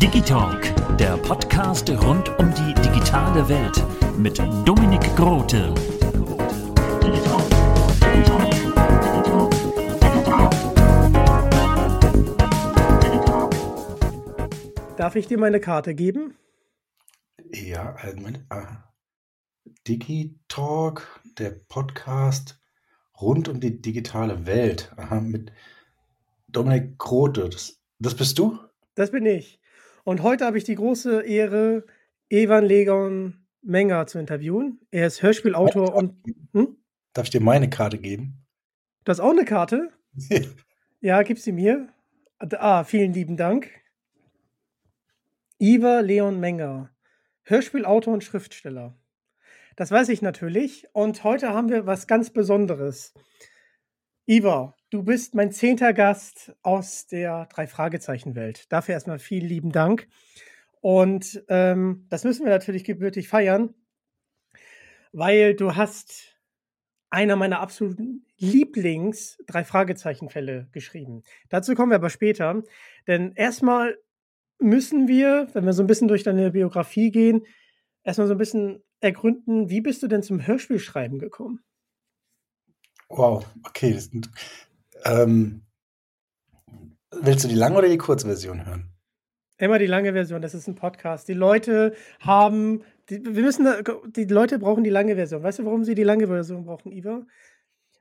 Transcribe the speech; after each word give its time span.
Digitalk, 0.00 0.96
der 0.98 1.16
Podcast 1.16 1.90
rund 1.90 2.28
um 2.38 2.54
die 2.54 2.74
digitale 2.74 3.48
Welt 3.48 3.82
mit 4.16 4.38
Dominik 4.64 5.02
Grote. 5.16 5.74
Darf 14.96 15.16
ich 15.16 15.26
dir 15.26 15.38
meine 15.38 15.58
Karte 15.58 15.94
geben? 15.94 16.36
Ja, 17.52 17.96
Moment. 18.14 18.44
Ah. 18.48 18.84
Digitalk, 19.88 21.20
der 21.38 21.50
Podcast 21.50 22.60
rund 23.20 23.48
um 23.48 23.58
die 23.58 23.82
digitale 23.82 24.46
Welt. 24.46 24.92
Aha, 24.96 25.20
mit 25.20 25.52
Dominik 26.48 26.98
Grote. 26.98 27.48
Das, 27.48 27.80
das 27.98 28.14
bist 28.14 28.38
du? 28.38 28.58
Das 28.94 29.10
bin 29.10 29.26
ich. 29.26 29.60
Und 30.04 30.22
heute 30.22 30.44
habe 30.44 30.58
ich 30.58 30.64
die 30.64 30.76
große 30.76 31.22
Ehre, 31.22 31.84
Evan 32.28 32.64
Legon 32.64 33.46
Menger 33.62 34.06
zu 34.06 34.18
interviewen. 34.18 34.80
Er 34.90 35.06
ist 35.06 35.22
Hörspielautor 35.22 35.94
und. 35.94 36.14
Hm? 36.52 36.76
Darf 37.12 37.24
ich 37.24 37.30
dir 37.30 37.40
meine 37.40 37.68
Karte 37.68 37.98
geben? 37.98 38.46
Du 39.04 39.10
hast 39.10 39.20
auch 39.20 39.30
eine 39.30 39.44
Karte? 39.44 39.90
ja, 41.00 41.22
gib 41.22 41.38
sie 41.38 41.52
mir. 41.52 41.88
Ah, 42.38 42.84
vielen 42.84 43.12
lieben 43.12 43.36
Dank. 43.36 43.70
Iva 45.58 46.00
Leon 46.00 46.38
Menger, 46.38 46.90
Hörspielautor 47.44 48.12
und 48.12 48.22
Schriftsteller. 48.22 48.94
Das 49.74 49.90
weiß 49.90 50.10
ich 50.10 50.20
natürlich. 50.20 50.86
Und 50.92 51.24
heute 51.24 51.48
haben 51.54 51.70
wir 51.70 51.86
was 51.86 52.06
ganz 52.06 52.30
Besonderes. 52.30 53.14
Iva, 54.26 54.75
du 54.90 55.02
bist 55.02 55.34
mein 55.34 55.52
zehnter 55.52 55.92
Gast 55.92 56.54
aus 56.62 57.06
der 57.06 57.46
Drei-Fragezeichen-Welt. 57.46 58.72
Dafür 58.72 58.94
erstmal 58.94 59.18
vielen 59.18 59.48
lieben 59.48 59.72
Dank. 59.72 60.08
Und 60.80 61.42
ähm, 61.48 62.06
das 62.08 62.24
müssen 62.24 62.44
wir 62.44 62.52
natürlich 62.52 62.84
gebürtig 62.84 63.28
feiern, 63.28 63.74
weil 65.12 65.54
du 65.54 65.74
hast 65.74 66.36
einer 67.10 67.36
meiner 67.36 67.60
absoluten 67.60 68.26
Lieblings-Drei-Fragezeichen-Fälle 68.38 70.68
geschrieben. 70.72 71.22
Dazu 71.48 71.74
kommen 71.74 71.90
wir 71.90 71.96
aber 71.96 72.10
später. 72.10 72.62
Denn 73.06 73.32
erstmal 73.32 73.96
müssen 74.58 75.08
wir, 75.08 75.48
wenn 75.52 75.64
wir 75.64 75.72
so 75.72 75.82
ein 75.82 75.86
bisschen 75.86 76.08
durch 76.08 76.22
deine 76.22 76.50
Biografie 76.50 77.10
gehen, 77.10 77.46
erstmal 78.02 78.28
so 78.28 78.34
ein 78.34 78.38
bisschen 78.38 78.82
ergründen, 79.00 79.70
wie 79.70 79.80
bist 79.80 80.02
du 80.02 80.08
denn 80.08 80.22
zum 80.22 80.46
Hörspielschreiben 80.46 81.18
gekommen? 81.18 81.60
Wow, 83.08 83.46
okay. 83.64 83.92
Das, 83.92 84.10
ähm, 85.04 85.62
willst 87.12 87.44
du 87.44 87.48
die 87.48 87.54
lange 87.54 87.76
oder 87.76 87.88
die 87.88 87.98
Kurzversion 87.98 88.66
hören? 88.66 88.90
Immer 89.58 89.78
die 89.78 89.86
lange 89.86 90.12
Version, 90.12 90.42
das 90.42 90.54
ist 90.54 90.68
ein 90.68 90.74
Podcast. 90.74 91.28
Die 91.28 91.32
Leute 91.32 91.94
haben, 92.20 92.82
die, 93.08 93.24
wir 93.24 93.42
müssen, 93.42 93.66
die 94.14 94.24
Leute 94.24 94.58
brauchen 94.58 94.84
die 94.84 94.90
lange 94.90 95.14
Version. 95.14 95.42
Weißt 95.42 95.60
du, 95.60 95.64
warum 95.64 95.84
sie 95.84 95.94
die 95.94 96.02
lange 96.02 96.26
Version 96.26 96.64
brauchen, 96.64 96.92
Iva? 96.92 97.22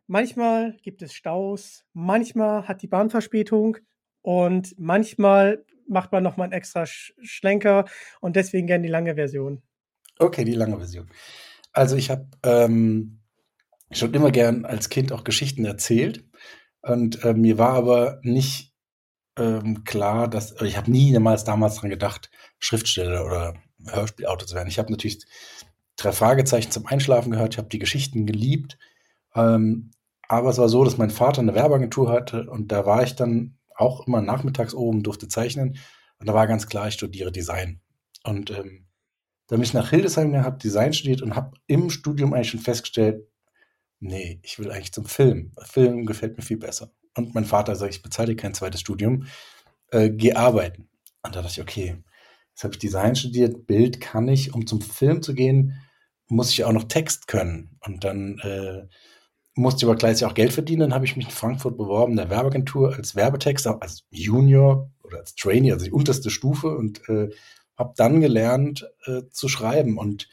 Manchmal 0.07 0.75
gibt 0.83 1.01
es 1.01 1.13
Staus, 1.13 1.85
manchmal 1.93 2.67
hat 2.67 2.81
die 2.81 2.87
Bahn 2.87 3.09
Verspätung 3.09 3.77
und 4.21 4.77
manchmal 4.77 5.65
macht 5.87 6.11
man 6.11 6.23
nochmal 6.23 6.45
einen 6.45 6.53
extra 6.53 6.85
Schlenker 6.85 7.85
und 8.19 8.35
deswegen 8.35 8.67
gerne 8.67 8.83
die 8.83 8.91
lange 8.91 9.15
Version. 9.15 9.61
Okay, 10.19 10.43
die 10.43 10.53
lange 10.53 10.77
Version. 10.77 11.09
Also 11.71 11.95
ich 11.95 12.09
habe 12.09 12.27
ähm, 12.43 13.19
schon 13.91 14.13
immer 14.13 14.31
gern 14.31 14.65
als 14.65 14.89
Kind 14.89 15.11
auch 15.11 15.23
Geschichten 15.23 15.65
erzählt 15.65 16.23
und 16.85 17.23
äh, 17.23 17.33
mir 17.33 17.57
war 17.57 17.73
aber 17.73 18.19
nicht 18.23 18.73
ähm, 19.37 19.83
klar, 19.83 20.27
dass 20.27 20.59
ich 20.61 20.77
habe 20.77 20.91
nie 20.91 21.11
damals 21.11 21.43
damals 21.43 21.75
dran 21.75 21.89
gedacht, 21.89 22.29
Schriftsteller 22.59 23.25
oder 23.25 23.55
Hörspielautor 23.87 24.47
zu 24.47 24.55
werden. 24.55 24.69
Ich 24.69 24.79
habe 24.79 24.91
natürlich 24.91 25.25
drei 25.97 26.11
Fragezeichen 26.11 26.71
zum 26.71 26.85
Einschlafen 26.85 27.31
gehört, 27.31 27.53
ich 27.53 27.57
habe 27.57 27.69
die 27.69 27.79
Geschichten 27.79 28.25
geliebt, 28.25 28.77
ähm, 29.33 29.91
aber 30.27 30.49
es 30.49 30.57
war 30.57 30.69
so, 30.69 30.83
dass 30.83 30.97
mein 30.97 31.11
Vater 31.11 31.41
eine 31.41 31.55
Werbeagentur 31.55 32.09
hatte 32.09 32.49
und 32.49 32.71
da 32.71 32.85
war 32.85 33.03
ich 33.03 33.15
dann 33.15 33.57
auch 33.75 34.07
immer 34.07 34.21
nachmittags 34.21 34.73
oben, 34.73 35.03
durfte 35.03 35.27
zeichnen. 35.27 35.77
Und 36.19 36.27
da 36.27 36.33
war 36.33 36.47
ganz 36.47 36.67
klar, 36.67 36.87
ich 36.87 36.93
studiere 36.93 37.31
Design. 37.31 37.81
Und 38.23 38.49
ähm, 38.51 38.87
da 39.47 39.55
bin 39.55 39.63
ich 39.63 39.73
nach 39.73 39.89
Hildesheim 39.89 40.31
gehabt, 40.31 40.63
Design 40.63 40.93
studiert 40.93 41.21
und 41.21 41.35
habe 41.35 41.57
im 41.67 41.89
Studium 41.89 42.33
eigentlich 42.33 42.51
schon 42.51 42.61
festgestellt, 42.61 43.27
nee, 43.99 44.39
ich 44.43 44.59
will 44.59 44.71
eigentlich 44.71 44.93
zum 44.93 45.05
Film. 45.05 45.53
Film 45.63 46.05
gefällt 46.05 46.37
mir 46.37 46.43
viel 46.43 46.57
besser. 46.57 46.91
Und 47.15 47.33
mein 47.33 47.45
Vater 47.45 47.75
sagt, 47.75 47.93
ich 47.93 48.01
bezahle 48.01 48.35
kein 48.35 48.53
zweites 48.53 48.81
Studium, 48.81 49.27
äh, 49.91 50.09
geh 50.09 50.33
arbeiten. 50.33 50.89
Und 51.23 51.35
da 51.35 51.41
dachte 51.41 51.53
ich, 51.53 51.61
okay, 51.61 52.03
jetzt 52.49 52.63
habe 52.63 52.73
ich 52.73 52.79
Design 52.79 53.15
studiert, 53.15 53.67
Bild 53.67 54.01
kann 54.01 54.27
ich, 54.27 54.53
um 54.53 54.67
zum 54.67 54.81
Film 54.81 55.21
zu 55.21 55.33
gehen, 55.33 55.81
muss 56.27 56.51
ich 56.51 56.63
auch 56.63 56.71
noch 56.71 56.85
Text 56.85 57.27
können. 57.27 57.77
Und 57.85 58.03
dann 58.03 58.39
äh, 58.39 58.87
musste 59.55 59.85
aber 59.85 59.95
gleich 59.95 60.23
auch 60.25 60.33
Geld 60.33 60.53
verdienen. 60.53 60.81
Dann 60.81 60.93
habe 60.93 61.05
ich 61.05 61.15
mich 61.15 61.25
in 61.25 61.31
Frankfurt 61.31 61.77
beworben, 61.77 62.13
in 62.13 62.17
der 62.17 62.29
Werbeagentur 62.29 62.95
als 62.95 63.15
Werbetexter, 63.15 63.81
als 63.81 64.05
Junior 64.09 64.91
oder 65.03 65.19
als 65.19 65.35
Trainee, 65.35 65.71
also 65.71 65.85
die 65.85 65.91
unterste 65.91 66.29
Stufe 66.29 66.75
und 66.75 67.07
äh, 67.09 67.29
habe 67.77 67.93
dann 67.95 68.21
gelernt 68.21 68.89
äh, 69.05 69.23
zu 69.29 69.47
schreiben 69.47 69.97
und 69.97 70.27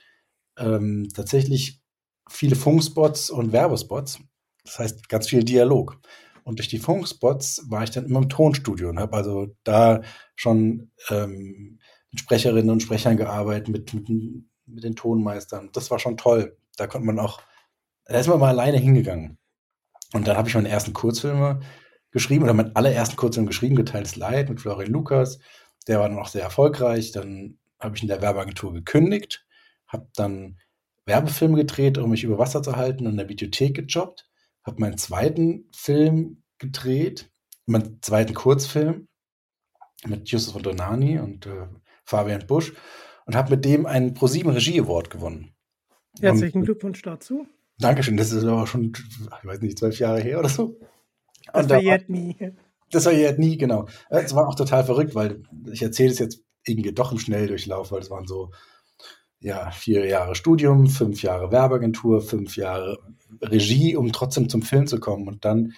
ähm, 0.59 1.09
tatsächlich 1.15 1.82
viele 2.29 2.57
Funkspots 2.57 3.31
und 3.31 3.53
Werbespots. 3.53 4.21
Das 4.65 4.79
heißt 4.79 5.09
ganz 5.09 5.29
viel 5.29 5.45
Dialog. 5.45 6.01
Und 6.45 6.59
durch 6.59 6.69
die 6.69 6.79
Funkspots 6.79 7.67
war 7.69 7.85
ich 7.85 7.91
dann 7.91 8.07
immer 8.07 8.21
im 8.21 8.29
Tonstudio 8.29 8.89
und 8.89 8.99
habe 8.99 9.17
also 9.17 9.55
da 9.65 10.03
schon 10.35 10.91
ähm, 11.11 11.79
mit 12.11 12.21
Sprecherinnen 12.21 12.71
und 12.71 12.83
Sprechern 12.83 13.17
gearbeitet, 13.17 13.69
mit, 13.69 13.95
mit, 13.95 14.09
mit 14.67 14.85
den 14.85 14.97
Tonmeistern. 14.97 15.71
Das 15.73 15.91
war 15.91 15.99
schon 15.99 16.17
toll. 16.17 16.57
Da 16.77 16.87
konnte 16.87 17.07
man 17.07 17.19
auch 17.19 17.41
da 18.05 18.19
ist 18.19 18.29
man 18.29 18.41
mal 18.41 18.49
alleine 18.49 18.79
hingegangen. 18.79 19.39
Und 20.13 20.27
dann 20.27 20.37
habe 20.37 20.49
ich 20.49 20.55
meine 20.55 20.69
ersten 20.69 20.93
Kurzfilme 20.93 21.61
geschrieben 22.11 22.45
oder 22.45 22.53
meinen 22.53 22.77
allerersten 22.77 23.17
Kurzfilm 23.17 23.47
geschrieben, 23.47 23.77
geteiltes 23.77 24.17
Leid 24.17 24.49
mit 24.51 24.61
Florian 24.61 24.93
Lukas. 24.93 25.39
Der 25.89 26.01
war 26.01 26.09
dann 26.09 26.19
auch 26.19 26.29
sehr 26.29 26.43
erfolgreich. 26.43 27.13
Dann 27.13 27.59
habe 27.81 27.97
ich 27.97 28.03
in 28.03 28.09
der 28.09 28.21
Werbeagentur 28.21 28.73
gekündigt, 28.73 29.47
habe 29.87 30.09
dann 30.15 30.59
Werbefilme 31.07 31.57
gedreht, 31.57 31.99
um 31.99 32.11
mich 32.11 32.25
über 32.25 32.39
Wasser 32.39 32.63
zu 32.63 32.77
halten 32.77 33.07
und 33.07 33.13
in 33.13 33.19
der 33.19 33.29
Videothek 33.29 33.75
gejobbt, 33.75 34.29
habe 34.65 34.81
meinen 34.81 34.99
zweiten 34.99 35.69
Film 35.75 36.43
gedreht, 36.59 37.31
meinen 37.67 38.01
zweiten 38.03 38.35
Kurzfilm 38.35 39.09
mit 40.07 40.29
Justus 40.29 40.53
von 40.53 40.63
Donani 40.63 41.19
und 41.19 41.47
äh, 41.47 41.67
Fabian 42.05 42.47
Busch 42.47 42.73
und 43.27 43.37
habe 43.37 43.51
mit 43.51 43.65
dem 43.65 43.87
einen 43.87 44.15
ProSieben 44.15 44.53
Regie 44.53 44.81
Award 44.81 45.11
gewonnen. 45.11 45.55
Herzlichen 46.21 46.63
Glückwunsch 46.63 47.03
dazu. 47.03 47.47
Dankeschön, 47.79 48.17
das 48.17 48.33
ist 48.33 48.45
aber 48.45 48.67
schon, 48.67 48.93
ich 48.95 49.45
weiß 49.45 49.61
nicht, 49.61 49.79
zwölf 49.79 49.99
Jahre 49.99 50.21
her 50.21 50.39
oder 50.39 50.49
so. 50.49 50.79
Das 51.53 51.67
verjährt 51.67 52.09
nie. 52.09 52.37
Das 52.91 53.05
verjährt 53.05 53.39
nie, 53.39 53.57
genau. 53.57 53.89
Es 54.11 54.35
war 54.35 54.49
auch 54.49 54.55
total 54.55 54.85
verrückt, 54.85 55.15
weil 55.15 55.43
ich 55.73 55.83
erzähle 55.83 56.13
es 56.13 56.19
jetzt 56.19 56.45
irgendwie 56.65 56.93
doch 56.93 57.11
im 57.11 57.19
Schnelldurchlauf, 57.19 57.91
weil 57.91 58.01
es 58.01 58.11
waren 58.11 58.27
so, 58.27 58.53
ja, 59.43 59.71
vier 59.71 60.07
Jahre 60.07 60.35
Studium, 60.35 60.87
fünf 60.87 61.23
Jahre 61.23 61.51
Werbeagentur, 61.51 62.21
fünf 62.21 62.57
Jahre 62.57 62.99
Regie, 63.41 63.97
um 63.97 64.13
trotzdem 64.13 64.49
zum 64.49 64.63
Film 64.63 64.87
zu 64.87 65.01
kommen. 65.01 65.27
Und 65.29 65.45
dann 65.45 65.75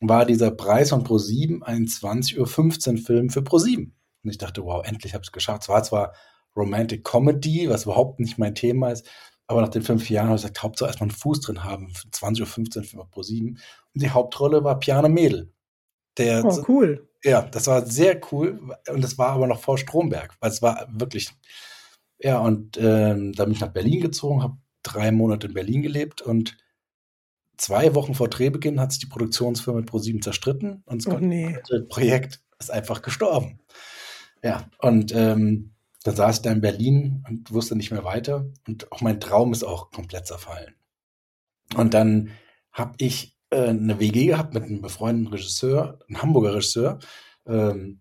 war 0.00 0.26
dieser 0.26 0.50
Preis 0.50 0.90
von 0.90 1.04
Pro7 1.04 1.62
ein 1.62 1.86
20.15 1.86 2.38
Uhr 2.38 2.98
Film 2.98 3.30
für 3.30 3.40
Pro7. 3.40 3.90
Und 4.22 4.30
ich 4.30 4.38
dachte, 4.38 4.64
wow, 4.64 4.86
endlich 4.86 5.14
habe 5.14 5.22
ich 5.22 5.28
es 5.28 5.32
geschafft. 5.32 5.62
Es 5.62 5.68
war 5.68 5.82
zwar 5.82 6.12
Romantic 6.54 7.04
Comedy, 7.04 7.68
was 7.68 7.84
überhaupt 7.84 8.20
nicht 8.20 8.38
mein 8.38 8.54
Thema 8.54 8.90
ist, 8.90 9.06
aber 9.46 9.60
nach 9.60 9.68
den 9.68 9.82
fünf 9.82 10.10
Jahren 10.10 10.26
habe 10.26 10.36
ich 10.36 10.42
gesagt, 10.42 10.62
Hauptsache 10.62 10.88
erstmal 10.88 11.10
einen 11.10 11.16
Fuß 11.16 11.40
drin 11.40 11.64
haben, 11.64 11.92
20.15 12.12 12.40
Uhr 12.40 12.84
für 12.84 12.96
Pro7. 12.98 13.48
Und 13.48 13.58
die 13.94 14.10
Hauptrolle 14.10 14.64
war 14.64 14.78
Piano 14.78 15.08
Mädel. 15.08 15.52
Der, 16.18 16.44
oh, 16.44 16.64
cool. 16.68 17.08
Ja, 17.22 17.42
das 17.42 17.66
war 17.66 17.86
sehr 17.86 18.20
cool. 18.32 18.60
Und 18.88 19.02
das 19.02 19.18
war 19.18 19.28
aber 19.30 19.46
noch 19.46 19.60
vor 19.60 19.78
Stromberg, 19.78 20.34
weil 20.40 20.50
es 20.50 20.62
war 20.62 20.86
wirklich. 20.90 21.30
Ja, 22.18 22.38
und 22.38 22.78
ähm, 22.78 23.32
da 23.32 23.44
bin 23.44 23.52
ich 23.52 23.60
nach 23.60 23.72
Berlin 23.72 24.00
gezogen, 24.00 24.42
habe 24.42 24.56
drei 24.82 25.12
Monate 25.12 25.48
in 25.48 25.54
Berlin 25.54 25.82
gelebt 25.82 26.22
und 26.22 26.56
zwei 27.56 27.94
Wochen 27.94 28.14
vor 28.14 28.28
Drehbeginn 28.28 28.80
hat 28.80 28.92
sich 28.92 29.00
die 29.00 29.06
Produktionsfirma 29.06 29.80
mit 29.80 29.90
Pro7 29.90 30.22
zerstritten 30.22 30.82
und 30.86 31.06
das 31.06 31.14
oh, 31.14 31.18
nee. 31.18 31.58
Projekt 31.88 32.40
ist 32.58 32.70
einfach 32.70 33.02
gestorben. 33.02 33.60
Ja, 34.42 34.70
und 34.78 35.14
ähm, 35.14 35.72
dann 36.04 36.16
saß 36.16 36.36
ich 36.36 36.42
da 36.42 36.52
in 36.52 36.60
Berlin 36.60 37.24
und 37.28 37.52
wusste 37.52 37.74
nicht 37.76 37.90
mehr 37.90 38.04
weiter 38.04 38.46
und 38.66 38.92
auch 38.92 39.00
mein 39.00 39.20
Traum 39.20 39.52
ist 39.52 39.64
auch 39.64 39.90
komplett 39.90 40.26
zerfallen. 40.26 40.74
Und 41.74 41.94
dann 41.94 42.30
habe 42.70 42.94
ich 42.98 43.36
äh, 43.50 43.68
eine 43.68 43.98
WG 43.98 44.26
gehabt 44.26 44.54
mit 44.54 44.62
einem 44.62 44.82
befreundeten 44.82 45.32
Regisseur, 45.32 45.98
einem 46.08 46.22
Hamburger 46.22 46.54
Regisseur 46.54 46.98
ähm, 47.46 48.00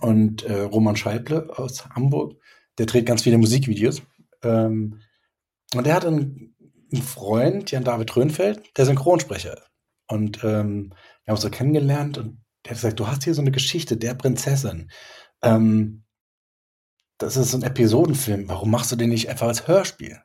und 0.00 0.42
äh, 0.44 0.62
Roman 0.62 0.96
Scheible 0.96 1.48
aus 1.56 1.88
Hamburg. 1.90 2.40
Der 2.78 2.86
dreht 2.86 3.06
ganz 3.06 3.22
viele 3.22 3.38
Musikvideos. 3.38 4.02
Ähm, 4.42 5.00
und 5.74 5.86
der 5.86 5.94
hat 5.94 6.04
einen, 6.04 6.54
einen 6.92 7.02
Freund, 7.02 7.70
Jan 7.70 7.84
David 7.84 8.14
Röhnfeld, 8.16 8.76
der 8.76 8.86
Synchronsprecher. 8.86 9.62
Und 10.08 10.42
ähm, 10.44 10.90
wir 11.24 11.32
haben 11.32 11.36
uns 11.36 11.42
so 11.42 11.50
kennengelernt 11.50 12.18
und 12.18 12.44
der 12.64 12.70
hat 12.70 12.78
gesagt, 12.78 13.00
du 13.00 13.08
hast 13.08 13.24
hier 13.24 13.34
so 13.34 13.40
eine 13.40 13.50
Geschichte 13.50 13.96
der 13.96 14.14
Prinzessin. 14.14 14.90
Ähm, 15.42 16.04
das 17.18 17.36
ist 17.36 17.50
so 17.50 17.58
ein 17.58 17.62
Episodenfilm. 17.62 18.48
Warum 18.48 18.70
machst 18.70 18.92
du 18.92 18.96
den 18.96 19.10
nicht 19.10 19.28
einfach 19.28 19.48
als 19.48 19.66
Hörspiel? 19.66 20.20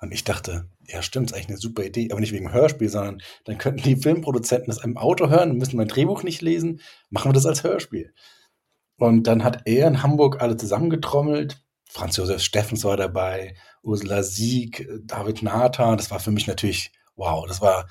Und 0.00 0.12
ich 0.12 0.24
dachte, 0.24 0.68
ja, 0.86 1.00
stimmt, 1.00 1.30
ist 1.30 1.36
eigentlich 1.36 1.48
eine 1.48 1.58
super 1.58 1.84
Idee, 1.84 2.08
aber 2.10 2.20
nicht 2.20 2.32
wegen 2.32 2.52
Hörspiel, 2.52 2.88
sondern 2.88 3.22
dann 3.44 3.58
könnten 3.58 3.82
die 3.82 3.96
Filmproduzenten 3.96 4.66
das 4.66 4.82
im 4.82 4.96
Auto 4.96 5.28
hören 5.28 5.52
und 5.52 5.58
müssen 5.58 5.76
mein 5.76 5.86
Drehbuch 5.86 6.24
nicht 6.24 6.42
lesen. 6.42 6.80
Machen 7.10 7.28
wir 7.28 7.34
das 7.34 7.46
als 7.46 7.62
Hörspiel. 7.62 8.12
Und 8.98 9.28
dann 9.28 9.44
hat 9.44 9.62
er 9.64 9.86
in 9.86 10.02
Hamburg 10.02 10.40
alle 10.42 10.56
zusammengetrommelt. 10.56 11.61
Franz 11.92 12.16
Josef 12.16 12.42
Steffens 12.42 12.84
war 12.84 12.96
dabei, 12.96 13.54
Ursula 13.82 14.22
Sieg, 14.22 14.88
David 15.04 15.42
Nathan. 15.42 15.96
Das 15.96 16.10
war 16.10 16.20
für 16.20 16.30
mich 16.30 16.46
natürlich, 16.46 16.90
wow, 17.16 17.46
das 17.46 17.60
war, 17.60 17.86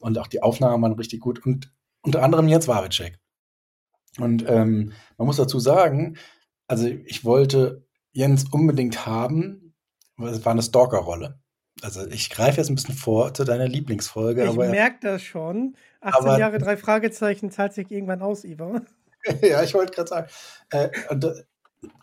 und 0.00 0.18
auch 0.18 0.26
die 0.26 0.42
Aufnahmen 0.42 0.82
waren 0.82 0.92
richtig 0.94 1.20
gut. 1.20 1.44
Und 1.46 1.72
unter 2.02 2.22
anderem 2.22 2.48
Jens 2.48 2.66
Wawitschek. 2.66 3.18
Und 4.18 4.44
ähm, 4.48 4.92
man 5.16 5.26
muss 5.26 5.36
dazu 5.36 5.58
sagen, 5.58 6.16
also 6.66 6.86
ich 6.86 7.24
wollte 7.24 7.86
Jens 8.12 8.44
unbedingt 8.50 9.06
haben, 9.06 9.74
weil 10.16 10.32
es 10.32 10.44
war 10.44 10.52
eine 10.52 10.62
Stalker-Rolle. 10.62 11.40
Also 11.82 12.06
ich 12.06 12.30
greife 12.30 12.58
jetzt 12.58 12.70
ein 12.70 12.76
bisschen 12.76 12.94
vor 12.94 13.34
zu 13.34 13.44
deiner 13.44 13.68
Lieblingsfolge. 13.68 14.44
Ich 14.44 14.54
merke 14.54 14.98
das 15.02 15.22
schon. 15.22 15.76
18 16.00 16.20
aber, 16.22 16.38
Jahre, 16.38 16.58
drei 16.58 16.76
Fragezeichen 16.76 17.50
zahlt 17.50 17.72
sich 17.72 17.90
irgendwann 17.90 18.22
aus, 18.22 18.44
Iva. 18.44 18.82
ja, 19.42 19.62
ich 19.62 19.74
wollte 19.74 19.92
gerade 19.92 20.08
sagen. 20.08 20.28
Äh, 20.70 20.90
und, 21.10 21.24
äh, 21.24 21.42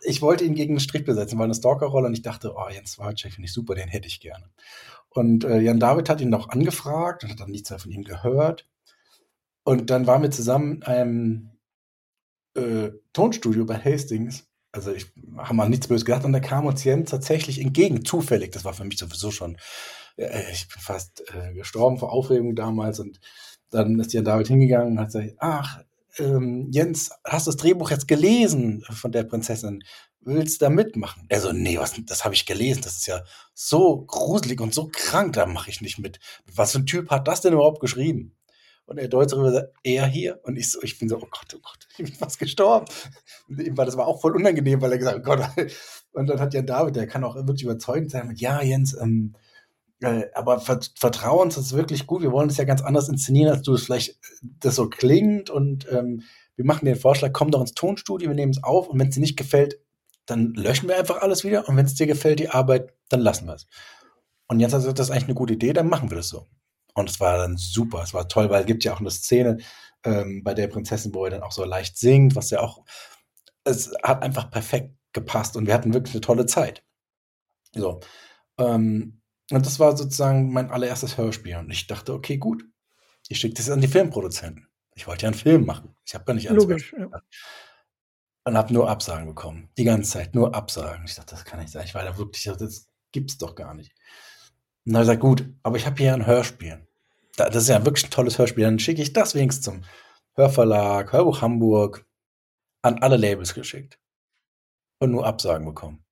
ich 0.02 0.22
wollte 0.22 0.44
ihn 0.44 0.56
gegen 0.56 0.76
den 0.76 0.80
Strich 0.80 1.06
besetzen, 1.06 1.38
weil 1.38 1.46
eine 1.46 1.56
Stalker-Rolle 1.56 2.08
und 2.08 2.14
ich 2.14 2.22
dachte, 2.22 2.54
oh, 2.56 2.70
Jens 2.70 3.00
Wawitschek 3.00 3.34
finde 3.34 3.48
ich 3.48 3.54
super, 3.54 3.76
den 3.76 3.88
hätte 3.88 4.08
ich 4.08 4.20
gerne. 4.20 4.50
Und 5.10 5.44
äh, 5.44 5.60
Jan 5.60 5.80
David 5.80 6.10
hat 6.10 6.22
ihn 6.22 6.30
noch 6.30 6.50
angefragt 6.50 7.24
und 7.24 7.32
hat 7.32 7.40
dann 7.40 7.52
nichts 7.52 7.70
mehr 7.70 7.80
von 7.80 7.92
ihm 7.92 8.04
gehört. 8.04 8.68
Und 9.64 9.90
dann 9.90 10.08
waren 10.08 10.24
wir 10.24 10.32
zusammen 10.32 10.82
im 10.82 11.52
äh, 12.56 12.92
Tonstudio 13.14 13.66
bei 13.66 13.78
Hastings 13.78 14.52
also 14.72 14.92
ich 14.92 15.12
habe 15.38 15.54
mal 15.54 15.70
nichts 15.70 15.88
Böses 15.88 16.06
gedacht 16.06 16.26
und 16.26 16.34
da 16.34 16.40
kam 16.40 16.66
uns 16.66 16.84
Jens 16.84 17.10
tatsächlich 17.10 17.60
entgegen, 17.60 18.06
zufällig. 18.06 18.52
Das 18.52 18.66
war 18.66 18.74
für 18.74 18.86
mich 18.86 18.98
sowieso 18.98 19.32
schon, 19.32 19.58
äh, 20.16 20.52
ich 20.52 20.68
bin 20.70 20.80
fast 20.82 21.24
äh, 21.34 21.54
gestorben 21.54 21.98
vor 21.98 22.12
Aufregung 22.12 22.56
damals 22.56 23.00
und 23.00 23.20
dann 23.70 24.00
ist 24.00 24.14
Jan 24.14 24.26
David 24.26 24.48
hingegangen 24.48 24.94
und 24.94 25.00
hat 25.00 25.08
gesagt, 25.08 25.34
ach, 25.40 25.82
ähm, 26.18 26.68
Jens, 26.72 27.12
hast 27.26 27.48
du 27.48 27.52
das 27.52 27.58
Drehbuch 27.58 27.92
jetzt 27.92 28.08
gelesen 28.08 28.84
von 28.90 29.12
der 29.12 29.24
Prinzessin? 29.24 29.84
Willst 30.20 30.62
du 30.62 30.66
da 30.66 30.70
mitmachen? 30.70 31.26
Er 31.30 31.42
so, 31.42 31.52
nee, 31.52 31.78
was, 31.78 31.94
das 32.06 32.24
habe 32.26 32.36
ich 32.36 32.46
gelesen. 32.46 32.82
Das 32.84 32.98
ist 32.98 33.08
ja 33.08 33.24
so 33.54 34.06
gruselig 34.06 34.62
und 34.62 34.74
so 34.74 34.90
krank, 34.92 35.34
da 35.34 35.46
mache 35.46 35.70
ich 35.70 35.82
nicht 35.82 36.00
mit. 36.00 36.20
Was 36.54 36.74
für 36.74 36.80
ein 36.80 36.86
Typ 36.86 37.10
hat 37.10 37.28
das 37.28 37.42
denn 37.42 37.54
überhaupt 37.54 37.80
geschrieben? 37.80 38.36
Und 38.86 38.98
er 38.98 39.08
deutet 39.08 39.34
darüber, 39.34 39.70
er 39.84 40.06
hier. 40.06 40.40
Und 40.44 40.58
ich 40.58 40.70
so, 40.70 40.82
ich 40.84 41.00
bin 41.00 41.08
so, 41.08 41.18
oh 41.18 41.28
Gott, 41.32 41.56
oh 41.56 41.60
Gott, 41.62 41.88
ich 41.98 42.06
bin 42.06 42.14
fast 42.14 42.40
gestorben. 42.40 42.86
Und 43.48 43.76
das 43.76 43.98
war 43.98 44.08
auch 44.08 44.22
voll 44.22 44.36
unangenehm, 44.36 44.82
weil 44.82 44.92
er 44.92 44.98
gesagt 44.98 45.26
hat, 45.26 45.40
oh 45.40 45.56
Gott. 45.56 45.72
Und 46.12 46.28
dann 46.28 46.40
hat 46.40 46.54
ja 46.54 46.62
David, 46.62 46.98
der 46.98 47.08
kann 47.08 47.24
auch 47.24 47.36
wirklich 47.36 47.64
überzeugend 47.64 48.12
sein, 48.12 48.28
mit, 48.28 48.42
ja, 48.42 48.62
Jens, 48.62 48.96
ähm, 49.00 49.34
äh, 50.02 50.26
aber 50.34 50.60
vertrauen 50.60 51.46
uns, 51.46 51.56
das 51.56 51.68
ist 51.68 51.76
wirklich 51.76 52.08
gut. 52.08 52.22
Wir 52.22 52.32
wollen 52.32 52.50
es 52.50 52.58
ja 52.58 52.64
ganz 52.64 52.82
anders 52.82 53.08
inszenieren, 53.08 53.54
als 53.54 53.62
du 53.62 53.74
es 53.74 53.84
vielleicht 53.84 54.20
das 54.42 54.76
so 54.76 54.90
klingt. 54.90 55.50
Und 55.50 55.88
ähm, 55.92 56.24
wir 56.56 56.66
machen 56.66 56.86
den 56.86 56.96
Vorschlag, 56.96 57.32
komm 57.34 57.52
doch 57.52 57.62
ins 57.62 57.74
Tonstudio, 57.74 58.30
wir 58.30 58.36
nehmen 58.36 58.52
es 58.52 58.64
auf 58.64 58.88
und 58.88 59.00
wenn 59.00 59.10
es 59.10 59.16
dir 59.16 59.22
nicht 59.22 59.38
gefällt, 59.38 59.80
dann 60.26 60.54
löschen 60.54 60.90
wir 60.90 60.98
einfach 60.98 61.22
alles 61.22 61.44
wieder. 61.44 61.68
Und 61.70 61.78
wenn 61.78 61.86
es 61.86 61.96
dir 61.96 62.08
gefällt, 62.08 62.40
die 62.40 62.50
Arbeit, 62.50 62.94
dann 63.10 63.22
lassen 63.22 63.46
wir 63.46 63.56
es. 63.56 63.68
Und 64.48 64.60
jetzt 64.60 64.74
hat 64.74 64.82
gesagt, 64.82 65.00
das 65.00 65.08
ist 65.08 65.12
eigentlich 65.12 65.26
eine 65.26 65.36
gute 65.36 65.54
Idee, 65.54 65.74
dann 65.74 65.88
machen 65.88 66.10
wir 66.10 66.18
das 66.18 66.30
so. 66.30 66.48
Und 66.94 67.10
es 67.10 67.20
war 67.20 67.38
dann 67.38 67.58
super, 67.58 68.02
es 68.04 68.14
war 68.14 68.28
toll, 68.28 68.50
weil 68.50 68.62
es 68.62 68.68
gibt 68.68 68.84
ja 68.84 68.94
auch 68.94 69.00
eine 69.00 69.12
Szene 69.12 69.58
ähm, 70.04 70.44
bei 70.44 70.54
der 70.54 70.68
Prinzessin, 70.68 71.14
wo 71.14 71.26
er 71.26 71.32
dann 71.32 71.44
auch 71.44 71.52
so 71.52 71.64
leicht 71.64 71.98
singt, 71.98 72.36
was 72.36 72.50
ja 72.50 72.60
auch, 72.60 72.84
es 73.64 73.94
hat 74.04 74.24
einfach 74.24 74.50
perfekt 74.50 74.96
gepasst 75.14 75.56
und 75.56 75.68
wir 75.68 75.74
hatten 75.74 75.94
wirklich 75.94 76.16
eine 76.16 76.22
tolle 76.22 76.48
Zeit. 76.48 76.84
So. 77.74 78.02
Ähm, 78.58 79.21
und 79.52 79.66
das 79.66 79.80
war 79.80 79.96
sozusagen 79.96 80.52
mein 80.52 80.72
allererstes 80.72 81.18
Hörspiel. 81.18 81.58
Und 81.58 81.72
ich 81.72 81.88
dachte, 81.88 82.14
okay, 82.14 82.38
gut, 82.38 82.64
ich 83.28 83.40
schicke 83.40 83.56
das 83.56 83.70
an 83.70 83.82
die 83.82 83.88
Filmproduzenten. 83.88 84.68
Ich 84.96 85.08
wollte 85.08 85.24
ja 85.24 85.30
einen 85.30 85.38
Film 85.38 85.66
machen. 85.66 85.96
Ich 86.06 86.14
habe 86.14 86.26
gar 86.26 86.34
nicht 86.34 86.50
Logisch, 86.50 86.94
ja. 86.98 87.10
Und 88.44 88.58
habe 88.58 88.74
nur 88.74 88.90
Absagen 88.90 89.28
bekommen. 89.28 89.70
Die 89.78 89.84
ganze 89.84 90.12
Zeit, 90.12 90.36
nur 90.36 90.56
Absagen. 90.56 91.06
Ich 91.06 91.16
dachte, 91.16 91.36
das 91.36 91.46
kann 91.46 91.60
nicht 91.60 91.72
sein. 91.72 91.86
Ich 91.86 91.94
war 91.94 92.04
da 92.04 92.18
wirklich, 92.18 92.44
das 92.44 92.88
gibt's 93.12 93.38
doch 93.38 93.56
gar 93.56 93.74
nicht. 93.74 93.94
Und 94.86 94.94
dann 94.94 94.96
habe 94.96 95.04
ich 95.04 95.20
gesagt, 95.20 95.22
gut, 95.22 95.54
aber 95.64 95.78
ich 95.78 95.86
habe 95.86 95.98
hier 96.02 96.14
ein 96.14 96.26
Hörspiel. 96.26 96.88
Das 97.38 97.56
ist 97.56 97.70
ja 97.70 97.86
wirklich 97.86 98.06
ein 98.06 98.12
tolles 98.12 98.38
Hörspiel. 98.38 98.64
Dann 98.64 98.80
schicke 98.80 99.02
ich 99.02 99.14
das 99.14 99.36
wenigstens 99.36 99.66
zum 99.66 99.84
Hörverlag, 100.34 101.14
Hörbuch 101.14 101.42
Hamburg, 101.42 102.06
an 102.82 103.00
alle 103.00 103.18
Labels 103.18 103.54
geschickt. 103.54 104.00
Und 105.00 105.12
nur 105.12 105.26
Absagen 105.26 105.66
bekommen. 105.66 106.04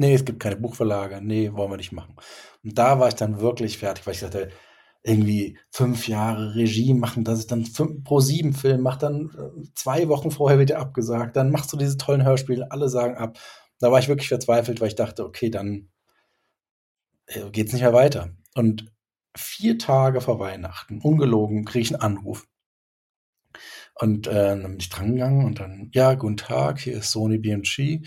Nee, 0.00 0.14
es 0.14 0.24
gibt 0.24 0.40
keine 0.40 0.56
Buchverlage. 0.56 1.20
Nee, 1.20 1.52
wollen 1.52 1.70
wir 1.70 1.76
nicht 1.76 1.92
machen. 1.92 2.16
Und 2.64 2.78
da 2.78 2.98
war 2.98 3.08
ich 3.08 3.16
dann 3.16 3.38
wirklich 3.40 3.76
fertig, 3.76 4.06
weil 4.06 4.14
ich 4.14 4.20
dachte, 4.20 4.48
irgendwie 5.02 5.58
fünf 5.70 6.08
Jahre 6.08 6.54
Regie 6.54 6.94
machen, 6.94 7.22
dass 7.22 7.40
ich 7.40 7.46
dann 7.48 7.66
fünf, 7.66 8.02
pro 8.02 8.20
sieben 8.20 8.54
Film 8.54 8.80
mache, 8.80 9.00
dann 9.00 9.30
äh, 9.36 9.68
zwei 9.74 10.08
Wochen 10.08 10.30
vorher 10.30 10.58
wird 10.58 10.70
er 10.70 10.80
abgesagt, 10.80 11.36
dann 11.36 11.50
machst 11.50 11.70
du 11.74 11.76
diese 11.76 11.98
tollen 11.98 12.24
Hörspiele, 12.24 12.72
alle 12.72 12.88
sagen 12.88 13.16
ab. 13.16 13.38
Da 13.78 13.92
war 13.92 13.98
ich 13.98 14.08
wirklich 14.08 14.28
verzweifelt, 14.28 14.80
weil 14.80 14.88
ich 14.88 14.94
dachte, 14.94 15.22
okay, 15.22 15.50
dann 15.50 15.90
äh, 17.26 17.50
geht 17.50 17.66
es 17.66 17.74
nicht 17.74 17.82
mehr 17.82 17.92
weiter. 17.92 18.30
Und 18.54 18.90
vier 19.36 19.78
Tage 19.78 20.22
vor 20.22 20.38
Weihnachten, 20.38 21.02
ungelogen, 21.02 21.66
kriege 21.66 21.82
ich 21.82 21.94
einen 21.94 22.02
Anruf. 22.02 22.46
Und 23.94 24.28
äh, 24.28 24.32
dann 24.32 24.62
bin 24.62 24.80
ich 24.80 24.88
drangegangen 24.88 25.44
und 25.44 25.60
dann, 25.60 25.90
ja, 25.92 26.14
guten 26.14 26.38
Tag, 26.38 26.80
hier 26.80 26.96
ist 26.96 27.10
Sony 27.10 27.36
BMG, 27.36 28.06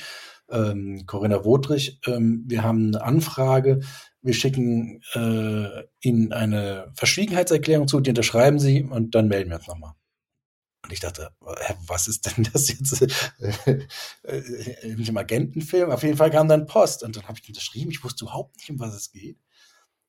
ähm, 0.50 1.06
Corinna 1.06 1.44
Wodrich, 1.46 2.00
ähm, 2.06 2.44
wir 2.48 2.64
haben 2.64 2.88
eine 2.88 3.04
Anfrage, 3.04 3.82
wir 4.22 4.34
schicken 4.34 5.02
äh, 5.14 5.84
Ihnen 6.02 6.32
eine 6.32 6.92
Verschwiegenheitserklärung 6.96 7.88
zu, 7.88 8.00
die 8.00 8.12
unterschreiben 8.12 8.60
Sie 8.60 8.84
und 8.84 9.16
dann 9.16 9.28
melden 9.28 9.50
wir 9.50 9.58
uns 9.58 9.68
nochmal. 9.68 9.94
Und 10.84 10.92
ich 10.92 11.00
dachte, 11.00 11.32
was 11.88 12.08
ist 12.08 12.26
denn 12.26 12.48
das 12.52 12.68
jetzt 12.68 13.02
äh, 13.66 13.80
äh, 14.24 14.92
im 14.92 15.18
Agentenfilm? 15.18 15.92
Auf 15.92 16.04
jeden 16.04 16.18
Fall 16.18 16.30
kam 16.30 16.50
dann 16.50 16.66
Post 16.66 17.04
und 17.04 17.16
dann 17.16 17.24
habe 17.24 17.40
ich 17.42 17.48
unterschrieben. 17.48 17.92
Ich 17.92 18.04
wusste 18.04 18.26
überhaupt 18.26 18.58
nicht, 18.58 18.70
um 18.70 18.80
was 18.80 18.94
es 18.94 19.12
geht. 19.12 19.38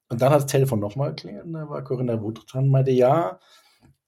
Und 0.09 0.21
dann 0.21 0.31
hat 0.31 0.43
das 0.43 0.51
Telefon 0.51 0.81
nochmal 0.81 1.11
geklingelt 1.11 1.47
und 1.47 1.53
da 1.53 1.69
war 1.69 1.83
Corinna 1.83 2.21
Wut 2.21 2.45
dran 2.47 2.65
und 2.65 2.71
meinte, 2.71 2.91
ja, 2.91 3.41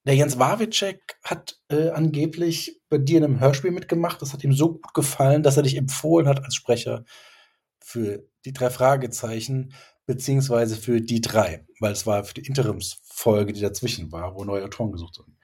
der 0.07 0.15
Jens 0.15 0.39
Wawitschek 0.39 1.19
hat 1.25 1.59
äh, 1.69 1.91
angeblich 1.91 2.81
bei 2.89 2.99
dir 2.99 3.19
in 3.19 3.25
einem 3.25 3.41
Hörspiel 3.41 3.73
mitgemacht. 3.73 4.23
Das 4.23 4.33
hat 4.33 4.45
ihm 4.45 4.53
so 4.53 4.75
gut 4.75 4.95
gefallen, 4.95 5.43
dass 5.43 5.57
er 5.57 5.65
dich 5.65 5.77
empfohlen 5.77 6.29
hat 6.29 6.45
als 6.45 6.55
Sprecher 6.55 7.05
für 7.81 8.25
die 8.45 8.53
drei 8.53 8.71
Fragezeichen, 8.71 9.75
beziehungsweise 10.07 10.77
für 10.77 11.01
die 11.01 11.21
drei, 11.21 11.67
weil 11.81 11.93
es 11.93 12.07
war 12.07 12.23
für 12.25 12.35
die 12.35 12.47
Interimsfolge, 12.47 13.53
die 13.53 13.61
dazwischen 13.61 14.13
war, 14.13 14.37
wo 14.37 14.45
neue 14.45 14.65
Autoren 14.65 14.93
gesucht 14.93 15.19
wurden. 15.19 15.37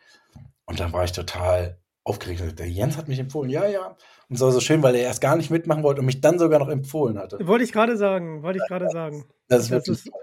Und 0.65 0.79
dann 0.79 0.93
war 0.93 1.05
ich 1.05 1.13
total 1.13 1.81
aufgeregt. 2.05 2.59
Der 2.59 2.71
Jens 2.71 2.97
hat 2.97 3.09
mich 3.09 3.19
empfohlen, 3.19 3.51
ja, 3.51 3.67
ja. 3.67 3.97
Und 4.29 4.37
es 4.37 4.41
war 4.41 4.53
so 4.53 4.61
schön, 4.61 4.83
weil 4.83 4.95
er 4.95 5.03
erst 5.03 5.21
gar 5.21 5.37
nicht 5.37 5.51
mitmachen 5.51 5.83
wollte 5.83 6.01
und 6.01 6.07
mich 6.07 6.21
dann 6.21 6.39
sogar 6.39 6.61
noch 6.61 6.69
empfohlen 6.69 7.19
hatte. 7.19 7.45
Wollte 7.47 7.65
ich 7.65 7.73
gerade 7.73 7.97
sagen, 7.97 8.45
wollte 8.45 8.61
ich 8.63 8.69
gerade 8.69 8.89
sagen. 8.91 9.25
Das 9.49 9.65
ist 9.65 9.71
wirklich 9.71 10.05
toll. 10.05 10.23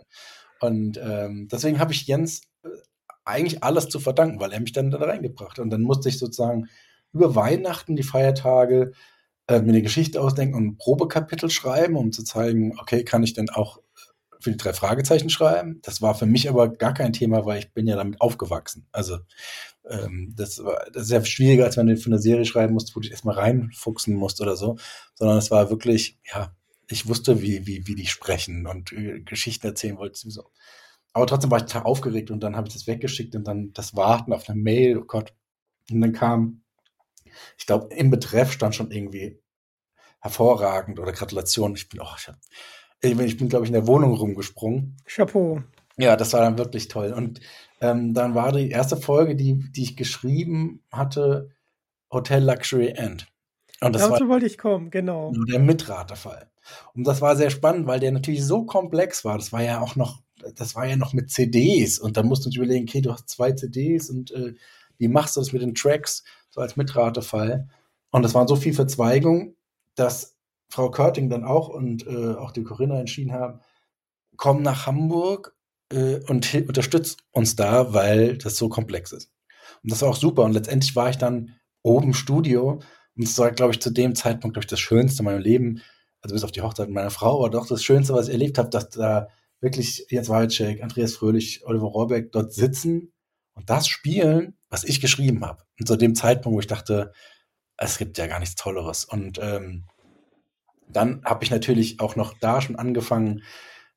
Und 0.61 0.97
ähm, 0.97 1.47
deswegen 1.51 1.79
habe 1.79 1.93
ich 1.93 2.07
Jens 2.07 2.41
eigentlich 3.29 3.63
alles 3.63 3.89
zu 3.89 3.99
verdanken, 3.99 4.39
weil 4.39 4.51
er 4.51 4.59
mich 4.59 4.73
dann 4.73 4.91
da 4.91 4.97
reingebracht 4.97 5.57
hat. 5.57 5.59
Und 5.59 5.69
dann 5.69 5.81
musste 5.81 6.09
ich 6.09 6.17
sozusagen 6.17 6.67
über 7.13 7.35
Weihnachten, 7.35 7.95
die 7.95 8.03
Feiertage, 8.03 8.91
äh, 9.47 9.61
mir 9.61 9.69
eine 9.69 9.81
Geschichte 9.81 10.21
ausdenken 10.21 10.55
und 10.55 10.65
ein 10.65 10.77
Probekapitel 10.77 11.49
schreiben, 11.49 11.95
um 11.95 12.11
zu 12.11 12.23
zeigen, 12.23 12.77
okay, 12.79 13.03
kann 13.03 13.23
ich 13.23 13.33
denn 13.33 13.49
auch 13.49 13.79
für 14.39 14.51
die 14.51 14.57
drei 14.57 14.73
Fragezeichen 14.73 15.29
schreiben. 15.29 15.79
Das 15.81 16.01
war 16.01 16.15
für 16.15 16.25
mich 16.25 16.49
aber 16.49 16.69
gar 16.69 16.93
kein 16.93 17.13
Thema, 17.13 17.45
weil 17.45 17.59
ich 17.59 17.73
bin 17.73 17.87
ja 17.87 17.95
damit 17.95 18.21
aufgewachsen. 18.21 18.87
Also 18.91 19.17
ähm, 19.89 20.33
das, 20.35 20.63
war, 20.63 20.85
das 20.93 21.03
ist 21.03 21.11
ja 21.11 21.23
schwieriger, 21.25 21.65
als 21.65 21.77
wenn 21.77 21.87
du 21.87 21.97
für 21.97 22.09
eine 22.09 22.19
Serie 22.19 22.45
schreiben 22.45 22.73
musst, 22.73 22.95
wo 22.95 22.99
du 22.99 23.01
dich 23.01 23.11
erstmal 23.11 23.35
reinfuchsen 23.35 24.15
musst 24.15 24.39
oder 24.39 24.55
so. 24.55 24.77
Sondern 25.15 25.37
es 25.37 25.51
war 25.51 25.69
wirklich, 25.69 26.17
ja, 26.31 26.55
ich 26.87 27.07
wusste, 27.07 27.41
wie, 27.41 27.67
wie, 27.67 27.85
wie 27.87 27.95
die 27.95 28.07
sprechen 28.07 28.65
und 28.65 28.91
äh, 28.93 29.19
Geschichten 29.21 29.67
erzählen 29.67 29.97
wollte 29.97 30.19
sowieso. 30.19 30.51
Aber 31.13 31.25
trotzdem 31.25 31.51
war 31.51 31.59
ich 31.59 31.65
total 31.65 31.83
aufgeregt 31.83 32.31
und 32.31 32.41
dann 32.41 32.55
habe 32.55 32.67
ich 32.67 32.73
das 32.73 32.87
weggeschickt 32.87 33.35
und 33.35 33.47
dann 33.47 33.73
das 33.73 33.95
Warten 33.95 34.33
auf 34.33 34.47
eine 34.47 34.59
Mail, 34.59 34.97
oh 34.97 35.05
Gott. 35.05 35.33
Und 35.91 36.01
dann 36.01 36.13
kam, 36.13 36.61
ich 37.57 37.65
glaube, 37.65 37.93
im 37.93 38.09
Betreff 38.09 38.51
stand 38.51 38.75
schon 38.75 38.91
irgendwie 38.91 39.39
hervorragend 40.19 40.99
oder 40.99 41.11
Gratulation. 41.11 41.75
Ich 41.75 41.89
bin, 41.89 42.01
oh, 42.01 42.15
ich, 42.17 42.27
hab, 42.27 42.35
ich 43.01 43.17
bin, 43.17 43.25
ich 43.25 43.37
bin 43.37 43.49
glaube 43.49 43.65
ich, 43.65 43.69
in 43.69 43.73
der 43.73 43.87
Wohnung 43.87 44.13
rumgesprungen. 44.13 44.97
Chapeau. 45.05 45.63
Ja, 45.97 46.15
das 46.15 46.33
war 46.33 46.41
dann 46.41 46.57
wirklich 46.57 46.87
toll. 46.87 47.11
Und 47.11 47.41
ähm, 47.81 48.13
dann 48.13 48.35
war 48.35 48.51
die 48.51 48.69
erste 48.69 48.97
Folge, 48.97 49.35
die, 49.35 49.71
die 49.71 49.83
ich 49.83 49.97
geschrieben 49.97 50.83
hatte, 50.91 51.49
Hotel 52.11 52.43
Luxury 52.43 52.89
End. 52.89 53.27
Und 53.81 53.93
das 53.93 54.03
Dazu 54.03 54.23
war 54.23 54.29
wollte 54.29 54.45
ich 54.45 54.57
kommen, 54.57 54.91
genau. 54.91 55.31
Der 55.47 55.59
Mitraterfall. 55.59 56.49
Und 56.93 57.07
das 57.07 57.21
war 57.21 57.35
sehr 57.35 57.49
spannend, 57.49 57.87
weil 57.87 57.99
der 57.99 58.11
natürlich 58.11 58.45
so 58.45 58.65
komplex 58.65 59.23
war. 59.25 59.37
Das 59.37 59.51
war 59.51 59.63
ja 59.63 59.79
auch 59.81 59.95
noch, 59.95 60.21
das 60.55 60.75
war 60.75 60.85
ja 60.85 60.95
noch 60.95 61.13
mit 61.13 61.31
CDs. 61.31 61.99
Und 61.99 62.17
dann 62.17 62.27
musst 62.27 62.45
du 62.45 62.49
überlegen, 62.49 62.87
okay, 62.87 63.01
du 63.01 63.11
hast 63.11 63.29
zwei 63.29 63.51
CDs 63.51 64.09
und 64.09 64.31
äh, 64.31 64.55
wie 64.97 65.07
machst 65.07 65.35
du 65.35 65.41
das 65.41 65.53
mit 65.53 65.61
den 65.61 65.75
Tracks, 65.75 66.23
so 66.49 66.61
als 66.61 66.75
Mitraterfall? 66.75 67.69
Und 68.11 68.23
das 68.23 68.33
waren 68.33 68.47
so 68.47 68.55
viel 68.55 68.73
Verzweigung, 68.73 69.55
dass 69.95 70.35
Frau 70.69 70.91
Körting 70.91 71.29
dann 71.29 71.43
auch 71.43 71.69
und 71.69 72.05
äh, 72.05 72.35
auch 72.35 72.51
die 72.51 72.63
Corinna 72.63 72.99
entschieden 72.99 73.33
haben, 73.33 73.59
komm 74.37 74.61
nach 74.61 74.85
Hamburg 74.85 75.55
äh, 75.91 76.19
und 76.27 76.53
unterstützt 76.53 77.23
uns 77.31 77.55
da, 77.55 77.93
weil 77.93 78.37
das 78.37 78.57
so 78.57 78.69
komplex 78.69 79.11
ist. 79.11 79.31
Und 79.83 79.91
das 79.91 80.01
war 80.01 80.09
auch 80.09 80.15
super. 80.15 80.43
Und 80.43 80.53
letztendlich 80.53 80.95
war 80.95 81.09
ich 81.09 81.17
dann 81.17 81.55
oben 81.81 82.07
im 82.07 82.13
Studio 82.13 82.81
und 83.15 83.23
es 83.23 83.37
war, 83.37 83.51
glaube 83.51 83.73
ich, 83.73 83.81
zu 83.81 83.89
dem 83.89 84.15
Zeitpunkt, 84.15 84.53
glaube 84.55 84.65
ich, 84.65 84.69
das 84.69 84.79
Schönste 84.79 85.19
in 85.19 85.25
meinem 85.25 85.41
Leben, 85.41 85.81
also 86.21 86.33
bis 86.33 86.43
auf 86.43 86.51
die 86.51 86.61
Hochzeit 86.61 86.89
meiner 86.89 87.09
Frau, 87.09 87.39
aber 87.39 87.49
doch 87.49 87.67
das 87.67 87.83
Schönste, 87.83 88.13
was 88.13 88.27
ich 88.27 88.33
erlebt 88.33 88.57
habe, 88.57 88.69
dass 88.69 88.89
da 88.89 89.29
wirklich 89.61 90.05
Jens 90.09 90.29
Waldschek, 90.29 90.81
Andreas 90.81 91.15
Fröhlich, 91.15 91.65
Oliver 91.65 91.87
Rohrbeck 91.87 92.31
dort 92.31 92.53
sitzen 92.53 93.13
und 93.53 93.69
das 93.69 93.87
spielen, 93.87 94.57
was 94.69 94.83
ich 94.83 95.01
geschrieben 95.01 95.45
habe. 95.45 95.63
Und 95.79 95.87
zu 95.87 95.95
dem 95.95 96.15
Zeitpunkt, 96.15 96.55
wo 96.55 96.59
ich 96.59 96.67
dachte, 96.67 97.11
es 97.77 97.97
gibt 97.97 98.17
ja 98.17 98.27
gar 98.27 98.39
nichts 98.39 98.55
Tolleres. 98.55 99.05
Und 99.05 99.39
ähm, 99.41 99.85
dann 100.87 101.23
habe 101.25 101.43
ich 101.43 101.51
natürlich 101.51 101.99
auch 101.99 102.15
noch 102.15 102.33
da 102.39 102.61
schon 102.61 102.75
angefangen, 102.75 103.43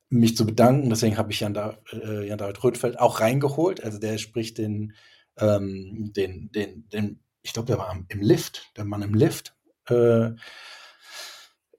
mich 0.09 0.37
zu 0.37 0.45
bedanken. 0.45 0.89
Deswegen 0.89 1.17
habe 1.17 1.31
ich 1.31 1.39
Jan, 1.39 1.53
da 1.53 1.77
äh, 1.91 2.27
Jan 2.27 2.37
David 2.37 2.63
Rödfeld 2.63 2.99
auch 2.99 3.19
reingeholt. 3.19 3.83
Also 3.83 3.99
der 3.99 4.17
spricht 4.17 4.57
den, 4.57 4.93
ähm, 5.37 6.11
den, 6.15 6.51
den, 6.51 6.87
den, 6.89 7.23
ich 7.41 7.53
glaube, 7.53 7.67
der 7.67 7.77
war 7.77 7.97
im 8.07 8.21
Lift, 8.21 8.71
der 8.77 8.85
Mann 8.85 9.01
im 9.01 9.13
Lift. 9.13 9.55
Äh, 9.87 10.31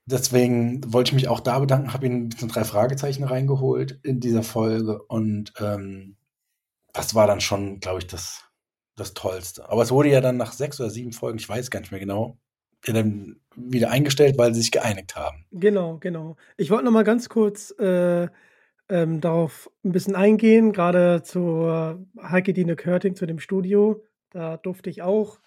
deswegen 0.06 0.92
wollte 0.92 1.10
ich 1.10 1.14
mich 1.14 1.28
auch 1.28 1.40
da 1.40 1.58
bedanken, 1.58 1.92
habe 1.92 2.06
ihn 2.06 2.30
ein 2.40 2.48
drei 2.48 2.64
Fragezeichen 2.64 3.24
reingeholt 3.24 3.98
in 4.02 4.20
dieser 4.20 4.42
Folge 4.42 5.02
und 5.02 5.52
ähm, 5.60 6.16
das 6.92 7.14
war 7.14 7.26
dann 7.26 7.40
schon, 7.40 7.80
glaube 7.80 8.00
ich, 8.00 8.06
das, 8.06 8.44
das 8.96 9.14
Tollste. 9.14 9.68
Aber 9.68 9.82
es 9.82 9.90
wurde 9.90 10.10
ja 10.10 10.20
dann 10.20 10.36
nach 10.36 10.52
sechs 10.52 10.80
oder 10.80 10.90
sieben 10.90 11.12
Folgen, 11.12 11.38
ich 11.38 11.48
weiß 11.48 11.70
gar 11.70 11.80
nicht 11.80 11.90
mehr 11.90 12.00
genau, 12.00 12.38
dann 12.86 13.40
wieder 13.56 13.90
eingestellt, 13.90 14.36
weil 14.36 14.52
sie 14.52 14.60
sich 14.60 14.70
geeinigt 14.70 15.16
haben. 15.16 15.46
Genau, 15.50 15.98
genau. 15.98 16.36
Ich 16.56 16.70
wollte 16.70 16.84
noch 16.84 16.92
mal 16.92 17.04
ganz 17.04 17.28
kurz 17.28 17.70
äh, 17.78 18.28
ähm, 18.88 19.20
darauf 19.20 19.70
ein 19.84 19.92
bisschen 19.92 20.14
eingehen, 20.14 20.72
gerade 20.72 21.22
zu 21.22 21.96
Heike 22.20 22.52
Dine 22.52 22.76
Körting, 22.76 23.16
zu 23.16 23.26
dem 23.26 23.38
Studio. 23.38 24.04
Da 24.30 24.58
durfte 24.58 24.90
ich 24.90 25.02
auch 25.02 25.40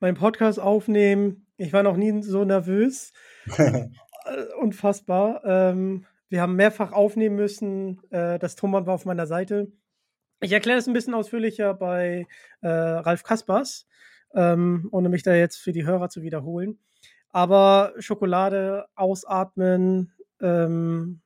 meinen 0.00 0.16
Podcast 0.16 0.60
aufnehmen. 0.60 1.46
Ich 1.56 1.72
war 1.72 1.82
noch 1.82 1.96
nie 1.96 2.22
so 2.22 2.44
nervös. 2.44 3.12
Unfassbar. 4.60 5.42
Ähm, 5.44 6.06
wir 6.28 6.40
haben 6.40 6.56
mehrfach 6.56 6.92
aufnehmen 6.92 7.36
müssen. 7.36 8.00
Äh, 8.10 8.38
das 8.38 8.56
Tonband 8.56 8.86
war 8.86 8.94
auf 8.94 9.04
meiner 9.04 9.26
Seite. 9.26 9.72
Ich 10.40 10.52
erkläre 10.52 10.78
es 10.78 10.86
ein 10.86 10.92
bisschen 10.92 11.14
ausführlicher 11.14 11.74
bei 11.74 12.26
äh, 12.60 12.68
Ralf 12.68 13.22
Kaspers 13.22 13.86
ähm, 14.34 14.88
ohne 14.92 15.08
mich 15.08 15.22
da 15.22 15.34
jetzt 15.34 15.56
für 15.56 15.72
die 15.72 15.84
Hörer 15.84 16.08
zu 16.08 16.22
wiederholen. 16.22 16.78
Aber 17.30 17.94
Schokolade 17.98 18.86
ausatmen, 18.94 20.12
ähm, 20.40 21.20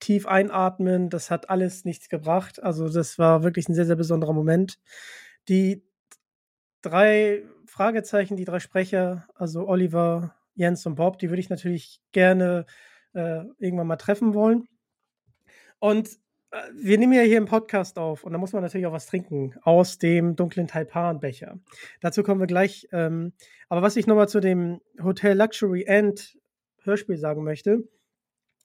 tief 0.00 0.26
einatmen, 0.26 1.10
das 1.10 1.30
hat 1.30 1.48
alles 1.48 1.84
nichts 1.84 2.08
gebracht. 2.08 2.62
Also 2.62 2.88
das 2.88 3.18
war 3.18 3.42
wirklich 3.42 3.68
ein 3.68 3.74
sehr, 3.74 3.86
sehr 3.86 3.96
besonderer 3.96 4.32
Moment. 4.32 4.78
Die 5.48 5.84
drei 6.82 7.44
Fragezeichen, 7.66 8.36
die 8.36 8.44
drei 8.44 8.58
Sprecher, 8.60 9.28
also 9.34 9.66
Oliver, 9.68 10.34
Jens 10.54 10.86
und 10.86 10.96
Bob, 10.96 11.18
die 11.18 11.30
würde 11.30 11.40
ich 11.40 11.50
natürlich 11.50 12.00
gerne 12.12 12.66
äh, 13.14 13.44
irgendwann 13.58 13.86
mal 13.86 13.96
treffen 13.96 14.34
wollen. 14.34 14.68
Und 15.78 16.08
äh, 16.50 16.56
wir 16.74 16.98
nehmen 16.98 17.12
ja 17.12 17.22
hier 17.22 17.38
im 17.38 17.46
Podcast 17.46 17.98
auf 17.98 18.24
und 18.24 18.32
da 18.32 18.38
muss 18.38 18.52
man 18.52 18.62
natürlich 18.62 18.86
auch 18.86 18.92
was 18.92 19.06
trinken 19.06 19.54
aus 19.62 19.98
dem 19.98 20.36
dunklen 20.36 20.68
Taipan-Becher. 20.68 21.58
Dazu 22.00 22.22
kommen 22.22 22.40
wir 22.40 22.46
gleich. 22.46 22.88
Ähm, 22.92 23.32
aber 23.68 23.82
was 23.82 23.96
ich 23.96 24.06
nochmal 24.06 24.28
zu 24.28 24.40
dem 24.40 24.80
Hotel 25.02 25.36
Luxury 25.36 25.84
End 25.84 26.38
Hörspiel 26.84 27.16
sagen 27.16 27.44
möchte, 27.44 27.88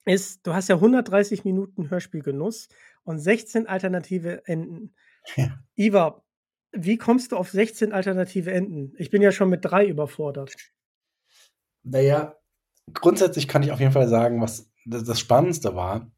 ist, 0.04 0.46
du 0.46 0.54
hast 0.54 0.68
ja 0.68 0.76
130 0.76 1.44
Minuten 1.44 1.90
Hörspielgenuss 1.90 2.68
und 3.04 3.18
16 3.18 3.66
alternative 3.66 4.46
Enden. 4.46 4.94
Ja. 5.36 5.58
Iva, 5.74 6.24
wie 6.72 6.98
kommst 6.98 7.32
du 7.32 7.36
auf 7.36 7.50
16 7.50 7.92
alternative 7.92 8.50
Enden? 8.50 8.92
Ich 8.96 9.10
bin 9.10 9.22
ja 9.22 9.32
schon 9.32 9.48
mit 9.48 9.64
drei 9.64 9.86
überfordert. 9.86 10.54
Naja, 11.90 12.34
grundsätzlich 12.92 13.48
kann 13.48 13.62
ich 13.62 13.72
auf 13.72 13.80
jeden 13.80 13.92
Fall 13.92 14.08
sagen, 14.08 14.40
was 14.40 14.70
das 14.84 15.18
Spannendste 15.18 15.74
war, 15.74 16.10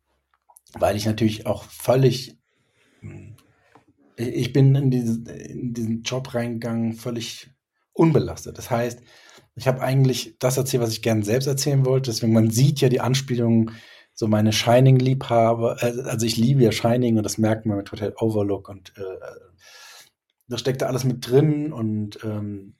weil 0.78 0.96
ich 0.96 1.06
natürlich 1.06 1.46
auch 1.46 1.64
völlig, 1.64 2.38
hm, 3.00 3.36
ich 4.16 4.52
bin 4.52 4.74
in 4.74 4.90
diesen, 4.90 5.26
in 5.26 5.72
diesen 5.72 6.02
Job 6.02 6.34
reingegangen, 6.34 6.92
völlig 6.92 7.50
unbelastet. 7.92 8.58
Das 8.58 8.70
heißt, 8.70 9.00
ich 9.56 9.66
habe 9.66 9.80
eigentlich 9.80 10.36
das 10.38 10.56
erzählt, 10.56 10.82
was 10.82 10.92
ich 10.92 11.02
gerne 11.02 11.24
selbst 11.24 11.46
erzählen 11.46 11.84
wollte. 11.86 12.10
Deswegen, 12.10 12.32
man 12.32 12.50
sieht 12.50 12.80
ja 12.80 12.88
die 12.88 13.00
Anspielungen, 13.00 13.72
so 14.14 14.26
meine 14.26 14.52
Shining-Liebhaber, 14.52 15.82
äh, 15.82 16.02
also 16.02 16.26
ich 16.26 16.36
liebe 16.36 16.62
ja 16.62 16.72
Shining 16.72 17.16
und 17.16 17.22
das 17.22 17.38
merkt 17.38 17.64
man 17.64 17.78
mit 17.78 17.90
Hotel 17.90 18.12
Overlook 18.18 18.68
und 18.68 18.92
äh, 18.96 19.02
da 20.48 20.58
steckt 20.58 20.82
da 20.82 20.86
alles 20.86 21.04
mit 21.04 21.26
drin 21.26 21.72
und 21.72 22.18
ähm, 22.24 22.74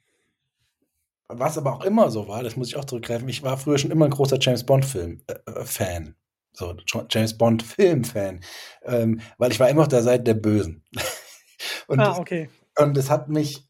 was 1.33 1.57
aber 1.57 1.73
auch 1.73 1.83
immer 1.83 2.11
so 2.11 2.27
war, 2.27 2.43
das 2.43 2.55
muss 2.55 2.69
ich 2.69 2.75
auch 2.75 2.85
zurückgreifen, 2.85 3.27
ich 3.29 3.43
war 3.43 3.57
früher 3.57 3.77
schon 3.77 3.91
immer 3.91 4.05
ein 4.05 4.11
großer 4.11 4.37
James 4.39 4.65
Bond-Film-Fan. 4.65 6.07
Äh, 6.07 6.13
so 6.53 6.75
James 7.09 7.37
Bond 7.37 7.63
Filmfan, 7.63 8.41
ähm, 8.83 9.21
weil 9.37 9.51
ich 9.51 9.59
war 9.59 9.69
immer 9.69 9.83
auf 9.83 9.87
der 9.87 10.03
Seite 10.03 10.23
der 10.23 10.33
Bösen. 10.33 10.83
und 11.87 11.99
ah, 11.99 12.17
okay. 12.17 12.49
Das, 12.75 12.85
und 12.85 12.97
es 12.97 13.09
hat 13.09 13.29
mich 13.29 13.67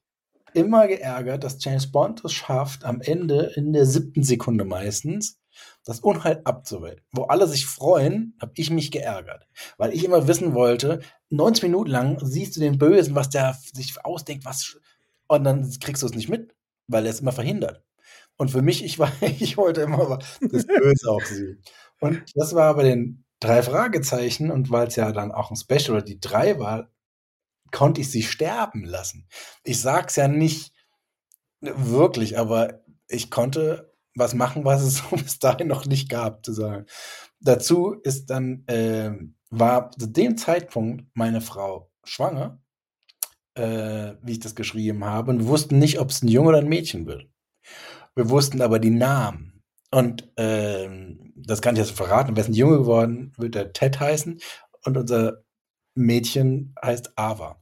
immer 0.54 0.88
geärgert, 0.88 1.44
dass 1.44 1.64
James 1.64 1.92
Bond 1.92 2.24
es 2.26 2.34
schafft, 2.34 2.84
am 2.84 3.02
Ende 3.02 3.54
in 3.56 3.74
der 3.74 3.86
siebten 3.86 4.24
Sekunde 4.24 4.66
meistens 4.66 5.40
das 5.86 6.00
Unheil 6.00 6.42
abzuwählen. 6.44 7.02
Wo 7.12 7.24
alle 7.24 7.48
sich 7.48 7.66
freuen, 7.66 8.36
habe 8.42 8.54
ich 8.56 8.70
mich 8.70 8.92
geärgert, 8.92 9.48
weil 9.78 9.94
ich 9.94 10.04
immer 10.04 10.28
wissen 10.28 10.54
wollte, 10.54 11.02
90 11.30 11.64
Minuten 11.64 11.90
lang 11.90 12.20
siehst 12.22 12.56
du 12.56 12.60
den 12.60 12.78
Bösen, 12.78 13.16
was 13.16 13.30
der 13.30 13.58
sich 13.74 14.04
ausdenkt, 14.04 14.46
was 14.46 14.78
und 15.28 15.46
dann 15.46 15.70
kriegst 15.80 16.04
du 16.04 16.08
es 16.08 16.14
nicht 16.14 16.28
mit, 16.28 16.54
weil 16.92 17.06
er 17.06 17.12
es 17.12 17.22
immer 17.22 17.32
verhindert. 17.32 17.84
Und 18.38 18.52
für 18.52 18.62
mich, 18.62 18.84
ich 18.84 19.00
war, 19.00 19.12
ich 19.22 19.58
wollte 19.58 19.82
immer 19.82 20.20
das 20.42 20.66
Böse 20.66 21.10
auch 21.10 21.24
sehen. 21.24 21.62
Und 22.00 22.24
das 22.36 22.56
war 22.56 22.76
bei 22.76 22.84
den 22.84 23.26
drei 23.40 23.64
Fragezeichen 23.64 24.52
und 24.52 24.70
weil 24.72 24.88
es 24.88 24.96
ja 24.96 25.12
dann 25.12 25.32
auch 25.32 25.52
ein 25.52 25.56
Special 25.56 25.98
oder 25.98 26.02
die 26.02 26.20
drei 26.20 26.60
war, 26.60 26.90
konnte 27.72 28.02
ich 28.02 28.12
sie 28.12 28.24
sterben 28.24 28.84
lassen. 28.84 29.28
Ich 29.64 29.80
sag's 29.82 30.16
ja 30.16 30.28
nicht 30.28 30.74
wirklich, 31.62 32.38
aber 32.38 32.82
ich 33.08 33.30
konnte 33.30 33.94
was 34.16 34.34
machen, 34.34 34.66
was 34.66 34.82
es 34.82 35.02
bis 35.12 35.40
dahin 35.40 35.68
noch 35.68 35.86
nicht 35.86 36.10
gab, 36.10 36.46
zu 36.46 36.54
sagen. 36.54 36.86
Dazu 37.40 37.94
ist 38.04 38.30
dann, 38.30 38.66
äh, 38.68 39.12
war 39.50 39.92
zu 39.92 40.08
dem 40.08 40.38
Zeitpunkt 40.38 41.06
meine 41.14 41.42
Frau 41.42 41.92
schwanger 42.04 42.62
äh, 43.56 44.14
wie 44.22 44.34
ich 44.34 44.40
das 44.40 44.56
geschrieben 44.56 45.06
habe. 45.06 45.32
Und 45.32 45.40
wir 45.40 45.48
wussten 45.48 45.80
nicht, 45.80 46.00
ob 46.00 46.10
es 46.10 46.22
ein 46.22 46.28
Junge 46.28 46.50
oder 46.50 46.58
ein 46.60 46.70
Mädchen 46.70 47.06
wird. 47.06 47.28
Wir 48.16 48.30
wussten 48.30 48.62
aber 48.62 48.80
die 48.80 48.92
Namen. 48.92 49.64
Und 49.92 50.32
ähm, 50.38 51.34
das 51.36 51.62
kann 51.62 51.76
ich 51.76 51.82
jetzt 51.82 51.92
verraten. 51.92 52.36
Wer 52.36 52.42
ist 52.42 52.50
ein 52.50 52.54
Junge 52.54 52.78
geworden, 52.78 53.34
wird 53.38 53.56
der 53.56 53.74
Ted 53.74 54.00
heißen. 54.00 54.40
Und 54.86 54.98
unser 54.98 55.44
Mädchen 55.96 56.76
heißt 56.84 57.18
Ava. 57.18 57.62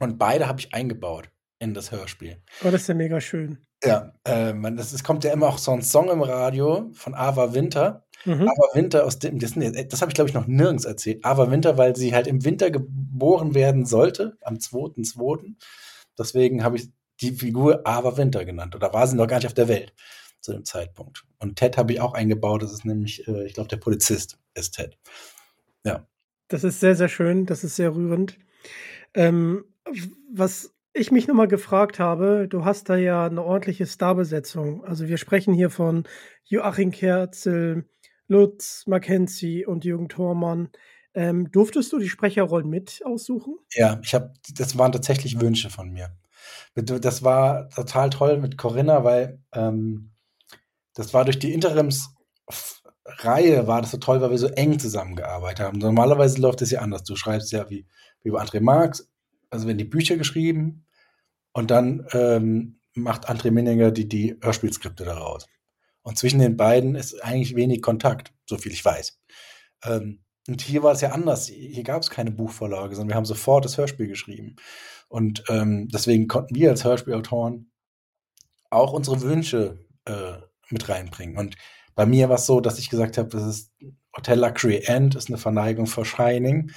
Und 0.00 0.18
beide 0.18 0.48
habe 0.48 0.60
ich 0.60 0.74
eingebaut 0.74 1.30
in 1.58 1.74
das 1.74 1.92
Hörspiel. 1.92 2.42
Oh, 2.62 2.70
das 2.70 2.82
ist 2.82 2.88
ja 2.88 2.94
mega 2.94 3.20
schön. 3.20 3.58
Ja, 3.84 4.12
äh, 4.24 4.52
man, 4.52 4.76
das, 4.76 4.92
es 4.92 5.04
kommt 5.04 5.24
ja 5.24 5.32
immer 5.32 5.48
auch 5.48 5.58
so 5.58 5.72
ein 5.72 5.82
Song 5.82 6.10
im 6.10 6.22
Radio 6.22 6.90
von 6.94 7.14
Ava 7.14 7.54
Winter. 7.54 8.04
Mhm. 8.24 8.48
Ava 8.48 8.74
Winter 8.74 9.04
aus 9.04 9.18
dem, 9.18 9.38
das, 9.38 9.52
das 9.52 10.00
habe 10.00 10.10
ich 10.10 10.14
glaube 10.14 10.28
ich 10.28 10.34
noch 10.34 10.46
nirgends 10.46 10.84
erzählt. 10.84 11.24
Ava 11.24 11.50
Winter, 11.50 11.76
weil 11.76 11.94
sie 11.94 12.14
halt 12.14 12.26
im 12.26 12.44
Winter 12.44 12.70
geboren 12.70 13.54
werden 13.54 13.84
sollte, 13.84 14.38
am 14.40 14.56
2.2. 14.56 15.54
Deswegen 16.18 16.64
habe 16.64 16.76
ich 16.76 16.90
die 17.20 17.32
Figur 17.32 17.86
Ava 17.86 18.16
Winter 18.16 18.44
genannt. 18.44 18.74
Oder 18.74 18.92
war 18.92 19.06
sie 19.06 19.16
noch 19.16 19.26
gar 19.26 19.36
nicht 19.36 19.46
auf 19.46 19.54
der 19.54 19.68
Welt 19.68 19.92
zu 20.40 20.52
dem 20.52 20.64
Zeitpunkt. 20.64 21.24
Und 21.38 21.56
Ted 21.56 21.76
habe 21.76 21.92
ich 21.92 22.00
auch 22.00 22.14
eingebaut. 22.14 22.62
Das 22.62 22.72
ist 22.72 22.84
nämlich, 22.84 23.26
äh, 23.28 23.46
ich 23.46 23.54
glaube, 23.54 23.68
der 23.68 23.76
Polizist 23.76 24.38
ist 24.54 24.74
Ted. 24.74 24.98
Ja. 25.84 26.06
Das 26.48 26.64
ist 26.64 26.80
sehr, 26.80 26.94
sehr 26.94 27.08
schön. 27.08 27.46
Das 27.46 27.64
ist 27.64 27.76
sehr 27.76 27.94
rührend. 27.94 28.38
Ähm, 29.14 29.64
was 30.32 30.73
ich 30.94 31.10
mich 31.10 31.26
nochmal 31.26 31.48
gefragt 31.48 31.98
habe, 31.98 32.46
du 32.48 32.64
hast 32.64 32.88
da 32.88 32.96
ja 32.96 33.26
eine 33.26 33.42
ordentliche 33.42 33.84
Starbesetzung. 33.84 34.84
Also 34.84 35.08
wir 35.08 35.18
sprechen 35.18 35.52
hier 35.52 35.68
von 35.68 36.04
Joachim 36.44 36.92
Kerzel, 36.92 37.88
Lutz 38.28 38.84
Mackenzie 38.86 39.66
und 39.66 39.84
Jürgen 39.84 40.08
Thormann. 40.08 40.70
Ähm, 41.12 41.50
durftest 41.50 41.92
du 41.92 41.98
die 41.98 42.08
Sprecherrollen 42.08 42.70
mit 42.70 43.02
aussuchen? 43.04 43.56
Ja, 43.72 44.00
ich 44.02 44.14
habe, 44.14 44.32
das 44.54 44.78
waren 44.78 44.92
tatsächlich 44.92 45.40
Wünsche 45.40 45.68
von 45.68 45.90
mir. 45.90 46.16
Das 46.74 47.24
war 47.24 47.68
total 47.70 48.10
toll 48.10 48.38
mit 48.38 48.56
Corinna, 48.56 49.02
weil 49.04 49.40
ähm, 49.52 50.12
das 50.94 51.12
war 51.12 51.24
durch 51.24 51.40
die 51.40 51.52
Interimsreihe 51.52 53.66
war 53.66 53.82
das 53.82 53.90
so 53.90 53.98
toll, 53.98 54.20
weil 54.20 54.30
wir 54.30 54.38
so 54.38 54.46
eng 54.48 54.78
zusammengearbeitet 54.78 55.66
haben. 55.66 55.78
Normalerweise 55.78 56.40
läuft 56.40 56.62
es 56.62 56.70
ja 56.70 56.80
anders. 56.80 57.02
Du 57.04 57.16
schreibst 57.16 57.52
ja 57.52 57.68
wie, 57.70 57.86
wie 58.22 58.30
bei 58.30 58.40
André 58.40 58.60
Marx, 58.60 59.08
also 59.54 59.66
werden 59.66 59.78
die 59.78 59.84
Bücher 59.84 60.16
geschrieben 60.16 60.84
und 61.52 61.70
dann 61.70 62.06
ähm, 62.12 62.80
macht 62.94 63.30
André 63.30 63.50
Minninger 63.50 63.90
die, 63.90 64.08
die 64.08 64.36
Hörspielskripte 64.40 65.04
daraus. 65.04 65.46
Und 66.02 66.18
zwischen 66.18 66.40
den 66.40 66.56
beiden 66.56 66.96
ist 66.96 67.22
eigentlich 67.24 67.56
wenig 67.56 67.80
Kontakt, 67.80 68.34
so 68.46 68.58
viel 68.58 68.72
ich 68.72 68.84
weiß. 68.84 69.18
Ähm, 69.84 70.20
und 70.46 70.60
hier 70.60 70.82
war 70.82 70.92
es 70.92 71.00
ja 71.00 71.12
anders. 71.12 71.46
Hier 71.46 71.84
gab 71.84 72.02
es 72.02 72.10
keine 72.10 72.30
Buchvorlage, 72.30 72.94
sondern 72.94 73.10
wir 73.10 73.16
haben 73.16 73.24
sofort 73.24 73.64
das 73.64 73.78
Hörspiel 73.78 74.08
geschrieben. 74.08 74.56
Und 75.08 75.44
ähm, 75.48 75.88
deswegen 75.88 76.28
konnten 76.28 76.54
wir 76.54 76.70
als 76.70 76.84
Hörspielautoren 76.84 77.70
auch 78.68 78.92
unsere 78.92 79.22
Wünsche 79.22 79.86
äh, 80.04 80.34
mit 80.68 80.88
reinbringen. 80.88 81.38
Und 81.38 81.56
bei 81.94 82.04
mir 82.04 82.28
war 82.28 82.36
es 82.36 82.46
so, 82.46 82.60
dass 82.60 82.78
ich 82.78 82.90
gesagt 82.90 83.16
habe, 83.16 83.28
das 83.28 83.44
ist 83.44 83.72
Hotel 84.16 84.40
Luxury 84.40 84.82
End, 84.84 85.14
ist 85.14 85.28
eine 85.28 85.38
Verneigung 85.38 85.86
vor 85.86 86.04
Shining. 86.04 86.72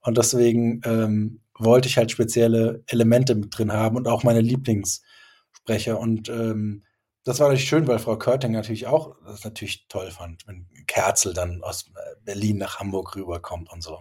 Und 0.00 0.18
deswegen 0.18 0.80
ähm, 0.84 1.41
wollte 1.64 1.88
ich 1.88 1.96
halt 1.96 2.10
spezielle 2.10 2.82
Elemente 2.86 3.34
mit 3.34 3.56
drin 3.56 3.72
haben 3.72 3.96
und 3.96 4.08
auch 4.08 4.22
meine 4.22 4.40
Lieblingssprecher. 4.40 5.98
Und 5.98 6.28
ähm, 6.28 6.84
das 7.24 7.38
war 7.38 7.48
natürlich 7.48 7.68
schön, 7.68 7.86
weil 7.86 7.98
Frau 7.98 8.16
Körting 8.16 8.52
natürlich 8.52 8.86
auch 8.86 9.16
das 9.24 9.44
natürlich 9.44 9.86
toll 9.88 10.10
fand, 10.10 10.46
wenn 10.46 10.66
Kerzel 10.86 11.34
dann 11.34 11.62
aus 11.62 11.88
äh, 11.94 12.16
Berlin 12.24 12.58
nach 12.58 12.80
Hamburg 12.80 13.14
rüberkommt 13.14 13.72
und 13.72 13.82
so. 13.82 14.00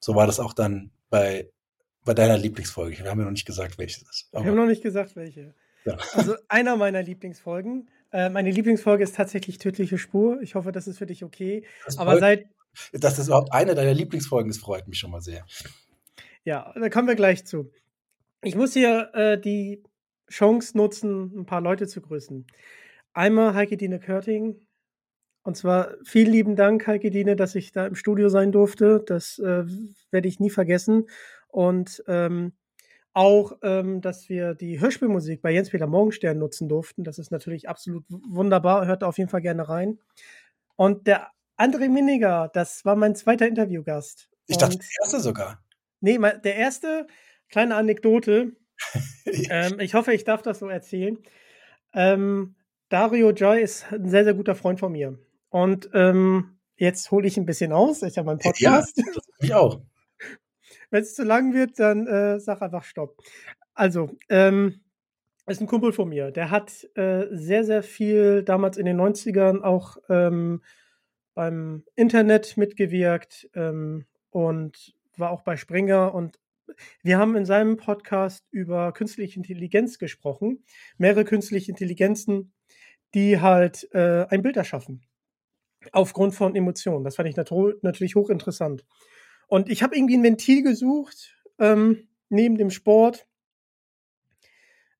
So 0.00 0.14
war 0.14 0.26
das 0.26 0.40
auch 0.40 0.52
dann 0.52 0.90
bei, 1.10 1.50
bei 2.04 2.14
deiner 2.14 2.38
Lieblingsfolge. 2.38 2.98
Wir 2.98 3.10
haben 3.10 3.18
ja 3.18 3.24
noch 3.24 3.32
nicht 3.32 3.46
gesagt, 3.46 3.78
welche 3.78 4.00
das 4.00 4.10
ist. 4.10 4.32
Wir 4.32 4.40
haben 4.40 4.56
noch 4.56 4.66
nicht 4.66 4.82
gesagt, 4.82 5.16
welche. 5.16 5.54
Ja. 5.84 5.98
Also 6.14 6.36
einer 6.48 6.76
meiner 6.76 7.02
Lieblingsfolgen. 7.02 7.90
Äh, 8.12 8.30
meine 8.30 8.50
Lieblingsfolge 8.50 9.04
ist 9.04 9.16
tatsächlich 9.16 9.58
Tödliche 9.58 9.98
Spur. 9.98 10.40
Ich 10.40 10.54
hoffe, 10.54 10.72
das 10.72 10.86
ist 10.86 10.98
für 10.98 11.06
dich 11.06 11.24
okay. 11.24 11.66
Aber 11.96 12.18
seit. 12.18 12.46
Dass 12.92 13.16
das 13.16 13.26
überhaupt 13.28 13.52
eine 13.52 13.74
deiner 13.74 13.94
Lieblingsfolgen 13.94 14.50
ist, 14.50 14.60
freut 14.60 14.88
mich 14.88 14.98
schon 14.98 15.10
mal 15.10 15.20
sehr. 15.20 15.44
Ja, 16.44 16.72
da 16.74 16.88
kommen 16.90 17.08
wir 17.08 17.14
gleich 17.14 17.46
zu. 17.46 17.70
Ich 18.42 18.54
muss 18.54 18.74
hier 18.74 19.10
äh, 19.14 19.40
die 19.40 19.82
Chance 20.30 20.76
nutzen, 20.76 21.32
ein 21.40 21.46
paar 21.46 21.60
Leute 21.60 21.86
zu 21.86 22.00
grüßen. 22.00 22.46
Einmal 23.14 23.54
Heike 23.54 23.76
Dine 23.76 23.98
Körting. 23.98 24.60
Und 25.42 25.56
zwar 25.56 25.94
vielen 26.04 26.32
lieben 26.32 26.56
Dank, 26.56 26.86
Heike 26.86 27.10
Dine, 27.10 27.36
dass 27.36 27.54
ich 27.54 27.72
da 27.72 27.86
im 27.86 27.94
Studio 27.94 28.28
sein 28.28 28.52
durfte. 28.52 29.02
Das 29.06 29.38
äh, 29.38 29.64
werde 30.10 30.28
ich 30.28 30.40
nie 30.40 30.50
vergessen. 30.50 31.08
Und 31.48 32.02
ähm, 32.06 32.52
auch, 33.14 33.52
ähm, 33.62 34.00
dass 34.00 34.28
wir 34.28 34.54
die 34.54 34.80
Hörspielmusik 34.80 35.40
bei 35.40 35.52
Jens-Peter 35.52 35.86
Morgenstern 35.86 36.38
nutzen 36.38 36.68
durften. 36.68 37.04
Das 37.04 37.18
ist 37.18 37.30
natürlich 37.30 37.68
absolut 37.68 38.04
wunderbar. 38.08 38.86
Hört 38.86 39.04
auf 39.04 39.18
jeden 39.18 39.30
Fall 39.30 39.42
gerne 39.42 39.68
rein. 39.68 40.00
Und 40.76 41.06
der 41.06 41.28
André 41.56 41.88
Miniger, 41.88 42.50
das 42.52 42.84
war 42.84 42.96
mein 42.96 43.14
zweiter 43.14 43.46
Interviewgast. 43.46 44.28
Ich 44.46 44.58
dachte, 44.58 44.78
der 44.78 44.86
erste 45.02 45.20
sogar. 45.20 45.63
Nee, 46.04 46.18
der 46.18 46.56
erste, 46.56 47.06
kleine 47.48 47.76
Anekdote. 47.76 48.52
ähm, 49.48 49.80
ich 49.80 49.94
hoffe, 49.94 50.12
ich 50.12 50.24
darf 50.24 50.42
das 50.42 50.58
so 50.58 50.68
erzählen. 50.68 51.16
Ähm, 51.94 52.56
Dario 52.90 53.30
Joy 53.30 53.62
ist 53.62 53.90
ein 53.90 54.10
sehr, 54.10 54.24
sehr 54.24 54.34
guter 54.34 54.54
Freund 54.54 54.78
von 54.78 54.92
mir. 54.92 55.18
Und 55.48 55.88
ähm, 55.94 56.58
jetzt 56.76 57.10
hole 57.10 57.26
ich 57.26 57.38
ein 57.38 57.46
bisschen 57.46 57.72
aus. 57.72 58.02
Ich 58.02 58.18
habe 58.18 58.26
meinen 58.26 58.38
Podcast. 58.38 58.98
Ja, 58.98 59.04
ich 59.38 59.54
auch. 59.54 59.80
Wenn 60.90 61.02
es 61.02 61.14
zu 61.14 61.24
lang 61.24 61.54
wird, 61.54 61.78
dann 61.78 62.06
äh, 62.06 62.38
sag 62.38 62.60
einfach 62.60 62.84
Stopp. 62.84 63.16
Also, 63.72 64.10
ähm, 64.28 64.82
ist 65.46 65.62
ein 65.62 65.66
Kumpel 65.66 65.94
von 65.94 66.10
mir. 66.10 66.32
Der 66.32 66.50
hat 66.50 66.86
äh, 66.96 67.28
sehr, 67.30 67.64
sehr 67.64 67.82
viel 67.82 68.42
damals 68.42 68.76
in 68.76 68.84
den 68.84 69.00
90ern 69.00 69.62
auch 69.62 69.96
ähm, 70.10 70.62
beim 71.32 71.84
Internet 71.96 72.58
mitgewirkt 72.58 73.48
ähm, 73.54 74.04
und 74.28 74.94
war 75.18 75.30
auch 75.30 75.42
bei 75.42 75.56
Springer 75.56 76.14
und 76.14 76.38
wir 77.02 77.18
haben 77.18 77.36
in 77.36 77.44
seinem 77.44 77.76
Podcast 77.76 78.46
über 78.50 78.92
künstliche 78.92 79.36
Intelligenz 79.36 79.98
gesprochen, 79.98 80.64
mehrere 80.96 81.24
künstliche 81.24 81.70
Intelligenzen, 81.70 82.52
die 83.14 83.40
halt 83.40 83.88
äh, 83.92 84.26
ein 84.28 84.42
Bild 84.42 84.56
erschaffen 84.56 85.04
aufgrund 85.92 86.34
von 86.34 86.56
Emotionen. 86.56 87.04
Das 87.04 87.16
fand 87.16 87.28
ich 87.28 87.36
nat 87.36 87.50
natürlich 87.82 88.14
hochinteressant. 88.14 88.84
Und 89.46 89.68
ich 89.68 89.82
habe 89.82 89.96
irgendwie 89.96 90.16
ein 90.16 90.22
Ventil 90.22 90.62
gesucht, 90.62 91.36
ähm, 91.58 92.08
neben 92.28 92.56
dem 92.56 92.70
Sport, 92.70 93.26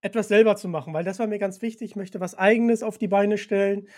etwas 0.00 0.28
selber 0.28 0.54
zu 0.56 0.68
machen, 0.68 0.92
weil 0.92 1.04
das 1.04 1.18
war 1.18 1.26
mir 1.26 1.38
ganz 1.38 1.62
wichtig. 1.62 1.90
Ich 1.90 1.96
möchte 1.96 2.20
was 2.20 2.34
Eigenes 2.34 2.82
auf 2.82 2.98
die 2.98 3.08
Beine 3.08 3.38
stellen, 3.38 3.88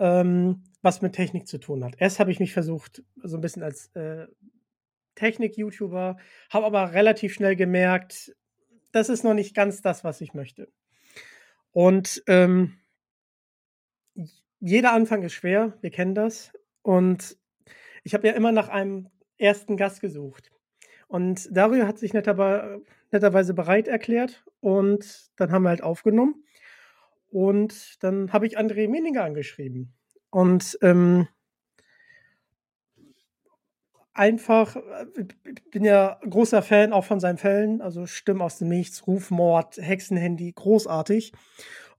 ähm, 0.00 0.64
was 0.82 1.02
mit 1.02 1.12
Technik 1.12 1.46
zu 1.46 1.58
tun 1.58 1.84
hat. 1.84 1.94
Erst 1.98 2.18
habe 2.18 2.32
ich 2.32 2.40
mich 2.40 2.52
versucht, 2.52 3.04
so 3.22 3.36
ein 3.36 3.40
bisschen 3.40 3.62
als 3.62 3.86
äh, 3.94 4.26
Technik-YouTuber, 5.22 6.16
habe 6.50 6.66
aber 6.66 6.92
relativ 6.92 7.32
schnell 7.32 7.54
gemerkt, 7.54 8.34
das 8.90 9.08
ist 9.08 9.22
noch 9.22 9.34
nicht 9.34 9.54
ganz 9.54 9.80
das, 9.80 10.02
was 10.02 10.20
ich 10.20 10.34
möchte. 10.34 10.68
Und 11.70 12.24
ähm, 12.26 12.78
jeder 14.58 14.92
Anfang 14.92 15.22
ist 15.22 15.32
schwer, 15.32 15.78
wir 15.80 15.90
kennen 15.90 16.16
das. 16.16 16.52
Und 16.82 17.36
ich 18.02 18.14
habe 18.14 18.26
ja 18.26 18.34
immer 18.34 18.50
nach 18.50 18.68
einem 18.68 19.08
ersten 19.38 19.76
Gast 19.76 20.00
gesucht. 20.00 20.50
Und 21.06 21.48
Dario 21.56 21.86
hat 21.86 21.98
sich 21.98 22.12
netter, 22.14 22.80
netterweise 23.12 23.54
bereit 23.54 23.86
erklärt 23.86 24.44
und 24.60 25.30
dann 25.36 25.52
haben 25.52 25.62
wir 25.62 25.68
halt 25.68 25.82
aufgenommen. 25.82 26.44
Und 27.28 28.02
dann 28.02 28.32
habe 28.32 28.46
ich 28.46 28.58
André 28.58 28.88
Meninger 28.88 29.22
angeschrieben. 29.22 29.94
Und 30.30 30.78
ähm, 30.82 31.28
einfach, 34.14 34.76
ich 35.16 35.70
bin 35.70 35.84
ja 35.84 36.18
großer 36.28 36.62
Fan 36.62 36.92
auch 36.92 37.04
von 37.04 37.20
seinen 37.20 37.38
Fällen, 37.38 37.80
also 37.80 38.06
Stimmen 38.06 38.42
aus 38.42 38.58
dem 38.58 38.68
Nichts, 38.68 39.06
Rufmord, 39.06 39.76
Hexenhandy, 39.78 40.52
großartig. 40.52 41.32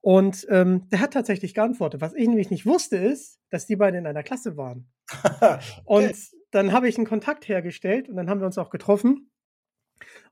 Und 0.01 0.45
ähm, 0.49 0.89
der 0.89 0.99
hat 0.99 1.13
tatsächlich 1.13 1.53
geantwortet. 1.53 2.01
Was 2.01 2.13
ich 2.13 2.27
nämlich 2.27 2.49
nicht 2.49 2.65
wusste, 2.65 2.97
ist, 2.97 3.39
dass 3.49 3.65
die 3.65 3.77
beiden 3.77 3.99
in 3.99 4.07
einer 4.07 4.23
Klasse 4.23 4.57
waren. 4.57 4.91
Und 5.85 6.13
dann 6.51 6.71
habe 6.71 6.87
ich 6.87 6.97
einen 6.97 7.07
Kontakt 7.07 7.47
hergestellt 7.47 8.09
und 8.09 8.15
dann 8.15 8.29
haben 8.29 8.39
wir 8.39 8.45
uns 8.45 8.59
auch 8.59 8.69
getroffen. 8.69 9.31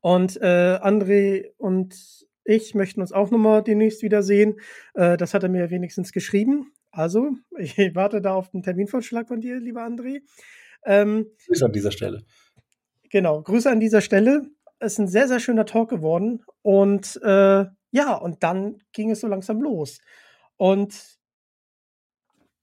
Und 0.02 0.38
äh, 0.42 0.78
André 0.82 1.52
und 1.58 2.28
ich 2.44 2.76
möchten 2.76 3.02
uns 3.02 3.12
auch 3.12 3.32
nochmal 3.32 3.64
demnächst 3.64 4.04
wiedersehen. 4.04 4.60
Äh, 4.94 5.18
das 5.18 5.34
hat 5.34 5.44
er 5.44 5.50
mir 5.50 5.70
wenigstens 5.72 6.12
geschrieben. 6.12 6.72
Also, 6.92 7.32
ich 7.58 7.78
warte 7.96 8.22
da 8.22 8.34
auf 8.34 8.50
den 8.50 8.64
Terminvorschlag 8.64 9.28
von 9.28 9.42
dir, 9.42 9.60
lieber 9.60 9.84
André. 9.84 10.22
Ähm, 10.86 11.28
Grüße 11.48 11.66
an 11.66 11.72
dieser 11.72 11.92
Stelle. 11.92 12.24
Genau, 13.10 13.42
Grüße 13.42 13.70
an 13.70 13.80
dieser 13.80 14.02
Stelle. 14.02 14.44
Es 14.80 14.94
ist 14.94 15.00
ein 15.00 15.08
sehr, 15.08 15.28
sehr 15.28 15.40
schöner 15.40 15.66
Talk 15.66 15.90
geworden. 15.90 16.44
Und 16.62 17.20
äh, 17.24 17.66
ja, 17.92 18.16
und 18.16 18.44
dann 18.44 18.82
ging 18.94 19.12
es 19.12 19.20
so 19.20 19.28
langsam 19.28 19.62
los. 19.62 20.00
Und 20.58 21.20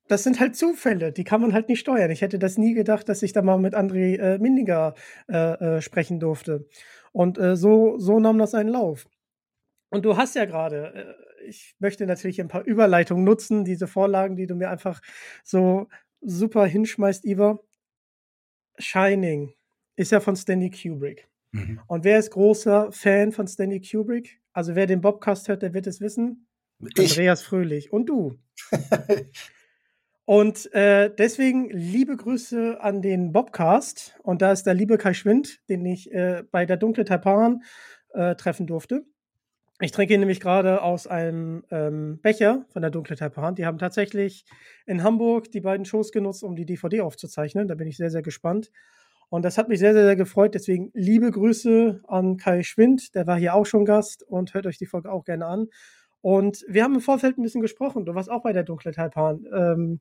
das 0.09 0.25
sind 0.25 0.41
halt 0.41 0.57
Zufälle, 0.57 1.13
die 1.13 1.25
kann 1.25 1.41
man 1.41 1.53
halt 1.53 1.69
nicht 1.69 1.81
steuern. 1.81 2.11
Ich 2.11 2.23
hätte 2.23 2.39
das 2.39 2.57
nie 2.57 2.73
gedacht, 2.73 3.09
dass 3.09 3.23
ich 3.23 3.33
da 3.33 3.43
mal 3.43 3.59
mit 3.59 3.75
André 3.75 4.19
äh, 4.19 4.39
Mindiger 4.39 4.95
äh, 5.29 5.77
äh, 5.77 5.81
sprechen 5.83 6.19
durfte. 6.19 6.67
Und 7.13 7.39
äh, 7.39 7.57
so, 7.57 7.99
so 7.99 8.19
nahm 8.19 8.39
das 8.39 8.55
einen 8.55 8.71
Lauf. 8.71 9.07
Und 9.91 10.05
du 10.05 10.17
hast 10.17 10.35
ja 10.35 10.47
gerade, 10.47 10.95
äh, 10.95 11.47
ich 11.47 11.75
möchte 11.79 12.07
natürlich 12.07 12.41
ein 12.41 12.49
paar 12.49 12.67
Überleitungen 12.67 13.25
nutzen, 13.25 13.65
diese 13.65 13.87
Vorlagen, 13.87 14.37
die 14.37 14.47
du 14.47 14.55
mir 14.55 14.71
einfach 14.71 15.01
so 15.45 15.89
super 16.21 16.67
hinschmeißt, 16.67 17.25
Iva. 17.25 17.61
Shining 18.79 19.53
ist 19.97 20.13
ja 20.13 20.21
von 20.21 20.37
Stanley 20.37 20.71
Kubrick. 20.71 21.29
Mhm. 21.53 21.81
Und 21.87 22.05
wer 22.05 22.19
ist 22.19 22.31
großer 22.31 22.93
Fan 22.93 23.33
von 23.33 23.47
Stanley 23.47 23.81
Kubrick? 23.81 24.41
Also 24.53 24.75
wer 24.75 24.87
den 24.87 25.01
Bobcast 25.01 25.49
hört, 25.49 25.63
der 25.63 25.75
wird 25.75 25.87
es 25.87 26.01
wissen. 26.01 26.47
Ich. 26.97 27.11
Andreas 27.11 27.43
Fröhlich 27.43 27.93
und 27.93 28.07
du. 28.07 28.39
und 30.25 30.73
äh, 30.73 31.13
deswegen 31.17 31.71
liebe 31.71 32.17
Grüße 32.17 32.81
an 32.81 33.03
den 33.03 33.33
Bobcast. 33.33 34.19
Und 34.23 34.43
da 34.43 34.53
ist 34.53 34.65
der 34.65 34.75
liebe 34.75 34.99
Kai 34.99 35.15
Schwind, 35.15 35.61
den 35.69 35.85
ich 35.85 36.13
äh, 36.13 36.45
bei 36.51 36.67
der 36.67 36.77
Dunkle 36.77 37.05
Taipan 37.05 37.63
äh, 38.11 38.37
treffen 38.37 38.67
durfte. 38.67 39.05
Ich 39.81 39.93
trinke 39.93 40.15
ihn 40.15 40.21
nämlich 40.21 40.41
gerade 40.41 40.83
aus 40.83 41.07
einem 41.07 41.63
ähm, 41.71 42.19
Becher 42.21 42.67
von 42.73 42.83
der 42.83 42.91
Dunkle 42.91 43.15
Taipan. 43.15 43.55
Die 43.55 43.65
haben 43.65 43.79
tatsächlich 43.79 44.45
in 44.87 45.05
Hamburg 45.05 45.53
die 45.53 45.61
beiden 45.61 45.87
Shows 45.87 46.11
genutzt, 46.11 46.43
um 46.43 46.57
die 46.57 46.67
DVD 46.67 47.03
aufzuzeichnen. 47.03 47.69
Da 47.69 47.77
bin 47.77 47.87
ich 47.87 47.97
sehr, 47.97 48.11
sehr 48.11 48.23
gespannt. 48.23 48.73
Und 49.29 49.45
das 49.45 49.57
hat 49.57 49.69
mich 49.69 49.79
sehr, 49.79 49.93
sehr, 49.93 50.05
sehr 50.05 50.17
gefreut. 50.17 50.55
Deswegen 50.55 50.91
liebe 50.95 51.31
Grüße 51.31 52.03
an 52.09 52.39
Kai 52.39 52.65
Schwind. 52.65 53.15
Der 53.15 53.29
war 53.29 53.39
hier 53.39 53.55
auch 53.55 53.67
schon 53.67 53.85
Gast 53.85 54.25
und 54.25 54.53
hört 54.53 54.67
euch 54.67 54.79
die 54.79 54.87
Folge 54.87 55.13
auch 55.13 55.25
gerne 55.25 55.47
an. 55.47 55.69
Und 56.23 56.65
wir 56.67 56.83
haben 56.83 56.95
im 56.95 57.01
Vorfeld 57.01 57.39
ein 57.39 57.43
bisschen 57.43 57.61
gesprochen. 57.61 58.05
Du 58.05 58.15
warst 58.17 58.31
auch 58.31 58.43
bei 58.43 58.53
der 58.53 58.65
Dunkle 58.65 58.91
Taipan. 58.91 59.47
Ähm, 59.55 60.01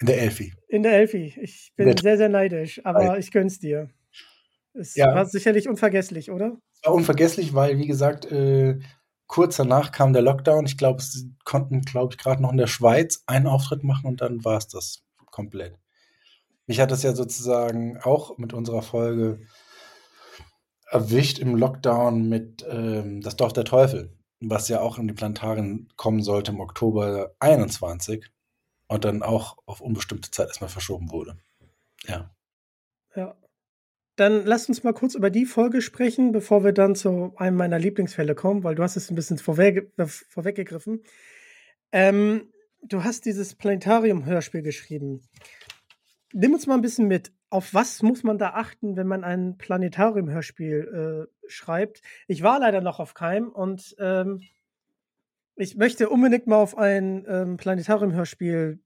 in 0.00 0.06
der 0.06 0.22
Elfi. 0.22 0.54
In 0.68 0.82
der 0.82 0.92
Elfi. 0.92 1.34
Ich 1.40 1.72
bin 1.76 1.94
sehr, 1.96 2.16
sehr 2.16 2.28
neidisch, 2.28 2.80
aber 2.84 3.18
ich 3.18 3.30
gönn's 3.30 3.58
dir. 3.58 3.90
Es 4.78 4.94
ja. 4.94 5.14
war 5.14 5.26
sicherlich 5.26 5.68
unvergesslich, 5.68 6.30
oder? 6.30 6.56
Es 6.74 6.84
war 6.84 6.94
unvergesslich, 6.94 7.54
weil, 7.54 7.78
wie 7.78 7.86
gesagt, 7.86 8.30
äh, 8.30 8.78
kurz 9.26 9.56
danach 9.56 9.92
kam 9.92 10.12
der 10.12 10.22
Lockdown. 10.22 10.66
Ich 10.66 10.78
glaube, 10.78 11.02
sie 11.02 11.34
konnten, 11.44 11.82
glaube 11.82 12.12
ich, 12.12 12.18
gerade 12.18 12.42
noch 12.42 12.52
in 12.52 12.58
der 12.58 12.66
Schweiz 12.66 13.22
einen 13.26 13.46
Auftritt 13.46 13.82
machen 13.84 14.06
und 14.06 14.20
dann 14.20 14.44
war 14.44 14.58
es 14.58 14.68
das 14.68 15.02
komplett. 15.30 15.78
Mich 16.66 16.80
hat 16.80 16.90
das 16.90 17.02
ja 17.02 17.14
sozusagen 17.14 17.98
auch 17.98 18.38
mit 18.38 18.52
unserer 18.52 18.82
Folge 18.82 19.40
erwischt 20.90 21.38
im 21.38 21.56
Lockdown 21.56 22.28
mit 22.28 22.64
ähm, 22.68 23.20
Das 23.20 23.36
Dorf 23.36 23.52
der 23.52 23.64
Teufel, 23.64 24.16
was 24.40 24.68
ja 24.68 24.80
auch 24.80 24.98
in 24.98 25.08
die 25.08 25.14
Plantarien 25.14 25.88
kommen 25.96 26.22
sollte 26.22 26.52
im 26.52 26.60
Oktober 26.60 27.34
21 27.40 28.24
und 28.88 29.04
dann 29.04 29.22
auch 29.22 29.56
auf 29.66 29.80
unbestimmte 29.80 30.30
Zeit 30.30 30.48
erstmal 30.48 30.70
verschoben 30.70 31.10
wurde. 31.10 31.36
Ja. 32.06 32.30
Ja. 33.14 33.36
Dann 34.16 34.44
lasst 34.44 34.68
uns 34.68 34.82
mal 34.82 34.94
kurz 34.94 35.14
über 35.14 35.30
die 35.30 35.44
Folge 35.44 35.82
sprechen, 35.82 36.32
bevor 36.32 36.64
wir 36.64 36.72
dann 36.72 36.94
zu 36.94 37.34
einem 37.36 37.56
meiner 37.56 37.78
Lieblingsfälle 37.78 38.34
kommen, 38.34 38.64
weil 38.64 38.74
du 38.74 38.82
hast 38.82 38.96
es 38.96 39.10
ein 39.10 39.14
bisschen 39.14 39.38
vorweg, 39.38 39.92
äh, 39.98 40.06
vorweggegriffen. 40.06 41.02
Ähm, 41.92 42.52
du 42.82 43.04
hast 43.04 43.26
dieses 43.26 43.54
Planetarium-Hörspiel 43.54 44.62
geschrieben 44.62 45.22
nimm 46.36 46.52
uns 46.52 46.66
mal 46.66 46.74
ein 46.74 46.82
bisschen 46.82 47.08
mit. 47.08 47.32
Auf 47.48 47.74
was 47.74 48.02
muss 48.02 48.22
man 48.22 48.38
da 48.38 48.50
achten, 48.50 48.96
wenn 48.96 49.06
man 49.06 49.24
ein 49.24 49.56
Planetarium-Hörspiel 49.56 51.28
äh, 51.28 51.48
schreibt? 51.48 52.02
Ich 52.26 52.42
war 52.42 52.58
leider 52.58 52.80
noch 52.80 53.00
auf 53.00 53.14
keinem 53.14 53.48
und 53.48 53.94
ähm, 53.98 54.42
ich 55.54 55.76
möchte 55.76 56.10
unbedingt 56.10 56.46
mal 56.46 56.56
auf 56.56 56.76
ein 56.76 57.24
ähm, 57.28 57.56
Planetarium-Hörspiel 57.56 58.80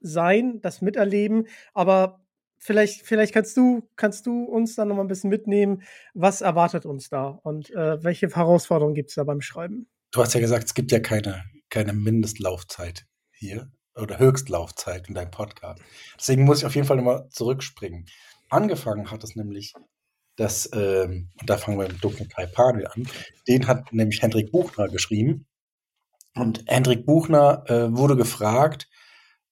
sein, 0.00 0.60
das 0.60 0.82
miterleben, 0.82 1.46
aber 1.72 2.19
vielleicht, 2.60 3.06
vielleicht 3.06 3.34
kannst 3.34 3.56
du, 3.56 3.88
kannst 3.96 4.26
du 4.26 4.44
uns 4.44 4.76
dann 4.76 4.88
noch 4.88 4.96
mal 4.96 5.02
ein 5.02 5.08
bisschen 5.08 5.30
mitnehmen, 5.30 5.82
was 6.14 6.42
erwartet 6.42 6.86
uns 6.86 7.08
da 7.08 7.28
und 7.42 7.70
äh, 7.70 8.02
welche 8.04 8.28
Herausforderungen 8.28 8.94
gibt 8.94 9.08
es 9.08 9.16
da 9.16 9.24
beim 9.24 9.40
Schreiben? 9.40 9.88
Du 10.12 10.20
hast 10.20 10.34
ja 10.34 10.40
gesagt, 10.40 10.64
es 10.64 10.74
gibt 10.74 10.92
ja 10.92 11.00
keine, 11.00 11.44
keine 11.70 11.92
Mindestlaufzeit 11.92 13.06
hier 13.32 13.72
oder 13.96 14.18
Höchstlaufzeit 14.18 15.08
in 15.08 15.14
deinem 15.14 15.30
Podcast. 15.30 15.80
Deswegen 16.18 16.44
muss 16.44 16.58
ich 16.58 16.66
auf 16.66 16.74
jeden 16.74 16.86
Fall 16.86 16.96
nochmal 16.96 17.28
zurückspringen. 17.30 18.06
Angefangen 18.48 19.10
hat 19.10 19.24
es 19.24 19.36
nämlich, 19.36 19.74
dass, 20.36 20.68
ähm, 20.72 21.30
und 21.40 21.50
da 21.50 21.56
fangen 21.56 21.78
wir 21.78 21.88
mit 21.88 22.02
Dunklen 22.02 22.28
Taipan 22.28 22.84
an, 22.86 23.08
den 23.48 23.66
hat 23.66 23.92
nämlich 23.92 24.22
Hendrik 24.22 24.52
Buchner 24.52 24.88
geschrieben. 24.88 25.46
Und 26.34 26.64
Hendrik 26.66 27.06
Buchner 27.06 27.64
äh, 27.66 27.96
wurde 27.96 28.16
gefragt, 28.16 28.88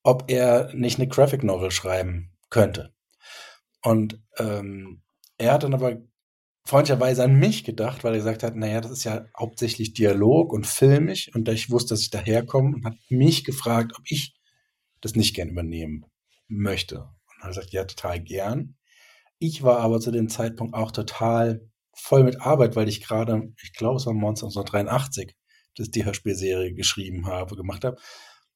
ob 0.03 0.31
er 0.31 0.73
nicht 0.75 0.99
eine 0.99 1.09
Graphic 1.09 1.43
Novel 1.43 1.71
schreiben 1.71 2.33
könnte. 2.51 2.95
Und 3.83 4.21
ähm, 4.39 5.03
er 5.39 5.53
hat 5.53 5.63
dann 5.63 5.75
aber 5.75 5.99
freundlicherweise 6.65 7.25
an 7.25 7.35
mich 7.35 7.65
gedacht, 7.65 8.05
weil 8.05 8.13
er 8.13 8.19
gesagt 8.19 8.43
hat, 8.43 8.55
naja, 8.55 8.81
das 8.81 8.93
ist 8.93 9.05
ja 9.05 9.25
hauptsächlich 9.39 9.95
Dialog 9.95 10.53
und 10.53 10.67
filmisch 10.67 11.35
und 11.35 11.49
ich 11.49 11.71
wusste, 11.71 11.95
dass 11.95 12.01
ich 12.01 12.11
daherkomme 12.11 12.77
und 12.77 12.85
hat 12.85 12.97
mich 13.09 13.45
gefragt, 13.45 13.93
ob 13.97 14.05
ich 14.05 14.35
das 15.01 15.15
nicht 15.15 15.35
gern 15.35 15.49
übernehmen 15.49 16.05
möchte. 16.49 17.01
Und 17.01 17.43
er 17.43 17.53
sagt, 17.53 17.71
ja, 17.71 17.85
total 17.85 18.21
gern. 18.21 18.77
Ich 19.39 19.63
war 19.63 19.79
aber 19.79 20.01
zu 20.01 20.11
dem 20.11 20.29
Zeitpunkt 20.29 20.75
auch 20.75 20.91
total 20.91 21.69
voll 21.95 22.25
mit 22.25 22.41
Arbeit, 22.41 22.77
weil 22.77 22.89
ich 22.89 23.01
gerade, 23.03 23.53
ich 23.63 23.73
glaube, 23.73 23.97
es 23.97 24.07
war 24.07 24.13
1983, 24.13 25.37
dass 25.77 25.91
die 25.91 26.05
Hörspielserie 26.05 26.75
geschrieben 26.75 27.27
habe, 27.27 27.57
gemacht 27.57 27.85
habe, 27.85 27.97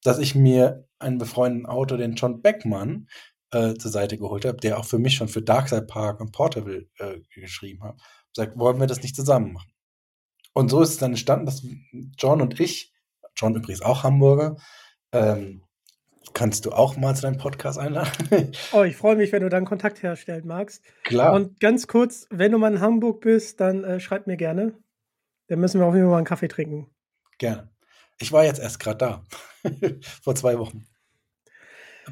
dass 0.03 0.19
ich 0.19 0.35
mir 0.35 0.87
einen 0.99 1.17
befreundeten 1.17 1.65
Autor, 1.65 1.97
den 1.97 2.15
John 2.15 2.41
Beckmann, 2.41 3.07
äh, 3.53 3.75
zur 3.75 3.91
Seite 3.91 4.17
geholt 4.17 4.45
habe, 4.45 4.57
der 4.57 4.79
auch 4.79 4.85
für 4.85 4.99
mich 4.99 5.15
schon 5.15 5.27
für 5.27 5.41
Darkside 5.41 5.83
Park 5.83 6.19
und 6.19 6.31
Portable 6.31 6.87
äh, 6.97 7.19
geschrieben 7.35 7.83
hat, 7.83 7.99
sagt, 8.33 8.57
wollen 8.57 8.79
wir 8.79 8.87
das 8.87 9.01
nicht 9.01 9.15
zusammen 9.15 9.53
machen? 9.53 9.71
Und 10.53 10.69
so 10.69 10.81
ist 10.81 10.89
es 10.89 10.97
dann 10.97 11.11
entstanden, 11.11 11.45
dass 11.45 11.65
John 12.17 12.41
und 12.41 12.59
ich, 12.59 12.93
John 13.35 13.55
übrigens 13.55 13.81
auch 13.81 14.03
Hamburger, 14.03 14.57
ähm, 15.11 15.63
kannst 16.33 16.65
du 16.65 16.71
auch 16.71 16.95
mal 16.95 17.15
zu 17.15 17.23
deinem 17.23 17.37
Podcast 17.37 17.77
einladen. 17.77 18.51
oh, 18.71 18.83
ich 18.83 18.95
freue 18.95 19.15
mich, 19.15 19.31
wenn 19.31 19.41
du 19.41 19.49
dann 19.49 19.65
Kontakt 19.65 20.01
herstellen 20.03 20.47
magst. 20.47 20.83
Klar. 21.03 21.33
Und 21.33 21.59
ganz 21.59 21.87
kurz, 21.87 22.27
wenn 22.29 22.51
du 22.51 22.57
mal 22.57 22.73
in 22.73 22.81
Hamburg 22.81 23.21
bist, 23.21 23.59
dann 23.59 23.83
äh, 23.83 23.99
schreib 23.99 24.27
mir 24.27 24.37
gerne. 24.37 24.73
Dann 25.47 25.59
müssen 25.59 25.79
wir 25.79 25.85
auf 25.85 25.93
jeden 25.93 26.05
Fall 26.05 26.11
mal 26.11 26.17
einen 26.17 26.25
Kaffee 26.25 26.47
trinken. 26.47 26.87
Gerne. 27.37 27.69
Ich 28.19 28.31
war 28.31 28.45
jetzt 28.45 28.59
erst 28.59 28.79
gerade 28.79 28.97
da. 28.97 29.23
Vor 30.21 30.35
zwei 30.35 30.57
Wochen. 30.57 30.87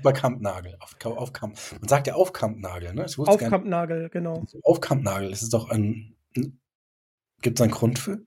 Bei 0.02 0.12
Kampnagel. 0.12 0.78
Auf, 0.80 0.96
auf 1.06 1.34
Kamp. 1.34 1.58
Man 1.80 1.88
sagt 1.88 2.08
ja 2.08 2.16
auf 2.16 2.34
Kampnagel, 2.34 2.94
ne? 2.94 3.06
auf 3.18 3.38
Kampnagel, 3.38 4.10
genau. 4.10 4.46
Auf 4.64 4.82
Kampnagel. 4.82 5.30
Das 5.30 5.42
ist 5.42 5.54
doch 5.54 5.70
ein. 5.70 6.16
Gibt 7.42 7.60
es 7.60 7.62
einen 7.62 7.72
Grund 7.72 8.00
für? 8.00 8.20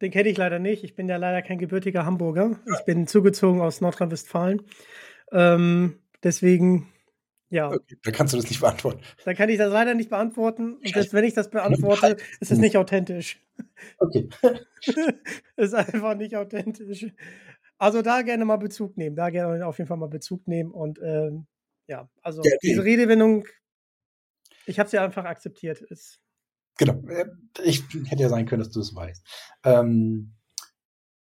Den 0.00 0.10
kenne 0.10 0.28
ich 0.28 0.36
leider 0.36 0.58
nicht. 0.58 0.82
Ich 0.82 0.94
bin 0.94 1.08
ja 1.08 1.16
leider 1.16 1.42
kein 1.42 1.58
gebürtiger 1.58 2.04
Hamburger. 2.04 2.58
Ich 2.78 2.84
bin 2.84 3.06
zugezogen 3.06 3.60
aus 3.60 3.80
Nordrhein-Westfalen. 3.80 4.62
Ähm, 5.30 5.98
deswegen, 6.24 6.88
ja. 7.50 7.70
Okay, 7.70 7.96
dann 8.02 8.12
kannst 8.12 8.32
du 8.32 8.36
das 8.36 8.48
nicht 8.48 8.60
beantworten. 8.60 9.00
Dann 9.24 9.36
kann 9.36 9.48
ich 9.48 9.58
das 9.58 9.72
leider 9.72 9.94
nicht 9.94 10.10
beantworten. 10.10 10.74
Und 10.74 10.88
selbst 10.88 11.12
wenn 11.12 11.24
ich 11.24 11.34
das 11.34 11.50
beantworte, 11.50 12.16
ist 12.40 12.50
es 12.50 12.58
nicht 12.58 12.76
authentisch. 12.76 13.38
Okay. 13.98 14.28
ist 15.56 15.74
einfach 15.74 16.16
nicht 16.16 16.36
authentisch. 16.36 17.06
Also 17.82 18.00
da 18.00 18.22
gerne 18.22 18.44
mal 18.44 18.58
Bezug 18.58 18.96
nehmen. 18.96 19.16
Da 19.16 19.30
gerne 19.30 19.66
auf 19.66 19.78
jeden 19.78 19.88
Fall 19.88 19.96
mal 19.96 20.06
Bezug 20.06 20.46
nehmen. 20.46 20.70
Und 20.70 21.00
ähm, 21.02 21.48
ja, 21.88 22.08
also 22.22 22.40
ja, 22.44 22.56
diese 22.62 22.84
Redewendung, 22.84 23.44
ich 24.66 24.78
habe 24.78 24.88
sie 24.88 24.98
einfach 24.98 25.24
akzeptiert. 25.24 25.80
Ist 25.80 26.20
Genau. 26.78 27.02
Äh, 27.08 27.26
ich 27.64 27.82
hätte 28.06 28.22
ja 28.22 28.28
sein 28.28 28.46
können, 28.46 28.62
dass 28.62 28.70
du 28.70 28.78
es 28.78 28.94
weißt. 28.94 29.26
Ähm, 29.64 30.34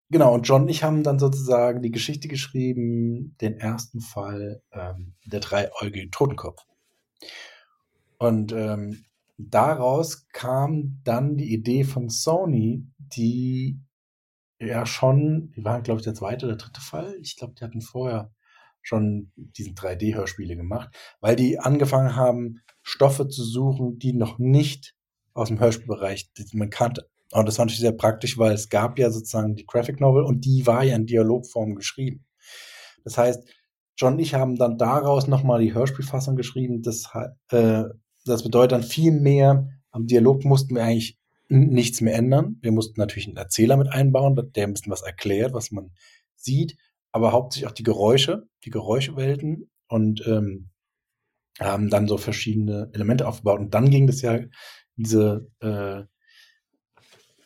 genau, 0.10 0.34
und 0.34 0.48
John 0.48 0.62
und 0.62 0.70
ich 0.70 0.82
haben 0.82 1.04
dann 1.04 1.20
sozusagen 1.20 1.82
die 1.82 1.91
Geschichte 1.91 2.30
geschrieben, 2.30 3.36
den 3.41 3.58
ersten 3.58 4.00
Fall 4.00 4.62
ähm, 4.72 5.15
der 5.26 5.41
dreiäugigen 5.41 6.12
Totenkopf. 6.12 6.63
Und 8.18 8.54
ähm, 8.54 9.04
daraus 9.38 10.30
kam 10.30 11.02
dann 11.04 11.36
die 11.36 11.54
Idee 11.54 11.84
von 11.84 12.08
Sony, 12.08 12.88
die 12.98 13.78
ja 14.60 14.86
schon, 14.86 15.52
die 15.56 15.63
waren, 15.63 15.84
glaube 15.84 16.00
ich, 16.00 16.06
der 16.06 16.13
zweite 16.13 16.46
oder 16.46 16.56
dritte 16.56 16.82
Fall. 16.82 17.15
Ich 17.22 17.36
glaube, 17.36 17.54
die 17.58 17.63
hatten 17.63 17.82
vorher 17.82 18.32
schon 18.82 19.32
diesen 19.36 19.76
3D-Hörspiele 19.76 20.56
gemacht, 20.56 20.89
weil 21.20 21.36
die 21.36 21.60
angefangen 21.60 22.15
haben, 22.15 22.62
Stoffe 22.84 23.28
zu 23.28 23.44
suchen, 23.44 23.98
die 23.98 24.13
noch 24.13 24.38
nicht 24.38 24.94
aus 25.34 25.48
dem 25.48 25.60
Hörspielbereich, 25.60 26.32
die 26.34 26.58
man 26.58 26.70
kannte. 26.70 27.10
Und 27.32 27.48
das 27.48 27.58
war 27.58 27.65
natürlich 27.65 27.82
sehr 27.82 27.91
praktisch, 27.91 28.38
weil 28.38 28.54
es 28.54 28.70
gab 28.70 29.00
ja 29.00 29.10
sozusagen 29.10 29.56
die 29.56 29.65
Graphic 29.65 30.00
Novel 30.00 30.24
und 30.24 30.46
die 30.46 30.68
war 30.68 30.84
ja 30.84 30.96
in 30.96 31.08
Dialogform 31.08 31.76
geschrieben. 31.76 32.26
Das 33.04 33.18
heißt, 33.18 33.44
John 33.98 34.13
und 34.13 34.20
ich 34.20 34.34
haben 34.36 34.56
dann 34.56 34.78
daraus 34.78 35.28
nochmal 35.28 35.62
die 35.62 35.74
Hörspielfassung 35.74 36.36
geschrieben. 36.36 36.82
Das, 36.82 37.10
äh, 37.50 37.86
das 38.26 38.44
bedeutet 38.44 38.74
dann 38.74 38.84
viel 38.84 39.12
mehr, 39.12 39.68
am 39.91 40.08
Dialog 40.08 40.44
mussten 40.44 40.76
wir 40.76 40.84
eigentlich 40.84 41.18
nichts 41.48 42.02
mehr 42.02 42.16
ändern. 42.16 42.58
Wir 42.62 42.72
mussten 42.72 43.00
natürlich 43.00 43.28
einen 43.28 43.38
Erzähler 43.38 43.78
mit 43.78 43.92
einbauen, 43.92 44.36
der 44.56 44.68
ein 44.68 44.74
bisschen 44.74 44.92
was 44.92 45.02
erklärt, 45.02 45.54
was 45.54 45.72
man 45.72 45.92
sieht, 46.36 46.78
aber 47.12 47.32
hauptsächlich 47.32 47.70
auch 47.70 47.74
die 47.74 47.84
Geräusche, 47.84 48.48
die 48.64 48.72
Geräuschewelten 48.72 49.70
und 49.88 50.26
ähm, 50.28 50.70
haben 51.60 51.90
dann 51.90 52.08
so 52.08 52.18
verschiedene 52.18 52.90
Elemente 52.94 53.28
aufgebaut. 53.28 53.60
Und 53.60 53.74
dann 53.74 53.90
ging 53.90 54.08
das 54.08 54.22
ja 54.22 54.40
diese, 54.98 55.48
äh, 55.62 56.04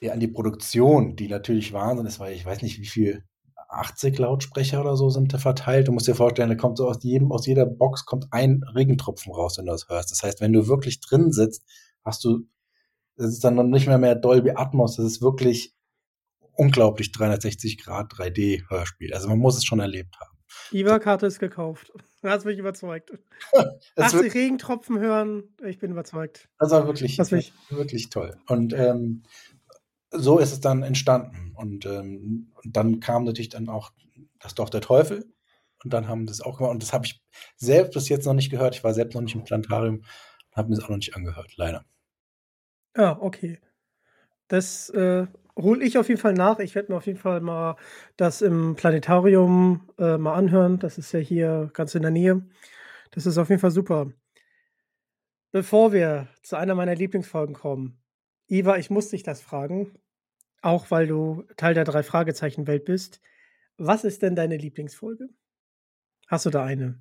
ja, 0.02 0.14
an 0.14 0.20
die 0.20 0.28
Produktion, 0.28 1.16
die 1.16 1.28
natürlich 1.28 1.74
Wahnsinn 1.74 2.06
ist, 2.06 2.20
weil 2.20 2.34
ich 2.34 2.46
weiß 2.46 2.62
nicht, 2.62 2.80
wie 2.80 2.88
viel 2.88 3.24
80 3.70 4.18
Lautsprecher 4.18 4.82
oder 4.82 4.96
so 4.96 5.10
sind 5.10 5.34
da 5.34 5.38
verteilt. 5.38 5.88
Du 5.88 5.92
musst 5.92 6.08
dir 6.08 6.16
vorstellen, 6.16 6.50
da 6.50 6.56
kommt 6.56 6.78
so 6.78 6.88
aus 6.88 7.04
jedem, 7.04 7.32
aus 7.32 7.46
jeder 7.46 7.66
Box 7.66 8.06
kommt 8.06 8.28
ein 8.32 8.64
Regentropfen 8.74 9.32
raus, 9.32 9.58
wenn 9.58 9.66
du 9.66 9.72
das 9.72 9.88
hörst. 9.90 10.12
Das 10.12 10.24
heißt, 10.24 10.42
wenn 10.42 10.54
du 10.54 10.68
wirklich 10.68 11.02
drin 11.02 11.32
sitzt, 11.32 11.66
hast 12.04 12.24
du, 12.24 12.48
das 13.20 13.34
ist 13.34 13.44
dann 13.44 13.56
noch 13.56 13.64
nicht 13.64 13.86
mehr 13.86 13.98
mehr 13.98 14.16
Dolby 14.16 14.52
Atmos, 14.52 14.96
das 14.96 15.06
ist 15.06 15.22
wirklich 15.22 15.76
unglaublich 16.54 17.12
360 17.12 17.78
Grad 17.84 18.14
3D 18.14 18.70
Hörspiel. 18.70 19.14
Also 19.14 19.28
man 19.28 19.40
muss 19.40 19.58
es 19.58 19.66
schon 19.66 19.80
erlebt 19.80 20.18
haben. 20.20 20.38
IWA-Karte 20.72 21.26
ist 21.26 21.40
gekauft. 21.40 21.92
Hast 22.24 22.46
mich 22.46 22.58
überzeugt. 22.58 23.12
80 23.98 24.34
Regentropfen 24.34 25.00
hören, 25.00 25.44
ich 25.66 25.80
bin 25.80 25.92
überzeugt. 25.92 26.50
Das 26.60 26.72
war 26.72 26.88
wirklich, 26.88 27.18
wirklich. 27.18 27.54
wirklich 27.70 28.10
toll. 28.10 28.38
Und 28.48 28.74
ähm, 28.74 29.24
so 30.12 30.40
ist 30.40 30.54
es 30.54 30.62
dann 30.62 30.84
entstanden. 30.84 31.54
Und, 31.56 31.86
ähm, 31.86 32.54
dann 32.64 33.02
kam 33.02 33.26
natürlich 33.26 33.50
dann 33.50 33.68
auch 33.68 33.92
das 34.40 34.56
Dorf 34.56 34.70
der 34.70 34.82
Teufel. 34.82 35.26
Und 35.84 35.94
dann 35.94 36.08
haben 36.08 36.26
das 36.26 36.42
auch 36.42 36.58
gemacht. 36.58 36.72
Und 36.72 36.84
das 36.84 36.94
habe 36.94 37.06
ich 37.06 37.22
selbst 37.58 37.94
bis 37.94 38.08
jetzt 38.08 38.26
noch 38.26 38.34
nicht 38.34 38.50
gehört. 38.50 38.76
Ich 38.76 38.84
war 38.84 38.94
selbst 38.94 39.16
noch 39.16 39.22
nicht 39.22 39.36
im 39.36 39.44
Planetarium 39.44 39.96
und 39.98 40.56
habe 40.56 40.70
mir 40.70 40.76
das 40.76 40.86
auch 40.86 40.90
noch 40.90 40.98
nicht 40.98 41.16
angehört, 41.16 41.54
leider. 41.58 41.86
Ja, 42.96 43.20
okay. 43.22 43.60
Das 44.48 44.90
äh, 44.90 45.28
hole 45.58 45.84
ich 45.86 45.98
auf 45.98 46.10
jeden 46.10 46.20
Fall 46.20 46.34
nach. 46.34 46.60
Ich 46.60 46.76
werde 46.76 46.92
mir 46.92 46.98
auf 46.98 47.06
jeden 47.06 47.20
Fall 47.20 47.42
mal 47.42 47.76
das 48.18 48.42
im 48.42 48.76
Planetarium 48.76 49.90
äh, 49.98 50.18
mal 50.18 50.34
anhören. 50.34 50.80
Das 50.80 50.98
ist 50.98 51.12
ja 51.12 51.20
hier 51.20 51.70
ganz 51.74 51.96
in 51.96 52.02
der 52.02 52.12
Nähe. 52.12 52.48
Das 53.12 53.26
ist 53.26 53.38
auf 53.38 53.50
jeden 53.50 53.62
Fall 53.62 53.72
super. 53.72 54.12
Bevor 55.52 55.94
wir 55.94 56.28
zu 56.44 56.56
einer 56.56 56.76
meiner 56.76 56.96
Lieblingsfolgen 56.96 57.56
kommen, 57.56 58.00
Iva, 58.48 58.78
ich 58.78 58.90
muss 58.90 59.10
dich 59.10 59.24
das 59.24 59.42
fragen, 59.42 59.98
auch 60.62 60.92
weil 60.92 61.08
du 61.08 61.44
Teil 61.58 61.74
der 61.74 61.86
drei 61.86 62.04
Fragezeichen 62.04 62.68
Welt 62.68 62.86
bist. 62.86 63.22
Was 63.78 64.04
ist 64.04 64.22
denn 64.22 64.36
deine 64.36 64.58
Lieblingsfolge? 64.58 65.30
Hast 66.28 66.46
du 66.46 66.50
da 66.50 66.64
eine? 66.64 67.00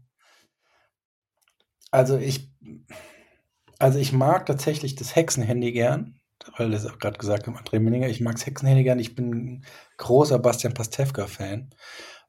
Also 1.91 2.19
ich, 2.19 2.51
also 3.79 3.99
ich 3.99 4.13
mag 4.13 4.47
tatsächlich 4.47 4.95
das 4.95 5.15
Hexenhandy 5.15 5.73
gern, 5.73 6.21
weil 6.57 6.71
das 6.71 6.87
auch 6.87 6.99
gerade 6.99 7.19
gesagt 7.19 7.47
hat, 7.47 7.55
André 7.55 7.81
Minninger, 7.81 8.09
ich 8.09 8.21
mag 8.21 8.35
das 8.35 8.47
Hexenhandy 8.47 8.85
gern. 8.85 8.99
Ich 8.99 9.15
bin 9.15 9.65
großer 9.97 10.39
Bastian 10.39 10.75
Pastewka-Fan. 10.75 11.71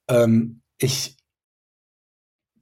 Ähm, 0.07 0.61
ich, 0.77 1.17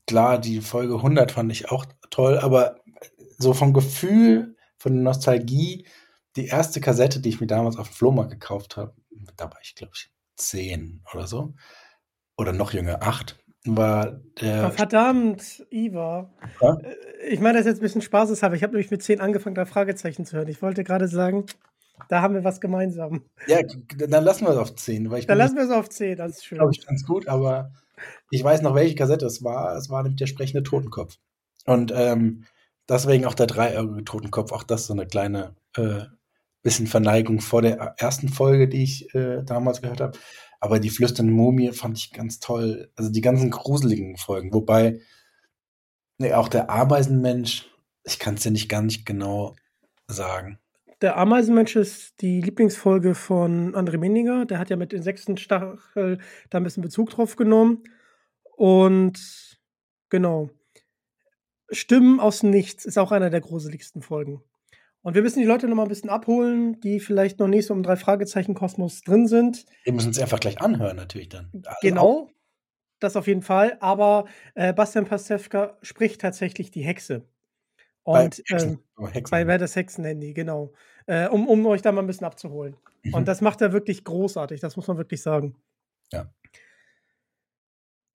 klar, 0.08 0.40
die 0.40 0.62
Folge 0.62 0.96
100 0.96 1.32
fand 1.32 1.52
ich 1.52 1.72
auch 1.72 1.86
toll, 2.10 2.38
aber 2.38 2.82
so 3.38 3.54
vom 3.54 3.74
Gefühl, 3.74 4.56
von 4.78 4.94
der 4.94 5.04
Nostalgie, 5.04 5.88
die 6.36 6.48
erste 6.48 6.82
Kassette, 6.82 7.20
die 7.20 7.30
ich 7.30 7.42
mir 7.42 7.48
damals 7.48 7.78
auf 7.78 7.90
dem 7.90 7.96
Flohmarkt 7.96 8.32
gekauft 8.32 8.78
habe, 8.78 8.96
da 9.36 9.46
war 9.46 9.60
ich, 9.62 9.76
glaube 9.76 9.94
ich, 9.96 10.12
zehn 10.36 11.04
oder 11.14 11.28
so. 11.28 11.56
Oder 12.38 12.54
noch 12.54 12.74
jünger, 12.74 13.02
acht, 13.02 13.38
war 13.76 14.22
der. 14.40 14.72
Verdammt, 14.72 15.66
Iva. 15.70 16.30
Ja? 16.62 16.76
Äh, 16.76 16.96
ich 17.30 17.40
meine, 17.40 17.58
das 17.58 17.66
ist 17.66 17.72
jetzt 17.72 17.80
ein 17.80 17.82
bisschen 17.82 18.02
spaßeshalber. 18.02 18.56
Ich 18.56 18.64
habe 18.64 18.74
nämlich 18.74 18.92
mit 18.92 19.04
zehn 19.04 19.20
angefangen, 19.20 19.56
da 19.56 19.66
Fragezeichen 19.66 20.26
zu 20.26 20.38
hören. 20.38 20.48
Ich 20.48 20.62
wollte 20.62 20.84
gerade 20.84 21.08
sagen, 21.08 21.46
da 22.10 22.22
haben 22.22 22.36
wir 22.36 22.44
was 22.44 22.62
gemeinsam. 22.62 23.24
Ja, 23.48 23.60
dann 24.08 24.24
lassen 24.24 24.46
wir 24.46 24.52
es 24.52 24.58
auf 24.58 24.76
zehn. 24.76 25.10
Weil 25.10 25.20
ich 25.20 25.28
dann 25.28 25.38
lassen 25.38 25.56
wir 25.56 25.64
es 25.64 25.72
auf 25.72 25.90
zehn, 25.90 26.16
das 26.16 26.38
ist 26.38 26.46
schön. 26.46 26.60
Glaube 26.60 26.72
ich 26.74 26.86
ganz 26.86 27.06
gut, 27.06 27.28
aber 27.28 27.72
ich 28.30 28.44
weiß 28.44 28.62
noch, 28.62 28.76
welche 28.76 28.96
Kassette 28.96 29.26
es 29.26 29.44
war. 29.44 29.76
Es 29.76 29.90
war 29.90 30.04
nämlich 30.04 30.20
der 30.20 30.28
sprechende 30.28 30.64
Totenkopf. 30.64 31.18
Und 31.66 31.92
ähm, 31.96 32.46
deswegen 32.88 33.26
auch 33.26 33.34
der 33.34 33.48
dreieugige 33.48 34.06
Totenkopf, 34.06 34.52
auch 34.52 34.64
das 34.64 34.88
so 34.88 34.94
eine 34.94 35.08
kleine 35.08 35.56
äh, 35.76 36.04
bisschen 36.62 36.88
Verneigung 36.88 37.40
vor 37.40 37.62
der 37.62 37.96
ersten 37.98 38.30
Folge, 38.30 38.68
die 38.68 38.84
ich 38.84 39.14
äh, 39.16 39.44
damals 39.44 39.82
gehört 39.82 40.02
habe. 40.02 40.18
Aber 40.60 40.80
die 40.80 40.90
flüsternde 40.90 41.32
Mumie 41.32 41.72
fand 41.72 41.98
ich 41.98 42.12
ganz 42.12 42.40
toll. 42.40 42.92
Also 42.96 43.12
die 43.12 43.22
ganzen 43.22 43.52
gruseligen 43.52 44.18
Folgen. 44.18 44.54
Wobei, 44.54 45.00
nee, 46.18 46.34
auch 46.34 46.48
der 46.48 46.70
Ameisenmensch, 46.70 47.70
ich 48.04 48.20
kann 48.20 48.36
es 48.36 48.44
ja 48.44 48.52
nicht 48.52 48.70
gar 48.70 48.82
nicht 48.82 49.06
genau 49.06 49.56
sagen. 50.08 50.60
Der 51.02 51.18
Ameisenmensch 51.18 51.76
ist 51.76 52.22
die 52.22 52.42
Lieblingsfolge 52.42 53.14
von 53.14 53.76
André 53.76 54.00
Menninger. 54.00 54.46
Der 54.46 54.58
hat 54.58 54.72
ja 54.72 54.78
mit 54.78 54.92
den 54.92 55.04
sechsten 55.04 55.38
Stachel 55.38 56.18
da 56.50 56.58
ein 56.58 56.64
bisschen 56.64 56.82
Bezug 56.82 57.12
drauf 57.12 57.36
genommen. 57.36 57.84
Und 58.56 59.60
genau. 60.10 60.50
Stimmen 61.70 62.20
aus 62.20 62.42
Nichts 62.42 62.86
ist 62.86 62.98
auch 62.98 63.12
einer 63.12 63.30
der 63.30 63.42
gruseligsten 63.42 64.02
Folgen. 64.02 64.42
Und 65.08 65.14
wir 65.14 65.22
müssen 65.22 65.40
die 65.40 65.46
Leute 65.46 65.70
noch 65.70 65.76
mal 65.78 65.84
ein 65.84 65.88
bisschen 65.88 66.10
abholen, 66.10 66.82
die 66.82 67.00
vielleicht 67.00 67.40
noch 67.40 67.48
nicht 67.48 67.66
so 67.66 67.74
im 67.74 67.82
Drei-Fragezeichen-Kosmos 67.82 69.04
drin 69.04 69.26
sind. 69.26 69.66
Die 69.86 69.94
müssen 69.94 70.10
es 70.10 70.20
einfach 70.20 70.42
gleich 70.42 70.60
anhören, 70.60 70.98
natürlich 70.98 71.30
dann. 71.30 71.50
Also 71.64 71.78
genau, 71.82 72.30
das 73.00 73.16
auf 73.16 73.26
jeden 73.26 73.42
Fall. 73.42 73.78
Aber 73.80 74.26
äh, 74.54 74.74
Bastian 74.74 75.06
Pastewka 75.06 75.78
spricht 75.82 76.20
tatsächlich 76.20 76.72
die 76.72 76.82
Hexe. 76.82 77.26
Und 78.04 78.16
bei, 78.16 78.24
Hexen, 78.50 78.80
ähm, 79.00 79.08
Hexen. 79.08 79.32
bei, 79.32 79.46
bei 79.46 79.58
das 79.58 79.78
Hexenhandy, 79.78 80.34
genau. 80.34 80.74
Äh, 81.06 81.30
um, 81.30 81.48
um 81.48 81.66
euch 81.68 81.82
da 81.82 81.94
mal 81.94 82.02
ein 82.02 82.08
bisschen 82.08 82.28
abzuholen. 82.28 82.76
Mhm. 83.04 83.14
Und 83.14 83.30
das 83.30 83.40
macht 83.40 83.62
er 83.62 83.72
wirklich 83.72 84.04
großartig, 84.04 84.60
das 84.60 84.76
muss 84.76 84.90
man 84.90 84.98
wirklich 84.98 85.22
sagen. 85.22 85.56
Ja. 86.12 86.30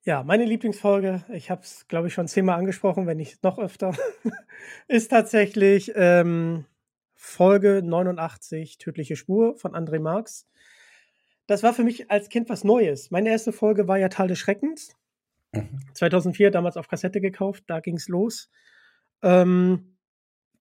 Ja, 0.04 0.24
meine 0.24 0.44
Lieblingsfolge, 0.44 1.24
ich 1.32 1.50
habe 1.50 1.62
es, 1.62 1.88
glaube 1.88 2.08
ich, 2.08 2.12
schon 2.12 2.28
zehnmal 2.28 2.58
angesprochen, 2.58 3.06
wenn 3.06 3.16
nicht 3.16 3.42
noch 3.42 3.58
öfter, 3.58 3.96
ist 4.88 5.08
tatsächlich 5.08 5.92
ähm, 5.94 6.66
Folge 7.24 7.82
89, 7.84 8.78
Tödliche 8.78 9.14
Spur 9.14 9.54
von 9.56 9.76
André 9.76 10.00
Marx. 10.00 10.48
Das 11.46 11.62
war 11.62 11.72
für 11.72 11.84
mich 11.84 12.10
als 12.10 12.28
Kind 12.28 12.48
was 12.48 12.64
Neues. 12.64 13.12
Meine 13.12 13.30
erste 13.30 13.52
Folge 13.52 13.86
war 13.86 13.96
ja 13.96 14.08
Tal 14.08 14.26
des 14.26 14.40
Schreckens. 14.40 14.96
Mhm. 15.52 15.78
2004, 15.94 16.50
damals 16.50 16.76
auf 16.76 16.88
Kassette 16.88 17.20
gekauft, 17.20 17.62
da 17.68 17.78
ging 17.78 17.94
es 17.94 18.08
los. 18.08 18.50
Ähm, 19.22 19.96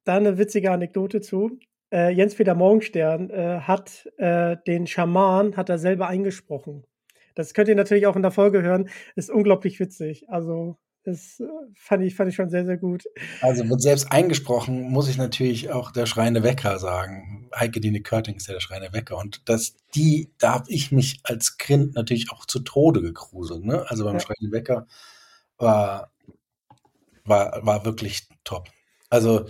da 0.03 0.17
eine 0.17 0.37
witzige 0.37 0.71
Anekdote 0.71 1.19
zu. 1.19 1.59
Äh, 1.91 2.11
Jens-Peter 2.11 2.53
Morgenstern 2.53 3.31
äh, 3.31 3.61
hat 3.61 4.07
äh, 4.17 4.55
den 4.67 4.85
Schaman, 4.85 5.57
hat 5.57 5.69
er 5.69 5.79
selber 5.79 6.07
eingesprochen. 6.09 6.85
Das 7.33 7.55
könnt 7.55 7.69
ihr 7.69 7.75
natürlich 7.75 8.05
auch 8.05 8.15
in 8.15 8.21
der 8.21 8.31
Folge 8.31 8.61
hören. 8.61 8.87
Ist 9.15 9.31
unglaublich 9.31 9.79
witzig. 9.79 10.29
Also 10.29 10.77
das 11.03 11.39
äh, 11.39 11.47
fand 11.75 12.03
ich, 12.03 12.15
fand 12.15 12.29
ich 12.29 12.35
schon 12.35 12.49
sehr, 12.49 12.65
sehr 12.65 12.77
gut. 12.77 13.03
Also 13.41 13.67
wird 13.67 13.81
selbst 13.81 14.11
eingesprochen, 14.11 14.81
muss 14.89 15.09
ich 15.09 15.17
natürlich 15.17 15.71
auch 15.71 15.91
der 15.91 16.05
schreiende 16.05 16.43
Wecker 16.43 16.79
sagen. 16.79 17.49
Heike 17.55 17.81
Dine 17.81 18.01
Körting 18.01 18.35
ist 18.35 18.47
ja 18.47 18.53
der 18.53 18.61
schreiende 18.61 18.93
Wecker. 18.93 19.17
Und 19.17 19.47
dass 19.49 19.75
die, 19.95 20.31
da 20.37 20.53
habe 20.53 20.65
ich 20.69 20.91
mich 20.91 21.19
als 21.23 21.57
Kind 21.57 21.95
natürlich 21.95 22.31
auch 22.31 22.45
zu 22.45 22.59
Tode 22.59 23.01
gegruselt. 23.01 23.65
Ne? 23.65 23.85
Also 23.87 24.03
beim 24.03 24.15
ja. 24.15 24.19
schreienden 24.19 24.51
Wecker 24.51 24.87
war, 25.57 26.11
war, 27.25 27.65
war 27.65 27.85
wirklich 27.85 28.27
top. 28.43 28.69
Also 29.09 29.47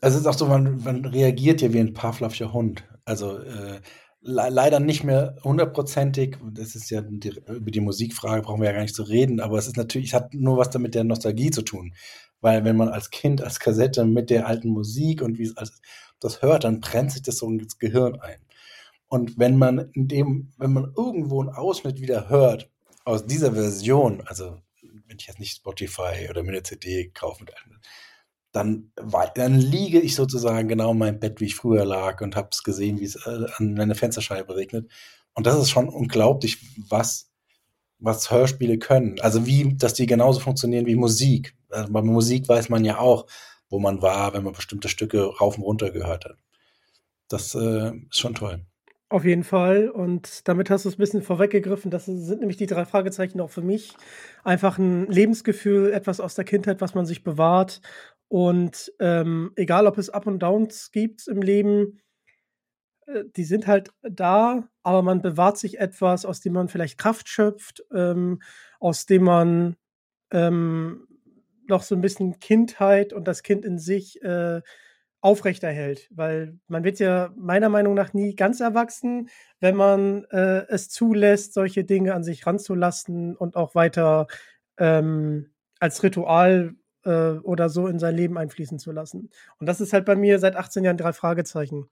es 0.00 0.14
ist 0.14 0.26
auch 0.26 0.34
so, 0.34 0.46
man, 0.46 0.82
man 0.82 1.04
reagiert 1.04 1.60
ja 1.60 1.72
wie 1.72 1.80
ein 1.80 1.94
Pavlovscher 1.94 2.52
Hund. 2.52 2.84
Also 3.04 3.38
äh, 3.38 3.80
leider 4.26 4.80
nicht 4.80 5.04
mehr 5.04 5.36
hundertprozentig. 5.44 6.36
Das 6.52 6.74
ist 6.74 6.90
ja 6.90 7.00
die, 7.00 7.28
über 7.48 7.70
die 7.70 7.80
Musikfrage 7.80 8.42
brauchen 8.42 8.60
wir 8.60 8.68
ja 8.68 8.74
gar 8.74 8.82
nicht 8.82 8.94
zu 8.94 9.04
reden, 9.04 9.40
aber 9.40 9.58
es 9.58 9.66
ist 9.66 9.76
natürlich, 9.76 10.08
es 10.08 10.14
hat 10.14 10.34
nur 10.34 10.58
was 10.58 10.70
damit 10.70 10.94
der 10.94 11.04
Nostalgie 11.04 11.50
zu 11.50 11.62
tun. 11.62 11.94
Weil 12.40 12.64
wenn 12.64 12.76
man 12.76 12.88
als 12.88 13.10
Kind 13.10 13.42
als 13.42 13.60
Kassette 13.60 14.04
mit 14.04 14.30
der 14.30 14.46
alten 14.46 14.68
Musik 14.68 15.22
und 15.22 15.38
wie 15.38 15.44
es 15.44 15.56
alles 15.56 15.80
das 16.20 16.42
hört, 16.42 16.64
dann 16.64 16.80
brennt 16.80 17.12
sich 17.12 17.22
das 17.22 17.38
so 17.38 17.48
ins 17.48 17.78
Gehirn 17.78 18.20
ein. 18.20 18.38
Und 19.08 19.38
wenn 19.38 19.56
man 19.56 19.90
in 19.92 20.08
dem, 20.08 20.52
wenn 20.58 20.72
man 20.72 20.92
irgendwo 20.96 21.40
einen 21.40 21.50
Ausschnitt 21.50 22.00
wieder 22.00 22.28
hört 22.28 22.68
aus 23.04 23.26
dieser 23.26 23.52
Version, 23.52 24.22
also 24.26 24.58
wenn 25.06 25.18
ich 25.18 25.28
jetzt 25.28 25.38
nicht 25.38 25.56
Spotify 25.56 26.28
oder 26.28 26.42
mir 26.42 26.50
eine 26.50 26.62
CD 26.62 27.10
kaufe 27.10 27.44
mit 27.44 27.54
einem, 27.56 27.78
dann, 28.56 28.90
dann 29.34 29.60
liege 29.60 30.00
ich 30.00 30.14
sozusagen 30.14 30.66
genau 30.66 30.92
in 30.92 30.98
meinem 30.98 31.20
Bett, 31.20 31.40
wie 31.40 31.44
ich 31.44 31.54
früher 31.54 31.84
lag 31.84 32.22
und 32.22 32.36
habe 32.36 32.48
es 32.50 32.62
gesehen, 32.62 32.98
wie 32.98 33.04
es 33.04 33.16
äh, 33.26 33.46
an 33.58 33.74
meine 33.74 33.94
Fensterscheibe 33.94 34.56
regnet. 34.56 34.90
Und 35.34 35.46
das 35.46 35.58
ist 35.58 35.68
schon 35.68 35.90
unglaublich, 35.90 36.58
was, 36.88 37.30
was 37.98 38.30
Hörspiele 38.30 38.78
können. 38.78 39.20
Also 39.20 39.44
wie, 39.44 39.76
dass 39.76 39.92
die 39.92 40.06
genauso 40.06 40.40
funktionieren 40.40 40.86
wie 40.86 40.96
Musik. 40.96 41.54
Also 41.68 41.92
bei 41.92 42.00
Musik 42.00 42.48
weiß 42.48 42.70
man 42.70 42.82
ja 42.86 42.98
auch, 42.98 43.26
wo 43.68 43.78
man 43.78 44.00
war, 44.00 44.32
wenn 44.32 44.44
man 44.44 44.54
bestimmte 44.54 44.88
Stücke 44.88 45.24
rauf 45.24 45.58
und 45.58 45.64
runter 45.64 45.90
gehört 45.90 46.24
hat. 46.24 46.38
Das 47.28 47.54
äh, 47.54 47.90
ist 47.90 48.18
schon 48.18 48.34
toll. 48.34 48.64
Auf 49.08 49.24
jeden 49.24 49.44
Fall. 49.44 49.90
Und 49.90 50.48
damit 50.48 50.70
hast 50.70 50.84
du 50.84 50.88
es 50.88 50.96
ein 50.96 50.98
bisschen 50.98 51.22
vorweggegriffen. 51.22 51.90
Das 51.90 52.06
sind 52.06 52.40
nämlich 52.40 52.56
die 52.56 52.66
drei 52.66 52.86
Fragezeichen 52.86 53.40
auch 53.40 53.50
für 53.50 53.62
mich. 53.62 53.94
Einfach 54.42 54.78
ein 54.78 55.06
Lebensgefühl, 55.08 55.92
etwas 55.92 56.20
aus 56.20 56.34
der 56.34 56.44
Kindheit, 56.44 56.80
was 56.80 56.94
man 56.94 57.06
sich 57.06 57.22
bewahrt 57.22 57.82
und 58.28 58.92
ähm, 59.00 59.52
egal, 59.56 59.86
ob 59.86 59.98
es 59.98 60.10
Up 60.10 60.26
und 60.26 60.40
Downs 60.40 60.90
gibt 60.90 61.28
im 61.28 61.42
Leben, 61.42 62.00
äh, 63.06 63.24
die 63.36 63.44
sind 63.44 63.66
halt 63.66 63.92
da, 64.02 64.68
aber 64.82 65.02
man 65.02 65.22
bewahrt 65.22 65.58
sich 65.58 65.78
etwas, 65.78 66.24
aus 66.24 66.40
dem 66.40 66.52
man 66.54 66.68
vielleicht 66.68 66.98
Kraft 66.98 67.28
schöpft, 67.28 67.84
ähm, 67.94 68.40
aus 68.80 69.06
dem 69.06 69.24
man 69.24 69.76
ähm, 70.32 71.06
noch 71.68 71.82
so 71.82 71.94
ein 71.94 72.00
bisschen 72.00 72.38
Kindheit 72.40 73.12
und 73.12 73.26
das 73.28 73.42
Kind 73.42 73.64
in 73.64 73.78
sich 73.78 74.22
äh, 74.22 74.60
aufrechterhält, 75.20 76.08
weil 76.10 76.58
man 76.68 76.84
wird 76.84 77.00
ja 77.00 77.32
meiner 77.36 77.68
Meinung 77.68 77.94
nach 77.94 78.12
nie 78.12 78.36
ganz 78.36 78.60
erwachsen, 78.60 79.28
wenn 79.60 79.74
man 79.74 80.24
äh, 80.30 80.66
es 80.68 80.88
zulässt, 80.88 81.54
solche 81.54 81.84
Dinge 81.84 82.14
an 82.14 82.22
sich 82.22 82.46
ranzulassen 82.46 83.34
und 83.36 83.56
auch 83.56 83.74
weiter 83.74 84.28
ähm, 84.78 85.50
als 85.80 86.02
Ritual 86.02 86.74
äh, 87.06 87.38
oder 87.38 87.68
so 87.68 87.86
in 87.86 87.98
sein 87.98 88.14
Leben 88.14 88.36
einfließen 88.36 88.78
zu 88.78 88.92
lassen. 88.92 89.30
Und 89.58 89.66
das 89.66 89.80
ist 89.80 89.92
halt 89.92 90.04
bei 90.04 90.16
mir 90.16 90.38
seit 90.38 90.56
18 90.56 90.84
Jahren 90.84 90.98
drei 90.98 91.12
Fragezeichen. 91.12 91.88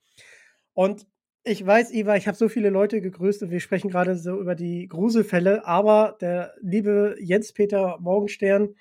Und 0.74 1.07
ich 1.44 1.64
weiß, 1.64 1.92
Eva, 1.92 2.16
ich 2.16 2.27
habe 2.27 2.37
so 2.37 2.48
viele 2.48 2.70
Leute 2.70 3.00
gegrüßt 3.00 3.42
und 3.42 3.50
wir 3.50 3.61
sprechen 3.61 3.90
gerade 3.90 4.16
so 4.16 4.40
über 4.40 4.55
die 4.55 4.88
Gruselfälle, 4.88 5.66
aber 5.66 6.16
der 6.20 6.55
liebe 6.61 7.16
Jens-Peter 7.20 7.98
Morgenstern, 8.00 8.74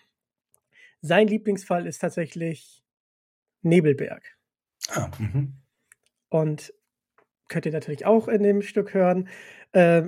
sein 1.02 1.28
Lieblingsfall 1.28 1.86
ist 1.86 2.00
tatsächlich 2.00 2.84
Nebelberg. 3.62 4.24
Ah, 4.90 5.12
mhm. 5.20 5.56
Und 6.30 6.74
könnt 7.50 7.66
ihr 7.66 7.74
natürlich 7.74 8.06
auch 8.06 8.28
in 8.30 8.42
dem 8.42 8.62
Stück 8.62 8.94
hören. 8.94 9.28
Äh, 9.74 10.04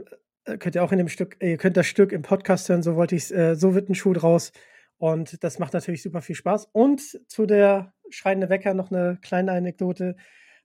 könnt 0.46 0.76
ihr 0.76 0.84
auch 0.84 0.94
in 0.94 0.98
dem 0.98 1.10
Stück, 1.10 1.38
ihr 1.42 1.58
könnt 1.58 1.76
das 1.76 1.88
Stück 1.88 2.14
im 2.14 2.22
Podcast 2.22 2.70
hören, 2.70 2.84
so 2.84 2.96
wollte 2.96 3.16
ich 3.16 3.34
äh, 3.34 3.56
so 3.56 3.76
wird 3.76 3.90
ein 3.90 3.96
Schuh 3.96 4.14
draus. 4.14 4.54
Und 4.98 5.44
das 5.44 5.60
macht 5.60 5.74
natürlich 5.74 6.02
super 6.02 6.22
viel 6.22 6.36
Spaß. 6.36 6.70
Und 6.72 7.02
zu 7.28 7.46
der 7.46 7.94
schreiende 8.10 8.50
Wecker 8.50 8.74
noch 8.74 8.92
eine 8.92 9.18
kleine 9.22 9.52
Anekdote. 9.52 10.16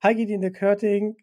Heike 0.02 0.26
Dine 0.26 0.52
Körting, 0.52 1.16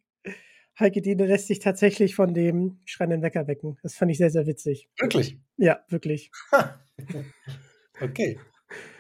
Heike 0.80 1.02
Dine 1.02 1.26
lässt 1.26 1.48
sich 1.48 1.60
tatsächlich 1.60 2.16
von 2.16 2.34
dem 2.34 2.80
schreienden 2.86 3.22
Wecker 3.24 3.48
wecken. 3.48 3.78
Das 3.82 3.96
fand 3.96 4.12
ich 4.12 4.18
sehr, 4.18 4.30
sehr 4.30 4.46
witzig. 4.46 4.90
Wirklich? 5.00 5.40
Ja, 5.58 5.80
wirklich. 5.90 6.30
okay. 8.02 8.40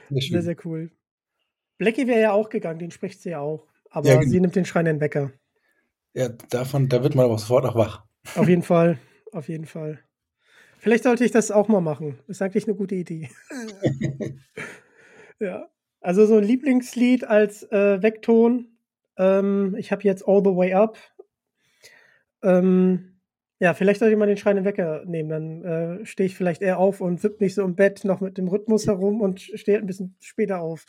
Sehr, 0.10 0.22
sehr, 0.22 0.42
sehr 0.42 0.56
cool. 0.66 0.92
Blackie 1.78 2.08
wäre 2.08 2.22
ja 2.22 2.32
auch 2.32 2.50
gegangen, 2.50 2.80
den 2.80 2.92
spricht 2.92 3.22
sie 3.22 3.30
ja 3.30 3.40
auch. 3.40 3.68
Aber 3.92 4.08
ja, 4.08 4.22
sie 4.24 4.40
nimmt 4.40 4.56
den 4.56 4.66
schreienden 4.66 5.00
Wecker. 5.00 5.32
Ja, 6.14 6.30
davon, 6.30 6.90
da 6.90 7.04
wird 7.04 7.14
man 7.14 7.26
aber 7.26 7.38
sofort 7.38 7.66
auch 7.66 7.76
wach. 7.76 8.06
Auf 8.36 8.50
jeden 8.50 8.64
Fall, 8.64 8.98
auf 9.32 9.48
jeden 9.48 9.66
Fall. 9.66 10.00
Vielleicht 10.78 11.04
sollte 11.04 11.26
ich 11.26 11.32
das 11.32 11.52
auch 11.52 11.68
mal 11.68 11.82
machen. 11.82 12.18
Ist 12.28 12.42
eigentlich 12.42 12.68
eine 12.68 12.76
gute 12.76 12.96
Idee. 12.96 13.30
ja. 15.40 15.68
Also 16.00 16.26
so 16.26 16.38
ein 16.38 16.44
Lieblingslied 16.44 17.24
als 17.24 17.64
äh, 17.72 18.02
Vekton. 18.02 18.78
Ähm, 19.18 19.76
ich 19.78 19.92
habe 19.92 20.04
jetzt 20.04 20.28
All 20.28 20.42
the 20.44 20.56
Way 20.56 20.74
Up. 20.74 20.98
Ähm, 22.44 23.18
ja, 23.60 23.74
vielleicht 23.74 24.00
sollte 24.00 24.14
ich 24.14 24.20
mal 24.20 24.28
den 24.28 24.38
schreienden 24.38 24.66
Wecker 24.66 25.04
nehmen. 25.06 25.30
Dann 25.30 25.64
äh, 25.64 26.06
stehe 26.06 26.28
ich 26.28 26.36
vielleicht 26.36 26.62
eher 26.62 26.78
auf 26.78 27.02
und 27.02 27.24
wipp 27.24 27.42
nicht 27.42 27.56
so 27.56 27.64
im 27.64 27.76
Bett 27.76 28.06
noch 28.06 28.22
mit 28.22 28.38
dem 28.38 28.48
Rhythmus 28.48 28.86
herum 28.86 29.22
und 29.22 29.42
stehe 29.42 29.80
ein 29.80 29.88
bisschen 29.88 30.16
später 30.20 30.62
auf. 30.62 30.86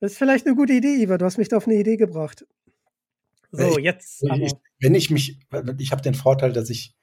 Das 0.00 0.12
ist 0.12 0.18
vielleicht 0.18 0.46
eine 0.46 0.56
gute 0.56 0.72
Idee, 0.72 1.02
Iva. 1.02 1.18
Du 1.18 1.26
hast 1.26 1.36
mich 1.36 1.48
da 1.48 1.58
auf 1.58 1.66
eine 1.66 1.76
Idee 1.76 1.98
gebracht. 1.98 2.46
So, 3.52 3.76
ich, 3.76 3.84
jetzt. 3.84 4.22
Ich, 4.22 4.52
wenn 4.78 4.94
ich 4.94 5.10
mich, 5.10 5.38
ich 5.78 5.92
habe 5.92 6.02
den 6.02 6.14
Vorteil, 6.14 6.52
dass 6.52 6.70
ich 6.70 6.96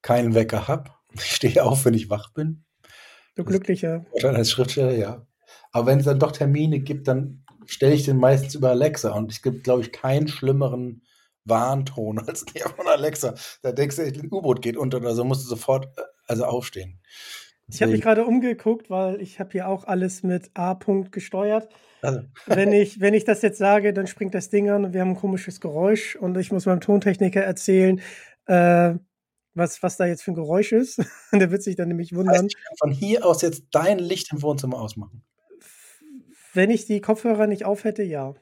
keinen 0.00 0.34
Wecker 0.34 0.66
habe. 0.68 0.90
Ich 1.14 1.34
stehe 1.34 1.64
auf, 1.64 1.84
wenn 1.84 1.94
ich 1.94 2.10
wach 2.10 2.32
bin. 2.32 2.64
Du 3.34 3.44
glücklicher. 3.44 4.04
Als 4.22 4.50
Schriftsteller, 4.50 4.92
ja. 4.92 5.26
Aber 5.72 5.86
wenn 5.86 5.98
es 5.98 6.04
dann 6.04 6.18
doch 6.18 6.32
Termine 6.32 6.80
gibt, 6.80 7.08
dann 7.08 7.44
stelle 7.66 7.94
ich 7.94 8.04
den 8.04 8.16
meistens 8.16 8.54
über 8.54 8.70
Alexa. 8.70 9.12
Und 9.12 9.30
es 9.32 9.42
gibt, 9.42 9.64
glaube 9.64 9.82
ich, 9.82 9.92
keinen 9.92 10.28
schlimmeren 10.28 11.02
Warnton 11.44 12.18
als 12.26 12.44
der 12.44 12.68
von 12.68 12.86
Alexa. 12.86 13.34
Da 13.62 13.72
denkst 13.72 13.96
du, 13.96 14.02
ein 14.02 14.28
U-Boot 14.30 14.62
geht 14.62 14.76
unter 14.76 14.98
oder 14.98 15.14
so, 15.14 15.24
musst 15.24 15.44
du 15.44 15.48
sofort 15.48 15.86
äh, 15.96 16.02
also 16.26 16.44
aufstehen. 16.44 17.00
Ich 17.72 17.80
habe 17.82 17.92
mich 17.92 18.00
gerade 18.00 18.24
umgeguckt, 18.24 18.90
weil 18.90 19.20
ich 19.20 19.38
habe 19.38 19.50
hier 19.52 19.68
auch 19.68 19.84
alles 19.84 20.24
mit 20.24 20.50
A. 20.54 20.72
-Punkt 20.72 21.10
gesteuert. 21.10 21.68
Also. 22.02 22.22
wenn, 22.46 22.72
ich, 22.72 23.00
wenn 23.00 23.14
ich 23.14 23.24
das 23.24 23.42
jetzt 23.42 23.58
sage, 23.58 23.92
dann 23.92 24.08
springt 24.08 24.34
das 24.34 24.50
Ding 24.50 24.70
an 24.70 24.84
und 24.84 24.92
wir 24.92 25.02
haben 25.02 25.10
ein 25.10 25.16
komisches 25.16 25.60
Geräusch 25.60 26.16
und 26.16 26.36
ich 26.36 26.50
muss 26.50 26.66
meinem 26.66 26.80
Tontechniker 26.80 27.42
erzählen, 27.42 28.00
äh, 28.46 28.94
was, 29.54 29.82
was 29.82 29.96
da 29.96 30.06
jetzt 30.06 30.22
für 30.22 30.32
ein 30.32 30.36
Geräusch 30.36 30.72
ist. 30.72 30.98
Der 31.32 31.50
wird 31.50 31.62
sich 31.62 31.76
dann 31.76 31.88
nämlich 31.88 32.14
wundern. 32.14 32.34
Das 32.34 32.42
heißt, 32.42 32.54
ich 32.56 32.64
kann 32.64 32.76
von 32.78 32.92
hier 32.92 33.26
aus 33.26 33.42
jetzt 33.42 33.64
dein 33.72 33.98
Licht 33.98 34.32
im 34.32 34.42
Wohnzimmer 34.42 34.80
ausmachen. 34.80 35.22
Wenn 36.52 36.70
ich 36.70 36.86
die 36.86 37.00
Kopfhörer 37.00 37.46
nicht 37.46 37.64
auf 37.64 37.84
hätte, 37.84 38.02
ja. 38.02 38.34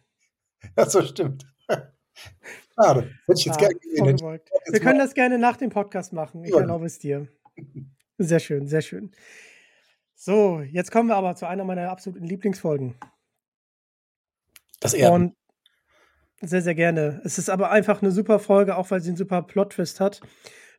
Ja, 0.77 0.89
so 0.89 1.03
stimmt. 1.03 1.47
Schade. 2.75 3.11
Hätte 3.27 3.39
ich 3.39 3.45
jetzt 3.45 3.57
ah, 3.57 3.61
gerne 3.61 3.75
gesehen. 3.75 4.41
Wir 4.67 4.81
können 4.81 4.99
das 4.99 5.15
gerne 5.15 5.39
nach 5.39 5.57
dem 5.57 5.71
Podcast 5.71 6.13
machen. 6.13 6.45
Ich 6.45 6.51
ja. 6.51 6.61
erlaube 6.61 6.87
es 6.87 6.99
dir. 6.99 7.29
Sehr 8.19 8.41
schön, 8.41 8.67
sehr 8.67 8.83
schön. 8.83 9.13
So, 10.15 10.61
jetzt 10.61 10.91
kommen 10.91 11.09
wir 11.09 11.17
aber 11.17 11.37
zu 11.37 11.47
einer 11.47 11.65
meiner 11.65 11.91
absoluten 11.91 12.25
Lieblingsfolgen. 12.25 12.97
Das 14.81 14.95
Erden. 14.95 15.15
Und 15.15 15.37
sehr, 16.41 16.63
sehr 16.63 16.75
gerne. 16.75 17.21
Es 17.25 17.39
ist 17.39 17.51
aber 17.51 17.71
einfach 17.71 18.01
eine 18.01 18.11
super 18.11 18.39
Folge, 18.39 18.77
auch 18.77 18.91
weil 18.91 19.01
sie 19.01 19.11
einen 19.11 19.17
super 19.17 19.43
Plot-Twist 19.43 20.01
hat. 20.01 20.21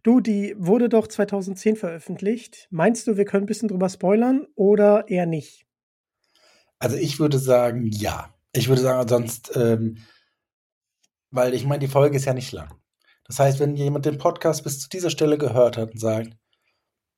Du, 0.03 0.19
die 0.19 0.55
wurde 0.57 0.87
doch 0.87 1.07
2010 1.07 1.75
veröffentlicht. 1.75 2.67
Meinst 2.71 3.07
du, 3.07 3.17
wir 3.17 3.25
können 3.25 3.43
ein 3.43 3.47
bisschen 3.47 3.67
drüber 3.67 3.89
spoilern 3.89 4.47
oder 4.55 5.09
eher 5.09 5.25
nicht? 5.25 5.65
Also 6.79 6.95
ich 6.95 7.19
würde 7.19 7.37
sagen, 7.37 7.85
ja. 7.87 8.33
Ich 8.53 8.69
würde 8.69 8.81
sagen, 8.81 9.07
sonst, 9.07 9.55
ähm, 9.55 9.97
weil 11.31 11.53
ich 11.53 11.65
meine, 11.65 11.79
die 11.79 11.87
Folge 11.87 12.15
ist 12.15 12.25
ja 12.25 12.33
nicht 12.33 12.51
lang. 12.51 12.73
Das 13.25 13.37
heißt, 13.39 13.59
wenn 13.59 13.75
jemand 13.75 14.05
den 14.05 14.17
Podcast 14.17 14.63
bis 14.63 14.79
zu 14.79 14.89
dieser 14.89 15.09
Stelle 15.09 15.37
gehört 15.37 15.77
hat 15.77 15.91
und 15.91 15.99
sagt, 15.99 16.35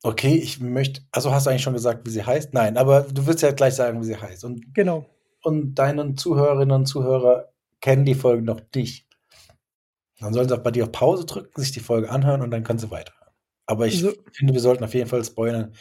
okay, 0.04 0.36
ich 0.36 0.60
möchte, 0.60 1.02
also 1.12 1.32
hast 1.32 1.46
du 1.46 1.52
eigentlich 1.52 1.62
schon 1.62 1.74
gesagt, 1.74 2.06
wie 2.06 2.10
sie 2.10 2.26
heißt? 2.26 2.54
Nein, 2.54 2.78
aber 2.78 3.04
du 3.04 3.28
wirst 3.28 3.42
ja 3.44 3.52
gleich 3.52 3.76
sagen, 3.76 4.02
wie 4.02 4.06
sie 4.06 4.18
heißt. 4.18 4.44
Und, 4.44 4.74
genau. 4.74 5.06
Und 5.44 5.76
deinen 5.76 6.18
Zuhörerinnen 6.18 6.76
und 6.76 6.86
Zuhörer 6.88 7.54
kennen 7.80 8.06
die 8.06 8.16
Folge 8.16 8.44
noch 8.44 8.62
nicht. 8.76 9.08
Dann 10.22 10.34
sollen 10.34 10.48
sie 10.48 10.56
auch 10.56 10.64
bei 10.64 10.72
dir 10.72 10.84
auf 10.84 10.92
Pause 10.92 11.26
drücken, 11.26 11.60
sich 11.60 11.72
die 11.72 11.80
Folge 11.80 12.10
anhören 12.10 12.42
und 12.42 12.52
dann 12.52 12.64
können 12.64 12.80
sie 12.80 12.92
weiterhören. 12.92 13.34
Aber 13.66 13.88
ich 13.88 14.02
so. 14.02 14.14
finde, 14.32 14.54
wir 14.54 14.62
sollten 14.62 14.84
auf 14.84 14.94
jeden 14.94 15.10
Fall 15.10 15.26
spoilern, 15.26 15.74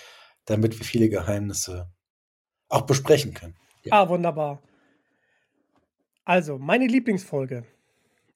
damit 0.46 0.78
wir 0.78 0.84
viele 0.84 1.08
Geheimnisse 1.10 1.90
auch 2.68 2.82
besprechen 2.82 3.34
können. 3.34 3.54
Ja. 3.84 3.92
Ah, 4.02 4.08
wunderbar. 4.08 4.62
Also, 6.24 6.58
meine 6.58 6.86
Lieblingsfolge 6.86 7.64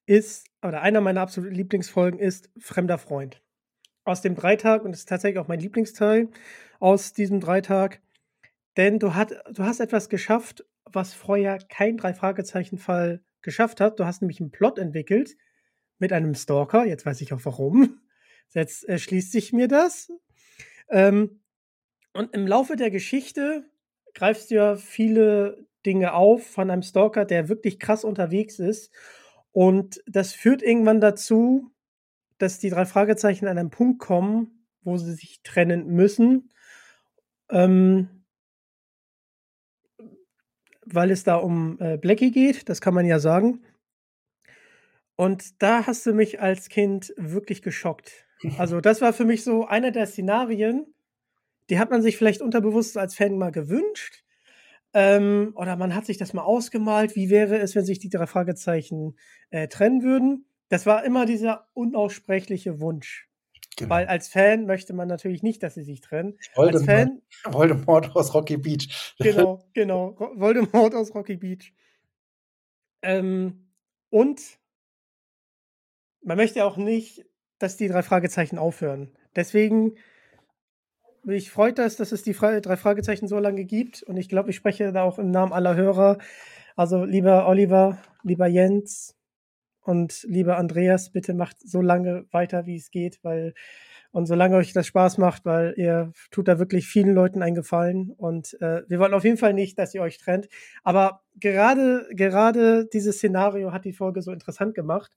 ist, 0.04 0.46
oder 0.62 0.82
einer 0.82 1.00
meiner 1.00 1.22
absoluten 1.22 1.54
Lieblingsfolgen 1.54 2.20
ist 2.20 2.50
Fremder 2.58 2.98
Freund. 2.98 3.40
Aus 4.04 4.20
dem 4.20 4.34
Dreitag, 4.34 4.84
und 4.84 4.92
das 4.92 5.00
ist 5.00 5.08
tatsächlich 5.08 5.38
auch 5.38 5.48
mein 5.48 5.60
Lieblingsteil 5.60 6.28
aus 6.80 7.14
diesem 7.14 7.40
Dreitag. 7.40 8.02
Denn 8.76 8.98
du, 8.98 9.14
hat, 9.14 9.32
du 9.50 9.62
hast 9.62 9.80
etwas 9.80 10.10
geschafft, 10.10 10.64
was 10.84 11.14
vorher 11.14 11.58
kein 11.58 11.96
Drei-Fragezeichen-Fall 11.96 13.22
geschafft 13.40 13.80
hat. 13.80 13.98
Du 13.98 14.04
hast 14.04 14.20
nämlich 14.20 14.40
einen 14.40 14.50
Plot 14.50 14.78
entwickelt, 14.78 15.36
mit 15.98 16.12
einem 16.12 16.34
Stalker. 16.34 16.84
Jetzt 16.84 17.06
weiß 17.06 17.20
ich 17.20 17.32
auch 17.32 17.44
warum. 17.44 18.00
Jetzt 18.54 18.84
erschließt 18.84 19.32
sich 19.32 19.52
mir 19.52 19.68
das. 19.68 20.12
Ähm, 20.88 21.40
und 22.12 22.32
im 22.34 22.46
Laufe 22.46 22.76
der 22.76 22.90
Geschichte 22.90 23.64
greifst 24.14 24.50
du 24.50 24.54
ja 24.56 24.76
viele 24.76 25.66
Dinge 25.84 26.14
auf 26.14 26.46
von 26.46 26.70
einem 26.70 26.82
Stalker, 26.82 27.24
der 27.24 27.48
wirklich 27.48 27.78
krass 27.78 28.04
unterwegs 28.04 28.58
ist. 28.58 28.92
Und 29.52 30.02
das 30.06 30.32
führt 30.32 30.62
irgendwann 30.62 31.00
dazu, 31.00 31.72
dass 32.38 32.58
die 32.58 32.70
drei 32.70 32.86
Fragezeichen 32.86 33.46
an 33.46 33.58
einen 33.58 33.70
Punkt 33.70 33.98
kommen, 33.98 34.66
wo 34.82 34.96
sie 34.96 35.12
sich 35.12 35.42
trennen 35.42 35.86
müssen. 35.88 36.50
Ähm, 37.50 38.24
weil 40.86 41.10
es 41.10 41.24
da 41.24 41.36
um 41.36 41.78
äh, 41.80 41.96
Blackie 41.96 42.30
geht, 42.30 42.68
das 42.68 42.80
kann 42.80 42.94
man 42.94 43.06
ja 43.06 43.18
sagen. 43.18 43.62
Und 45.16 45.62
da 45.62 45.86
hast 45.86 46.04
du 46.06 46.12
mich 46.12 46.40
als 46.40 46.68
Kind 46.68 47.12
wirklich 47.16 47.62
geschockt. 47.62 48.26
Also, 48.58 48.80
das 48.80 49.00
war 49.00 49.12
für 49.12 49.24
mich 49.24 49.42
so 49.42 49.64
einer 49.66 49.90
der 49.90 50.06
Szenarien, 50.06 50.94
die 51.70 51.78
hat 51.78 51.90
man 51.90 52.02
sich 52.02 52.16
vielleicht 52.16 52.42
unterbewusst 52.42 52.98
als 52.98 53.14
Fan 53.14 53.38
mal 53.38 53.52
gewünscht. 53.52 54.22
Ähm, 54.92 55.52
oder 55.56 55.76
man 55.76 55.94
hat 55.94 56.06
sich 56.06 56.18
das 56.18 56.34
mal 56.34 56.42
ausgemalt. 56.42 57.16
Wie 57.16 57.30
wäre 57.30 57.58
es, 57.58 57.74
wenn 57.74 57.84
sich 57.84 57.98
die 57.98 58.10
drei 58.10 58.26
Fragezeichen 58.26 59.16
äh, 59.50 59.66
trennen 59.66 60.02
würden? 60.02 60.46
Das 60.68 60.86
war 60.86 61.04
immer 61.04 61.26
dieser 61.26 61.66
unaussprechliche 61.72 62.80
Wunsch. 62.80 63.28
Genau. 63.76 63.90
Weil 63.90 64.06
als 64.06 64.28
Fan 64.28 64.66
möchte 64.66 64.92
man 64.92 65.08
natürlich 65.08 65.42
nicht, 65.42 65.62
dass 65.62 65.74
sie 65.74 65.82
sich 65.82 66.00
trennen. 66.00 66.38
Voldemort, 66.54 66.74
als 66.74 66.84
Fan, 66.84 67.22
Voldemort 67.52 68.14
aus 68.14 68.34
Rocky 68.34 68.56
Beach. 68.56 69.14
Genau, 69.18 69.64
genau. 69.72 70.16
Voldemort 70.36 70.94
aus 70.94 71.14
Rocky 71.14 71.36
Beach. 71.36 71.72
Ähm, 73.02 73.70
und 74.10 74.40
man 76.24 76.36
möchte 76.36 76.64
auch 76.64 76.76
nicht, 76.76 77.24
dass 77.58 77.76
die 77.76 77.88
drei 77.88 78.02
Fragezeichen 78.02 78.58
aufhören. 78.58 79.12
Deswegen 79.36 79.94
mich 81.24 81.50
freut 81.50 81.78
das, 81.78 81.96
dass 81.96 82.12
es 82.12 82.22
die 82.22 82.32
drei 82.34 82.76
Fragezeichen 82.76 83.28
so 83.28 83.38
lange 83.38 83.64
gibt. 83.64 84.02
Und 84.02 84.16
ich 84.16 84.28
glaube, 84.28 84.50
ich 84.50 84.56
spreche 84.56 84.92
da 84.92 85.02
auch 85.02 85.18
im 85.18 85.30
Namen 85.30 85.52
aller 85.52 85.74
Hörer. 85.74 86.18
Also 86.76 87.04
lieber 87.04 87.48
Oliver, 87.48 87.98
lieber 88.22 88.46
Jens 88.46 89.16
Und 89.82 90.24
lieber 90.28 90.58
Andreas, 90.58 91.10
bitte 91.10 91.34
macht 91.34 91.58
so 91.66 91.80
lange 91.82 92.26
weiter, 92.32 92.66
wie 92.66 92.76
es 92.76 92.90
geht, 92.90 93.20
weil 93.22 93.54
und 94.12 94.26
solange 94.26 94.56
euch 94.56 94.72
das 94.72 94.86
Spaß 94.86 95.18
macht, 95.18 95.44
weil 95.44 95.74
ihr 95.76 96.12
tut 96.30 96.46
da 96.48 96.58
wirklich 96.60 96.86
vielen 96.86 97.14
Leuten 97.14 97.42
einen 97.42 97.56
Gefallen 97.56 98.12
und 98.16 98.54
äh, 98.60 98.82
wir 98.88 99.00
wollen 99.00 99.14
auf 99.14 99.24
jeden 99.24 99.38
Fall 99.38 99.54
nicht, 99.54 99.78
dass 99.78 99.94
ihr 99.94 100.02
euch 100.02 100.18
trennt. 100.18 100.48
Aber 100.84 101.22
gerade 101.40 102.06
gerade 102.12 102.86
dieses 102.86 103.16
Szenario 103.16 103.72
hat 103.72 103.84
die 103.84 103.92
Folge 103.92 104.22
so 104.22 104.32
interessant 104.32 104.74
gemacht. 104.74 105.12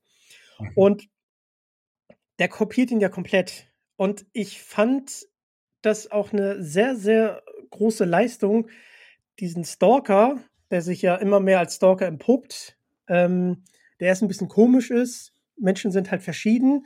Und 0.75 1.07
der 2.39 2.49
kopiert 2.49 2.91
ihn 2.91 2.99
ja 2.99 3.09
komplett. 3.09 3.71
Und 3.95 4.25
ich 4.33 4.61
fand 4.61 5.27
das 5.81 6.11
auch 6.11 6.33
eine 6.33 6.61
sehr 6.63 6.95
sehr 6.95 7.43
große 7.71 8.05
Leistung, 8.05 8.69
diesen 9.39 9.63
Stalker, 9.63 10.39
der 10.71 10.81
sich 10.81 11.01
ja 11.01 11.15
immer 11.15 11.39
mehr 11.39 11.59
als 11.59 11.75
Stalker 11.75 12.07
empuppt, 12.07 12.77
ähm, 13.07 13.63
der 13.99 14.09
erst 14.09 14.21
ein 14.21 14.27
bisschen 14.27 14.47
komisch 14.47 14.91
ist. 14.91 15.33
Menschen 15.57 15.91
sind 15.91 16.11
halt 16.11 16.21
verschieden, 16.21 16.85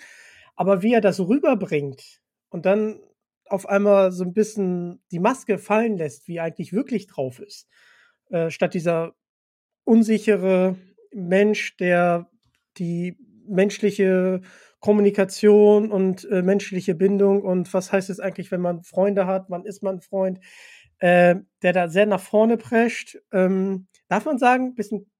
aber 0.56 0.82
wie 0.82 0.94
er 0.94 1.02
das 1.02 1.20
rüberbringt 1.20 2.22
und 2.50 2.66
dann 2.66 3.02
auf 3.48 3.68
einmal 3.68 4.12
so 4.12 4.24
ein 4.24 4.34
bisschen 4.34 5.02
die 5.12 5.20
Maske 5.20 5.58
fallen 5.58 5.98
lässt, 5.98 6.28
wie 6.28 6.40
eigentlich 6.40 6.72
wirklich 6.72 7.08
drauf 7.08 7.40
ist, 7.40 7.68
äh, 8.30 8.50
statt 8.50 8.74
dieser 8.74 9.14
unsichere 9.84 10.78
Mensch, 11.12 11.76
der 11.78 12.30
die 12.78 13.18
menschliche 13.52 14.42
Kommunikation 14.80 15.92
und 15.92 16.28
äh, 16.32 16.42
menschliche 16.42 16.96
Bindung 16.96 17.44
und 17.44 17.72
was 17.74 17.92
heißt 17.92 18.10
es 18.10 18.20
eigentlich, 18.20 18.52
wenn 18.52 18.62
man 18.62 18.84
Freunde 18.84 19.28
hat, 19.28 19.46
wann 19.50 19.66
ist 19.66 19.84
man 19.84 20.02
Freund, 20.02 20.40
äh, 20.98 21.36
der 21.62 21.74
da 21.74 21.88
sehr 21.88 22.08
nach 22.08 22.22
vorne 22.22 22.58
prescht. 22.58 23.18
Ähm, 23.32 23.88
darf 24.08 24.26
man 24.26 24.40
sagen, 24.40 24.68
ein 24.68 24.76
bisschen 24.76 25.12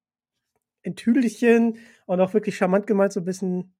in 0.82 1.78
und 2.06 2.20
auch 2.20 2.34
wirklich 2.34 2.56
charmant 2.56 2.86
gemeint, 2.86 3.12
so 3.12 3.20
ein 3.20 3.24
bisschen 3.24 3.74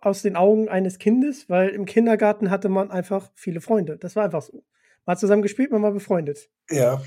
aus 0.00 0.22
den 0.22 0.36
Augen 0.36 0.68
eines 0.68 0.98
Kindes, 0.98 1.48
weil 1.48 1.70
im 1.70 1.86
Kindergarten 1.86 2.50
hatte 2.50 2.68
man 2.68 2.90
einfach 2.90 3.30
viele 3.34 3.60
Freunde. 3.60 3.96
Das 3.98 4.16
war 4.16 4.24
einfach 4.24 4.42
so. 4.42 4.64
Man 5.06 5.12
hat 5.12 5.20
zusammen 5.20 5.42
gespielt, 5.42 5.70
man 5.70 5.82
war 5.82 5.92
befreundet. 5.92 6.50
Ja. 6.70 7.02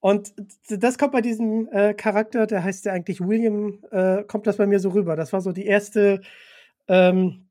Und 0.00 0.32
das 0.68 0.96
kommt 0.96 1.12
bei 1.12 1.20
diesem 1.20 1.68
äh, 1.72 1.92
Charakter, 1.92 2.46
der 2.46 2.62
heißt 2.62 2.84
ja 2.84 2.92
eigentlich 2.92 3.20
William, 3.20 3.82
äh, 3.90 4.22
kommt 4.24 4.46
das 4.46 4.56
bei 4.56 4.66
mir 4.66 4.78
so 4.78 4.90
rüber. 4.90 5.16
Das 5.16 5.32
war 5.32 5.40
so 5.40 5.50
die 5.52 5.66
erste 5.66 6.20
ähm, 6.86 7.48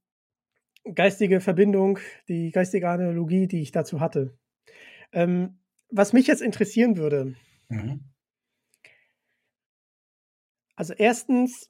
geistige 0.95 1.41
Verbindung, 1.41 1.99
die 2.29 2.51
geistige 2.51 2.89
Analogie, 2.89 3.47
die 3.47 3.61
ich 3.61 3.71
dazu 3.71 3.99
hatte. 3.99 4.37
Ähm, 5.11 5.59
was 5.89 6.13
mich 6.13 6.27
jetzt 6.27 6.41
interessieren 6.41 6.97
würde, 6.97 7.35
mhm. 7.69 8.01
also 10.75 10.93
erstens, 10.93 11.69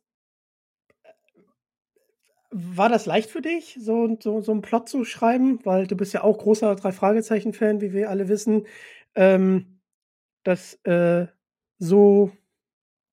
war 2.49 2.89
das 2.89 3.05
leicht 3.05 3.29
für 3.29 3.41
dich, 3.41 3.77
so, 3.79 4.17
so, 4.21 4.41
so 4.41 4.51
einen 4.51 4.61
Plot 4.61 4.87
zu 4.87 5.03
schreiben? 5.03 5.59
Weil 5.65 5.85
du 5.85 5.97
bist 5.97 6.13
ja 6.13 6.23
auch 6.23 6.37
großer 6.37 6.75
Drei-Fragezeichen-Fan, 6.75 7.81
wie 7.81 7.93
wir 7.93 8.09
alle 8.09 8.29
wissen. 8.29 8.65
Ähm, 9.15 9.76
das 10.47 10.75
äh, 10.85 11.27
so 11.77 12.31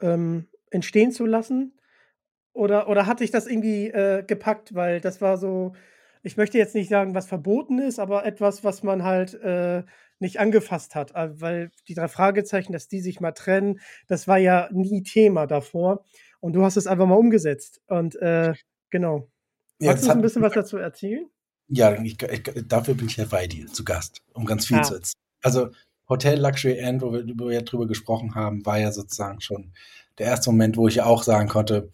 ähm, 0.01 0.47
entstehen 0.70 1.11
zu 1.11 1.26
lassen? 1.26 1.78
Oder, 2.53 2.89
oder 2.89 3.07
hat 3.07 3.20
dich 3.20 3.32
das 3.32 3.49
irgendwie 3.49 3.89
äh, 3.89 4.22
gepackt? 4.24 4.74
Weil 4.74 5.01
das 5.01 5.20
war 5.20 5.37
so, 5.37 5.74
ich 6.22 6.37
möchte 6.37 6.59
jetzt 6.59 6.76
nicht 6.76 6.89
sagen, 6.89 7.14
was 7.14 7.26
verboten 7.26 7.80
ist, 7.80 7.99
aber 7.99 8.24
etwas, 8.24 8.62
was 8.62 8.85
man 8.85 9.03
halt 9.03 9.35
äh, 9.35 9.82
nicht 10.20 10.39
angefasst 10.39 10.95
hat. 10.95 11.12
Äh, 11.16 11.41
weil 11.41 11.72
die 11.89 11.95
drei 11.95 12.07
Fragezeichen, 12.07 12.72
dass 12.72 12.87
die 12.87 13.01
sich 13.01 13.20
mal 13.20 13.32
trennen, 13.32 13.80
das 14.07 14.28
war 14.28 14.39
ja 14.39 14.68
nie 14.72 15.03
Thema 15.03 15.47
davor. 15.47 16.05
Und 16.39 16.53
du 16.53 16.62
hast 16.62 16.76
es 16.76 16.87
einfach 16.87 17.07
mal 17.07 17.16
umgesetzt. 17.16 17.80
Und 17.89 18.14
äh, 18.16 18.55
genau. 18.91 19.28
Ja, 19.80 19.91
Magst 19.91 20.07
du 20.07 20.12
ein 20.12 20.22
bisschen 20.22 20.43
was 20.43 20.53
dazu 20.53 20.76
erzählen? 20.76 21.28
Ja, 21.66 22.01
ich, 22.01 22.22
ich, 22.22 22.43
dafür 22.68 22.95
bin 22.95 23.07
ich 23.07 23.16
ja 23.16 23.24
bei 23.24 23.49
dir 23.49 23.66
zu 23.66 23.82
Gast, 23.82 24.22
um 24.35 24.47
ganz 24.47 24.66
viel 24.66 24.76
ah. 24.76 24.82
zu 24.82 24.95
erzählen. 24.95 25.20
Also 25.43 25.70
Hotel 26.09 26.41
Luxury 26.41 26.79
End, 26.79 27.03
wo 27.03 27.13
wir, 27.13 27.25
wo 27.37 27.49
wir 27.49 27.63
drüber 27.63 27.87
gesprochen 27.87 28.35
haben, 28.35 28.65
war 28.67 28.79
ja 28.79 28.93
sozusagen 28.93 29.41
schon 29.41 29.73
der 30.19 30.27
erste 30.27 30.51
Moment, 30.51 30.77
wo 30.77 30.89
ich 30.89 30.97
ja 30.97 31.07
auch 31.07 31.23
sagen 31.23 31.49
konnte, 31.49 31.91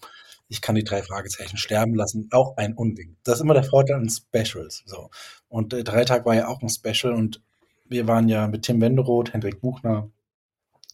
ich 0.49 0.61
kann 0.61 0.75
die 0.75 0.85
drei 0.85 1.03
Fragezeichen 1.03 1.57
sterben 1.57 1.95
lassen. 1.95 2.29
Auch 2.33 2.57
ein 2.57 2.75
Unding. 2.75 3.17
Das 3.23 3.37
ist 3.37 3.43
immer 3.43 3.55
der 3.55 3.65
Vorteil 3.65 3.97
an 3.97 4.11
Specials. 4.11 4.83
So. 4.85 5.11
Und 5.49 5.73
äh, 5.73 5.85
Dreitag 5.85 6.27
war 6.27 6.35
ja 6.35 6.49
auch 6.49 6.61
ein 6.61 6.69
Special 6.69 7.15
und 7.15 7.41
wir 7.89 8.09
waren 8.09 8.29
ja 8.29 8.49
mit 8.49 8.63
Tim 8.63 8.81
Wenderoth, 8.81 9.33
Hendrik 9.33 9.61
Buchner 9.61 10.11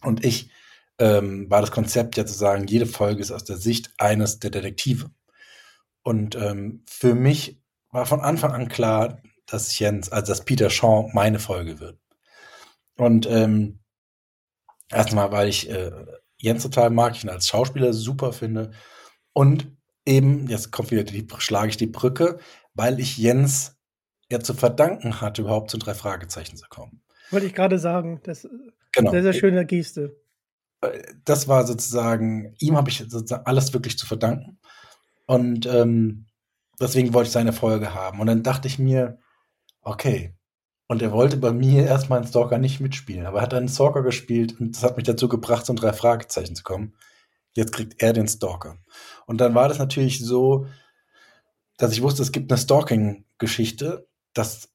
und 0.03 0.25
ich, 0.25 0.51
ähm, 0.99 1.51
war 1.51 1.61
das 1.61 1.71
Konzept 1.71 2.17
ja 2.17 2.25
zu 2.25 2.35
sagen, 2.35 2.67
jede 2.67 2.87
Folge 2.87 3.21
ist 3.21 3.33
aus 3.33 3.45
der 3.45 3.57
Sicht 3.57 3.93
eines 3.99 4.39
der 4.39 4.51
Detektive. 4.51 5.11
Und 6.03 6.37
ähm, 6.37 6.83
für 6.87 7.15
mich 7.15 7.61
war 7.91 8.07
von 8.07 8.21
Anfang 8.21 8.53
an 8.53 8.69
klar, 8.69 9.21
dass 9.47 9.79
Jens, 9.79 10.11
also 10.11 10.33
dass 10.33 10.45
Peter 10.45 10.71
Shaw 10.71 11.11
meine 11.13 11.39
Folge 11.39 11.81
wird. 11.81 11.99
Und 12.97 13.27
ähm, 13.27 13.81
erstmal, 14.91 15.33
weil 15.33 15.49
ich 15.49 15.71
äh, 15.71 15.91
Jens 16.39 16.63
total 16.63 16.91
mag, 16.91 17.15
ich 17.15 17.25
ihn 17.25 17.31
als 17.31 17.49
Schauspieler 17.49 17.93
super 17.93 18.33
finde. 18.33 18.73
Und 19.33 19.71
eben, 20.05 20.49
jetzt 20.49 20.71
kommt 20.73 20.91
wieder 20.91 21.05
die, 21.05 21.27
schlage 21.39 21.69
ich 21.69 21.77
die 21.77 21.87
Brücke, 21.87 22.39
weil 22.75 23.01
ich 23.01 23.19
Jens 23.19 23.77
ja 24.31 24.41
zu 24.41 24.55
verdanken 24.55 25.21
hatte, 25.21 25.43
überhaupt 25.43 25.71
zu 25.71 25.79
drei 25.79 25.95
Fragezeichen 25.95 26.57
zu 26.57 26.67
kommen. 26.69 27.03
Wollte 27.31 27.47
ich 27.47 27.55
gerade 27.55 27.79
sagen, 27.79 28.21
das 28.25 28.45
ist 28.45 28.53
genau. 28.93 29.11
sehr, 29.11 29.23
sehr 29.23 29.33
schöne 29.33 29.67
Geste. 29.67 30.17
Äh, 30.81 31.03
das 31.25 31.49
war 31.49 31.67
sozusagen, 31.67 32.55
ihm 32.59 32.77
habe 32.77 32.91
ich 32.91 32.99
sozusagen 32.99 33.47
alles 33.47 33.73
wirklich 33.73 33.99
zu 33.99 34.07
verdanken. 34.07 34.59
Und 35.27 35.67
ähm, 35.67 36.27
deswegen 36.81 37.13
wollte 37.13 37.29
ich 37.29 37.33
seine 37.33 37.53
Folge 37.53 37.95
haben. 37.95 38.21
Und 38.21 38.27
dann 38.27 38.43
dachte 38.43 38.69
ich 38.69 38.79
mir, 38.79 39.19
okay. 39.81 40.35
Und 40.89 41.03
er 41.03 41.13
wollte 41.13 41.37
bei 41.37 41.53
mir 41.53 41.85
erstmal 41.85 42.21
einen 42.21 42.29
Stalker 42.29 42.59
nicht 42.59 42.81
mitspielen, 42.81 43.27
aber 43.27 43.39
er 43.39 43.43
hat 43.43 43.55
einen 43.55 43.69
Stalker 43.69 44.03
gespielt 44.03 44.61
und 44.61 44.77
das 44.77 44.85
hat 44.85 44.97
mich 44.97 45.07
dazu 45.07 45.29
gebracht, 45.29 45.67
zum 45.67 45.77
drei 45.77 45.93
Fragezeichen 45.93 46.55
zu 46.55 46.63
kommen. 46.63 46.95
Jetzt 47.55 47.73
kriegt 47.73 48.01
er 48.03 48.13
den 48.13 48.29
Stalker. 48.29 48.79
Und 49.27 49.41
dann 49.41 49.55
war 49.55 49.69
das 49.69 49.79
natürlich 49.79 50.25
so, 50.25 50.67
dass 51.77 51.93
ich 51.93 52.03
wusste, 52.03 52.23
es 52.23 52.33
gibt 52.33 52.51
eine 52.51 52.59
Stalking-Geschichte, 52.59 54.07
dass 54.33 54.71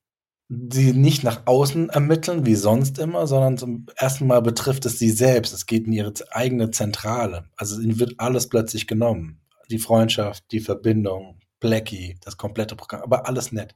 sie 0.50 0.92
nicht 0.92 1.24
nach 1.24 1.44
außen 1.46 1.90
ermitteln, 1.90 2.46
wie 2.46 2.56
sonst 2.56 3.00
immer, 3.00 3.26
sondern 3.26 3.58
zum 3.58 3.86
ersten 3.96 4.28
Mal 4.28 4.42
betrifft 4.42 4.86
es 4.86 5.00
sie 5.00 5.12
selbst. 5.12 5.54
Es 5.54 5.66
geht 5.66 5.88
in 5.88 5.94
ihre 5.94 6.14
eigene 6.32 6.72
Zentrale. 6.72 7.46
Also 7.56 7.80
ihnen 7.80 8.00
wird 8.00 8.16
alles 8.18 8.50
plötzlich 8.50 8.86
genommen 8.86 9.42
die 9.72 9.80
Freundschaft, 9.80 10.44
die 10.52 10.60
Verbindung, 10.60 11.40
Blackie, 11.60 12.18
das 12.22 12.38
komplette 12.38 12.76
Programm, 12.76 13.02
aber 13.02 13.28
alles 13.28 13.52
nett. 13.52 13.76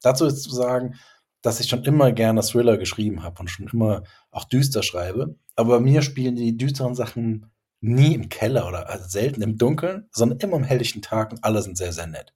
Dazu 0.00 0.26
ist 0.26 0.42
zu 0.42 0.50
sagen, 0.50 0.94
dass 1.44 1.60
ich 1.60 1.68
schon 1.68 1.84
immer 1.84 2.10
gerne 2.10 2.40
Thriller 2.40 2.78
geschrieben 2.78 3.22
habe 3.22 3.38
und 3.40 3.48
schon 3.48 3.68
immer 3.68 4.04
auch 4.30 4.44
düster 4.44 4.82
schreibe. 4.82 5.36
Aber 5.56 5.76
bei 5.76 5.80
mir 5.80 6.00
spielen 6.00 6.36
die 6.36 6.56
düsteren 6.56 6.94
Sachen 6.94 7.50
nie 7.82 8.14
im 8.14 8.30
Keller 8.30 8.66
oder 8.66 8.88
also 8.88 9.06
selten 9.06 9.42
im 9.42 9.58
Dunkeln, 9.58 10.08
sondern 10.10 10.38
immer 10.38 10.56
am 10.56 10.64
helllichen 10.64 11.02
Tag 11.02 11.32
und 11.32 11.44
alle 11.44 11.60
sind 11.60 11.76
sehr, 11.76 11.92
sehr 11.92 12.06
nett. 12.06 12.32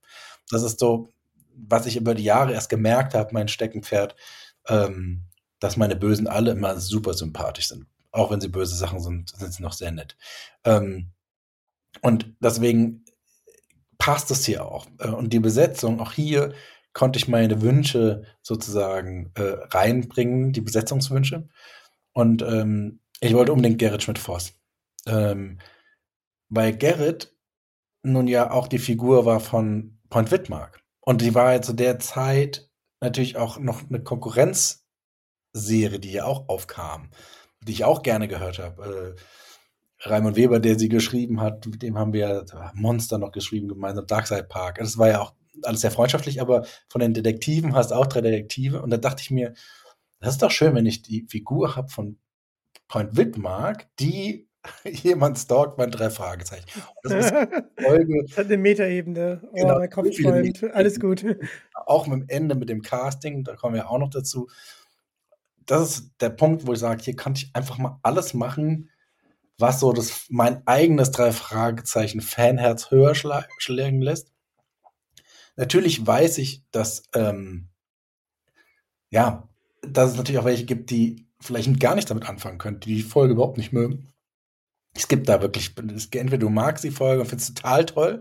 Das 0.51 0.63
ist 0.63 0.79
so, 0.79 1.09
was 1.55 1.87
ich 1.87 1.97
über 1.97 2.15
die 2.15 2.23
Jahre 2.23 2.53
erst 2.53 2.69
gemerkt 2.69 3.15
habe, 3.15 3.31
mein 3.33 3.49
Steckenpferd, 3.49 4.15
ähm, 4.69 5.25
dass 5.59 5.79
meine 5.79 5.97
Bösen 5.97 6.27
alle 6.27 6.51
immer 6.51 6.79
super 6.79 7.15
sympathisch 7.15 7.69
sind. 7.69 7.87
Auch 8.11 8.31
wenn 8.31 8.43
sie 8.43 8.49
böse 8.49 8.77
Sachen 8.77 9.01
sind, 9.01 9.31
sind 9.31 9.55
sie 9.55 9.63
noch 9.63 9.73
sehr 9.73 9.91
nett. 9.91 10.19
Ähm, 10.65 11.13
und 12.03 12.35
deswegen 12.41 13.07
passt 13.97 14.31
es 14.31 14.45
hier 14.45 14.67
auch. 14.67 14.87
Äh, 14.99 15.09
und 15.09 15.33
die 15.33 15.41
Besetzung, 15.41 15.99
auch 15.99 16.13
hier 16.13 16.53
konnte 16.93 17.19
ich 17.19 17.29
meine 17.29 17.63
Wünsche 17.63 18.25
sozusagen 18.43 19.31
äh, 19.35 19.57
reinbringen, 19.71 20.53
die 20.53 20.61
Besetzungswünsche. 20.61 21.49
Und 22.13 22.43
ähm, 22.43 23.01
ich 23.21 23.35
wollte 23.35 23.53
unbedingt 23.53 23.79
Gerrit 23.79 24.03
Schmidt-Voss. 24.03 24.55
Ähm, 25.07 25.59
weil 26.49 26.77
Gerrit 26.77 27.35
nun 28.03 28.27
ja 28.27 28.51
auch 28.51 28.69
die 28.69 28.79
Figur 28.79 29.27
war 29.27 29.41
von 29.41 29.99
Point 30.11 30.31
Wittmark. 30.31 30.83
Und 31.01 31.21
die 31.23 31.35
war 31.35 31.53
ja 31.53 31.63
zu 31.63 31.73
der 31.73 31.99
Zeit 31.99 32.69
natürlich 33.01 33.37
auch 33.37 33.59
noch 33.59 33.89
eine 33.89 34.03
Konkurrenzserie, 34.03 35.99
die 36.01 36.13
ja 36.13 36.25
auch 36.25 36.49
aufkam, 36.49 37.11
die 37.63 37.73
ich 37.73 37.85
auch 37.85 38.03
gerne 38.03 38.29
gehört 38.29 38.59
habe. 38.59 39.17
Äh, 39.17 39.21
Raimund 40.01 40.37
Weber, 40.37 40.61
der 40.61 40.79
sie 40.79 40.89
geschrieben 40.89 41.41
hat, 41.41 41.67
mit 41.67 41.83
dem 41.83 41.99
haben 41.99 42.13
wir 42.13 42.45
Monster 42.75 43.19
noch 43.19 43.33
geschrieben, 43.33 43.69
gemeinsam 43.69 44.07
Darkside 44.07 44.45
Park. 44.45 44.79
Das 44.79 44.97
war 44.97 45.09
ja 45.09 45.21
auch 45.21 45.35
alles 45.63 45.81
sehr 45.81 45.91
freundschaftlich, 45.91 46.41
aber 46.41 46.67
von 46.89 47.01
den 47.01 47.15
Detektiven 47.15 47.75
hast 47.75 47.91
du 47.91 47.95
auch 47.95 48.07
drei 48.07 48.21
Detektive. 48.21 48.83
Und 48.83 48.91
da 48.91 48.97
dachte 48.97 49.23
ich 49.23 49.31
mir, 49.31 49.55
das 50.21 50.35
ist 50.35 50.43
doch 50.43 50.51
schön, 50.51 50.75
wenn 50.75 50.87
ich 50.87 51.03
die 51.03 51.27
Figur 51.29 51.77
habe 51.77 51.89
von 51.89 52.19
Point 52.89 53.17
Wittmark, 53.17 53.89
die 53.99 54.49
jemand 54.85 55.39
stalkt 55.39 55.79
mein 55.79 55.91
drei 55.91 56.11
Fragezeichen. 56.11 56.67
Das 57.03 57.27
ist 57.27 57.35
Folge. 57.81 58.25
Das 58.27 58.39
hat 58.39 58.47
eine 58.47 58.59
Metaebene. 58.59 59.41
Oh, 59.45 59.55
genau, 59.55 59.79
mein 59.79 59.91
Kopf 59.91 60.13
schäumt. 60.13 60.65
Alles 60.73 60.99
gut. 60.99 61.25
Auch 61.75 62.07
mit 62.07 62.21
dem 62.21 62.29
Ende, 62.29 62.55
mit 62.55 62.69
dem 62.69 62.83
Casting, 62.83 63.45
da 63.45 63.57
kommen 63.57 63.75
wir 63.75 63.91
auch 63.91 63.99
noch 63.99 64.11
dazu. 64.11 64.49
Das 65.65 65.91
ist 65.91 66.13
der 66.21 66.31
Punkt, 66.31 66.67
wo 66.67 66.73
ich 66.73 66.79
sage, 66.79 67.03
hier 67.03 67.17
kann 67.17 67.35
ich 67.35 67.51
einfach 67.53 67.79
mal 67.79 67.99
alles 68.03 68.33
machen, 68.35 68.91
was 69.59 69.81
so 69.81 69.93
das 69.93 70.27
mein 70.31 70.67
eigenes 70.67 71.11
drei 71.11 71.33
Fragezeichen 71.33 72.21
Fanherz 72.21 72.91
höher 72.91 73.15
schlagen 73.15 74.01
lässt. 74.01 74.33
Natürlich 75.59 76.07
weiß 76.07 76.39
ich, 76.39 76.63
dass 76.71 77.03
ähm, 77.15 77.69
ja, 79.11 79.49
dass 79.83 80.13
es 80.13 80.17
natürlich 80.17 80.39
auch 80.39 80.45
welche 80.45 80.65
gibt, 80.65 80.91
die 80.91 81.27
vielleicht 81.41 81.81
gar 81.81 81.97
nicht 81.97 82.09
damit 82.09 82.29
anfangen 82.29 82.59
können, 82.59 82.79
die 82.79 82.95
die 82.95 83.03
Folge 83.03 83.35
überhaupt 83.35 83.59
nicht 83.59 83.73
mögen. 83.73 84.13
Es 84.95 85.09
gibt 85.09 85.29
da 85.29 85.43
wirklich, 85.43 85.75
entweder 85.77 86.39
du 86.39 86.49
magst 86.49 86.85
die 86.85 86.93
Folge 86.93 87.23
und 87.23 87.29
findest 87.29 87.57
total 87.57 87.87
toll, 87.87 88.21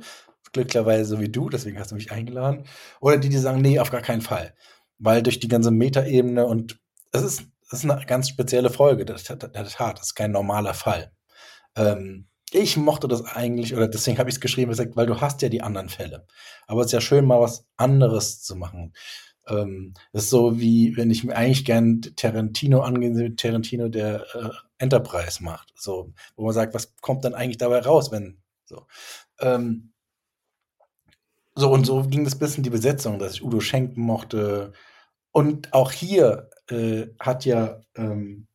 glücklicherweise 0.51 1.05
so 1.05 1.19
wie 1.19 1.29
du, 1.29 1.49
deswegen 1.49 1.79
hast 1.79 1.91
du 1.91 1.95
mich 1.95 2.11
eingeladen, 2.11 2.65
oder 3.01 3.17
die, 3.17 3.29
die 3.29 3.37
sagen, 3.37 3.61
nee, 3.61 3.79
auf 3.79 3.91
gar 3.91 4.01
keinen 4.01 4.21
Fall. 4.21 4.55
Weil 4.97 5.21
durch 5.21 5.39
die 5.39 5.47
ganze 5.47 5.69
Metaebene 5.69 6.45
und 6.45 6.79
es 7.11 7.21
ist, 7.21 7.43
ist 7.71 7.83
eine 7.83 8.03
ganz 8.07 8.29
spezielle 8.29 8.71
Folge, 8.71 9.05
das, 9.05 9.25
das, 9.25 9.37
das, 9.37 9.75
das 9.77 10.01
ist 10.01 10.15
kein 10.15 10.31
normaler 10.31 10.73
Fall. 10.73 11.11
Ähm, 11.75 12.27
ich 12.57 12.77
mochte 12.77 13.07
das 13.07 13.23
eigentlich, 13.23 13.75
oder 13.75 13.87
deswegen 13.87 14.17
habe 14.17 14.29
ich 14.29 14.35
es 14.35 14.41
geschrieben, 14.41 14.77
weil 14.95 15.05
du 15.05 15.21
hast 15.21 15.41
ja 15.41 15.49
die 15.49 15.61
anderen 15.61 15.89
Fälle. 15.89 16.25
Aber 16.67 16.81
es 16.81 16.87
ist 16.87 16.93
ja 16.93 17.01
schön, 17.01 17.25
mal 17.25 17.39
was 17.39 17.65
anderes 17.77 18.41
zu 18.41 18.55
machen. 18.55 18.93
Ähm, 19.47 19.93
das 20.13 20.23
ist 20.25 20.29
so 20.29 20.59
wie, 20.59 20.95
wenn 20.97 21.09
ich 21.09 21.23
mir 21.23 21.35
eigentlich 21.35 21.65
gern 21.65 22.01
Tarantino 22.01 22.81
angehe, 22.81 23.35
Tarantino 23.35 23.89
der 23.89 24.25
äh, 24.35 24.49
Enterprise 24.77 25.43
macht. 25.43 25.73
So, 25.75 26.13
wo 26.35 26.45
man 26.45 26.53
sagt, 26.53 26.73
was 26.73 26.95
kommt 27.01 27.25
dann 27.25 27.33
eigentlich 27.33 27.57
dabei 27.57 27.79
raus, 27.79 28.11
wenn 28.11 28.41
so. 28.65 28.85
Ähm, 29.39 29.93
so 31.55 31.71
und 31.71 31.85
so 31.85 32.03
ging 32.03 32.23
das 32.23 32.37
bis 32.37 32.55
in 32.57 32.63
die 32.63 32.69
Besetzung, 32.69 33.19
dass 33.19 33.33
ich 33.33 33.43
Udo 33.43 33.59
Schenk 33.59 33.97
mochte. 33.97 34.73
Und 35.31 35.73
auch 35.73 35.91
hier 35.91 36.49
äh, 36.69 37.07
hat 37.19 37.45
ja 37.45 37.81
ähm, 37.95 38.47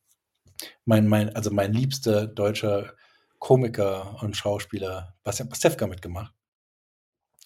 mein, 0.84 1.08
mein, 1.08 1.34
also 1.34 1.50
mein 1.50 1.72
liebster 1.72 2.26
deutscher 2.26 2.94
Komiker 3.42 4.22
und 4.22 4.36
Schauspieler 4.36 5.16
Bastian 5.24 5.48
Pastewka 5.48 5.88
mitgemacht. 5.88 6.32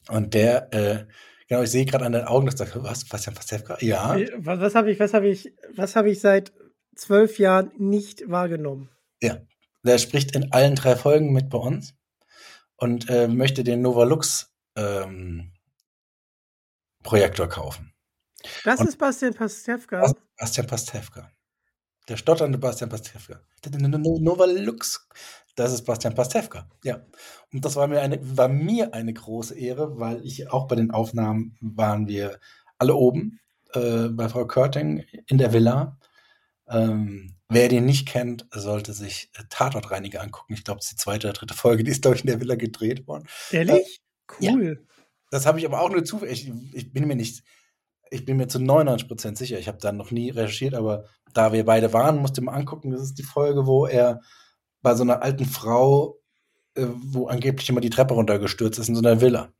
Und 0.08 0.34
der, 0.34 0.70
äh, 0.74 1.06
genau, 1.48 1.62
ich 1.62 1.70
sehe 1.70 1.86
gerade 1.86 2.04
an 2.04 2.12
den 2.12 2.26
Augen, 2.26 2.44
dass 2.44 2.56
du 2.56 2.66
was, 2.82 3.08
Bastian 3.08 3.34
Pastewka? 3.34 3.78
Ja. 3.80 4.14
Was, 4.36 4.60
was 4.60 4.74
habe 4.74 4.92
ich, 4.92 5.00
was 5.00 5.14
habe 5.14 5.28
ich, 5.28 5.54
was 5.74 5.96
habe 5.96 6.10
ich 6.10 6.20
seit 6.20 6.52
zwölf 6.96 7.38
Jahren 7.38 7.72
nicht 7.78 8.28
wahrgenommen? 8.28 8.90
Ja, 9.22 9.38
der 9.84 9.96
spricht 9.96 10.36
in 10.36 10.52
allen 10.52 10.74
drei 10.74 10.96
Folgen 10.96 11.32
mit 11.32 11.48
bei 11.48 11.56
uns 11.56 11.94
und 12.76 13.08
äh, 13.08 13.26
möchte 13.26 13.64
den 13.64 13.80
Novalux 13.80 14.54
ähm, 14.76 15.54
Projektor 17.02 17.48
kaufen. 17.48 17.94
Das 18.64 18.80
und 18.80 18.88
ist 18.88 18.98
Bastian 18.98 19.32
Pastewka. 19.32 20.12
Bastian 20.36 20.66
Pastewka. 20.66 21.30
Der 22.06 22.18
stotternde 22.18 22.58
Bastian 22.58 22.90
Pastewka. 22.90 23.40
Novalux. 23.64 25.08
Das 25.56 25.72
ist 25.72 25.84
Bastian 25.84 26.14
Pastewka. 26.14 26.68
Ja. 26.84 27.00
Und 27.52 27.64
das 27.64 27.76
war 27.76 27.88
mir 27.88 28.02
eine, 28.02 28.18
war 28.36 28.48
mir 28.48 28.94
eine 28.94 29.12
große 29.12 29.58
Ehre, 29.58 29.98
weil 29.98 30.24
ich 30.24 30.50
auch 30.52 30.68
bei 30.68 30.76
den 30.76 30.90
Aufnahmen 30.90 31.56
waren 31.60 32.06
wir 32.06 32.38
alle 32.78 32.94
oben 32.94 33.40
äh, 33.72 34.08
bei 34.08 34.28
Frau 34.28 34.46
Körting 34.46 35.04
in 35.26 35.38
der 35.38 35.54
Villa. 35.54 35.98
Ähm, 36.68 37.36
wer 37.48 37.68
den 37.68 37.86
nicht 37.86 38.06
kennt, 38.06 38.46
sollte 38.52 38.92
sich 38.92 39.30
äh, 39.34 39.44
Tatortreiniger 39.48 40.20
angucken. 40.20 40.52
Ich 40.52 40.62
glaube, 40.62 40.80
es 40.80 40.86
ist 40.86 40.92
die 40.92 40.96
zweite 40.96 41.28
oder 41.28 41.38
dritte 41.38 41.54
Folge, 41.54 41.84
die 41.84 41.90
ist, 41.90 42.02
glaube 42.02 42.16
ich, 42.16 42.22
in 42.22 42.28
der 42.28 42.40
Villa 42.40 42.56
gedreht 42.56 43.06
worden. 43.06 43.26
Ehrlich? 43.50 44.02
Äh, 44.40 44.52
cool. 44.52 44.78
Ja. 44.80 44.94
Das 45.30 45.46
habe 45.46 45.58
ich 45.58 45.66
aber 45.66 45.80
auch 45.80 45.90
nur 45.90 46.04
zufällig. 46.04 46.48
Ich, 46.48 46.74
ich, 46.74 46.92
bin 46.92 47.06
mir 47.06 47.16
nicht, 47.16 47.44
ich 48.10 48.26
bin 48.26 48.36
mir 48.36 48.48
zu 48.48 48.58
99% 48.58 49.36
sicher. 49.36 49.58
Ich 49.58 49.68
habe 49.68 49.78
da 49.78 49.90
noch 49.90 50.10
nie 50.10 50.30
recherchiert, 50.30 50.74
aber 50.74 51.04
da 51.32 51.52
wir 51.52 51.64
beide 51.64 51.92
waren, 51.94 52.18
musste 52.18 52.42
man 52.42 52.54
angucken. 52.54 52.90
Das 52.90 53.00
ist 53.00 53.14
die 53.14 53.22
Folge, 53.22 53.66
wo 53.66 53.86
er 53.86 54.20
bei 54.82 54.94
so 54.94 55.02
einer 55.02 55.22
alten 55.22 55.44
Frau, 55.44 56.18
äh, 56.74 56.86
wo 56.86 57.26
angeblich 57.26 57.68
immer 57.68 57.80
die 57.80 57.90
Treppe 57.90 58.14
runtergestürzt 58.14 58.78
ist, 58.78 58.88
in 58.88 58.94
so 58.94 59.02
einer 59.02 59.20
Villa. 59.20 59.52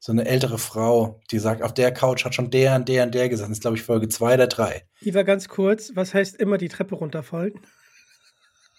So 0.00 0.12
eine 0.12 0.26
ältere 0.26 0.58
Frau, 0.58 1.20
die 1.32 1.40
sagt, 1.40 1.62
auf 1.62 1.74
der 1.74 1.92
Couch 1.92 2.24
hat 2.24 2.34
schon 2.34 2.50
der 2.50 2.76
und 2.76 2.88
der 2.88 3.04
und 3.04 3.14
der 3.14 3.28
gesessen. 3.28 3.50
Das 3.50 3.58
ist, 3.58 3.62
glaube 3.62 3.76
ich, 3.76 3.82
Folge 3.82 4.08
2 4.08 4.34
oder 4.34 4.46
3. 4.46 4.86
Die 5.02 5.14
war 5.14 5.24
ganz 5.24 5.48
kurz. 5.48 5.90
Was 5.94 6.14
heißt 6.14 6.36
immer 6.36 6.56
die 6.56 6.68
Treppe 6.68 6.94
runterfallen? 6.94 7.54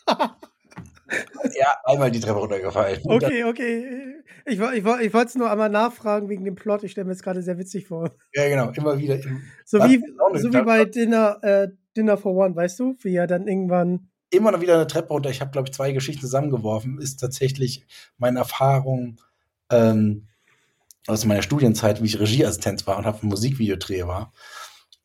ja, 0.08 1.76
einmal 1.84 2.12
die 2.12 2.20
Treppe 2.20 2.40
runtergefallen. 2.40 3.02
Okay, 3.04 3.44
okay. 3.44 4.16
Ich, 4.46 4.60
ich, 4.60 4.78
ich 4.78 4.84
wollte 4.86 5.28
es 5.28 5.36
nur 5.36 5.52
einmal 5.52 5.70
nachfragen 5.70 6.30
wegen 6.30 6.46
dem 6.46 6.56
Plot. 6.56 6.84
Ich 6.84 6.92
stelle 6.92 7.06
mir 7.06 7.14
es 7.14 7.22
gerade 7.22 7.42
sehr 7.42 7.58
witzig 7.58 7.88
vor. 7.88 8.12
Ja, 8.34 8.48
genau. 8.48 8.72
Immer 8.72 8.98
wieder. 8.98 9.20
so 9.66 9.80
wie, 9.80 10.02
so 10.40 10.54
wie 10.54 10.64
bei 10.64 10.86
Dinner, 10.86 11.40
äh, 11.42 11.68
Dinner 11.96 12.18
for 12.18 12.34
One, 12.34 12.56
weißt 12.56 12.80
du? 12.80 12.96
Wie 13.02 13.16
er 13.16 13.28
dann 13.28 13.48
irgendwann. 13.48 14.10
Immer 14.30 14.52
noch 14.52 14.62
wieder 14.62 14.76
eine 14.76 14.88
Treppe 14.88 15.14
runter. 15.14 15.30
Ich 15.30 15.42
habe, 15.42 15.52
glaube 15.52 15.68
ich, 15.68 15.74
zwei 15.74 15.92
Geschichten 15.92 16.22
zusammengeworfen. 16.22 17.00
Ist 17.00 17.20
tatsächlich 17.20 17.86
meine 18.18 18.40
Erfahrung 18.40 19.20
ähm, 19.72 20.28
aus 21.08 21.26
meiner 21.26 21.42
Studienzeit, 21.42 22.02
wie 22.02 22.08
ich 22.08 22.20
Regieassistent 22.20 22.86
war 22.86 22.98
und 22.98 23.06
habe 23.06 23.26
Musikvideodreh 23.26 24.06
war. 24.06 24.34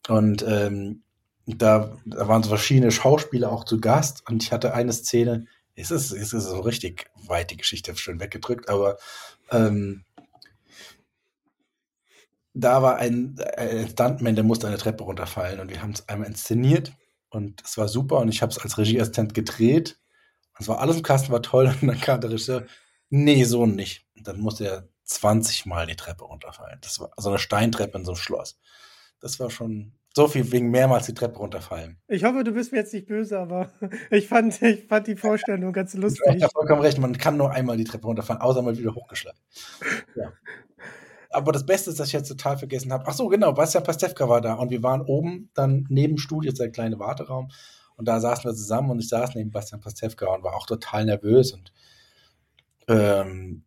Und 0.08 0.44
ähm, 0.46 1.02
da, 1.46 1.96
da 2.04 2.28
waren 2.28 2.42
so 2.42 2.50
verschiedene 2.50 2.90
Schauspieler 2.90 3.50
auch 3.50 3.64
zu 3.64 3.80
Gast. 3.80 4.28
Und 4.28 4.42
ich 4.42 4.52
hatte 4.52 4.74
eine 4.74 4.92
Szene, 4.92 5.46
es 5.76 5.90
ist, 5.90 6.12
es 6.12 6.32
ist 6.32 6.44
so 6.44 6.60
richtig 6.60 7.10
weit 7.26 7.50
die 7.50 7.56
Geschichte 7.56 7.96
schön 7.96 8.20
weggedrückt, 8.20 8.68
aber 8.68 8.98
ähm, 9.50 10.04
da 12.54 12.82
war 12.82 12.96
ein, 12.96 13.36
ein 13.56 13.88
Stuntman, 13.88 14.36
der 14.36 14.44
musste 14.44 14.68
eine 14.68 14.78
Treppe 14.78 15.04
runterfallen 15.04 15.58
und 15.58 15.70
wir 15.70 15.82
haben 15.82 15.90
es 15.90 16.08
einmal 16.08 16.28
inszeniert 16.28 16.92
und 17.34 17.62
es 17.64 17.76
war 17.78 17.88
super 17.88 18.18
und 18.18 18.28
ich 18.28 18.42
habe 18.42 18.52
es 18.52 18.58
als 18.58 18.78
Regieassistent 18.78 19.34
gedreht. 19.34 19.98
Und 20.52 20.62
es 20.62 20.68
war 20.68 20.80
alles 20.80 20.96
im 20.96 21.02
Kasten, 21.02 21.32
war 21.32 21.42
toll 21.42 21.74
und 21.80 21.88
dann 21.88 22.00
kam 22.00 22.20
der 22.20 22.30
Regisseur, 22.30 22.66
nee, 23.10 23.44
so 23.44 23.66
nicht. 23.66 24.06
Und 24.16 24.26
dann 24.28 24.40
musste 24.40 24.66
er 24.66 24.88
20 25.04 25.66
Mal 25.66 25.86
die 25.86 25.96
Treppe 25.96 26.24
runterfallen. 26.24 26.78
Das 26.80 27.00
war 27.00 27.10
so 27.16 27.28
eine 27.28 27.38
Steintreppe 27.38 27.98
in 27.98 28.04
so 28.04 28.12
einem 28.12 28.20
Schloss. 28.20 28.58
Das 29.20 29.38
war 29.40 29.50
schon 29.50 29.92
so 30.14 30.28
viel 30.28 30.50
wegen 30.52 30.70
mehrmals 30.70 31.06
die 31.06 31.14
Treppe 31.14 31.38
runterfallen. 31.38 31.98
Ich 32.06 32.24
hoffe, 32.24 32.44
du 32.44 32.52
bist 32.52 32.72
mir 32.72 32.78
jetzt 32.78 32.94
nicht 32.94 33.06
böse, 33.06 33.38
aber 33.38 33.70
ich 34.10 34.28
fand, 34.28 34.60
ich 34.62 34.86
fand 34.86 35.06
die 35.06 35.16
Vorstellung 35.16 35.72
ganz 35.72 35.94
lustig. 35.94 36.22
Ich 36.36 36.42
habe 36.42 36.52
vollkommen 36.52 36.82
recht, 36.82 36.98
man 36.98 37.18
kann 37.18 37.36
nur 37.36 37.50
einmal 37.50 37.76
die 37.76 37.84
Treppe 37.84 38.06
runterfallen, 38.06 38.40
außer 38.40 38.62
mal 38.62 38.78
wieder 38.78 38.94
hochgeschlagen. 38.94 39.38
Ja. 40.14 40.32
Aber 41.34 41.52
das 41.52 41.66
Beste 41.66 41.90
ist, 41.90 42.00
dass 42.00 42.08
ich 42.08 42.12
jetzt 42.14 42.28
total 42.28 42.58
vergessen 42.58 42.92
habe. 42.92 43.04
Ach 43.06 43.14
so, 43.14 43.28
genau, 43.28 43.52
Bastian 43.52 43.84
Pastewka 43.84 44.28
war 44.28 44.40
da 44.40 44.54
und 44.54 44.70
wir 44.70 44.82
waren 44.82 45.02
oben 45.02 45.50
dann 45.54 45.86
neben 45.88 46.18
Studio, 46.18 46.52
der 46.52 46.70
kleine 46.70 46.98
Warteraum 46.98 47.50
und 47.96 48.08
da 48.08 48.20
saßen 48.20 48.44
wir 48.44 48.54
zusammen 48.54 48.90
und 48.90 49.00
ich 49.00 49.08
saß 49.08 49.34
neben 49.34 49.50
Bastian 49.50 49.80
Pastewka 49.80 50.26
und 50.26 50.42
war 50.42 50.54
auch 50.54 50.66
total 50.66 51.04
nervös 51.04 51.52
und 51.52 51.72
ähm, 52.88 53.64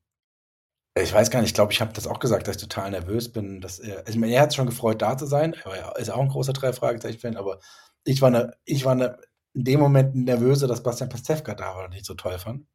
ich 1.04 1.14
weiß 1.14 1.30
gar 1.30 1.42
nicht, 1.42 1.50
ich 1.50 1.54
glaube, 1.54 1.72
ich 1.72 1.82
habe 1.82 1.94
das 1.94 2.08
auch 2.08 2.20
gesagt, 2.20 2.48
dass 2.48 2.56
ich 2.56 2.62
total 2.62 2.92
nervös 2.92 3.32
bin. 3.32 3.62
Dass 3.62 3.80
er, 3.80 4.06
also 4.08 4.20
er 4.20 4.42
hat 4.42 4.50
es 4.50 4.56
schon 4.56 4.66
gefreut, 4.66 5.02
da 5.02 5.18
zu 5.18 5.26
sein. 5.26 5.54
Er 5.66 5.96
ist 5.98 6.10
auch 6.10 6.22
ein 6.22 6.30
großer 6.30 6.54
Drei-Fragezeichen-Fan, 6.54 7.38
aber 7.38 7.60
ich 8.04 8.22
war, 8.22 8.30
ne, 8.30 8.54
ich 8.66 8.86
war 8.86 8.96
ne, 8.96 9.18
in 9.54 9.64
dem 9.64 9.80
Moment 9.80 10.16
nervöser, 10.16 10.68
dass 10.68 10.84
Bastian 10.84 11.10
Pastewka 11.10 11.54
da 11.56 11.76
war 11.76 11.86
und 11.86 11.92
nicht 11.92 12.06
so 12.06 12.14
toll 12.14 12.40
fand. 12.40 12.66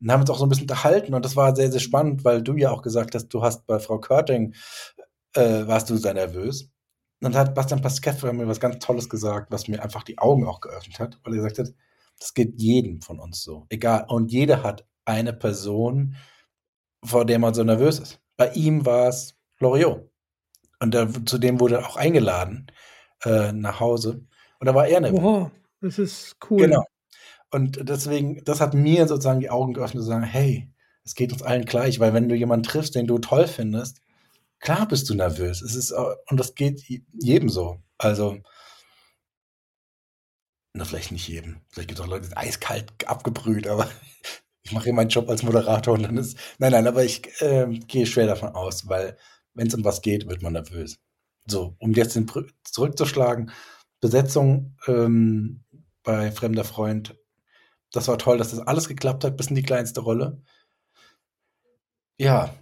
Und 0.00 0.10
haben 0.10 0.20
uns 0.20 0.30
auch 0.30 0.38
so 0.38 0.46
ein 0.46 0.48
bisschen 0.48 0.64
unterhalten 0.64 1.14
und 1.14 1.24
das 1.24 1.36
war 1.36 1.54
sehr, 1.54 1.70
sehr 1.70 1.80
spannend, 1.80 2.24
weil 2.24 2.42
du 2.42 2.56
ja 2.56 2.70
auch 2.70 2.82
gesagt 2.82 3.14
hast, 3.14 3.28
du 3.28 3.42
hast 3.42 3.66
bei 3.66 3.78
Frau 3.78 3.98
Körting, 3.98 4.54
äh, 5.34 5.66
warst 5.66 5.90
du 5.90 5.96
sehr 5.96 6.14
nervös. 6.14 6.70
Und 7.22 7.34
dann 7.34 7.36
hat 7.36 7.54
Bastian 7.54 7.82
Pastewka 7.82 8.32
mir 8.32 8.48
was 8.48 8.60
ganz 8.60 8.78
Tolles 8.78 9.08
gesagt, 9.08 9.52
was 9.52 9.68
mir 9.68 9.82
einfach 9.82 10.02
die 10.02 10.18
Augen 10.18 10.46
auch 10.46 10.60
geöffnet 10.60 10.98
hat, 10.98 11.20
weil 11.22 11.34
er 11.34 11.36
gesagt 11.36 11.58
hat, 11.58 11.74
das 12.18 12.34
geht 12.34 12.54
jedem 12.60 13.02
von 13.02 13.18
uns 13.18 13.42
so. 13.42 13.66
Egal. 13.68 14.06
Und 14.08 14.32
jeder 14.32 14.62
hat 14.62 14.86
eine 15.04 15.32
Person, 15.32 16.16
vor 17.04 17.26
der 17.26 17.38
man 17.38 17.52
so 17.52 17.62
nervös 17.62 17.98
ist. 17.98 18.20
Bei 18.36 18.50
ihm 18.52 18.86
war 18.86 19.08
es 19.08 19.36
Loriot. 19.58 20.10
Und 20.80 20.94
da, 20.94 21.08
zu 21.26 21.38
dem 21.38 21.60
wurde 21.60 21.86
auch 21.86 21.96
eingeladen 21.96 22.66
äh, 23.24 23.52
nach 23.52 23.80
Hause. 23.80 24.26
Und 24.58 24.66
da 24.66 24.74
war 24.74 24.86
er 24.86 25.00
nervös. 25.00 25.20
Wow, 25.20 25.50
das 25.82 25.98
ist 25.98 26.36
cool. 26.48 26.58
Genau. 26.58 26.84
Und 27.50 27.88
deswegen, 27.88 28.44
das 28.44 28.60
hat 28.60 28.74
mir 28.74 29.08
sozusagen 29.08 29.40
die 29.40 29.50
Augen 29.50 29.74
geöffnet, 29.74 30.02
zu 30.02 30.08
sagen, 30.08 30.24
hey, 30.24 30.72
es 31.04 31.14
geht 31.14 31.32
uns 31.32 31.42
allen 31.42 31.64
gleich, 31.64 31.98
weil 31.98 32.14
wenn 32.14 32.28
du 32.28 32.34
jemanden 32.34 32.64
triffst, 32.64 32.94
den 32.94 33.06
du 33.06 33.18
toll 33.18 33.46
findest, 33.46 34.00
klar 34.60 34.86
bist 34.86 35.08
du 35.10 35.14
nervös. 35.14 35.62
Es 35.62 35.74
ist, 35.74 35.92
und 35.92 36.38
das 36.38 36.54
geht 36.54 36.82
jedem 37.12 37.48
so. 37.48 37.82
Also, 37.98 38.38
na, 40.72 40.84
vielleicht 40.84 41.10
nicht 41.10 41.26
jedem. 41.26 41.60
Vielleicht 41.68 41.88
gibt 41.88 41.98
es 41.98 42.04
auch 42.04 42.08
Leute, 42.08 42.22
die 42.22 42.28
sind 42.28 42.38
eiskalt 42.38 42.92
abgebrüht, 43.06 43.66
aber 43.66 43.90
ich 44.62 44.72
mache 44.72 44.84
hier 44.84 44.92
meinen 44.92 45.08
Job 45.08 45.28
als 45.28 45.42
Moderator 45.42 45.94
und 45.94 46.04
dann 46.04 46.16
ist. 46.16 46.38
Nein, 46.58 46.72
nein, 46.72 46.86
aber 46.86 47.04
ich 47.04 47.22
äh, 47.40 47.66
gehe 47.86 48.06
schwer 48.06 48.26
davon 48.26 48.50
aus, 48.50 48.88
weil 48.88 49.16
wenn 49.54 49.66
es 49.66 49.74
um 49.74 49.84
was 49.84 50.02
geht, 50.02 50.28
wird 50.28 50.42
man 50.42 50.52
nervös. 50.52 50.98
So, 51.46 51.74
um 51.78 51.92
jetzt 51.94 52.14
den 52.14 52.30
zurückzuschlagen, 52.64 53.50
Besetzung 54.00 54.76
ähm, 54.86 55.64
bei 56.02 56.30
Fremder 56.30 56.64
Freund, 56.64 57.16
das 57.92 58.08
war 58.08 58.18
toll, 58.18 58.38
dass 58.38 58.50
das 58.50 58.60
alles 58.60 58.88
geklappt 58.88 59.24
hat, 59.24 59.36
bis 59.36 59.48
in 59.48 59.56
die 59.56 59.62
kleinste 59.62 60.00
Rolle. 60.00 60.42
Ja. 62.18 62.54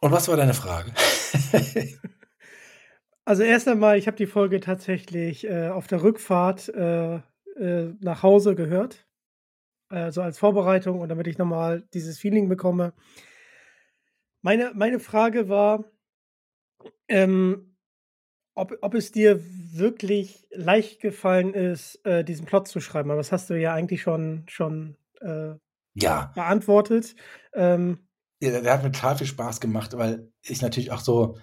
Und 0.00 0.12
was 0.12 0.28
war 0.28 0.36
deine 0.36 0.54
Frage? 0.54 0.92
also 3.24 3.42
erst 3.42 3.68
einmal, 3.68 3.98
ich 3.98 4.06
habe 4.06 4.16
die 4.16 4.26
Folge 4.26 4.60
tatsächlich 4.60 5.44
äh, 5.44 5.68
auf 5.68 5.86
der 5.86 6.02
Rückfahrt 6.02 6.68
äh, 6.68 7.16
äh, 7.16 7.94
nach 8.00 8.22
Hause 8.22 8.54
gehört 8.54 9.06
so 10.08 10.22
als 10.22 10.38
Vorbereitung 10.38 10.98
und 10.98 11.08
damit 11.08 11.28
ich 11.28 11.38
nochmal 11.38 11.86
dieses 11.92 12.18
Feeling 12.18 12.48
bekomme. 12.48 12.94
Meine, 14.42 14.72
meine 14.74 14.98
Frage 14.98 15.48
war, 15.48 15.84
ähm, 17.06 17.73
ob, 18.54 18.76
ob 18.82 18.94
es 18.94 19.12
dir 19.12 19.40
wirklich 19.72 20.46
leicht 20.50 21.00
gefallen 21.00 21.54
ist, 21.54 22.04
äh, 22.06 22.24
diesen 22.24 22.46
Plot 22.46 22.68
zu 22.68 22.80
schreiben. 22.80 23.10
Aber 23.10 23.18
das 23.18 23.32
hast 23.32 23.50
du 23.50 23.54
ja 23.60 23.74
eigentlich 23.74 24.02
schon, 24.02 24.44
schon 24.48 24.96
äh, 25.20 25.54
Ja. 25.94 26.32
beantwortet. 26.34 27.14
Ähm, 27.54 28.06
Ja, 28.40 28.60
der 28.60 28.72
hat 28.72 28.82
mir 28.82 28.92
total 28.92 29.16
viel 29.18 29.26
Spaß 29.26 29.60
gemacht, 29.60 29.96
weil 29.96 30.30
ich 30.42 30.62
natürlich 30.62 30.92
auch 30.92 31.00
so, 31.00 31.38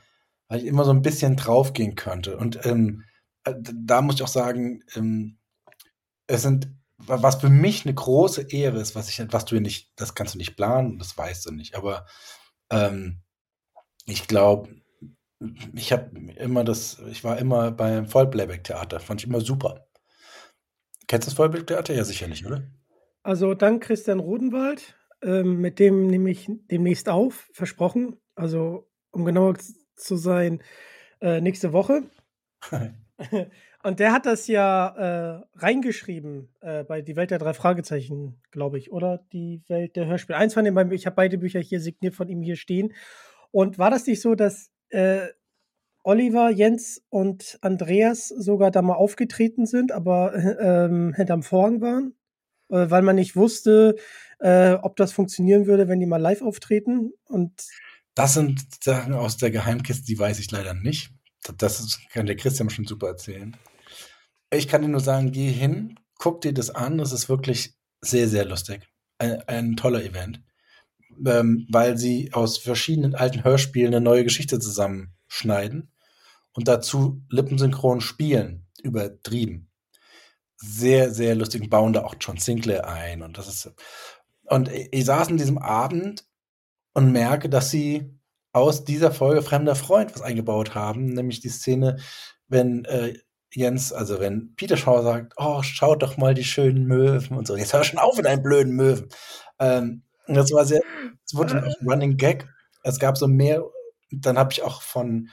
weil 0.47 0.59
ich 0.59 0.65
immer 0.65 0.83
so 0.85 0.91
ein 0.91 1.01
bisschen 1.01 1.35
draufgehen 1.35 1.95
könnte. 1.95 2.37
Und 2.37 2.65
ähm, 2.65 3.03
äh, 3.43 3.55
da 3.59 4.01
muss 4.01 4.15
ich 4.15 4.23
auch 4.23 4.27
sagen, 4.27 4.83
ähm, 4.95 5.37
es 6.27 6.43
sind, 6.43 6.69
wa- 6.97 7.21
was 7.21 7.35
für 7.37 7.49
mich 7.49 7.85
eine 7.85 7.93
große 7.95 8.43
Ehre 8.51 8.79
ist, 8.79 8.95
was 8.95 9.09
ich, 9.09 9.21
was 9.33 9.45
du 9.45 9.59
nicht, 9.59 9.91
das 9.95 10.15
kannst 10.15 10.33
du 10.35 10.37
nicht 10.37 10.55
planen, 10.55 10.97
das 10.99 11.17
weißt 11.17 11.45
du 11.45 11.51
nicht. 11.51 11.75
Aber 11.75 12.05
ähm, 12.69 13.21
ich 14.05 14.27
glaube, 14.27 14.80
ich 15.73 15.91
habe 15.91 16.11
immer 16.37 16.63
das, 16.63 17.01
ich 17.09 17.23
war 17.23 17.37
immer 17.39 17.71
beim 17.71 18.07
Vollplayback-Theater, 18.07 18.99
fand 18.99 19.21
ich 19.21 19.27
immer 19.27 19.41
super. 19.41 19.87
Kennst 21.07 21.27
du 21.27 21.31
das 21.31 21.37
Vollplayback-Theater? 21.37 21.93
Ja, 21.93 22.03
sicher 22.03 22.27
nicht, 22.27 22.45
oder? 22.45 22.63
also 23.23 23.53
dank 23.53 23.83
Christian 23.83 24.19
Rodenwald, 24.19 24.95
ähm, 25.21 25.59
mit 25.59 25.79
dem 25.79 26.07
nehme 26.07 26.29
ich 26.31 26.49
demnächst 26.71 27.09
auf, 27.09 27.49
versprochen. 27.53 28.17
Also 28.35 28.89
um 29.11 29.25
genauer 29.25 29.55
zu 29.95 30.15
sein, 30.15 30.63
äh, 31.21 31.41
nächste 31.41 31.73
Woche. 31.73 32.03
Und 33.83 33.99
der 33.99 34.13
hat 34.13 34.25
das 34.25 34.47
ja 34.47 34.87
äh, 34.89 35.41
reingeschrieben 35.55 36.53
äh, 36.61 36.83
bei 36.83 37.01
Die 37.01 37.15
Welt 37.15 37.31
der 37.31 37.39
drei 37.39 37.53
Fragezeichen, 37.53 38.39
glaube 38.51 38.77
ich, 38.77 38.91
oder 38.91 39.25
Die 39.33 39.63
Welt 39.67 39.95
der 39.95 40.05
Hörspiele. 40.05 40.37
Eins 40.37 40.53
von 40.53 40.65
den 40.65 40.73
beiden, 40.73 40.91
ich 40.91 41.05
habe 41.05 41.15
beide 41.15 41.37
Bücher 41.37 41.59
hier 41.59 41.79
signiert 41.79 42.15
von 42.15 42.29
ihm 42.29 42.41
hier 42.41 42.55
stehen. 42.55 42.93
Und 43.51 43.77
war 43.77 43.89
das 43.89 44.05
nicht 44.05 44.21
so, 44.21 44.35
dass 44.35 44.70
äh, 44.91 45.27
Oliver, 46.03 46.49
Jens 46.49 47.03
und 47.09 47.59
Andreas 47.61 48.29
sogar 48.29 48.71
da 48.71 48.81
mal 48.81 48.95
aufgetreten 48.95 49.65
sind, 49.65 49.91
aber 49.91 50.33
äh, 50.33 50.85
ähm, 50.85 51.13
hinterm 51.13 51.43
Vorhang 51.43 51.81
waren? 51.81 52.15
Äh, 52.69 52.89
weil 52.89 53.01
man 53.01 53.15
nicht 53.15 53.35
wusste, 53.35 53.95
äh, 54.39 54.73
ob 54.73 54.95
das 54.95 55.11
funktionieren 55.11 55.67
würde, 55.67 55.87
wenn 55.87 55.99
die 55.99 56.05
mal 56.05 56.17
live 56.17 56.41
auftreten. 56.41 57.13
Und 57.25 57.67
Das 58.15 58.33
sind 58.33 58.61
Sachen 58.83 59.13
aus 59.13 59.37
der 59.37 59.51
Geheimkiste, 59.51 60.05
die 60.05 60.17
weiß 60.17 60.39
ich 60.39 60.49
leider 60.51 60.73
nicht. 60.73 61.11
Das 61.57 61.99
kann 62.11 62.25
der 62.25 62.35
Christian 62.35 62.69
schon 62.69 62.85
super 62.85 63.07
erzählen. 63.07 63.55
Ich 64.53 64.67
kann 64.67 64.81
dir 64.81 64.87
nur 64.87 64.99
sagen, 65.01 65.31
geh 65.31 65.49
hin, 65.49 65.99
guck 66.17 66.41
dir 66.41 66.53
das 66.53 66.69
an. 66.69 66.97
Das 66.97 67.11
ist 67.11 67.29
wirklich 67.29 67.73
sehr, 68.01 68.27
sehr 68.27 68.45
lustig. 68.45 68.87
Ein, 69.17 69.41
ein 69.47 69.75
toller 69.75 70.03
Event. 70.03 70.41
Ähm, 71.25 71.67
weil 71.69 71.97
sie 71.97 72.33
aus 72.33 72.57
verschiedenen 72.57 73.15
alten 73.15 73.43
Hörspielen 73.43 73.93
eine 73.93 74.03
neue 74.03 74.23
Geschichte 74.23 74.59
zusammenschneiden 74.59 75.91
und 76.53 76.67
dazu 76.67 77.21
lippensynchron 77.29 78.01
spielen. 78.01 78.67
Übertrieben. 78.81 79.69
Sehr, 80.57 81.11
sehr 81.11 81.35
lustig. 81.35 81.61
Und 81.61 81.69
bauen 81.69 81.93
da 81.93 82.03
auch 82.03 82.15
John 82.19 82.37
Sinclair 82.37 82.87
ein. 82.87 83.21
Und 83.21 83.37
das 83.37 83.47
ist. 83.47 83.71
Und 84.45 84.69
ich 84.69 85.05
saß 85.05 85.29
in 85.29 85.37
diesem 85.37 85.57
Abend 85.57 86.25
und 86.93 87.11
merke, 87.11 87.49
dass 87.49 87.71
sie 87.71 88.17
aus 88.53 88.83
dieser 88.83 89.11
Folge 89.11 89.41
Fremder 89.41 89.75
Freund 89.75 90.13
was 90.13 90.21
eingebaut 90.21 90.75
haben, 90.75 91.13
nämlich 91.13 91.39
die 91.39 91.49
Szene, 91.49 91.97
wenn 92.47 92.85
äh, 92.85 93.13
Jens, 93.53 93.93
also 93.93 94.19
wenn 94.19 94.55
Peter 94.55 94.77
Shaw 94.77 95.01
sagt, 95.03 95.33
oh, 95.37 95.61
schaut 95.61 96.03
doch 96.03 96.17
mal 96.17 96.33
die 96.33 96.43
schönen 96.43 96.85
Möwen 96.85 97.37
und 97.37 97.47
so, 97.47 97.55
jetzt 97.55 97.73
hör 97.73 97.83
schon 97.83 97.99
auf 97.99 98.17
mit 98.17 98.25
deinen 98.25 98.43
blöden 98.43 98.75
Möwen. 98.75 99.09
Ähm, 99.59 100.03
das 100.27 100.51
war 100.51 100.65
sehr, 100.65 100.81
es 101.25 101.35
wurde 101.35 101.59
auch 101.59 101.79
ein 101.79 101.87
Running 101.87 102.17
Gag. 102.17 102.47
Es 102.83 102.99
gab 102.99 103.17
so 103.17 103.27
mehr, 103.27 103.63
dann 104.11 104.37
habe 104.37 104.51
ich 104.51 104.63
auch 104.63 104.81
von 104.81 105.29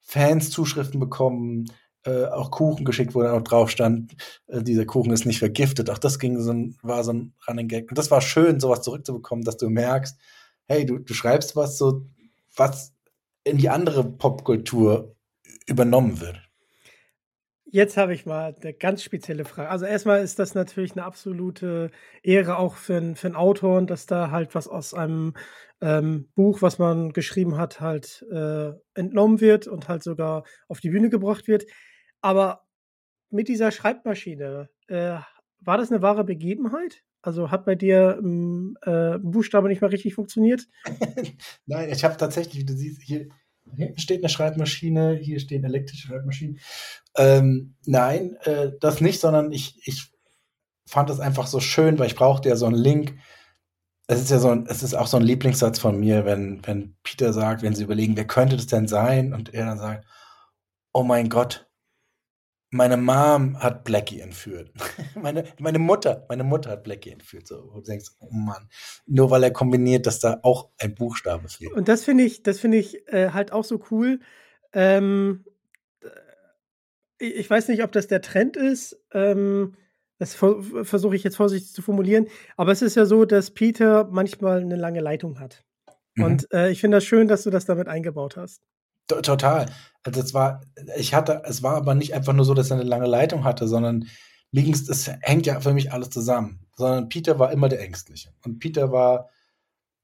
Fans 0.00 0.50
Zuschriften 0.50 1.00
bekommen, 1.00 1.66
äh, 2.04 2.24
auch 2.26 2.50
Kuchen 2.50 2.84
geschickt, 2.84 3.14
wo 3.14 3.22
dann 3.22 3.36
auch 3.36 3.42
drauf 3.42 3.70
stand, 3.70 4.16
äh, 4.48 4.62
dieser 4.62 4.86
Kuchen 4.86 5.12
ist 5.12 5.26
nicht 5.26 5.38
vergiftet. 5.38 5.90
Auch 5.90 5.98
das 5.98 6.18
ging 6.18 6.40
so 6.40 6.52
ein, 6.52 6.76
war 6.82 7.04
so 7.04 7.12
ein 7.12 7.34
Running 7.48 7.68
Gag. 7.68 7.90
Und 7.90 7.98
das 7.98 8.10
war 8.10 8.20
schön, 8.20 8.60
sowas 8.60 8.82
zurückzubekommen, 8.82 9.44
dass 9.44 9.56
du 9.56 9.68
merkst, 9.68 10.18
hey, 10.66 10.86
du, 10.86 10.98
du 10.98 11.14
schreibst 11.14 11.56
was 11.56 11.78
so, 11.78 12.06
was 12.56 12.92
in 13.44 13.58
die 13.58 13.68
andere 13.68 14.04
Popkultur 14.04 15.16
übernommen 15.66 16.20
wird. 16.20 16.49
Jetzt 17.72 17.96
habe 17.96 18.14
ich 18.14 18.26
mal 18.26 18.52
eine 18.60 18.74
ganz 18.74 19.02
spezielle 19.04 19.44
Frage. 19.44 19.68
Also 19.70 19.84
erstmal 19.86 20.22
ist 20.24 20.40
das 20.40 20.54
natürlich 20.54 20.92
eine 20.92 21.04
absolute 21.04 21.92
Ehre 22.24 22.56
auch 22.58 22.74
für, 22.74 22.96
n- 22.96 23.14
für 23.14 23.28
einen 23.28 23.36
Autor, 23.36 23.80
dass 23.82 24.06
da 24.06 24.32
halt 24.32 24.56
was 24.56 24.66
aus 24.66 24.92
einem 24.92 25.34
ähm, 25.80 26.28
Buch, 26.34 26.62
was 26.62 26.80
man 26.80 27.12
geschrieben 27.12 27.56
hat, 27.56 27.80
halt 27.80 28.26
äh, 28.32 28.72
entnommen 28.94 29.40
wird 29.40 29.68
und 29.68 29.88
halt 29.88 30.02
sogar 30.02 30.42
auf 30.66 30.80
die 30.80 30.90
Bühne 30.90 31.10
gebracht 31.10 31.46
wird. 31.46 31.64
Aber 32.20 32.66
mit 33.30 33.48
dieser 33.48 33.70
Schreibmaschine, 33.70 34.68
äh, 34.88 35.18
war 35.60 35.78
das 35.78 35.92
eine 35.92 36.02
wahre 36.02 36.24
Begebenheit? 36.24 37.04
Also 37.22 37.52
hat 37.52 37.66
bei 37.66 37.76
dir 37.76 38.18
ähm, 38.20 38.76
äh, 38.82 39.14
ein 39.14 39.30
Buchstabe 39.30 39.68
nicht 39.68 39.80
mal 39.82 39.90
richtig 39.90 40.14
funktioniert? 40.14 40.66
Nein, 41.66 41.90
ich 41.90 42.02
habe 42.04 42.16
tatsächlich, 42.16 42.58
wie 42.62 42.64
du 42.66 42.74
siehst, 42.74 43.02
hier 43.02 43.28
hinten 43.76 44.00
steht 44.00 44.22
eine 44.22 44.28
Schreibmaschine, 44.28 45.14
hier 45.14 45.40
stehen 45.40 45.64
elektrische 45.64 46.08
Schreibmaschinen. 46.08 46.58
Ähm, 47.16 47.74
nein, 47.86 48.36
äh, 48.44 48.72
das 48.80 49.00
nicht, 49.00 49.20
sondern 49.20 49.52
ich, 49.52 49.80
ich 49.86 50.12
fand 50.86 51.10
das 51.10 51.20
einfach 51.20 51.46
so 51.46 51.60
schön, 51.60 51.98
weil 51.98 52.06
ich 52.06 52.16
brauchte 52.16 52.48
ja 52.48 52.56
so 52.56 52.66
einen 52.66 52.76
Link. 52.76 53.16
Es 54.06 54.20
ist 54.20 54.30
ja 54.30 54.38
so 54.38 54.50
ein, 54.50 54.66
es 54.66 54.82
ist 54.82 54.94
auch 54.94 55.06
so 55.06 55.16
ein 55.16 55.22
Lieblingssatz 55.22 55.78
von 55.78 55.98
mir, 55.98 56.24
wenn, 56.24 56.66
wenn 56.66 56.96
Peter 57.02 57.32
sagt, 57.32 57.62
wenn 57.62 57.74
sie 57.74 57.84
überlegen, 57.84 58.16
wer 58.16 58.26
könnte 58.26 58.56
das 58.56 58.66
denn 58.66 58.88
sein? 58.88 59.32
Und 59.32 59.54
er 59.54 59.66
dann 59.66 59.78
sagt, 59.78 60.06
oh 60.92 61.04
mein 61.04 61.28
Gott, 61.28 61.69
meine 62.70 62.96
Mom 62.96 63.58
hat 63.58 63.84
Blackie 63.84 64.20
entführt. 64.20 64.70
meine, 65.14 65.44
meine 65.58 65.78
Mutter, 65.78 66.24
meine 66.28 66.44
Mutter 66.44 66.70
hat 66.70 66.84
Blackie 66.84 67.10
entführt. 67.10 67.46
So, 67.46 67.68
wo 67.72 67.80
du 67.80 67.82
denkst, 67.82 68.10
oh 68.20 68.28
Mann, 68.30 68.68
nur 69.06 69.30
weil 69.30 69.42
er 69.42 69.50
kombiniert, 69.50 70.06
dass 70.06 70.20
da 70.20 70.38
auch 70.42 70.70
ein 70.78 70.94
Buchstabe 70.94 71.48
fehlt. 71.48 71.72
Und 71.72 71.88
das 71.88 72.04
finde 72.04 72.24
ich, 72.24 72.42
das 72.42 72.60
finde 72.60 72.78
ich 72.78 73.08
äh, 73.08 73.30
halt 73.30 73.52
auch 73.52 73.64
so 73.64 73.82
cool. 73.90 74.20
Ähm, 74.72 75.44
äh, 76.00 77.26
ich 77.26 77.50
weiß 77.50 77.68
nicht, 77.68 77.82
ob 77.82 77.92
das 77.92 78.06
der 78.06 78.22
Trend 78.22 78.56
ist. 78.56 79.00
Ähm, 79.12 79.74
das 80.18 80.34
ver 80.34 80.62
versuche 80.84 81.16
ich 81.16 81.24
jetzt 81.24 81.36
vorsichtig 81.36 81.72
zu 81.72 81.82
formulieren. 81.82 82.28
Aber 82.56 82.72
es 82.72 82.82
ist 82.82 82.94
ja 82.94 83.06
so, 83.06 83.24
dass 83.24 83.50
Peter 83.50 84.06
manchmal 84.10 84.60
eine 84.60 84.76
lange 84.76 85.00
Leitung 85.00 85.40
hat. 85.40 85.64
Mhm. 86.14 86.24
Und 86.24 86.52
äh, 86.52 86.70
ich 86.70 86.80
finde 86.80 86.98
das 86.98 87.04
schön, 87.04 87.26
dass 87.26 87.42
du 87.42 87.50
das 87.50 87.64
damit 87.64 87.88
eingebaut 87.88 88.36
hast. 88.36 88.62
To- 89.10 89.20
Total. 89.22 89.66
Also 90.02 90.20
es 90.20 90.32
war, 90.34 90.62
ich 90.96 91.12
hatte, 91.14 91.42
es 91.44 91.62
war 91.62 91.76
aber 91.76 91.94
nicht 91.94 92.14
einfach 92.14 92.32
nur 92.32 92.44
so, 92.44 92.54
dass 92.54 92.70
er 92.70 92.76
eine 92.78 92.88
lange 92.88 93.06
Leitung 93.06 93.44
hatte, 93.44 93.68
sondern 93.68 94.06
ging's, 94.52 94.88
es 94.88 95.08
hängt 95.20 95.46
ja 95.46 95.60
für 95.60 95.74
mich 95.74 95.92
alles 95.92 96.10
zusammen. 96.10 96.66
Sondern 96.76 97.08
Peter 97.08 97.38
war 97.38 97.52
immer 97.52 97.68
der 97.68 97.80
Ängstliche. 97.82 98.32
Und 98.44 98.58
Peter 98.58 98.90
war, 98.92 99.28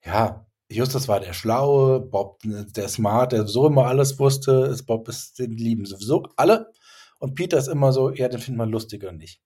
ja, 0.04 0.46
Justus 0.68 1.08
war 1.08 1.20
der 1.20 1.32
Schlaue, 1.32 2.00
Bob 2.00 2.44
ne, 2.44 2.66
der 2.66 2.88
Smart, 2.88 3.32
der 3.32 3.46
so 3.46 3.66
immer 3.68 3.86
alles 3.86 4.18
wusste, 4.18 4.68
ist 4.72 4.84
Bob 4.84 5.08
ist, 5.08 5.38
den 5.38 5.52
lieben 5.52 5.86
sowieso 5.86 6.24
alle. 6.36 6.72
Und 7.18 7.34
Peter 7.34 7.56
ist 7.56 7.68
immer 7.68 7.92
so, 7.92 8.10
ja, 8.12 8.28
den 8.28 8.40
findet 8.40 8.58
man 8.58 8.70
lustiger 8.70 9.12
nicht. 9.12 9.40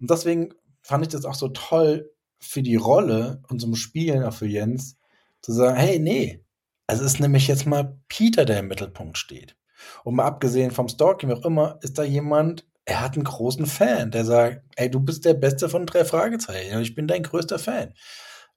Und 0.00 0.10
deswegen 0.10 0.54
fand 0.82 1.04
ich 1.04 1.12
das 1.12 1.24
auch 1.24 1.34
so 1.34 1.48
toll 1.48 2.10
für 2.40 2.62
die 2.62 2.76
Rolle 2.76 3.42
und 3.48 3.60
zum 3.60 3.76
Spielen 3.76 4.24
auch 4.24 4.32
für 4.34 4.46
Jens, 4.46 4.96
zu 5.42 5.52
sagen, 5.52 5.76
hey, 5.76 5.98
nee, 6.00 6.44
es 6.86 7.00
ist 7.00 7.20
nämlich 7.20 7.48
jetzt 7.48 7.66
mal 7.66 7.98
Peter, 8.08 8.44
der 8.44 8.60
im 8.60 8.68
Mittelpunkt 8.68 9.18
steht. 9.18 9.56
Und 10.04 10.16
mal 10.16 10.26
abgesehen 10.26 10.70
vom 10.70 10.88
Stalking, 10.88 11.28
wie 11.28 11.34
auch 11.34 11.44
immer, 11.44 11.78
ist 11.82 11.98
da 11.98 12.04
jemand, 12.04 12.66
er 12.84 13.00
hat 13.00 13.14
einen 13.14 13.24
großen 13.24 13.66
Fan, 13.66 14.10
der 14.10 14.24
sagt, 14.24 14.62
ey, 14.76 14.90
du 14.90 15.00
bist 15.00 15.24
der 15.24 15.34
Beste 15.34 15.68
von 15.68 15.86
drei 15.86 16.04
Fragezeichen 16.04 16.76
und 16.76 16.82
ich 16.82 16.94
bin 16.94 17.06
dein 17.06 17.22
größter 17.22 17.58
Fan. 17.58 17.94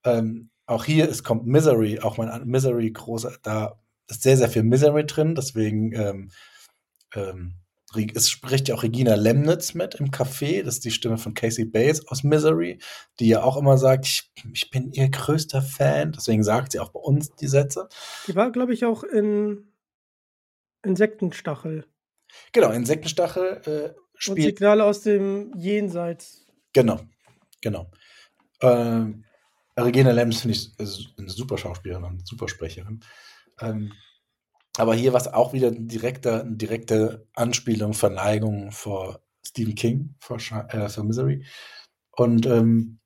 Ähm, 0.04 0.50
auch 0.66 0.86
hier, 0.86 1.10
es 1.10 1.24
kommt 1.24 1.46
Misery, 1.46 2.00
auch 2.00 2.18
mein 2.18 2.46
Misery 2.46 2.92
großer, 2.92 3.38
da 3.44 3.80
ist 4.08 4.24
sehr, 4.24 4.38
sehr 4.38 4.50
viel 4.50 4.64
Misery 4.64 5.06
drin, 5.06 5.36
deswegen 5.36 5.94
ähm, 5.94 6.32
ähm, 7.14 7.56
es 8.14 8.30
spricht 8.30 8.68
ja 8.68 8.76
auch 8.76 8.84
Regina 8.84 9.16
Lemnitz 9.16 9.74
mit 9.74 9.96
im 9.96 10.12
Café, 10.12 10.64
das 10.64 10.76
ist 10.76 10.86
die 10.86 10.92
Stimme 10.92 11.18
von 11.18 11.34
Casey 11.34 11.66
Bates 11.66 12.08
aus 12.08 12.24
Misery, 12.24 12.80
die 13.20 13.28
ja 13.28 13.44
auch 13.44 13.58
immer 13.58 13.78
sagt, 13.78 14.06
ich, 14.06 14.32
ich 14.54 14.70
bin 14.70 14.92
ihr 14.92 15.10
größter 15.10 15.62
Fan, 15.62 16.12
deswegen 16.12 16.44
sagt 16.44 16.72
sie 16.72 16.80
auch 16.80 16.90
bei 16.90 17.00
uns 17.00 17.36
die 17.36 17.48
Sätze. 17.48 17.90
Die 18.28 18.36
war, 18.36 18.52
glaube 18.52 18.74
ich, 18.74 18.86
auch 18.86 19.04
in 19.04 19.72
Insektenstachel. 20.84 21.86
Genau, 22.52 22.72
Insektenstachel 22.72 23.62
äh, 23.66 23.90
Und 23.90 23.96
spielt. 24.18 24.58
Signale 24.58 24.84
aus 24.84 25.02
dem 25.02 25.54
Jenseits. 25.58 26.46
Genau, 26.74 27.00
genau. 27.62 27.90
Ähm, 28.62 29.26
Regina 29.78 30.12
Lemnitz 30.12 30.42
finde 30.42 30.56
ich 30.56 30.80
ist 30.80 31.14
eine 31.18 31.30
super 31.30 31.58
Schauspielerin 31.58 32.04
und 32.04 32.28
super 32.28 32.48
Sprecherin. 32.48 33.02
Ähm, 33.60 33.92
aber 34.78 34.96
hier 34.96 35.14
war 35.14 35.22
es 35.22 35.28
auch 35.28 35.54
wieder 35.54 35.68
ein 35.70 35.88
direkter, 35.88 36.42
eine 36.42 36.56
direkte 36.58 37.28
Anspielung, 37.36 37.94
Verneigung 37.94 38.72
vor 38.72 39.22
Stephen 39.46 39.76
King, 39.76 40.16
vor, 40.20 40.38
äh, 40.70 41.04
Misery. 41.04 41.46
Und 42.12 42.46
ähm, 42.46 43.00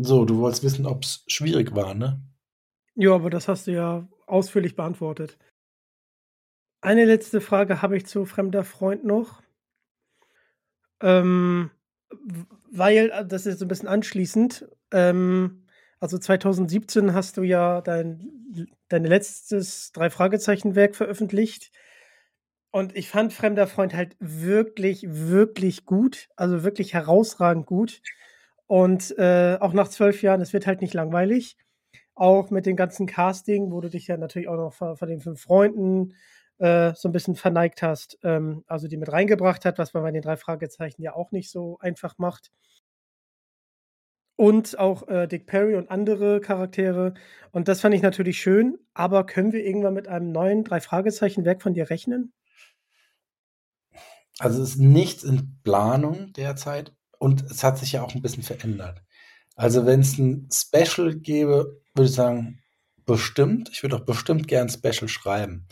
So, 0.00 0.24
du 0.24 0.38
wolltest 0.38 0.62
wissen, 0.62 0.86
ob 0.86 1.02
es 1.04 1.24
schwierig 1.26 1.74
war, 1.74 1.92
ne? 1.94 2.22
Ja, 2.94 3.14
aber 3.14 3.30
das 3.30 3.48
hast 3.48 3.66
du 3.66 3.72
ja 3.72 4.08
ausführlich 4.26 4.76
beantwortet. 4.76 5.38
Eine 6.80 7.04
letzte 7.04 7.40
Frage 7.40 7.82
habe 7.82 7.96
ich 7.96 8.06
zu 8.06 8.24
fremder 8.24 8.62
Freund 8.64 9.04
noch. 9.04 9.42
Ähm, 11.00 11.70
weil, 12.70 13.26
das 13.26 13.46
ist 13.46 13.58
so 13.58 13.64
ein 13.64 13.68
bisschen 13.68 13.88
anschließend, 13.88 14.68
ähm, 14.92 15.64
also 16.00 16.18
2017 16.18 17.14
hast 17.14 17.36
du 17.36 17.42
ja 17.42 17.80
dein, 17.80 18.68
dein 18.88 19.04
letztes 19.04 19.92
Drei-Fragezeichen-Werk 19.92 20.94
veröffentlicht. 20.94 21.70
Und 22.70 22.96
ich 22.96 23.08
fand 23.08 23.32
Fremder 23.32 23.66
Freund 23.66 23.94
halt 23.94 24.16
wirklich, 24.20 25.04
wirklich 25.08 25.86
gut. 25.86 26.28
Also 26.36 26.62
wirklich 26.64 26.94
herausragend 26.94 27.66
gut. 27.66 28.00
Und 28.66 29.16
äh, 29.18 29.56
auch 29.60 29.72
nach 29.72 29.88
zwölf 29.88 30.22
Jahren, 30.22 30.40
es 30.40 30.52
wird 30.52 30.66
halt 30.66 30.82
nicht 30.82 30.94
langweilig. 30.94 31.56
Auch 32.14 32.50
mit 32.50 32.66
dem 32.66 32.76
ganzen 32.76 33.06
Casting, 33.06 33.72
wo 33.72 33.80
du 33.80 33.88
dich 33.88 34.06
ja 34.08 34.16
natürlich 34.16 34.48
auch 34.48 34.56
noch 34.56 34.74
von, 34.74 34.96
von 34.96 35.08
den 35.08 35.20
fünf 35.20 35.40
Freunden 35.40 36.14
äh, 36.58 36.92
so 36.94 37.08
ein 37.08 37.12
bisschen 37.12 37.36
verneigt 37.36 37.82
hast, 37.82 38.18
ähm, 38.22 38.64
also 38.66 38.88
die 38.88 38.96
mit 38.96 39.10
reingebracht 39.10 39.64
hat, 39.64 39.78
was 39.78 39.94
man 39.94 40.02
bei 40.02 40.10
den 40.10 40.22
drei 40.22 40.36
Fragezeichen 40.36 41.02
ja 41.02 41.14
auch 41.14 41.30
nicht 41.30 41.50
so 41.50 41.78
einfach 41.80 42.18
macht. 42.18 42.50
Und 44.38 44.78
auch 44.78 45.08
äh, 45.08 45.26
Dick 45.26 45.46
Perry 45.46 45.74
und 45.74 45.90
andere 45.90 46.40
Charaktere. 46.40 47.14
Und 47.50 47.66
das 47.66 47.80
fand 47.80 47.92
ich 47.96 48.02
natürlich 48.02 48.40
schön. 48.40 48.78
Aber 48.94 49.26
können 49.26 49.50
wir 49.50 49.64
irgendwann 49.64 49.94
mit 49.94 50.06
einem 50.06 50.30
neuen 50.30 50.62
Drei-Fragezeichen-Werk 50.62 51.60
von 51.60 51.74
dir 51.74 51.90
rechnen? 51.90 52.32
Also 54.38 54.62
es 54.62 54.70
ist 54.70 54.78
nichts 54.78 55.24
in 55.24 55.58
Planung 55.64 56.32
derzeit 56.34 56.94
und 57.18 57.42
es 57.42 57.64
hat 57.64 57.78
sich 57.78 57.90
ja 57.90 58.02
auch 58.02 58.14
ein 58.14 58.22
bisschen 58.22 58.44
verändert. 58.44 59.02
Also 59.56 59.86
wenn 59.86 60.00
es 60.00 60.18
ein 60.18 60.48
Special 60.52 61.16
gäbe, 61.16 61.80
würde 61.96 62.08
ich 62.08 62.14
sagen, 62.14 62.60
bestimmt. 63.04 63.70
Ich 63.72 63.82
würde 63.82 63.96
auch 63.96 64.04
bestimmt 64.04 64.46
gern 64.46 64.68
Special 64.68 65.08
schreiben. 65.08 65.66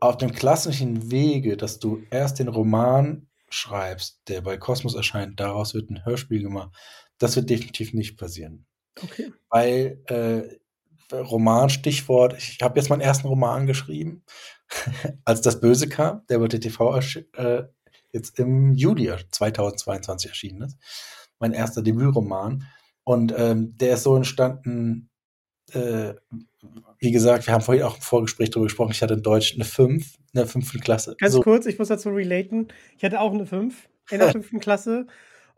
Auf 0.00 0.16
dem 0.16 0.32
klassischen 0.32 1.10
Wege, 1.10 1.58
dass 1.58 1.78
du 1.78 2.02
erst 2.10 2.38
den 2.38 2.48
Roman 2.48 3.28
schreibst, 3.50 4.22
der 4.28 4.40
bei 4.40 4.56
Kosmos 4.56 4.94
erscheint, 4.94 5.38
daraus 5.40 5.74
wird 5.74 5.90
ein 5.90 6.06
Hörspiel 6.06 6.42
gemacht, 6.42 6.74
das 7.18 7.36
wird 7.36 7.50
definitiv 7.50 7.92
nicht 7.94 8.16
passieren. 8.16 8.66
Okay. 9.02 9.32
Weil 9.50 10.02
äh, 10.06 11.14
Roman, 11.14 11.68
Stichwort, 11.70 12.36
ich 12.38 12.58
habe 12.62 12.78
jetzt 12.78 12.88
meinen 12.88 13.00
ersten 13.00 13.28
Roman 13.28 13.66
geschrieben, 13.66 14.24
als 15.24 15.40
das 15.40 15.60
Böse 15.60 15.88
kam, 15.88 16.22
der 16.28 16.38
bei 16.38 16.48
TTV 16.48 17.00
äh, 17.34 17.64
jetzt 18.12 18.38
im 18.38 18.74
Juli 18.74 19.12
2022 19.30 20.30
erschienen 20.30 20.62
ist. 20.62 20.76
Mein 21.38 21.52
erster 21.52 21.82
Debütroman. 21.82 22.64
Und 23.04 23.32
ähm, 23.36 23.76
der 23.76 23.94
ist 23.94 24.02
so 24.02 24.16
entstanden, 24.16 25.10
äh, 25.72 26.14
wie 26.98 27.12
gesagt, 27.12 27.46
wir 27.46 27.54
haben 27.54 27.62
vorhin 27.62 27.84
auch 27.84 27.96
im 27.96 28.02
Vorgespräch 28.02 28.50
darüber 28.50 28.66
gesprochen, 28.66 28.92
ich 28.92 29.02
hatte 29.02 29.14
in 29.14 29.22
Deutsch 29.22 29.54
eine 29.54 29.64
5, 29.64 30.16
eine 30.34 30.46
5. 30.46 30.80
Klasse. 30.80 31.14
Ganz 31.18 31.34
so. 31.34 31.40
kurz, 31.40 31.66
ich 31.66 31.78
muss 31.78 31.88
dazu 31.88 32.08
relaten. 32.10 32.68
Ich 32.96 33.04
hatte 33.04 33.20
auch 33.20 33.32
eine 33.32 33.46
5 33.46 33.88
in 34.10 34.18
der 34.18 34.32
5. 34.32 34.60
Klasse. 34.60 35.06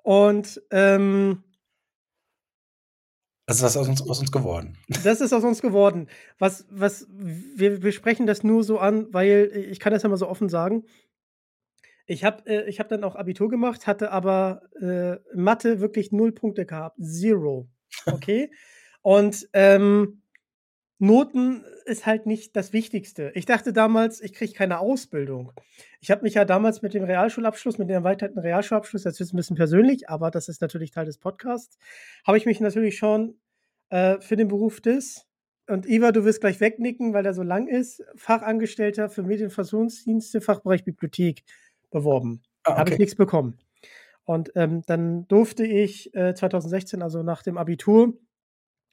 Und 0.03 0.61
ähm, 0.71 1.45
das 3.49 3.57
ist 3.57 3.63
was 3.63 3.77
aus 3.79 3.89
uns, 3.89 4.03
aus 4.03 4.21
uns 4.21 4.31
geworden. 4.31 4.77
Das 5.05 5.23
ist 5.23 5.33
aus 5.33 5.43
uns 5.43 5.63
geworden. 5.63 6.09
Was, 6.39 6.67
was, 6.69 7.07
wir, 7.11 7.83
wir 7.83 7.93
sprechen 7.93 8.27
das 8.27 8.45
nur 8.45 8.63
so 8.63 8.79
an, 8.79 9.07
weil 9.11 9.51
ich 9.71 9.81
kann 9.81 9.91
das 9.91 10.03
ja 10.03 10.11
mal 10.11 10.19
so 10.19 10.29
offen 10.29 10.51
sagen. 10.51 10.85
Ich 12.07 12.25
habe 12.25 12.45
äh, 12.45 12.71
hab 12.71 12.91
dann 12.91 13.05
auch 13.05 13.17
Abitur 13.17 13.49
gemacht, 13.49 13.87
hatte 13.87 14.13
aber 14.13 14.61
äh, 14.83 15.17
Mathe 15.35 15.81
wirklich 15.81 16.13
null 16.13 16.33
Punkte 16.33 16.67
gehabt. 16.67 16.99
Zero. 17.01 17.71
Okay? 18.05 18.51
Und 19.01 19.49
ähm, 19.55 20.21
Noten 20.99 21.65
ist 21.85 22.07
halt 22.07 22.27
nicht 22.27 22.57
das 22.57 22.73
Wichtigste. 22.73 23.31
Ich 23.35 23.47
dachte 23.47 23.73
damals, 23.73 24.21
ich 24.21 24.33
kriege 24.33 24.53
keine 24.53 24.81
Ausbildung. 24.81 25.53
Ich 26.01 26.11
habe 26.11 26.23
mich 26.23 26.35
ja 26.35 26.45
damals 26.45 26.83
mit 26.83 26.95
dem 26.95 27.05
Realschulabschluss, 27.05 27.79
mit 27.79 27.89
dem 27.89 27.95
erweiterten 27.95 28.39
Realschulabschluss, 28.39 29.05
das 29.05 29.21
ist 29.21 29.33
ein 29.33 29.37
bisschen 29.37 29.57
persönlich, 29.57 30.09
aber 30.09 30.31
das 30.31 30.49
ist 30.49 30.61
natürlich 30.61 30.91
Teil 30.91 31.07
des 31.07 31.19
Podcasts, 31.19 31.79
habe 32.27 32.37
ich 32.37 32.47
mich 32.47 32.61
natürlich 32.61 32.99
schon 32.99 33.39
äh, 33.91 34.21
für 34.21 34.37
den 34.37 34.49
Beruf 34.49 34.81
des, 34.81 35.29
und 35.69 35.87
Iva, 35.87 36.13
du 36.13 36.25
wirst 36.25 36.41
gleich 36.41 36.61
wegnicken, 36.61 37.13
weil 37.13 37.27
er 37.27 37.35
so 37.35 37.43
lang 37.43 37.69
ist, 37.69 38.03
Fachangestellter 38.17 39.11
für 39.11 39.23
Medienversionsdienste, 39.23 40.41
Fachbereich 40.41 40.83
Bibliothek 40.83 41.45
beworben. 41.91 42.43
Ah, 42.65 42.73
okay. 42.73 42.81
Habe 42.81 42.91
ich 42.93 42.99
nichts 42.99 43.15
bekommen. 43.15 43.59
Und 44.25 44.51
ähm, 44.57 44.83
dann 44.87 45.29
durfte 45.29 45.65
ich 45.65 46.15
äh, 46.15 46.35
2016, 46.35 47.03
also 47.03 47.23
nach 47.23 47.43
dem 47.43 47.59
Abitur, 47.59 48.15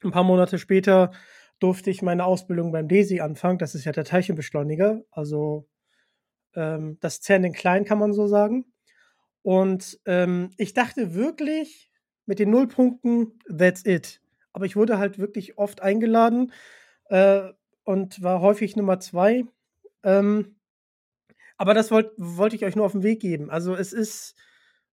ein 0.04 0.10
paar 0.10 0.24
Monate 0.24 0.58
später, 0.58 1.12
durfte 1.58 1.90
ich 1.90 2.02
meine 2.02 2.24
Ausbildung 2.24 2.72
beim 2.72 2.88
DESI 2.88 3.20
anfangen. 3.20 3.58
Das 3.58 3.74
ist 3.74 3.84
ja 3.84 3.92
der 3.92 4.04
Teilchenbeschleuniger, 4.04 5.02
also 5.10 5.66
ähm, 6.54 6.98
das 7.00 7.22
CERN 7.22 7.44
in 7.44 7.52
klein, 7.52 7.84
kann 7.84 7.98
man 7.98 8.12
so 8.12 8.26
sagen. 8.26 8.66
Und 9.42 10.00
ähm, 10.06 10.50
ich 10.56 10.74
dachte 10.74 11.14
wirklich, 11.14 11.90
mit 12.26 12.38
den 12.38 12.50
Nullpunkten, 12.50 13.38
that's 13.48 13.84
it. 13.86 14.20
Aber 14.52 14.66
ich 14.66 14.76
wurde 14.76 14.98
halt 14.98 15.18
wirklich 15.18 15.58
oft 15.58 15.82
eingeladen 15.82 16.52
äh, 17.08 17.42
und 17.84 18.22
war 18.22 18.40
häufig 18.40 18.76
Nummer 18.76 18.98
zwei. 19.00 19.44
Ähm, 20.02 20.56
aber 21.56 21.72
das 21.72 21.90
wollte 21.90 22.12
wollt 22.16 22.52
ich 22.52 22.64
euch 22.64 22.76
nur 22.76 22.84
auf 22.84 22.92
den 22.92 23.02
Weg 23.02 23.20
geben. 23.20 23.50
Also 23.50 23.74
es 23.74 23.92
ist, 23.92 24.34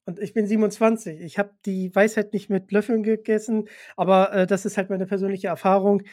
und 0.06 0.20
ich 0.20 0.34
bin 0.34 0.48
27. 0.48 1.22
Ich 1.22 1.40
habe 1.40 1.52
die 1.66 1.94
Weisheit 1.96 2.34
nicht 2.34 2.50
mit 2.50 2.72
Löffeln 2.72 3.04
gegessen, 3.04 3.68
aber 3.98 4.34
äh, 4.34 4.48
das 4.48 4.66
ist 4.66 4.78
halt 4.78 4.90
meine 4.90 5.06
persönliche 5.06 5.48
Erfahrung 5.48 6.04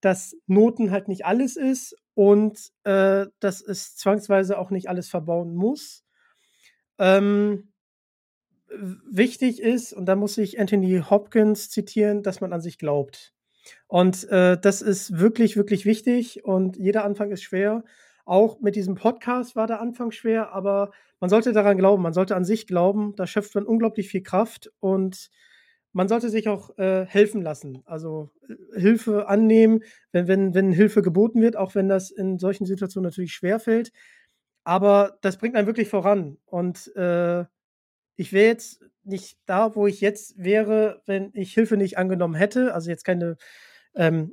dass 0.00 0.36
Noten 0.46 0.90
halt 0.90 1.08
nicht 1.08 1.26
alles 1.26 1.56
ist 1.56 1.96
und 2.14 2.70
äh, 2.84 3.26
dass 3.40 3.60
es 3.60 3.96
zwangsweise 3.96 4.58
auch 4.58 4.70
nicht 4.70 4.88
alles 4.88 5.08
verbauen 5.08 5.54
muss. 5.54 6.04
Ähm, 6.98 7.72
wichtig 9.10 9.60
ist, 9.60 9.92
und 9.92 10.06
da 10.06 10.16
muss 10.16 10.38
ich 10.38 10.60
Anthony 10.60 11.02
Hopkins 11.08 11.70
zitieren, 11.70 12.22
dass 12.22 12.40
man 12.40 12.52
an 12.52 12.60
sich 12.60 12.78
glaubt. 12.78 13.34
Und 13.88 14.28
äh, 14.30 14.58
das 14.60 14.82
ist 14.82 15.18
wirklich, 15.18 15.56
wirklich 15.56 15.84
wichtig 15.84 16.44
und 16.44 16.76
jeder 16.76 17.04
Anfang 17.04 17.30
ist 17.30 17.42
schwer. 17.42 17.84
Auch 18.24 18.60
mit 18.60 18.76
diesem 18.76 18.94
Podcast 18.94 19.56
war 19.56 19.66
der 19.66 19.80
Anfang 19.80 20.10
schwer, 20.12 20.52
aber 20.52 20.92
man 21.18 21.30
sollte 21.30 21.52
daran 21.52 21.76
glauben, 21.76 22.02
man 22.02 22.12
sollte 22.12 22.36
an 22.36 22.44
sich 22.44 22.66
glauben, 22.66 23.14
da 23.16 23.26
schöpft 23.26 23.54
man 23.54 23.66
unglaublich 23.66 24.08
viel 24.08 24.22
Kraft 24.22 24.70
und 24.80 25.30
man 25.92 26.08
sollte 26.08 26.28
sich 26.28 26.48
auch 26.48 26.76
äh, 26.78 27.04
helfen 27.06 27.42
lassen, 27.42 27.82
also 27.84 28.30
äh, 28.48 28.80
Hilfe 28.80 29.28
annehmen, 29.28 29.82
wenn, 30.12 30.28
wenn, 30.28 30.54
wenn 30.54 30.72
Hilfe 30.72 31.02
geboten 31.02 31.40
wird, 31.42 31.56
auch 31.56 31.74
wenn 31.74 31.88
das 31.88 32.10
in 32.10 32.38
solchen 32.38 32.66
Situationen 32.66 33.08
natürlich 33.08 33.32
schwerfällt. 33.32 33.92
Aber 34.64 35.18
das 35.22 35.38
bringt 35.38 35.56
einen 35.56 35.66
wirklich 35.66 35.88
voran. 35.88 36.36
Und 36.46 36.94
äh, 36.96 37.44
ich 38.16 38.32
wäre 38.32 38.46
jetzt 38.46 38.82
nicht 39.02 39.38
da, 39.46 39.74
wo 39.74 39.86
ich 39.86 40.00
jetzt 40.00 40.36
wäre, 40.38 41.02
wenn 41.06 41.30
ich 41.34 41.54
Hilfe 41.54 41.76
nicht 41.76 41.98
angenommen 41.98 42.34
hätte. 42.34 42.74
Also 42.74 42.90
jetzt 42.90 43.04
keine 43.04 43.36
ähm, 43.94 44.32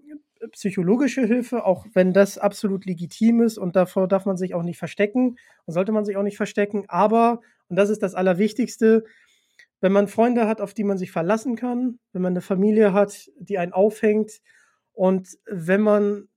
psychologische 0.51 1.25
Hilfe, 1.25 1.65
auch 1.65 1.85
wenn 1.93 2.13
das 2.13 2.37
absolut 2.37 2.85
legitim 2.85 3.41
ist 3.41 3.57
und 3.57 3.75
davor 3.75 4.07
darf 4.07 4.25
man 4.25 4.37
sich 4.37 4.53
auch 4.53 4.63
nicht 4.63 4.77
verstecken 4.77 5.37
und 5.65 5.73
sollte 5.73 5.91
man 5.91 6.05
sich 6.05 6.17
auch 6.17 6.23
nicht 6.23 6.37
verstecken. 6.37 6.85
Aber, 6.87 7.41
und 7.69 7.75
das 7.75 7.89
ist 7.89 8.03
das 8.03 8.13
Allerwichtigste, 8.13 9.03
wenn 9.81 9.91
man 9.91 10.07
Freunde 10.07 10.47
hat, 10.47 10.61
auf 10.61 10.73
die 10.73 10.83
man 10.83 10.97
sich 10.97 11.11
verlassen 11.11 11.55
kann, 11.55 11.99
wenn 12.13 12.21
man 12.21 12.33
eine 12.33 12.41
Familie 12.41 12.93
hat, 12.93 13.29
die 13.39 13.57
einen 13.57 13.73
aufhängt 13.73 14.41
und 14.93 15.37
wenn 15.45 15.81
man 15.81 16.29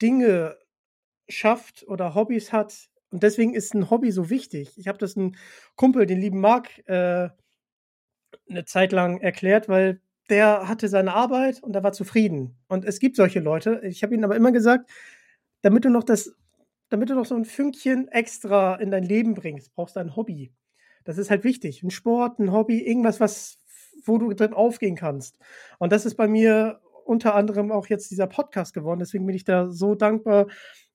Dinge 0.00 0.56
schafft 1.28 1.84
oder 1.88 2.14
Hobbys 2.14 2.52
hat, 2.52 2.90
und 3.12 3.22
deswegen 3.22 3.54
ist 3.54 3.74
ein 3.74 3.90
Hobby 3.90 4.10
so 4.10 4.30
wichtig. 4.30 4.78
Ich 4.78 4.88
habe 4.88 4.98
das 4.98 5.16
einem 5.16 5.34
Kumpel, 5.76 6.06
den 6.06 6.18
lieben 6.18 6.40
Marc, 6.40 6.78
äh, 6.88 7.28
eine 8.48 8.64
Zeit 8.64 8.92
lang 8.92 9.20
erklärt, 9.20 9.68
weil 9.68 10.00
der 10.30 10.66
hatte 10.66 10.88
seine 10.88 11.12
Arbeit 11.12 11.62
und 11.62 11.76
er 11.76 11.82
war 11.82 11.92
zufrieden. 11.92 12.56
Und 12.68 12.86
es 12.86 13.00
gibt 13.00 13.16
solche 13.16 13.40
Leute. 13.40 13.80
Ich 13.84 14.02
habe 14.02 14.14
ihnen 14.14 14.24
aber 14.24 14.36
immer 14.36 14.50
gesagt, 14.50 14.90
damit 15.60 15.84
du 15.84 15.90
noch 15.90 16.04
das, 16.04 16.34
damit 16.88 17.10
du 17.10 17.14
noch 17.14 17.26
so 17.26 17.34
ein 17.34 17.44
Fünkchen 17.44 18.08
extra 18.08 18.76
in 18.76 18.90
dein 18.90 19.04
Leben 19.04 19.34
bringst, 19.34 19.74
brauchst 19.74 19.96
du 19.96 20.00
ein 20.00 20.16
Hobby. 20.16 20.52
Das 21.04 21.18
ist 21.18 21.30
halt 21.30 21.44
wichtig. 21.44 21.82
Ein 21.82 21.90
Sport, 21.90 22.38
ein 22.38 22.52
Hobby, 22.52 22.80
irgendwas, 22.80 23.20
was, 23.20 23.58
wo 24.04 24.18
du 24.18 24.32
drin 24.32 24.52
aufgehen 24.52 24.96
kannst. 24.96 25.38
Und 25.78 25.92
das 25.92 26.06
ist 26.06 26.14
bei 26.14 26.28
mir 26.28 26.80
unter 27.04 27.34
anderem 27.34 27.72
auch 27.72 27.86
jetzt 27.86 28.10
dieser 28.10 28.26
Podcast 28.26 28.74
geworden. 28.74 29.00
Deswegen 29.00 29.26
bin 29.26 29.36
ich 29.36 29.44
da 29.44 29.68
so 29.68 29.94
dankbar, 29.94 30.46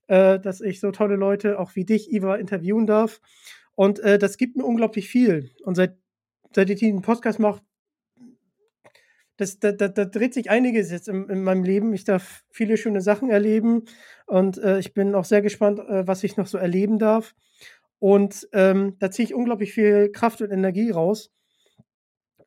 äh, 0.08 0.40
dass 0.40 0.62
ich 0.62 0.80
so 0.80 0.92
tolle 0.92 1.16
Leute 1.16 1.60
auch 1.60 1.76
wie 1.76 1.86
dich, 1.86 2.12
Iva, 2.12 2.36
interviewen 2.36 2.88
darf. 2.88 3.20
Und 3.76 4.00
äh, 4.00 4.18
das 4.18 4.38
gibt 4.38 4.56
mir 4.56 4.66
unglaublich 4.66 5.10
viel. 5.10 5.52
Und 5.64 5.76
seit, 5.76 5.98
seit 6.56 6.70
ich 6.70 6.80
den 6.80 7.02
Podcast 7.02 7.40
mache, 7.40 7.62
das, 9.38 9.60
da, 9.60 9.72
da, 9.72 9.88
da, 9.88 10.06
dreht 10.06 10.34
sich 10.34 10.50
einiges 10.50 10.92
jetzt 10.92 11.08
in, 11.08 11.30
in, 11.30 11.44
meinem 11.44 11.64
Leben. 11.64 11.94
Ich 11.94 12.04
darf 12.04 12.44
viele 12.50 12.76
schöne 12.76 13.02
Sachen 13.02 13.30
erleben 13.30 13.86
und 14.26 14.58
äh, 14.58 14.80
ich 14.80 14.96
bin 14.96 15.14
auch 15.14 15.26
sehr 15.26 15.44
gespannt, 15.44 15.80
äh, 15.80 16.08
was 16.08 16.24
ich 16.24 16.38
noch 16.38 16.48
so 16.48 16.58
erleben 16.58 16.98
darf. 16.98 17.36
Und 18.00 18.48
ähm, 18.54 18.96
da 19.00 19.12
ziehe 19.12 19.26
ich 19.28 19.34
unglaublich 19.34 19.74
viel 19.74 20.12
Kraft 20.12 20.42
und 20.42 20.52
Energie 20.52 20.92
raus. 20.92 21.32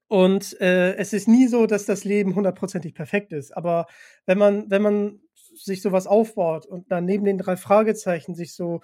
Und 0.09 0.61
äh, 0.61 0.95
es 0.97 1.13
ist 1.13 1.29
nie 1.29 1.47
so, 1.47 1.67
dass 1.67 1.87
das 1.87 2.05
Leben 2.05 2.35
hundertprozentig 2.35 2.95
perfekt 2.95 3.33
ist. 3.33 3.57
Aber 3.57 3.87
wenn 4.27 4.39
man, 4.39 4.71
wenn 4.71 4.83
man 4.83 5.21
sich 5.55 5.83
sowas 5.83 6.07
aufbaut 6.07 6.67
und 6.67 6.91
dann 6.91 7.05
neben 7.05 7.25
den 7.25 7.39
drei 7.39 7.57
Fragezeichen 7.57 8.35
sich 8.35 8.55
so 8.55 8.81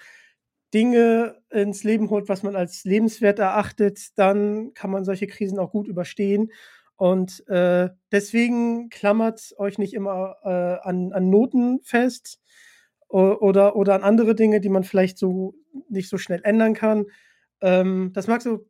Dinge 0.74 1.36
ins 1.50 1.84
Leben 1.84 2.10
holt, 2.10 2.28
was 2.28 2.42
man 2.42 2.56
als 2.56 2.84
lebenswert 2.84 3.38
erachtet, 3.38 4.16
dann 4.16 4.72
kann 4.74 4.90
man 4.90 5.04
solche 5.04 5.26
Krisen 5.26 5.58
auch 5.58 5.70
gut 5.70 5.88
überstehen. 5.88 6.52
Und 6.96 7.46
äh, 7.48 7.90
deswegen 8.10 8.88
klammert 8.88 9.54
euch 9.58 9.78
nicht 9.78 9.94
immer 9.94 10.36
äh, 10.44 10.88
an, 10.88 11.12
an 11.12 11.28
Noten 11.30 11.80
fest 11.82 12.40
oder, 13.08 13.76
oder 13.76 13.94
an 13.94 14.02
andere 14.02 14.34
Dinge, 14.34 14.60
die 14.60 14.68
man 14.68 14.84
vielleicht 14.84 15.18
so 15.18 15.54
nicht 15.88 16.08
so 16.08 16.18
schnell 16.18 16.40
ändern 16.44 16.74
kann. 16.74 17.06
Ähm, 17.60 18.10
das 18.12 18.26
mag 18.26 18.42
so 18.42 18.66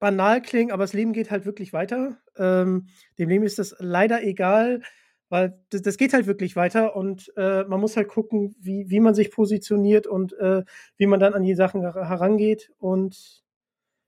banal 0.00 0.42
klingen, 0.42 0.72
aber 0.72 0.82
das 0.82 0.94
Leben 0.94 1.12
geht 1.12 1.30
halt 1.30 1.44
wirklich 1.44 1.72
weiter. 1.72 2.18
Ähm, 2.36 2.88
dem 3.18 3.28
Leben 3.28 3.44
ist 3.44 3.58
das 3.58 3.76
leider 3.78 4.22
egal, 4.24 4.80
weil 5.28 5.60
das, 5.70 5.82
das 5.82 5.96
geht 5.96 6.12
halt 6.12 6.26
wirklich 6.26 6.56
weiter 6.56 6.96
und 6.96 7.32
äh, 7.36 7.64
man 7.64 7.80
muss 7.80 7.96
halt 7.96 8.08
gucken, 8.08 8.56
wie, 8.58 8.88
wie 8.88 9.00
man 9.00 9.14
sich 9.14 9.30
positioniert 9.30 10.06
und 10.06 10.32
äh, 10.34 10.64
wie 10.96 11.06
man 11.06 11.20
dann 11.20 11.34
an 11.34 11.44
die 11.44 11.54
Sachen 11.54 11.82
herangeht. 11.82 12.72
Und 12.78 13.44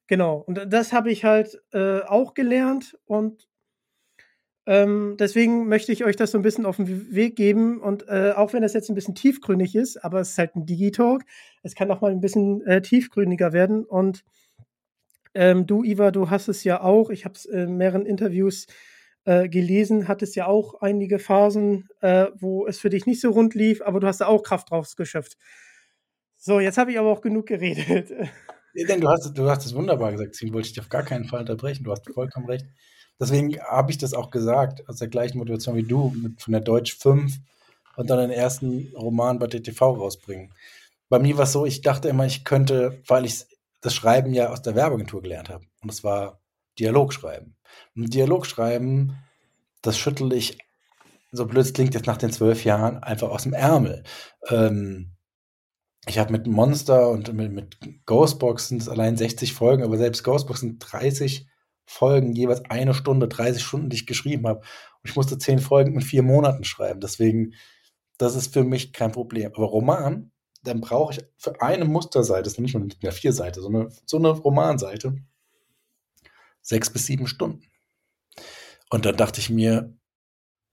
genau, 0.08 0.38
und 0.38 0.72
das 0.72 0.92
habe 0.92 1.12
ich 1.12 1.24
halt 1.24 1.62
äh, 1.72 2.00
auch 2.00 2.34
gelernt 2.34 2.98
und 3.04 3.48
ähm, 4.66 5.16
deswegen 5.18 5.68
möchte 5.68 5.92
ich 5.92 6.04
euch 6.04 6.16
das 6.16 6.30
so 6.30 6.38
ein 6.38 6.42
bisschen 6.42 6.66
auf 6.66 6.76
den 6.76 7.12
Weg 7.12 7.36
geben 7.36 7.80
und 7.80 8.08
äh, 8.08 8.32
auch 8.36 8.52
wenn 8.52 8.62
das 8.62 8.74
jetzt 8.74 8.88
ein 8.88 8.94
bisschen 8.94 9.14
tiefgründig 9.14 9.74
ist, 9.74 10.02
aber 10.04 10.20
es 10.20 10.30
ist 10.30 10.38
halt 10.38 10.54
ein 10.54 10.66
Digitalk, 10.66 11.24
es 11.62 11.74
kann 11.74 11.90
auch 11.90 12.00
mal 12.00 12.12
ein 12.12 12.20
bisschen 12.20 12.64
äh, 12.66 12.80
tiefgründiger 12.80 13.52
werden 13.52 13.84
und 13.84 14.24
ähm, 15.34 15.66
du, 15.66 15.82
Iva, 15.82 16.10
du 16.10 16.30
hast 16.30 16.48
es 16.48 16.62
ja 16.62 16.80
auch, 16.80 17.10
ich 17.10 17.24
habe 17.24 17.34
es 17.34 17.44
in 17.44 17.76
mehreren 17.76 18.06
Interviews 18.06 18.66
äh, 19.24 19.48
gelesen, 19.48 20.08
hattest 20.08 20.36
ja 20.36 20.46
auch 20.46 20.80
einige 20.80 21.18
Phasen, 21.18 21.88
äh, 22.00 22.26
wo 22.34 22.66
es 22.66 22.78
für 22.78 22.90
dich 22.90 23.06
nicht 23.06 23.20
so 23.20 23.30
rund 23.30 23.54
lief, 23.54 23.82
aber 23.82 24.00
du 24.00 24.06
hast 24.06 24.20
da 24.20 24.26
auch 24.26 24.42
Kraft 24.42 24.70
draus 24.70 24.96
geschöpft. 24.96 25.36
So, 26.36 26.60
jetzt 26.60 26.78
habe 26.78 26.92
ich 26.92 26.98
aber 26.98 27.10
auch 27.10 27.20
genug 27.20 27.46
geredet. 27.46 28.12
Nee, 28.74 28.84
denn 28.84 29.00
du 29.00 29.08
hast, 29.08 29.36
du 29.36 29.48
hast 29.48 29.66
es 29.66 29.74
wunderbar 29.74 30.12
gesagt, 30.12 30.34
deswegen 30.34 30.54
wollte 30.54 30.66
ich 30.66 30.72
dich 30.72 30.80
auf 30.80 30.88
gar 30.88 31.04
keinen 31.04 31.24
Fall 31.24 31.40
unterbrechen. 31.40 31.84
Du 31.84 31.92
hast 31.92 32.10
vollkommen 32.10 32.46
recht. 32.46 32.66
Deswegen 33.22 33.56
habe 33.60 33.92
ich 33.92 33.98
das 33.98 34.14
auch 34.14 34.30
gesagt, 34.30 34.88
aus 34.88 34.96
der 34.96 35.06
gleichen 35.06 35.38
Motivation 35.38 35.76
wie 35.76 35.84
du, 35.84 36.12
mit, 36.20 36.42
von 36.42 36.50
der 36.50 36.60
Deutsch 36.60 36.96
5 36.96 37.38
und 37.94 38.10
dann 38.10 38.18
den 38.18 38.32
ersten 38.32 38.92
Roman 38.96 39.38
bei 39.38 39.46
DTV 39.46 39.80
rausbringen. 39.80 40.52
Bei 41.08 41.20
mir 41.20 41.36
war 41.36 41.44
es 41.44 41.52
so, 41.52 41.64
ich 41.64 41.82
dachte 41.82 42.08
immer, 42.08 42.26
ich 42.26 42.44
könnte, 42.44 43.00
weil 43.06 43.24
ich 43.24 43.44
das 43.80 43.94
Schreiben 43.94 44.34
ja 44.34 44.50
aus 44.50 44.62
der 44.62 44.74
Werbeagentur 44.74 45.22
gelernt 45.22 45.50
habe. 45.50 45.64
Und 45.82 45.92
das 45.92 46.02
war 46.02 46.40
Dialogschreiben. 46.80 47.54
Und 47.94 48.12
Dialogschreiben, 48.12 49.16
das 49.82 49.96
schüttel 49.98 50.32
ich, 50.32 50.58
so 51.30 51.46
blöd 51.46 51.64
es 51.64 51.74
klingt 51.74 51.94
jetzt 51.94 52.08
nach 52.08 52.16
den 52.16 52.32
zwölf 52.32 52.64
Jahren, 52.64 53.04
einfach 53.04 53.28
aus 53.28 53.44
dem 53.44 53.52
Ärmel. 53.52 54.02
Ähm, 54.48 55.12
ich 56.08 56.18
habe 56.18 56.32
mit 56.32 56.48
Monster 56.48 57.08
und 57.08 57.32
mit, 57.34 57.52
mit 57.52 57.78
Ghostbox 58.04 58.72
es 58.72 58.88
allein 58.88 59.16
60 59.16 59.54
Folgen, 59.54 59.84
aber 59.84 59.96
selbst 59.96 60.24
Ghostbox 60.24 60.58
sind 60.58 60.80
30 60.80 61.46
Folgen, 61.92 62.32
jeweils 62.32 62.64
eine 62.64 62.94
Stunde, 62.94 63.28
30 63.28 63.62
Stunden, 63.62 63.90
die 63.90 63.96
ich 63.96 64.06
geschrieben 64.06 64.46
habe. 64.46 64.60
Und 64.60 65.10
ich 65.10 65.16
musste 65.16 65.38
zehn 65.38 65.58
Folgen 65.58 65.94
in 65.94 66.00
vier 66.00 66.22
Monaten 66.22 66.64
schreiben. 66.64 67.00
Deswegen, 67.00 67.54
das 68.18 68.34
ist 68.34 68.52
für 68.52 68.64
mich 68.64 68.92
kein 68.92 69.12
Problem. 69.12 69.52
Aber 69.54 69.66
Roman, 69.66 70.32
dann 70.62 70.80
brauche 70.80 71.12
ich 71.12 71.24
für 71.36 71.60
eine 71.60 71.84
Musterseite, 71.84 72.44
das 72.44 72.54
ist 72.54 72.60
nicht 72.60 72.74
nur 72.74 72.82
eine 73.02 73.12
vier 73.12 73.32
Seite, 73.32 73.60
sondern 73.60 73.92
so 74.06 74.16
eine 74.16 74.30
Romanseite, 74.30 75.16
sechs 76.60 76.90
bis 76.90 77.06
sieben 77.06 77.26
Stunden. 77.26 77.64
Und 78.90 79.04
dann 79.04 79.16
dachte 79.16 79.40
ich 79.40 79.50
mir, 79.50 79.96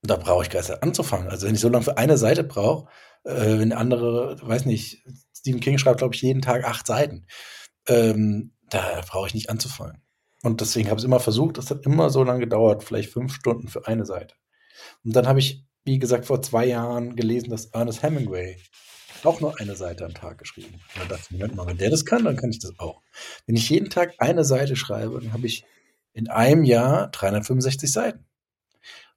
da 0.01 0.15
brauche 0.15 0.43
ich 0.43 0.49
gar 0.49 0.61
nicht 0.61 0.84
anzufangen. 0.84 1.30
Also 1.30 1.47
wenn 1.47 1.55
ich 1.55 1.61
so 1.61 1.70
lange 1.70 1.84
für 1.84 1.97
eine 1.97 2.17
Seite 2.17 2.43
brauche, 2.43 2.89
äh, 3.24 3.59
wenn 3.59 3.74
andere, 3.74 4.38
weiß 4.41 4.65
nicht, 4.65 5.03
Stephen 5.36 5.59
King 5.59 5.78
schreibt, 5.78 5.99
glaube 5.99 6.15
ich, 6.15 6.22
jeden 6.22 6.41
Tag 6.41 6.65
acht 6.65 6.86
Seiten, 6.86 7.26
ähm, 7.88 8.53
da 8.70 9.01
brauche 9.07 9.28
ich 9.28 9.34
nicht 9.34 9.49
anzufangen. 9.49 10.01
Und 10.42 10.62
deswegen 10.62 10.90
habe 10.90 10.98
ich 10.98 11.04
es 11.04 11.08
immer 11.08 11.20
versucht, 11.20 11.58
das 11.58 11.70
hat 11.70 11.86
immer 11.86 12.10
so 12.10 12.24
lange 12.24 12.40
gedauert, 12.40 12.84
vielleicht 12.84 13.12
fünf 13.12 13.34
Stunden 13.34 13.68
für 13.68 13.88
eine 13.88 14.06
Seite. 14.06 14.36
Und 15.04 15.16
dann 15.16 15.28
habe 15.28 15.40
ich, 15.40 15.66
wie 15.84 16.00
gesagt, 16.00 16.26
vor 16.26 16.42
zwei 16.42 16.66
Jahren 16.66 17.16
gelesen, 17.16 17.50
dass 17.50 17.66
Ernest 17.68 18.04
Hemingway 18.04 18.58
auch 19.26 19.42
nur 19.42 19.60
eine 19.60 19.76
Seite 19.76 20.06
am 20.06 20.14
Tag 20.14 20.38
geschrieben. 20.38 20.74
Und 20.74 21.02
dann 21.02 21.10
dachte 21.10 21.34
Moment 21.34 21.56
mal, 21.56 21.68
wenn 21.68 21.78
der 21.78 21.90
das 21.90 22.06
kann, 22.06 22.24
dann 22.24 22.38
kann 22.38 22.52
ich 22.52 22.60
das 22.60 22.78
auch. 22.80 23.02
Wenn 23.46 23.56
ich 23.56 23.70
jeden 23.70 23.90
Tag 23.90 24.14
eine 24.20 24.46
Seite 24.46 24.76
schreibe, 24.76 25.20
dann 25.20 25.34
habe 25.34 25.46
ich 25.46 25.66
in 26.14 26.30
einem 26.30 26.64
Jahr 26.64 27.10
365 27.12 27.92
Seiten. 27.92 28.26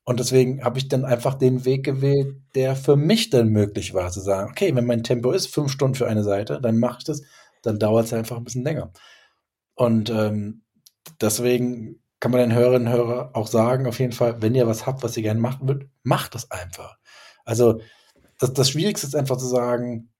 Und 0.05 0.19
deswegen 0.19 0.65
habe 0.65 0.79
ich 0.79 0.89
dann 0.89 1.05
einfach 1.05 1.35
den 1.35 1.65
Weg 1.65 1.85
gewählt, 1.85 2.37
der 2.57 2.75
für 2.75 2.97
mich 2.97 3.31
dann 3.31 3.51
möglich 3.51 3.95
war, 3.95 4.11
zu 4.11 4.21
sagen, 4.21 4.51
okay, 4.51 4.75
wenn 4.75 4.85
mein 4.85 5.05
Tempo 5.05 5.31
ist, 5.31 5.47
fünf 5.47 5.71
Stunden 5.71 5.95
für 5.95 6.09
eine 6.09 6.25
Seite, 6.25 6.61
dann 6.61 6.79
mache 6.79 6.99
ich 6.99 7.05
das, 7.05 7.23
dann 7.63 7.79
dauert 7.79 8.07
es 8.07 8.13
einfach 8.13 8.37
ein 8.37 8.45
bisschen 8.45 8.65
länger. 8.65 8.93
Und 9.75 10.11
ähm, 10.11 10.62
deswegen 11.21 12.03
kann 12.21 12.31
man 12.31 12.41
den 12.41 12.55
Hörerinnen 12.55 12.89
und 12.89 12.95
Hörern 12.95 13.35
auch 13.35 13.47
sagen, 13.47 13.87
auf 13.87 13.99
jeden 13.99 14.13
Fall, 14.13 14.41
wenn 14.41 14.55
ihr 14.55 14.67
was 14.67 14.87
habt, 14.87 15.03
was 15.03 15.17
ihr 15.17 15.23
gerne 15.23 15.41
machen 15.41 15.67
würdet, 15.67 15.91
macht 16.03 16.35
das 16.35 16.51
einfach. 16.51 16.99
Also 17.45 17.81
das, 18.39 18.53
das 18.53 18.71
Schwierigste 18.71 19.07
ist 19.07 19.17
einfach 19.17 19.37
zu 19.37 19.47
sagen, 19.47 20.13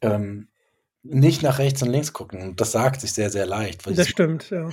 ähm, 0.00 0.48
nicht 1.04 1.42
nach 1.42 1.58
rechts 1.58 1.82
und 1.82 1.90
links 1.90 2.12
gucken. 2.12 2.40
Und 2.40 2.60
das 2.60 2.72
sagt 2.72 3.00
sich 3.02 3.12
sehr, 3.12 3.30
sehr 3.30 3.46
leicht. 3.46 3.86
das 3.86 4.08
stimmt, 4.08 4.50
ja. 4.50 4.70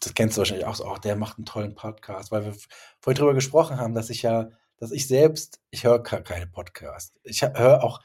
Das 0.00 0.14
kennst 0.14 0.36
du 0.36 0.40
wahrscheinlich 0.40 0.66
auch 0.66 0.74
so, 0.74 0.86
oh, 0.86 0.96
der 0.96 1.14
macht 1.14 1.36
einen 1.36 1.44
tollen 1.44 1.74
Podcast, 1.74 2.32
weil 2.32 2.44
wir 2.44 2.54
vorhin 3.00 3.18
drüber 3.18 3.34
gesprochen 3.34 3.78
haben, 3.78 3.94
dass 3.94 4.10
ich 4.10 4.22
ja, 4.22 4.48
dass 4.78 4.92
ich 4.92 5.06
selbst, 5.06 5.60
ich 5.70 5.84
höre 5.84 6.02
keine 6.02 6.46
Podcasts. 6.46 7.14
Ich 7.22 7.42
höre 7.42 7.84
auch 7.84 8.00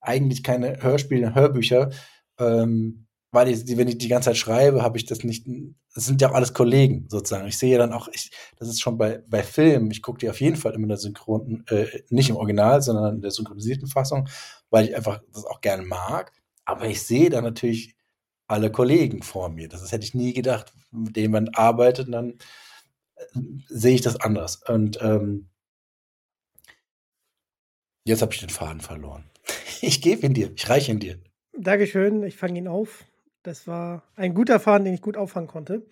eigentlich 0.00 0.44
keine 0.44 0.82
Hörspiele, 0.82 1.34
Hörbücher, 1.34 1.90
ähm, 2.38 3.05
weil 3.36 3.48
ich, 3.48 3.76
wenn 3.76 3.86
ich 3.86 3.98
die 3.98 4.08
ganze 4.08 4.30
Zeit 4.30 4.38
schreibe, 4.38 4.82
habe 4.82 4.96
ich 4.96 5.04
das 5.04 5.22
nicht, 5.22 5.46
das 5.94 6.06
sind 6.06 6.22
ja 6.22 6.30
auch 6.30 6.34
alles 6.34 6.54
Kollegen 6.54 7.04
sozusagen. 7.10 7.46
Ich 7.46 7.58
sehe 7.58 7.76
dann 7.76 7.92
auch, 7.92 8.08
ich, 8.08 8.30
das 8.56 8.66
ist 8.66 8.80
schon 8.80 8.96
bei, 8.96 9.22
bei 9.28 9.42
Filmen, 9.42 9.90
ich 9.90 10.00
gucke 10.00 10.16
die 10.18 10.30
auf 10.30 10.40
jeden 10.40 10.56
Fall 10.56 10.72
immer 10.72 10.84
in 10.84 10.88
der 10.88 10.96
Synchron, 10.96 11.62
äh, 11.68 11.86
nicht 12.08 12.30
im 12.30 12.36
Original, 12.36 12.80
sondern 12.80 13.16
in 13.16 13.20
der 13.20 13.30
synchronisierten 13.30 13.88
Fassung, 13.88 14.26
weil 14.70 14.86
ich 14.86 14.96
einfach 14.96 15.20
das 15.34 15.44
auch 15.44 15.60
gerne 15.60 15.82
mag. 15.82 16.32
Aber 16.64 16.88
ich 16.88 17.02
sehe 17.02 17.28
dann 17.28 17.44
natürlich 17.44 17.94
alle 18.46 18.72
Kollegen 18.72 19.22
vor 19.22 19.50
mir. 19.50 19.68
Das, 19.68 19.82
das 19.82 19.92
hätte 19.92 20.06
ich 20.06 20.14
nie 20.14 20.32
gedacht. 20.32 20.72
Mit 20.90 21.14
denen 21.14 21.32
man 21.32 21.50
arbeitet, 21.50 22.08
dann 22.10 22.38
äh, 23.16 23.40
sehe 23.68 23.96
ich 23.96 24.00
das 24.00 24.18
anders. 24.18 24.62
Und 24.66 24.98
ähm, 25.02 25.50
jetzt 28.04 28.22
habe 28.22 28.32
ich 28.32 28.40
den 28.40 28.48
Faden 28.48 28.80
verloren. 28.80 29.24
Ich 29.82 30.00
gebe 30.00 30.24
ihn 30.24 30.32
dir, 30.32 30.50
ich 30.56 30.70
reiche 30.70 30.90
ihn 30.90 31.00
dir. 31.00 31.20
Dankeschön, 31.52 32.22
ich 32.22 32.34
fange 32.34 32.58
ihn 32.58 32.66
auf. 32.66 33.04
Das 33.46 33.68
war 33.68 34.02
ein 34.16 34.34
guter 34.34 34.58
Faden, 34.58 34.84
den 34.84 34.94
ich 34.94 35.00
gut 35.00 35.16
auffangen 35.16 35.48
konnte. 35.48 35.86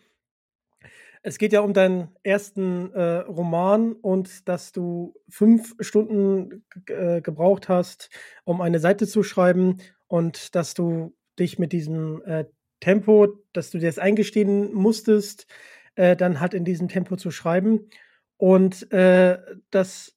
Es 1.23 1.39
geht 1.39 1.53
ja 1.53 1.61
um 1.61 1.73
deinen 1.73 2.09
ersten 2.25 2.93
äh, 2.93 3.19
Roman 3.19 3.93
und 3.93 4.49
dass 4.49 4.73
du 4.73 5.15
fünf 5.29 5.77
Stunden 5.79 6.65
äh, 6.87 7.21
gebraucht 7.21 7.69
hast, 7.69 8.11
um 8.43 8.61
eine 8.61 8.81
Seite 8.81 9.07
zu 9.07 9.23
schreiben 9.23 9.77
und 10.09 10.57
dass 10.57 10.75
du 10.75 11.15
dich 11.39 11.61
mit 11.61 11.73
diesem 11.73 12.23
äh, 12.25 12.45
Tempo, 12.81 13.39
dass 13.53 13.71
du 13.71 13.79
dir 13.79 13.87
das 13.87 14.01
eingestehen 14.01 14.75
musstest, 14.75 15.47
äh, 15.95 16.17
dann 16.17 16.41
halt 16.41 16.55
in 16.55 16.65
diesem 16.65 16.89
Tempo 16.89 17.15
zu 17.15 17.31
schreiben 17.31 17.89
und 18.37 18.91
äh, 18.93 19.39
dass 19.71 20.17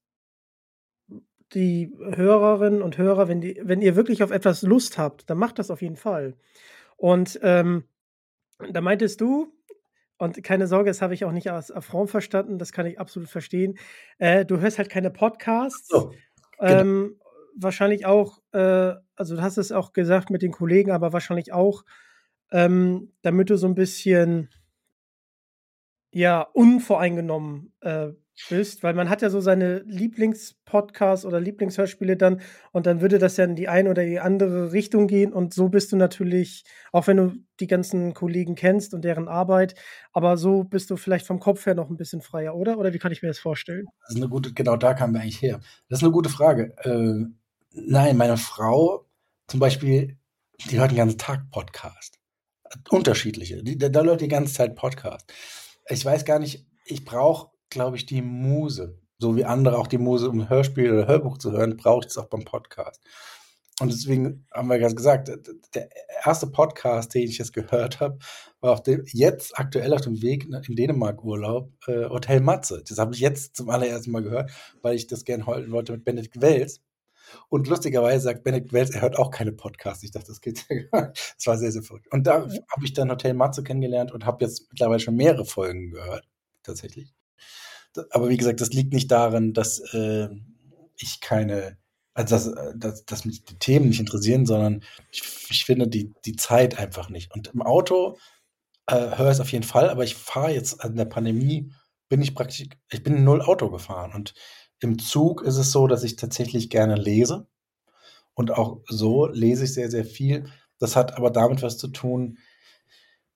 die 1.53 1.93
Hörerinnen 1.99 2.81
und 2.81 2.97
Hörer, 2.97 3.27
wenn, 3.27 3.41
die, 3.41 3.61
wenn 3.63 3.83
ihr 3.83 3.95
wirklich 3.95 4.23
auf 4.23 4.31
etwas 4.31 4.63
Lust 4.63 4.97
habt, 4.97 5.29
dann 5.29 5.37
macht 5.37 5.59
das 5.59 5.69
auf 5.69 5.83
jeden 5.83 5.97
Fall. 5.97 6.33
Und 6.97 7.39
ähm, 7.41 7.85
da 8.71 8.81
meintest 8.81 9.21
du, 9.21 9.53
und 10.17 10.43
keine 10.43 10.67
Sorge, 10.67 10.89
das 10.89 11.01
habe 11.01 11.13
ich 11.13 11.25
auch 11.25 11.31
nicht 11.31 11.51
als 11.51 11.71
Affront 11.71 12.09
verstanden, 12.09 12.57
das 12.57 12.71
kann 12.71 12.87
ich 12.87 12.99
absolut 12.99 13.29
verstehen. 13.29 13.77
Äh, 14.17 14.45
du 14.45 14.59
hörst 14.59 14.79
halt 14.79 14.89
keine 14.89 15.11
Podcasts. 15.11 15.87
So, 15.87 16.11
genau. 16.59 16.81
ähm, 16.81 17.19
wahrscheinlich 17.55 18.05
auch, 18.05 18.41
äh, 18.51 18.93
also 19.15 19.35
du 19.35 19.41
hast 19.41 19.57
es 19.57 19.71
auch 19.71 19.93
gesagt 19.93 20.29
mit 20.29 20.41
den 20.41 20.51
Kollegen, 20.51 20.91
aber 20.91 21.13
wahrscheinlich 21.13 21.53
auch, 21.53 21.83
ähm, 22.51 23.13
damit 23.21 23.49
du 23.49 23.57
so 23.57 23.67
ein 23.67 23.75
bisschen 23.75 24.49
ja 26.11 26.41
unvoreingenommen 26.41 27.73
äh, 27.81 28.09
bist, 28.49 28.83
weil 28.83 28.93
man 28.93 29.09
hat 29.09 29.21
ja 29.21 29.29
so 29.29 29.41
seine 29.41 29.79
Lieblingspodcasts 29.79 31.25
oder 31.25 31.39
Lieblingshörspiele 31.39 32.17
dann 32.17 32.41
und 32.71 32.85
dann 32.85 33.01
würde 33.01 33.19
das 33.19 33.37
ja 33.37 33.45
in 33.45 33.55
die 33.55 33.67
eine 33.67 33.89
oder 33.89 34.05
die 34.05 34.19
andere 34.19 34.71
Richtung 34.71 35.07
gehen 35.07 35.33
und 35.33 35.53
so 35.53 35.69
bist 35.69 35.91
du 35.91 35.95
natürlich, 35.95 36.63
auch 36.91 37.07
wenn 37.07 37.17
du 37.17 37.33
die 37.59 37.67
ganzen 37.67 38.13
Kollegen 38.13 38.55
kennst 38.55 38.93
und 38.93 39.03
deren 39.03 39.27
Arbeit, 39.27 39.75
aber 40.13 40.37
so 40.37 40.63
bist 40.63 40.89
du 40.89 40.97
vielleicht 40.97 41.25
vom 41.25 41.39
Kopf 41.39 41.65
her 41.65 41.75
noch 41.75 41.89
ein 41.89 41.97
bisschen 41.97 42.21
freier, 42.21 42.55
oder? 42.55 42.77
Oder 42.77 42.93
wie 42.93 42.99
kann 42.99 43.11
ich 43.11 43.21
mir 43.21 43.29
das 43.29 43.39
vorstellen? 43.39 43.85
Das 44.01 44.11
ist 44.11 44.17
eine 44.17 44.29
gute, 44.29 44.53
genau 44.53 44.77
da 44.77 44.93
kamen 44.93 45.13
wir 45.13 45.21
eigentlich 45.21 45.41
her. 45.41 45.59
Das 45.89 45.99
ist 45.99 46.03
eine 46.03 46.11
gute 46.11 46.29
Frage. 46.29 46.75
Äh, 46.83 47.25
nein, 47.71 48.17
meine 48.17 48.37
Frau 48.37 49.07
zum 49.47 49.59
Beispiel, 49.59 50.17
die 50.69 50.79
hört 50.79 50.91
den 50.91 50.97
ganzen 50.97 51.17
Tag 51.17 51.49
Podcast. 51.51 52.19
Unterschiedliche. 52.89 53.63
Die, 53.63 53.77
da 53.77 54.01
läuft 54.01 54.21
die 54.21 54.27
ganze 54.27 54.53
Zeit 54.53 54.75
Podcast. 54.75 55.31
ich 55.87 56.03
weiß 56.03 56.25
gar 56.25 56.39
nicht, 56.39 56.65
ich 56.85 57.05
brauche, 57.05 57.51
glaube 57.69 57.97
ich, 57.97 58.05
die 58.05 58.21
Muse. 58.21 58.99
So 59.19 59.35
wie 59.35 59.45
andere 59.45 59.77
auch 59.77 59.87
die 59.87 59.97
Muse, 59.97 60.29
um 60.29 60.49
Hörspiel 60.49 60.91
oder 60.91 61.07
Hörbuch 61.07 61.37
zu 61.37 61.51
hören, 61.51 61.77
brauche 61.77 62.01
ich 62.01 62.11
es 62.11 62.17
auch 62.17 62.29
beim 62.29 62.45
Podcast. 62.45 63.01
Und 63.79 63.91
deswegen 63.91 64.47
haben 64.51 64.69
wir 64.69 64.79
gerade 64.79 64.95
gesagt, 64.95 65.31
der 65.75 65.89
erste 66.25 66.47
Podcast, 66.47 67.13
den 67.13 67.23
ich 67.23 67.37
jetzt 67.37 67.53
gehört 67.53 67.99
habe, 67.99 68.17
war 68.59 68.73
auf 68.73 68.81
dem, 68.81 69.03
jetzt 69.07 69.57
aktuell 69.57 69.93
auf 69.93 70.01
dem 70.01 70.21
Weg 70.21 70.45
in 70.45 70.75
Dänemark-Urlaub, 70.75 71.71
äh, 71.87 72.09
Hotel 72.09 72.41
Matze. 72.41 72.83
Das 72.87 72.97
habe 72.97 73.13
ich 73.13 73.19
jetzt 73.19 73.55
zum 73.55 73.69
allerersten 73.69 74.11
Mal 74.11 74.23
gehört, 74.23 74.51
weil 74.81 74.95
ich 74.95 75.05
das 75.05 75.25
gerne 75.25 75.45
heute 75.45 75.69
wollte 75.71 75.91
mit 75.91 76.05
Benedikt 76.05 76.41
Wells. 76.41 76.81
Und 77.49 77.67
lustigerweise 77.67 78.23
sagt 78.23 78.43
Benedikt 78.43 78.73
Wells, 78.73 78.91
er 78.91 79.01
hört 79.01 79.19
auch 79.19 79.29
keine 79.29 79.51
Podcasts. 79.51 80.03
Ich 80.03 80.11
dachte, 80.11 80.27
das 80.27 80.41
geht 80.41 80.65
ja 80.69 80.81
gar 80.91 81.09
nicht. 81.09 81.35
Das 81.37 81.45
war 81.45 81.57
sehr, 81.57 81.71
sehr 81.71 81.83
verrückt. 81.83 82.07
Und 82.11 82.25
da 82.25 82.41
habe 82.41 82.85
ich 82.85 82.93
dann 82.93 83.11
Hotel 83.11 83.35
Matze 83.35 83.63
kennengelernt 83.63 84.11
und 84.11 84.25
habe 84.25 84.43
jetzt 84.43 84.67
mittlerweile 84.71 84.99
schon 84.99 85.15
mehrere 85.15 85.45
Folgen 85.45 85.91
gehört, 85.91 86.27
tatsächlich. 86.63 87.16
Aber 88.11 88.29
wie 88.29 88.37
gesagt, 88.37 88.61
das 88.61 88.69
liegt 88.69 88.93
nicht 88.93 89.11
daran, 89.11 89.53
dass 89.53 89.79
äh, 89.93 90.29
ich 90.97 91.21
keine 91.21 91.77
also 92.17 92.35
dass, 92.35 92.47
äh, 92.47 92.73
dass, 92.75 93.05
dass 93.05 93.25
mich 93.25 93.45
die 93.45 93.59
Themen 93.59 93.89
nicht 93.89 93.99
interessieren, 93.99 94.47
sondern 94.47 94.83
ich, 95.11 95.21
ich 95.49 95.65
finde 95.65 95.87
die, 95.87 96.13
die 96.25 96.35
Zeit 96.35 96.79
einfach 96.79 97.09
nicht. 97.09 97.31
Und 97.33 97.49
im 97.53 97.61
Auto 97.61 98.17
äh, 98.87 99.17
höre 99.17 99.27
ich 99.27 99.33
es 99.33 99.39
auf 99.39 99.51
jeden 99.51 99.63
Fall, 99.63 99.89
aber 99.89 100.03
ich 100.03 100.15
fahre 100.15 100.51
jetzt 100.51 100.83
an 100.83 100.95
der 100.95 101.05
Pandemie, 101.05 101.71
bin 102.09 102.23
ich 102.23 102.33
praktisch, 102.33 102.65
ich 102.89 103.03
bin 103.03 103.23
null 103.23 103.43
Auto 103.43 103.69
gefahren. 103.69 104.13
Und 104.13 104.33
im 104.79 104.97
Zug 104.97 105.43
ist 105.43 105.57
es 105.57 105.71
so, 105.71 105.85
dass 105.85 106.03
ich 106.03 106.15
tatsächlich 106.15 106.71
gerne 106.71 106.95
lese. 106.95 107.47
Und 108.33 108.51
auch 108.51 108.81
so 108.87 109.27
lese 109.27 109.65
ich 109.65 109.73
sehr, 109.73 109.91
sehr 109.91 110.05
viel. 110.05 110.49
Das 110.79 110.95
hat 110.95 111.17
aber 111.17 111.29
damit 111.29 111.61
was 111.61 111.77
zu 111.77 111.87
tun, 111.87 112.39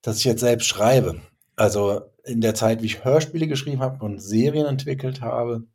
dass 0.01 0.18
ich 0.18 0.24
jetzt 0.24 0.41
selbst 0.41 0.66
schreibe. 0.66 1.22
Also 1.56 2.02
in 2.24 2.41
der 2.41 2.56
Zeit, 2.56 2.82
wie 2.82 2.88
ich 2.88 3.04
Hörspiele 3.04 3.47
geschrieben 3.47 3.82
habe 3.82 4.04
und 4.04 4.20
Serien 4.20 4.66
entwickelt 4.66 5.22
habe, 5.22 5.68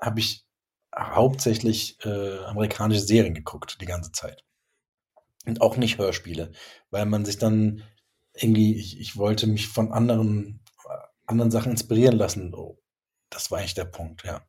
habe 0.00 0.20
ich 0.20 0.46
hauptsächlich 0.96 1.98
äh, 2.04 2.38
amerikanische 2.44 3.00
Serien 3.00 3.34
geguckt, 3.34 3.80
die 3.80 3.86
ganze 3.86 4.12
Zeit. 4.12 4.44
Und 5.46 5.60
auch 5.60 5.76
nicht 5.76 5.98
Hörspiele, 5.98 6.52
weil 6.90 7.06
man 7.06 7.24
sich 7.24 7.38
dann 7.38 7.82
irgendwie, 8.34 8.76
ich, 8.76 9.00
ich 9.00 9.16
wollte 9.16 9.46
mich 9.46 9.68
von 9.68 9.92
anderen, 9.92 10.60
anderen 11.26 11.50
Sachen 11.50 11.72
inspirieren 11.72 12.16
lassen. 12.16 12.54
Oh, 12.54 12.78
das 13.30 13.50
war 13.50 13.58
eigentlich 13.58 13.74
der 13.74 13.84
Punkt, 13.84 14.24
ja. 14.24 14.46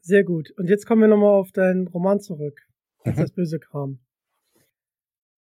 Sehr 0.00 0.24
gut. 0.24 0.50
Und 0.56 0.68
jetzt 0.68 0.86
kommen 0.86 1.02
wir 1.02 1.08
nochmal 1.08 1.38
auf 1.38 1.52
deinen 1.52 1.86
Roman 1.88 2.20
zurück, 2.20 2.66
als 3.04 3.16
mhm. 3.16 3.20
das 3.20 3.32
Böse 3.32 3.58
kam. 3.58 4.00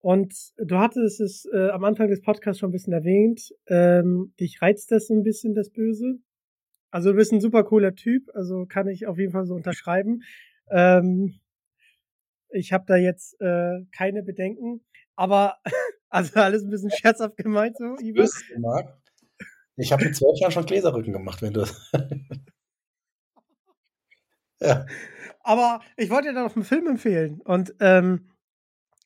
Und 0.04 0.52
du 0.58 0.76
hattest 0.76 1.22
es 1.22 1.48
äh, 1.50 1.70
am 1.70 1.82
Anfang 1.82 2.08
des 2.08 2.20
Podcasts 2.20 2.60
schon 2.60 2.68
ein 2.68 2.72
bisschen 2.72 2.92
erwähnt. 2.92 3.54
Ähm, 3.68 4.34
dich 4.38 4.60
reizt 4.60 4.92
das 4.92 5.06
so 5.06 5.14
ein 5.14 5.22
bisschen, 5.22 5.54
das 5.54 5.70
Böse? 5.70 6.18
Also 6.90 7.12
du 7.12 7.16
bist 7.16 7.32
ein 7.32 7.40
super 7.40 7.64
cooler 7.64 7.94
Typ, 7.94 8.28
also 8.34 8.66
kann 8.66 8.86
ich 8.86 9.06
auf 9.06 9.16
jeden 9.16 9.32
Fall 9.32 9.46
so 9.46 9.54
unterschreiben. 9.54 10.20
Ähm, 10.68 11.40
ich 12.50 12.74
habe 12.74 12.84
da 12.86 12.96
jetzt 12.96 13.40
äh, 13.40 13.86
keine 13.96 14.22
Bedenken, 14.22 14.84
aber 15.16 15.56
also 16.10 16.38
alles 16.38 16.64
ein 16.64 16.70
bisschen 16.70 16.90
scherzhaft 16.90 17.38
gemeint 17.38 17.78
so, 17.78 17.96
Ivan. 17.96 18.28
Ich 19.76 19.90
habe 19.90 20.04
mit 20.04 20.16
zwölf 20.16 20.38
Jahren 20.38 20.52
schon 20.52 20.66
Gläserrücken 20.66 21.14
gemacht, 21.14 21.40
wenn 21.40 21.54
du. 21.54 21.64
ja. 24.60 24.84
Aber 25.40 25.80
ich 25.96 26.10
wollte 26.10 26.28
dir 26.28 26.34
da 26.34 26.42
noch 26.42 26.56
einen 26.56 26.66
Film 26.66 26.88
empfehlen 26.88 27.40
und 27.40 27.74
ähm, 27.80 28.28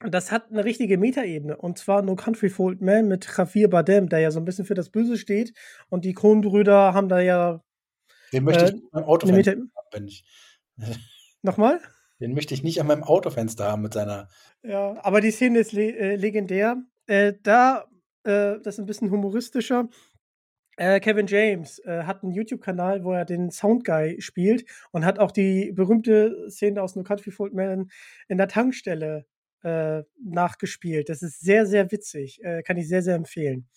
das 0.01 0.30
hat 0.30 0.51
eine 0.51 0.64
richtige 0.64 0.96
Metaebene 0.99 1.57
und 1.57 1.78
zwar 1.78 2.03
No 2.03 2.14
Country 2.14 2.51
for 2.51 2.66
Old 2.66 2.80
Man 2.80 3.09
mit 3.09 3.26
Javier 3.36 3.68
Bardem, 3.68 4.09
der 4.09 4.20
ja 4.20 4.30
so 4.30 4.38
ein 4.38 4.44
bisschen 4.44 4.64
für 4.64 4.74
das 4.74 4.90
Böse 4.90 5.16
steht 5.16 5.53
und 5.88 6.05
die 6.05 6.14
Kronbrüder 6.14 6.94
haben 6.94 7.09
da 7.09 7.20
ja 7.20 7.62
den 8.32 8.44
möchte 8.44 8.66
äh, 8.66 8.74
ich 8.74 8.90
beim 8.90 9.05
Autofenster 9.05 9.53
haben, 9.53 9.70
wenn 9.92 10.07
ich. 10.07 10.24
Nochmal? 11.42 11.80
Den 12.20 12.34
möchte 12.34 12.55
ich 12.55 12.62
nicht 12.62 12.80
an 12.80 12.86
meinem 12.86 13.05
Autofenster 13.05 13.70
haben 13.70 13.82
mit 13.82 13.94
seiner. 13.94 14.28
Ja, 14.62 14.96
aber 15.05 15.20
die 15.20 15.30
Szene 15.30 15.61
ist 15.61 15.72
le 15.72 15.96
äh, 15.96 16.16
legendär. 16.16 16.82
Äh, 17.07 17.34
da, 17.42 17.86
äh, 18.24 18.59
das 18.62 18.74
ist 18.74 18.80
ein 18.80 18.86
bisschen 18.86 19.11
humoristischer. 19.11 19.88
Äh, 20.76 21.01
Kevin 21.01 21.26
James 21.26 21.82
hat 21.84 22.22
einen 22.22 22.32
YouTube-Kanal, 22.32 23.03
wo 23.03 23.12
er 23.12 23.24
den 23.24 23.51
Soundguy 23.51 24.20
spielt 24.20 24.64
und 24.92 25.05
hat 25.05 25.18
auch 25.18 25.32
die 25.32 25.72
berühmte 25.72 26.49
Szene 26.51 26.80
aus 26.82 26.94
No 26.94 27.03
Country 27.03 27.32
for 27.32 27.51
Man 27.53 27.90
in 28.28 28.38
der 28.38 28.46
Tankstelle 28.46 29.26
nachgespielt. 29.62 31.09
Das 31.09 31.22
ist 31.22 31.40
sehr, 31.40 31.66
sehr 31.66 31.90
witzig. 31.90 32.40
kann 32.64 32.76
ich 32.76 32.88
sehr, 32.88 33.02
sehr 33.02 33.16
empfehlen. 33.16 33.68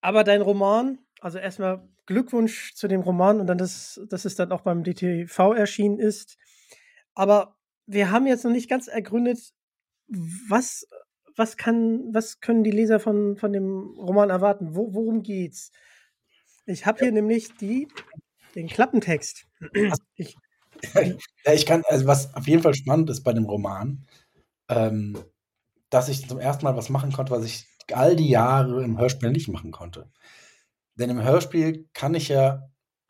Aber 0.00 0.24
dein 0.24 0.42
Roman, 0.42 0.98
also 1.20 1.38
erstmal 1.38 1.88
Glückwunsch 2.06 2.74
zu 2.74 2.88
dem 2.88 3.02
Roman 3.02 3.40
und 3.40 3.46
dann, 3.46 3.58
dass, 3.58 4.00
dass 4.08 4.24
es 4.24 4.34
dann 4.34 4.52
auch 4.52 4.62
beim 4.62 4.82
DTV 4.82 5.52
erschienen 5.54 5.98
ist. 5.98 6.38
Aber 7.14 7.58
wir 7.86 8.10
haben 8.10 8.26
jetzt 8.26 8.44
noch 8.44 8.50
nicht 8.50 8.70
ganz 8.70 8.88
ergründet, 8.88 9.52
was, 10.06 10.86
was, 11.36 11.56
kann, 11.56 12.14
was 12.14 12.40
können 12.40 12.64
die 12.64 12.70
Leser 12.70 13.00
von, 13.00 13.36
von 13.36 13.52
dem 13.52 13.94
Roman 13.98 14.30
erwarten? 14.30 14.74
Wo, 14.74 14.94
worum 14.94 15.22
geht's? 15.22 15.70
Ich 16.64 16.86
habe 16.86 17.00
hier 17.00 17.12
nämlich 17.12 17.54
die, 17.56 17.88
den 18.54 18.68
Klappentext. 18.68 19.46
Ich, 20.16 20.36
ja, 21.44 21.52
ich 21.52 21.66
kann, 21.66 21.82
also 21.88 22.06
was 22.06 22.34
auf 22.34 22.46
jeden 22.46 22.62
Fall 22.62 22.74
spannend 22.74 23.10
ist 23.10 23.22
bei 23.22 23.32
dem 23.32 23.44
Roman, 23.44 24.06
ähm, 24.68 25.18
dass 25.90 26.08
ich 26.08 26.28
zum 26.28 26.38
ersten 26.38 26.64
Mal 26.64 26.76
was 26.76 26.88
machen 26.88 27.12
konnte, 27.12 27.32
was 27.32 27.44
ich 27.44 27.66
all 27.92 28.16
die 28.16 28.28
Jahre 28.28 28.82
im 28.84 28.98
Hörspiel 28.98 29.30
nicht 29.30 29.48
machen 29.48 29.70
konnte. 29.70 30.10
Denn 30.96 31.10
im 31.10 31.22
Hörspiel 31.22 31.88
kann 31.94 32.14
ich 32.14 32.28
ja, 32.28 32.68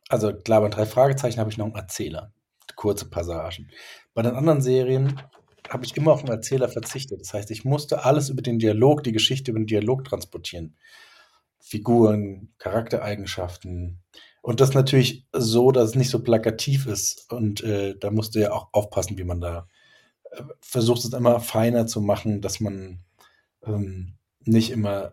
also 0.08 0.32
klar, 0.32 0.60
bei 0.60 0.68
drei 0.68 0.86
Fragezeichen 0.86 1.40
habe 1.40 1.50
ich 1.50 1.58
noch 1.58 1.66
einen 1.66 1.74
Erzähler, 1.74 2.32
kurze 2.76 3.08
Passagen. 3.08 3.70
Bei 4.14 4.22
den 4.22 4.34
anderen 4.34 4.60
Serien 4.60 5.20
habe 5.68 5.84
ich 5.84 5.96
immer 5.96 6.12
auf 6.12 6.22
den 6.22 6.30
Erzähler 6.30 6.68
verzichtet. 6.68 7.20
Das 7.20 7.34
heißt, 7.34 7.50
ich 7.50 7.64
musste 7.64 8.04
alles 8.04 8.30
über 8.30 8.42
den 8.42 8.58
Dialog, 8.58 9.02
die 9.04 9.12
Geschichte 9.12 9.50
über 9.50 9.60
den 9.60 9.66
Dialog 9.66 10.04
transportieren. 10.04 10.76
Figuren, 11.60 12.54
Charaktereigenschaften. 12.58 14.02
Und 14.48 14.60
das 14.60 14.72
natürlich 14.72 15.26
so, 15.34 15.72
dass 15.72 15.90
es 15.90 15.94
nicht 15.94 16.08
so 16.08 16.22
plakativ 16.22 16.86
ist. 16.86 17.30
Und 17.30 17.62
äh, 17.62 17.98
da 17.98 18.10
musst 18.10 18.34
du 18.34 18.38
ja 18.38 18.50
auch 18.50 18.70
aufpassen, 18.72 19.18
wie 19.18 19.24
man 19.24 19.42
da 19.42 19.68
äh, 20.30 20.42
versucht, 20.62 21.04
es 21.04 21.12
immer 21.12 21.40
feiner 21.40 21.86
zu 21.86 22.00
machen, 22.00 22.40
dass 22.40 22.58
man 22.58 23.04
ähm, 23.62 24.16
nicht 24.40 24.70
immer 24.70 25.12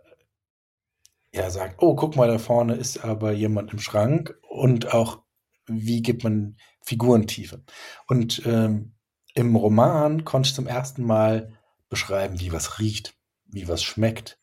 ja 1.34 1.50
sagt, 1.50 1.84
oh, 1.84 1.98
guck 1.98 2.16
mal, 2.16 2.30
da 2.30 2.38
vorne 2.38 2.76
ist 2.76 3.04
aber 3.04 3.34
jemand 3.34 3.74
im 3.74 3.80
Schrank 3.80 4.40
und 4.42 4.94
auch, 4.94 5.22
wie 5.66 6.02
gibt 6.02 6.24
man 6.24 6.56
Figurentiefe. 6.86 7.62
Und 8.08 8.42
ähm, 8.46 8.94
im 9.34 9.54
Roman 9.58 10.24
konnte 10.24 10.48
ich 10.48 10.56
zum 10.56 10.66
ersten 10.66 11.04
Mal 11.04 11.52
beschreiben, 11.90 12.40
wie 12.40 12.54
was 12.54 12.80
riecht, 12.80 13.18
wie 13.48 13.68
was 13.68 13.84
schmeckt, 13.84 14.40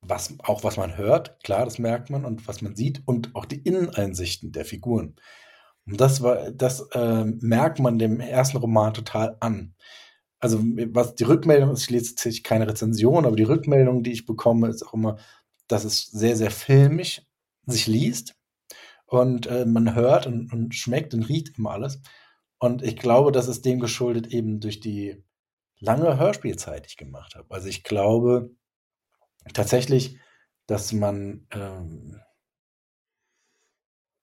was 0.00 0.34
auch 0.40 0.64
was 0.64 0.76
man 0.76 0.96
hört, 0.96 1.42
klar, 1.42 1.64
das 1.64 1.78
merkt 1.78 2.10
man 2.10 2.24
und 2.24 2.46
was 2.48 2.62
man 2.62 2.76
sieht 2.76 3.02
und 3.06 3.34
auch 3.34 3.44
die 3.44 3.60
Inneneinsichten 3.60 4.52
der 4.52 4.64
Figuren. 4.64 5.16
Und 5.86 6.00
das 6.00 6.22
war, 6.22 6.50
das 6.50 6.80
äh, 6.92 7.24
merkt 7.24 7.78
man 7.78 7.98
dem 7.98 8.20
ersten 8.20 8.58
Roman 8.58 8.94
total 8.94 9.36
an. 9.40 9.74
Also 10.40 10.60
was 10.60 11.14
die 11.16 11.24
Rückmeldung 11.24 11.70
ist, 11.72 11.82
ich 11.84 11.90
lese 11.90 12.14
jetzt 12.24 12.44
keine 12.44 12.68
Rezension, 12.68 13.26
aber 13.26 13.36
die 13.36 13.44
Rückmeldung, 13.44 14.02
die 14.02 14.12
ich 14.12 14.26
bekomme, 14.26 14.68
ist 14.68 14.86
auch 14.86 14.94
immer, 14.94 15.18
dass 15.66 15.84
es 15.84 16.06
sehr, 16.06 16.36
sehr 16.36 16.50
filmisch 16.50 17.22
sich 17.66 17.86
liest 17.86 18.36
und 19.06 19.46
äh, 19.46 19.66
man 19.66 19.94
hört 19.94 20.26
und, 20.26 20.52
und 20.52 20.74
schmeckt 20.74 21.14
und 21.14 21.28
riecht 21.28 21.58
immer 21.58 21.72
alles. 21.72 22.00
Und 22.58 22.82
ich 22.82 22.96
glaube, 22.96 23.32
das 23.32 23.48
ist 23.48 23.64
dem 23.64 23.80
geschuldet 23.80 24.28
eben 24.28 24.60
durch 24.60 24.80
die 24.80 25.24
lange 25.80 26.18
Hörspielzeit, 26.18 26.84
die 26.84 26.88
ich 26.88 26.96
gemacht 26.96 27.34
habe. 27.34 27.52
Also 27.54 27.68
ich 27.68 27.84
glaube 27.84 28.50
tatsächlich, 29.54 30.18
dass 30.66 30.92
man, 30.92 31.46
ähm, 31.50 32.20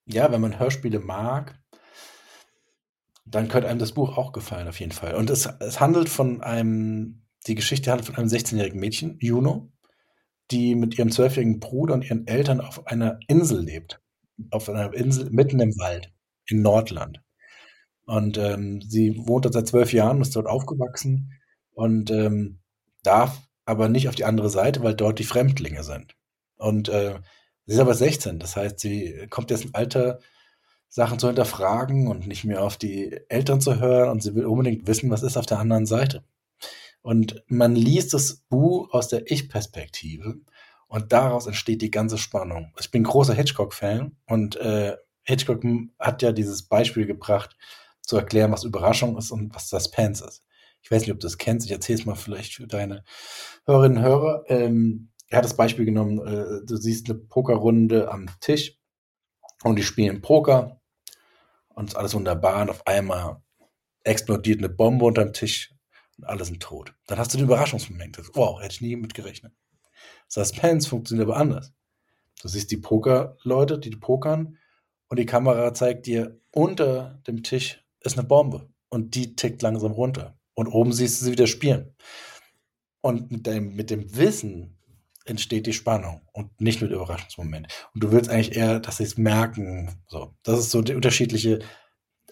ja, 0.06 0.32
wenn 0.32 0.42
man 0.42 0.60
Hörspiele 0.60 1.00
mag, 1.00 1.60
dann 3.26 3.48
könnte 3.48 3.68
einem 3.68 3.80
das 3.80 3.94
Buch 3.94 4.18
auch 4.18 4.32
gefallen, 4.32 4.68
auf 4.68 4.80
jeden 4.80 4.92
Fall. 4.92 5.16
Und 5.16 5.30
es, 5.30 5.48
es 5.60 5.80
handelt 5.80 6.10
von 6.10 6.42
einem, 6.42 7.26
die 7.48 7.56
Geschichte 7.56 7.90
handelt 7.90 8.06
von 8.06 8.16
einem 8.16 8.28
16-jährigen 8.28 8.80
Mädchen, 8.80 9.18
Juno, 9.20 9.72
die 10.52 10.76
mit 10.76 10.98
ihrem 10.98 11.12
zwölfjährigen 11.12 11.60
Bruder 11.60 11.96
und 11.96 12.06
ihren 12.06 12.28
Eltern 12.28 12.62
auf 12.62 12.86
einer 12.86 13.20
Insel 13.28 13.62
lebt. 13.62 14.00
Auf 14.52 14.70
einer 14.70 14.94
Insel 14.94 15.30
mitten 15.32 15.60
im 15.60 15.72
Wald 15.80 16.14
in 16.48 16.62
Nordland. 16.62 17.22
Und 18.06 18.38
ähm, 18.38 18.82
sie 18.82 19.18
wohnt 19.26 19.46
dort 19.46 19.56
seit 19.56 19.68
zwölf 19.68 19.92
Jahren, 19.92 20.22
ist 20.22 20.36
dort 20.36 20.46
aufgewachsen 20.46 21.32
und 21.72 22.12
ähm, 22.12 22.60
darf 23.02 23.42
aber 23.66 23.90
nicht 23.90 24.08
auf 24.10 24.16
die 24.16 24.26
andere 24.26 24.50
Seite, 24.50 24.84
weil 24.84 24.96
dort 24.96 25.20
die 25.20 25.24
Fremdlinge 25.24 25.84
sind. 25.84 26.16
Und 26.58 26.90
äh, 26.90 27.20
sie 27.66 27.74
ist 27.74 27.80
aber 27.80 27.94
16, 27.94 28.40
das 28.40 28.56
heißt, 28.56 28.80
sie 28.80 29.28
kommt 29.30 29.52
jetzt 29.52 29.66
im 29.66 29.76
Alter, 29.76 30.20
Sachen 30.88 31.20
zu 31.20 31.28
hinterfragen 31.28 32.08
und 32.08 32.26
nicht 32.26 32.46
mehr 32.46 32.64
auf 32.64 32.78
die 32.78 33.20
Eltern 33.28 33.60
zu 33.60 33.80
hören 33.80 34.10
und 34.10 34.24
sie 34.24 34.34
will 34.34 34.46
unbedingt 34.46 34.88
wissen, 34.88 35.10
was 35.10 35.24
ist 35.24 35.36
auf 35.36 35.46
der 35.46 35.60
anderen 35.60 35.86
Seite. 35.86 36.24
Und 37.02 37.44
man 37.48 37.76
liest 37.76 38.14
das 38.14 38.38
Buch 38.50 38.94
aus 38.94 39.10
der 39.10 39.30
Ich-Perspektive. 39.30 40.38
Und 40.88 41.12
daraus 41.12 41.48
entsteht 41.48 41.82
die 41.82 41.92
ganze 41.92 42.18
Spannung. 42.18 42.74
Ich 42.80 42.92
bin 42.92 43.04
großer 43.04 43.34
Hitchcock-Fan 43.34 44.16
und 44.28 44.56
äh, 44.56 44.96
Hitchcock 45.24 45.64
hat 46.00 46.22
ja 46.22 46.32
dieses 46.32 46.64
Beispiel 46.64 47.06
gebracht, 47.06 47.58
zu 48.02 48.16
erklären, 48.16 48.52
was 48.52 48.64
Überraschung 48.64 49.18
ist 49.18 49.32
und 49.32 49.54
was 49.54 49.70
Suspense 49.70 50.24
ist. 50.26 50.44
Ich 50.86 50.92
weiß 50.92 51.02
nicht, 51.02 51.12
ob 51.12 51.20
du 51.20 51.26
das 51.26 51.40
kennst. 51.40 51.66
Ich 51.66 51.72
erzähle 51.72 51.98
es 51.98 52.06
mal 52.06 52.14
vielleicht 52.14 52.54
für 52.54 52.68
deine 52.68 53.04
Hörerinnen 53.66 53.98
und 53.98 54.04
Hörer. 54.04 54.44
Ähm, 54.50 55.10
er 55.30 55.40
hat 55.40 55.46
das 55.46 55.58
Beispiel 55.58 55.84
genommen, 55.84 56.20
äh, 56.20 56.64
du 56.64 56.78
siehst 56.78 57.10
eine 57.10 57.18
Pokerrunde 57.18 58.12
am 58.12 58.28
Tisch 58.40 58.78
und 59.64 59.78
die 59.78 59.84
spielen 59.84 60.22
Poker 60.22 60.80
und 61.70 61.90
ist 61.90 61.96
alles 61.96 62.14
wunderbar 62.14 62.62
und 62.62 62.70
auf 62.70 62.86
einmal 62.86 63.42
explodiert 64.04 64.60
eine 64.60 64.70
Bombe 64.70 65.06
unterm 65.06 65.34
Tisch 65.34 65.74
und 66.20 66.26
alle 66.26 66.46
sind 66.46 66.62
tot. 66.62 66.94
Dann 67.08 67.18
hast 67.18 67.34
du 67.34 67.40
den 67.40 67.48
Überraschungsmoment. 67.48 68.22
Wow, 68.36 68.62
hätte 68.62 68.76
ich 68.76 68.82
nie 68.82 68.96
mitgerechnet. 68.96 69.54
Suspense 70.28 70.88
funktioniert 70.88 71.28
aber 71.28 71.38
anders. 71.38 71.74
Du 72.44 72.48
siehst 72.48 72.70
die 72.70 72.78
Pokerleute, 72.78 73.80
die 73.80 73.90
pokern 73.90 74.60
und 75.08 75.18
die 75.18 75.26
Kamera 75.26 75.74
zeigt 75.74 76.06
dir, 76.06 76.40
unter 76.52 77.20
dem 77.26 77.42
Tisch 77.42 77.84
ist 78.02 78.20
eine 78.20 78.28
Bombe 78.28 78.70
und 78.90 79.16
die 79.16 79.36
tickt 79.36 79.64
langsam 79.64 79.92
runter. 79.92 80.35
Und 80.56 80.68
oben 80.68 80.92
siehst 80.92 81.22
du 81.22 81.26
sie 81.26 81.32
wieder 81.32 81.48
spielen. 81.48 81.96
Und 83.02 83.32
mit 83.32 83.46
dem, 83.46 83.76
mit 83.76 83.92
dem 83.92 84.16
Wissen 84.16 84.78
entsteht 85.26 85.68
die 85.68 85.74
Spannung 85.74 86.22
und 86.32 86.60
nicht 86.62 86.82
mit 86.82 86.92
Überraschungsmoment. 86.92 87.68
Und 87.94 88.04
du 88.04 88.12
willst 88.12 88.30
eigentlich 88.30 88.56
eher, 88.56 88.80
dass 88.80 88.98
sie 88.98 89.04
es 89.04 89.18
merken. 89.18 90.02
So, 90.08 90.34
das 90.44 90.60
ist 90.60 90.72
so 90.72 90.82
die 90.82 90.96
unterschiedliche, 90.96 91.60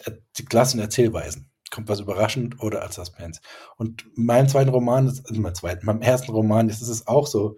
äh, 0.05 0.11
die 0.37 0.45
Klassen 0.45 0.79
Erzählweisen. 0.79 1.51
Kommt 1.71 1.89
was 1.89 1.99
überraschend 1.99 2.61
oder 2.61 2.83
als 2.83 2.95
Suspense. 2.95 3.41
Und 3.77 4.05
mein 4.15 4.47
zweiten 4.47 4.69
Roman, 4.69 5.07
ist, 5.07 5.27
also 5.27 5.41
mein 5.41 5.55
zweiten, 5.55 5.85
meinem 5.85 6.01
ersten 6.03 6.31
Roman 6.31 6.69
ist 6.69 6.81
es 6.81 7.07
auch 7.07 7.25
so, 7.25 7.57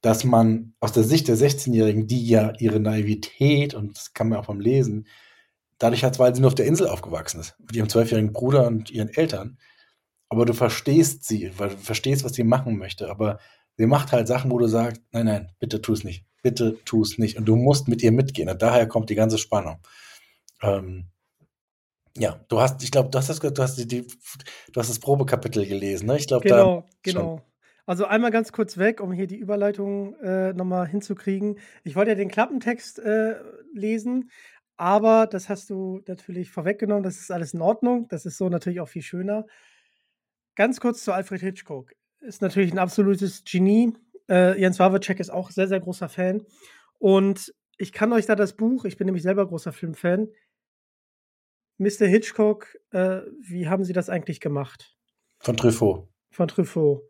dass 0.00 0.24
man 0.24 0.74
aus 0.80 0.92
der 0.92 1.04
Sicht 1.04 1.28
der 1.28 1.36
16-Jährigen, 1.36 2.06
die 2.06 2.26
ja 2.26 2.52
ihre 2.58 2.80
Naivität, 2.80 3.74
und 3.74 3.96
das 3.96 4.12
kann 4.12 4.28
man 4.28 4.38
auch 4.38 4.46
beim 4.46 4.60
Lesen, 4.60 5.06
dadurch 5.78 6.04
hat, 6.04 6.18
weil 6.18 6.34
sie 6.34 6.40
nur 6.40 6.48
auf 6.48 6.54
der 6.54 6.66
Insel 6.66 6.88
aufgewachsen 6.88 7.40
ist, 7.40 7.54
mit 7.58 7.74
ihrem 7.76 7.88
zwölfjährigen 7.88 8.32
Bruder 8.32 8.66
und 8.66 8.90
ihren 8.90 9.08
Eltern, 9.08 9.58
aber 10.28 10.44
du 10.44 10.52
verstehst 10.52 11.24
sie, 11.24 11.52
weil 11.58 11.70
du 11.70 11.76
verstehst, 11.76 12.24
was 12.24 12.34
sie 12.34 12.44
machen 12.44 12.78
möchte, 12.78 13.10
aber 13.10 13.38
sie 13.76 13.86
macht 13.86 14.12
halt 14.12 14.28
Sachen, 14.28 14.50
wo 14.50 14.58
du 14.58 14.66
sagst, 14.66 15.02
nein, 15.12 15.26
nein, 15.26 15.52
bitte 15.58 15.80
tu 15.80 15.92
es 15.92 16.04
nicht, 16.04 16.24
bitte 16.42 16.78
tu 16.84 17.02
es 17.02 17.18
nicht 17.18 17.36
und 17.38 17.46
du 17.46 17.56
musst 17.56 17.88
mit 17.88 18.02
ihr 18.02 18.12
mitgehen 18.12 18.48
und 18.48 18.62
daher 18.62 18.86
kommt 18.86 19.10
die 19.10 19.14
ganze 19.14 19.38
Spannung. 19.38 19.78
Ähm, 20.62 21.06
ja, 22.16 22.40
du 22.48 22.60
hast, 22.60 22.82
ich 22.82 22.90
glaube, 22.90 23.10
du 23.10 23.18
hast 23.18 23.28
das, 23.28 23.40
du 23.40 23.62
hast 23.62 23.76
die, 23.76 24.06
du 24.72 24.80
hast 24.80 24.88
das 24.88 25.00
Probekapitel 25.00 25.66
gelesen, 25.66 26.06
ne? 26.06 26.16
Ich 26.16 26.28
glaube, 26.28 26.48
genau, 26.48 26.80
da 26.80 26.86
genau. 27.02 27.42
Also 27.86 28.06
einmal 28.06 28.30
ganz 28.30 28.52
kurz 28.52 28.78
weg, 28.78 29.00
um 29.00 29.12
hier 29.12 29.26
die 29.26 29.36
Überleitung 29.36 30.14
äh, 30.20 30.54
nochmal 30.54 30.88
hinzukriegen. 30.88 31.58
Ich 31.82 31.96
wollte 31.96 32.12
ja 32.12 32.14
den 32.14 32.30
Klappentext 32.30 32.98
äh, 32.98 33.34
lesen, 33.74 34.30
aber 34.76 35.26
das 35.26 35.48
hast 35.48 35.68
du 35.68 36.00
natürlich 36.06 36.50
vorweggenommen. 36.50 37.02
Das 37.02 37.18
ist 37.18 37.30
alles 37.30 37.52
in 37.52 37.60
Ordnung. 37.60 38.08
Das 38.08 38.24
ist 38.24 38.38
so 38.38 38.48
natürlich 38.48 38.80
auch 38.80 38.88
viel 38.88 39.02
schöner. 39.02 39.44
Ganz 40.56 40.80
kurz 40.80 41.02
zu 41.04 41.12
Alfred 41.12 41.40
Hitchcock. 41.40 41.92
Ist 42.20 42.42
natürlich 42.42 42.72
ein 42.72 42.78
absolutes 42.78 43.44
Genie. 43.44 43.92
Äh, 44.28 44.60
Jens 44.60 44.78
Wawacek 44.78 45.20
ist 45.20 45.30
auch 45.30 45.50
sehr, 45.50 45.68
sehr 45.68 45.80
großer 45.80 46.08
Fan. 46.08 46.44
Und 46.98 47.52
ich 47.76 47.92
kann 47.92 48.12
euch 48.12 48.26
da 48.26 48.36
das 48.36 48.54
Buch, 48.54 48.84
ich 48.84 48.96
bin 48.96 49.06
nämlich 49.06 49.22
selber 49.22 49.46
großer 49.46 49.72
Filmfan. 49.72 50.28
Mr. 51.78 52.06
Hitchcock, 52.06 52.76
äh, 52.92 53.22
wie 53.40 53.68
haben 53.68 53.84
Sie 53.84 53.92
das 53.92 54.08
eigentlich 54.08 54.40
gemacht? 54.40 54.96
Von 55.40 55.56
Truffaut. 55.56 56.08
Von 56.30 56.48
Truffaut. 56.48 57.02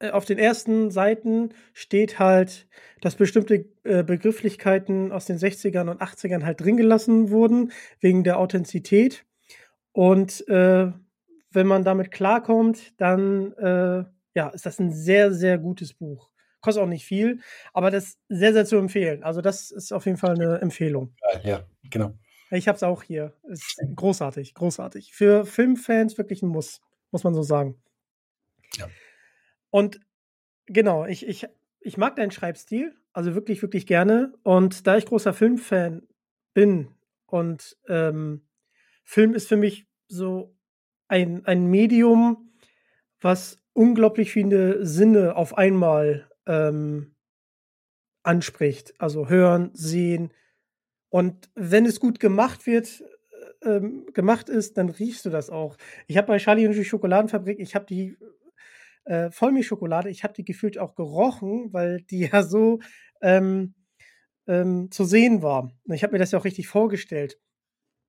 Äh, 0.00 0.10
auf 0.10 0.24
den 0.24 0.38
ersten 0.38 0.90
Seiten 0.90 1.50
steht 1.72 2.18
halt, 2.18 2.68
dass 3.00 3.14
bestimmte 3.14 3.66
äh, 3.84 4.02
Begrifflichkeiten 4.02 5.12
aus 5.12 5.26
den 5.26 5.38
60ern 5.38 5.88
und 5.88 6.02
80ern 6.02 6.44
halt 6.44 6.60
drin 6.60 6.76
gelassen 6.76 7.30
wurden, 7.30 7.72
wegen 8.00 8.24
der 8.24 8.38
Authentizität. 8.38 9.24
Und 9.92 10.46
äh, 10.48 10.92
wenn 11.52 11.66
man 11.66 11.84
damit 11.84 12.10
klarkommt, 12.10 13.00
dann 13.00 13.52
äh, 13.54 14.04
ja, 14.34 14.48
ist 14.48 14.66
das 14.66 14.78
ein 14.78 14.92
sehr, 14.92 15.32
sehr 15.32 15.58
gutes 15.58 15.94
Buch. 15.94 16.30
Kostet 16.60 16.82
auch 16.82 16.88
nicht 16.88 17.06
viel, 17.06 17.40
aber 17.72 17.90
das 17.90 18.04
ist 18.04 18.18
sehr, 18.28 18.52
sehr 18.52 18.66
zu 18.66 18.76
empfehlen. 18.76 19.22
Also, 19.22 19.40
das 19.40 19.70
ist 19.70 19.92
auf 19.92 20.04
jeden 20.04 20.18
Fall 20.18 20.34
eine 20.34 20.60
Empfehlung. 20.60 21.14
Ja, 21.42 21.64
genau. 21.84 22.14
Ich 22.50 22.68
habe 22.68 22.76
es 22.76 22.82
auch 22.82 23.02
hier. 23.02 23.34
Ist 23.44 23.80
großartig, 23.94 24.54
großartig. 24.54 25.12
Für 25.14 25.46
Filmfans 25.46 26.18
wirklich 26.18 26.42
ein 26.42 26.48
Muss, 26.48 26.80
muss 27.12 27.24
man 27.24 27.32
so 27.32 27.42
sagen. 27.42 27.80
Ja. 28.76 28.88
Und 29.70 30.00
genau, 30.66 31.06
ich, 31.06 31.26
ich, 31.26 31.46
ich 31.80 31.96
mag 31.96 32.16
deinen 32.16 32.32
Schreibstil, 32.32 32.94
also 33.12 33.34
wirklich, 33.34 33.62
wirklich 33.62 33.86
gerne. 33.86 34.34
Und 34.42 34.86
da 34.86 34.96
ich 34.96 35.06
großer 35.06 35.32
Filmfan 35.32 36.06
bin 36.52 36.94
und 37.26 37.78
ähm, 37.88 38.46
Film 39.04 39.34
ist 39.34 39.48
für 39.48 39.56
mich 39.56 39.86
so 40.08 40.54
ein, 41.10 41.44
ein 41.44 41.66
Medium, 41.66 42.52
was 43.20 43.58
unglaublich 43.72 44.30
viele 44.30 44.86
Sinne 44.86 45.36
auf 45.36 45.58
einmal 45.58 46.30
ähm, 46.46 47.14
anspricht. 48.22 48.94
Also 48.98 49.28
hören, 49.28 49.70
sehen. 49.74 50.32
Und 51.08 51.50
wenn 51.54 51.84
es 51.84 51.98
gut 51.98 52.20
gemacht 52.20 52.66
wird, 52.66 53.02
äh, 53.62 53.76
ähm, 53.76 54.06
gemacht 54.14 54.48
ist, 54.48 54.78
dann 54.78 54.88
riechst 54.88 55.24
du 55.24 55.30
das 55.30 55.50
auch. 55.50 55.76
Ich 56.06 56.16
habe 56.16 56.28
bei 56.28 56.38
Charlie 56.38 56.66
und 56.66 56.74
die 56.74 56.84
Schokoladenfabrik, 56.84 57.58
ich 57.58 57.74
habe 57.74 57.86
die 57.86 58.16
äh, 59.04 59.30
Vollmilchschokolade, 59.32 60.10
ich 60.10 60.22
habe 60.22 60.34
die 60.34 60.44
gefühlt 60.44 60.78
auch 60.78 60.94
gerochen, 60.94 61.72
weil 61.72 62.02
die 62.02 62.28
ja 62.32 62.44
so 62.44 62.78
ähm, 63.20 63.74
ähm, 64.46 64.90
zu 64.92 65.04
sehen 65.04 65.42
war. 65.42 65.72
Ich 65.86 66.04
habe 66.04 66.12
mir 66.12 66.18
das 66.20 66.30
ja 66.30 66.38
auch 66.38 66.44
richtig 66.44 66.68
vorgestellt. 66.68 67.38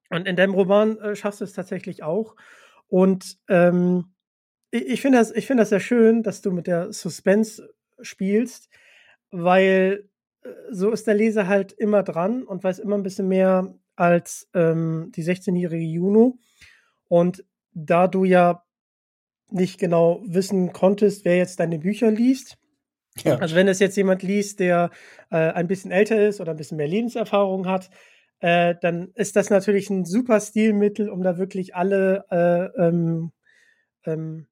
Und 0.09 0.27
in 0.27 0.35
deinem 0.35 0.53
Roman 0.53 0.97
äh, 0.99 1.15
schaffst 1.15 1.41
du 1.41 1.45
es 1.45 1.53
tatsächlich 1.53 2.03
auch. 2.03 2.35
Und 2.91 3.37
ähm, 3.47 4.13
ich, 4.69 4.85
ich 4.85 5.01
finde 5.01 5.19
das, 5.19 5.31
find 5.31 5.61
das 5.61 5.69
sehr 5.69 5.79
schön, 5.79 6.23
dass 6.23 6.41
du 6.41 6.51
mit 6.51 6.67
der 6.67 6.91
Suspense 6.91 7.73
spielst, 8.01 8.67
weil 9.31 10.09
äh, 10.43 10.49
so 10.71 10.91
ist 10.91 11.07
der 11.07 11.13
Leser 11.13 11.47
halt 11.47 11.71
immer 11.71 12.03
dran 12.03 12.43
und 12.43 12.65
weiß 12.65 12.79
immer 12.79 12.97
ein 12.97 13.03
bisschen 13.03 13.29
mehr 13.29 13.73
als 13.95 14.49
ähm, 14.53 15.09
die 15.15 15.23
16-jährige 15.23 15.85
Juno. 15.85 16.37
Und 17.07 17.45
da 17.71 18.09
du 18.09 18.25
ja 18.25 18.65
nicht 19.49 19.79
genau 19.79 20.21
wissen 20.25 20.73
konntest, 20.73 21.23
wer 21.23 21.37
jetzt 21.37 21.61
deine 21.61 21.79
Bücher 21.79 22.11
liest, 22.11 22.57
ja. 23.23 23.37
also 23.37 23.55
wenn 23.55 23.69
es 23.69 23.79
jetzt 23.79 23.95
jemand 23.95 24.21
liest, 24.21 24.59
der 24.59 24.89
äh, 25.29 25.37
ein 25.37 25.67
bisschen 25.67 25.91
älter 25.91 26.27
ist 26.27 26.41
oder 26.41 26.51
ein 26.51 26.57
bisschen 26.57 26.77
mehr 26.77 26.89
Lebenserfahrung 26.89 27.67
hat, 27.67 27.89
äh, 28.41 28.75
dann 28.81 29.11
ist 29.13 29.35
das 29.35 29.49
natürlich 29.49 29.89
ein 29.89 30.03
super 30.03 30.39
Stilmittel, 30.39 31.09
um 31.09 31.21
da 31.21 31.37
wirklich 31.37 31.75
alle 31.75 32.25
äh, 32.31 32.87
ähm, 32.87 33.31
ähm, 34.05 34.47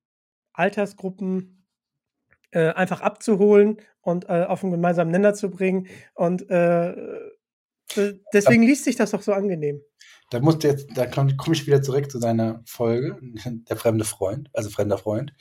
Altersgruppen 0.53 1.65
äh, 2.51 2.69
einfach 2.69 3.01
abzuholen 3.01 3.77
und 4.01 4.29
äh, 4.29 4.45
auf 4.47 4.63
einen 4.63 4.71
gemeinsamen 4.71 5.11
Nenner 5.11 5.33
zu 5.33 5.49
bringen. 5.49 5.87
Und 6.13 6.49
äh, 6.51 6.95
deswegen 8.31 8.61
liest 8.61 8.83
sich 8.83 8.95
das 8.95 9.11
doch 9.11 9.23
so 9.23 9.33
angenehm. 9.33 9.81
Da 10.29 10.39
musst 10.39 10.63
jetzt, 10.63 10.87
da 10.95 11.07
komme 11.07 11.35
komm 11.35 11.53
ich 11.53 11.65
wieder 11.65 11.81
zurück 11.81 12.11
zu 12.11 12.19
deiner 12.19 12.61
Folge, 12.65 13.17
der 13.69 13.75
fremde 13.75 14.05
Freund, 14.05 14.49
also 14.53 14.69
fremder 14.69 14.99
Freund. 14.99 15.33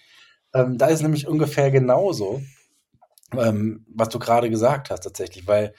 Ähm, 0.54 0.78
da 0.78 0.86
ist 0.86 1.02
nämlich 1.02 1.28
ungefähr 1.28 1.70
genauso, 1.70 2.40
ähm, 3.36 3.84
was 3.88 4.08
du 4.08 4.18
gerade 4.18 4.48
gesagt 4.48 4.88
hast 4.88 5.00
tatsächlich, 5.00 5.46
weil 5.46 5.74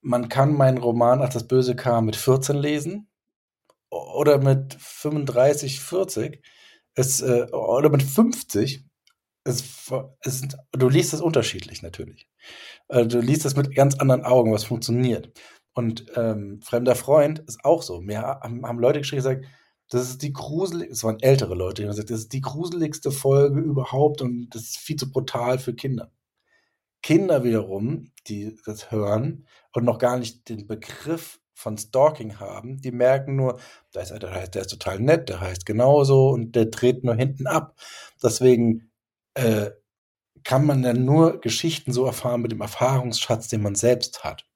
man 0.00 0.28
kann 0.28 0.54
meinen 0.54 0.78
Roman, 0.78 1.20
als 1.20 1.34
das 1.34 1.48
Böse 1.48 1.76
kam, 1.76 2.06
mit 2.06 2.16
14 2.16 2.56
lesen 2.56 3.08
oder 3.90 4.38
mit 4.38 4.74
35, 4.74 5.80
40 5.80 6.42
es, 6.94 7.20
äh, 7.20 7.46
oder 7.52 7.90
mit 7.90 8.02
50. 8.02 8.84
Es, 9.44 9.92
es, 10.20 10.42
du 10.72 10.88
liest 10.88 11.14
es 11.14 11.20
unterschiedlich 11.20 11.82
natürlich. 11.82 12.28
Äh, 12.88 13.06
du 13.06 13.20
liest 13.20 13.44
es 13.44 13.56
mit 13.56 13.74
ganz 13.74 13.96
anderen 13.96 14.24
Augen, 14.24 14.52
was 14.52 14.64
funktioniert. 14.64 15.32
Und 15.74 16.06
ähm, 16.16 16.60
Fremder 16.62 16.96
Freund 16.96 17.40
ist 17.40 17.64
auch 17.64 17.82
so. 17.82 18.00
Mir 18.00 18.22
haben, 18.22 18.66
haben 18.66 18.78
Leute 18.78 19.00
geschrieben 19.00 19.18
gesagt, 19.22 19.46
das 19.90 20.08
ist 20.08 20.22
die 20.22 20.32
gruseligste, 20.32 20.92
es 20.92 21.04
waren 21.04 21.20
ältere 21.20 21.54
Leute, 21.54 21.74
die 21.74 21.82
haben 21.82 21.90
gesagt, 21.90 22.10
das 22.10 22.20
ist 22.20 22.32
die 22.32 22.40
gruseligste 22.40 23.12
Folge 23.12 23.60
überhaupt 23.60 24.20
und 24.20 24.48
das 24.50 24.62
ist 24.62 24.78
viel 24.78 24.96
zu 24.96 25.10
brutal 25.12 25.58
für 25.58 25.74
Kinder. 25.74 26.10
Kinder 27.02 27.44
wiederum, 27.44 28.10
die 28.26 28.56
das 28.64 28.90
hören 28.90 29.46
und 29.76 29.84
noch 29.84 29.98
gar 29.98 30.18
nicht 30.18 30.48
den 30.48 30.66
Begriff 30.66 31.40
von 31.52 31.76
Stalking 31.78 32.38
haben, 32.38 32.80
die 32.80 32.92
merken 32.92 33.36
nur, 33.36 33.58
da 33.92 34.00
ist, 34.00 34.10
der, 34.10 34.48
der 34.48 34.62
ist 34.62 34.70
total 34.70 35.00
nett, 35.00 35.28
der 35.28 35.40
heißt 35.40 35.66
genauso 35.66 36.30
und 36.30 36.56
der 36.56 36.66
dreht 36.66 37.04
nur 37.04 37.14
hinten 37.14 37.46
ab. 37.46 37.76
Deswegen 38.22 38.90
äh, 39.34 39.70
kann 40.44 40.64
man 40.64 40.82
dann 40.82 41.04
nur 41.04 41.40
Geschichten 41.40 41.92
so 41.92 42.06
erfahren 42.06 42.42
mit 42.42 42.52
dem 42.52 42.60
Erfahrungsschatz, 42.60 43.48
den 43.48 43.62
man 43.62 43.74
selbst 43.74 44.24
hat. 44.24 44.46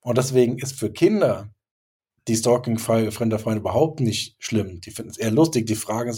Und 0.00 0.18
deswegen 0.18 0.58
ist 0.58 0.78
für 0.78 0.92
Kinder 0.92 1.50
die 2.28 2.36
Stalking-Fall 2.36 3.10
fremder 3.12 3.38
Freunde 3.38 3.60
überhaupt 3.60 4.00
nicht 4.00 4.36
schlimm. 4.38 4.80
Die 4.80 4.90
finden 4.90 5.10
es 5.10 5.18
eher 5.18 5.30
lustig. 5.30 5.66
Die 5.66 5.76
fragen, 5.76 6.12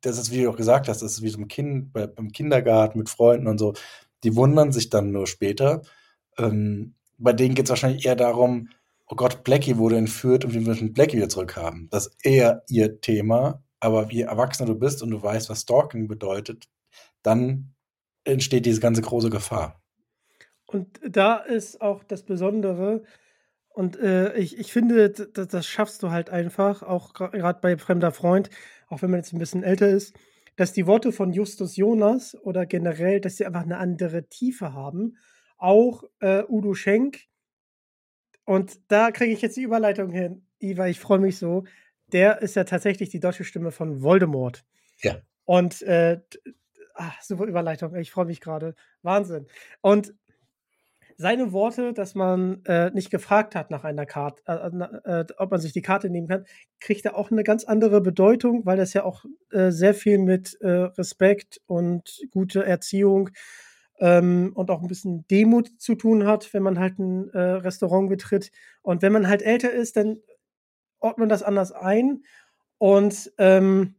das 0.00 0.18
ist, 0.18 0.30
wie 0.30 0.42
du 0.42 0.50
auch 0.50 0.56
gesagt 0.56 0.88
hast, 0.88 1.02
das 1.02 1.12
ist 1.12 1.22
wie 1.22 1.28
so 1.28 1.38
ein 1.38 1.48
Kind 1.48 1.92
beim 1.92 2.32
Kindergarten 2.32 2.98
mit 2.98 3.10
Freunden 3.10 3.46
und 3.46 3.58
so 3.58 3.74
Die 4.24 4.36
wundern 4.36 4.72
sich 4.72 4.90
dann 4.90 5.12
nur 5.12 5.26
später. 5.26 5.82
Ähm, 6.38 6.94
bei 7.18 7.32
denen 7.32 7.54
geht 7.54 7.66
es 7.66 7.70
wahrscheinlich 7.70 8.06
eher 8.06 8.16
darum, 8.16 8.70
oh 9.06 9.16
Gott, 9.16 9.44
Blackie 9.44 9.76
wurde 9.76 9.96
entführt 9.96 10.44
und 10.44 10.54
wir 10.54 10.60
müssen 10.60 10.92
Blackie 10.92 11.16
wieder 11.16 11.28
zurückhaben. 11.28 11.88
Das 11.90 12.06
ist 12.06 12.24
eher 12.24 12.62
ihr 12.68 13.00
Thema. 13.00 13.62
Aber 13.80 14.10
wie 14.10 14.22
Erwachsener 14.22 14.68
du 14.68 14.74
bist 14.74 15.02
und 15.02 15.10
du 15.10 15.22
weißt, 15.22 15.48
was 15.50 15.60
Stalking 15.60 16.08
bedeutet, 16.08 16.68
dann 17.22 17.74
entsteht 18.24 18.66
diese 18.66 18.80
ganze 18.80 19.02
große 19.02 19.30
Gefahr. 19.30 19.80
Und 20.66 21.00
da 21.06 21.36
ist 21.36 21.80
auch 21.80 22.04
das 22.04 22.24
Besondere, 22.24 23.04
und 23.78 23.96
äh, 24.00 24.34
ich, 24.34 24.58
ich 24.58 24.72
finde, 24.72 25.10
das, 25.10 25.46
das 25.46 25.64
schaffst 25.64 26.02
du 26.02 26.10
halt 26.10 26.30
einfach, 26.30 26.82
auch 26.82 27.14
gerade 27.14 27.60
bei 27.62 27.78
Fremder 27.78 28.10
Freund, 28.10 28.50
auch 28.88 29.02
wenn 29.02 29.10
man 29.12 29.20
jetzt 29.20 29.32
ein 29.32 29.38
bisschen 29.38 29.62
älter 29.62 29.88
ist, 29.88 30.16
dass 30.56 30.72
die 30.72 30.88
Worte 30.88 31.12
von 31.12 31.32
Justus 31.32 31.76
Jonas 31.76 32.36
oder 32.42 32.66
generell, 32.66 33.20
dass 33.20 33.36
sie 33.36 33.46
einfach 33.46 33.62
eine 33.62 33.78
andere 33.78 34.28
Tiefe 34.28 34.72
haben. 34.72 35.16
Auch 35.58 36.04
äh, 36.20 36.42
Udo 36.48 36.74
Schenk. 36.74 37.20
Und 38.44 38.80
da 38.90 39.10
kriege 39.10 39.32
ich 39.32 39.42
jetzt 39.42 39.56
die 39.56 39.62
Überleitung 39.62 40.10
hin. 40.10 40.46
Iva, 40.58 40.86
ich 40.86 41.00
freue 41.00 41.18
mich 41.18 41.38
so. 41.38 41.64
Der 42.12 42.40
ist 42.40 42.56
ja 42.56 42.64
tatsächlich 42.64 43.10
die 43.10 43.20
deutsche 43.20 43.44
Stimme 43.44 43.70
von 43.70 44.02
Voldemort. 44.02 44.64
Ja. 45.02 45.18
Und 45.44 45.82
äh, 45.82 46.20
ach, 46.94 47.20
super 47.22 47.44
Überleitung. 47.44 47.94
Ich 47.96 48.10
freue 48.10 48.24
mich 48.24 48.40
gerade. 48.40 48.74
Wahnsinn. 49.02 49.46
Und 49.82 50.14
seine 51.20 51.52
Worte, 51.52 51.92
dass 51.92 52.14
man 52.14 52.64
äh, 52.64 52.90
nicht 52.92 53.10
gefragt 53.10 53.56
hat 53.56 53.70
nach 53.70 53.82
einer 53.82 54.06
Karte, 54.06 54.40
äh, 54.46 55.20
äh, 55.20 55.26
ob 55.36 55.50
man 55.50 55.60
sich 55.60 55.72
die 55.72 55.82
Karte 55.82 56.10
nehmen 56.10 56.28
kann, 56.28 56.44
kriegt 56.78 57.04
er 57.04 57.16
auch 57.16 57.32
eine 57.32 57.42
ganz 57.42 57.64
andere 57.64 58.00
Bedeutung, 58.00 58.64
weil 58.64 58.76
das 58.76 58.94
ja 58.94 59.02
auch 59.02 59.24
äh, 59.50 59.70
sehr 59.70 59.94
viel 59.94 60.18
mit 60.18 60.56
äh, 60.60 60.68
Respekt 60.68 61.60
und 61.66 62.20
gute 62.30 62.64
Erziehung 62.64 63.30
ähm, 64.00 64.52
und 64.54 64.70
auch 64.70 64.82
ein 64.82 64.88
bisschen 64.88 65.26
Demut 65.28 65.80
zu 65.80 65.94
tun 65.94 66.26
hat, 66.26 66.52
wenn 66.54 66.62
man 66.62 66.78
halt 66.78 66.98
ein 66.98 67.30
äh, 67.30 67.38
Restaurant 67.38 68.08
betritt. 68.08 68.50
Und 68.82 69.02
wenn 69.02 69.12
man 69.12 69.28
halt 69.28 69.42
älter 69.42 69.70
ist, 69.70 69.96
dann 69.96 70.18
ordnet 71.00 71.18
man 71.18 71.28
das 71.28 71.42
anders 71.42 71.72
ein. 71.72 72.22
Und 72.78 73.32
ähm, 73.38 73.96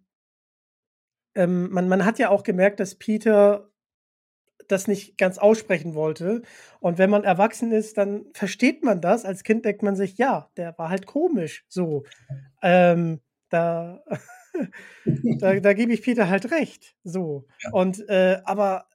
ähm, 1.35 1.69
man, 1.71 1.87
man 1.87 2.05
hat 2.05 2.19
ja 2.19 2.29
auch 2.29 2.43
gemerkt, 2.43 2.79
dass 2.79 2.95
Peter 2.95 3.69
das 4.67 4.87
nicht 4.87 5.17
ganz 5.17 5.37
aussprechen 5.37 5.95
wollte. 5.95 6.43
Und 6.79 6.97
wenn 6.97 7.09
man 7.09 7.23
erwachsen 7.23 7.71
ist, 7.71 7.97
dann 7.97 8.25
versteht 8.33 8.83
man 8.83 9.01
das. 9.01 9.25
Als 9.25 9.43
Kind 9.43 9.65
denkt 9.65 9.83
man 9.83 9.95
sich, 9.95 10.17
ja, 10.17 10.49
der 10.57 10.77
war 10.77 10.89
halt 10.89 11.05
komisch. 11.05 11.65
So. 11.67 12.03
Ähm, 12.61 13.19
da, 13.49 14.03
da, 15.39 15.59
da 15.59 15.73
gebe 15.73 15.91
ich 15.91 16.03
Peter 16.03 16.29
halt 16.29 16.51
recht. 16.51 16.95
So. 17.03 17.47
Ja. 17.63 17.71
Und 17.71 18.07
äh, 18.09 18.41
aber 18.45 18.87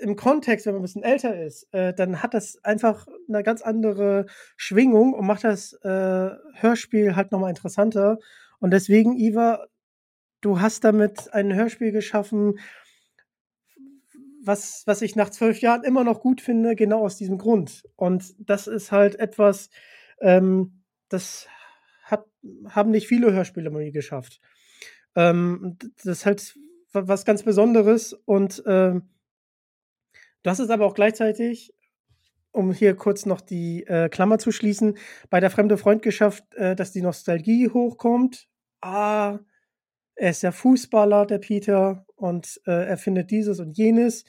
im 0.00 0.16
Kontext, 0.16 0.66
wenn 0.66 0.74
man 0.74 0.80
ein 0.80 0.84
bisschen 0.84 1.02
älter 1.02 1.42
ist, 1.42 1.72
äh, 1.72 1.92
dann 1.92 2.22
hat 2.22 2.34
das 2.34 2.62
einfach 2.64 3.06
eine 3.28 3.42
ganz 3.42 3.62
andere 3.62 4.26
Schwingung 4.56 5.14
und 5.14 5.26
macht 5.26 5.44
das 5.44 5.72
äh, 5.82 6.30
Hörspiel 6.54 7.16
halt 7.16 7.32
nochmal 7.32 7.50
interessanter. 7.50 8.18
Und 8.58 8.72
deswegen, 8.72 9.16
Iva, 9.16 9.66
du 10.40 10.60
hast 10.60 10.84
damit 10.84 11.32
ein 11.32 11.54
Hörspiel 11.54 11.92
geschaffen, 11.92 12.58
was, 14.42 14.84
was 14.86 15.02
ich 15.02 15.16
nach 15.16 15.30
zwölf 15.30 15.60
Jahren 15.60 15.84
immer 15.84 16.04
noch 16.04 16.20
gut 16.20 16.40
finde, 16.40 16.74
genau 16.74 17.04
aus 17.04 17.16
diesem 17.16 17.38
Grund. 17.38 17.84
Und 17.96 18.34
das 18.38 18.66
ist 18.66 18.90
halt 18.90 19.18
etwas, 19.18 19.70
ähm, 20.20 20.82
das 21.08 21.46
hat, 22.04 22.24
haben 22.68 22.90
nicht 22.90 23.06
viele 23.06 23.32
Hörspiele 23.32 23.70
mal 23.70 23.90
geschafft. 23.92 24.40
Ähm, 25.14 25.76
das 25.96 26.06
ist 26.06 26.26
halt 26.26 26.56
was 26.92 27.24
ganz 27.24 27.42
Besonderes 27.42 28.12
und 28.12 28.62
ähm, 28.66 29.10
hast 30.46 30.58
es 30.60 30.70
aber 30.70 30.86
auch 30.86 30.94
gleichzeitig, 30.94 31.74
um 32.52 32.72
hier 32.72 32.96
kurz 32.96 33.26
noch 33.26 33.40
die 33.40 33.86
äh, 33.86 34.08
Klammer 34.08 34.38
zu 34.38 34.52
schließen, 34.52 34.96
bei 35.28 35.40
der 35.40 35.50
fremde 35.50 35.76
Freund 35.76 36.02
geschafft, 36.02 36.54
äh, 36.54 36.74
dass 36.74 36.92
die 36.92 37.02
Nostalgie 37.02 37.68
hochkommt. 37.68 38.48
Ah, 38.80 39.38
er 40.14 40.30
ist 40.30 40.42
ja 40.42 40.52
Fußballer, 40.52 41.26
der 41.26 41.38
Peter, 41.38 42.04
und 42.16 42.60
äh, 42.66 42.88
er 42.88 42.98
findet 42.98 43.30
dieses 43.30 43.60
und 43.60 43.76
jenes. 43.76 44.24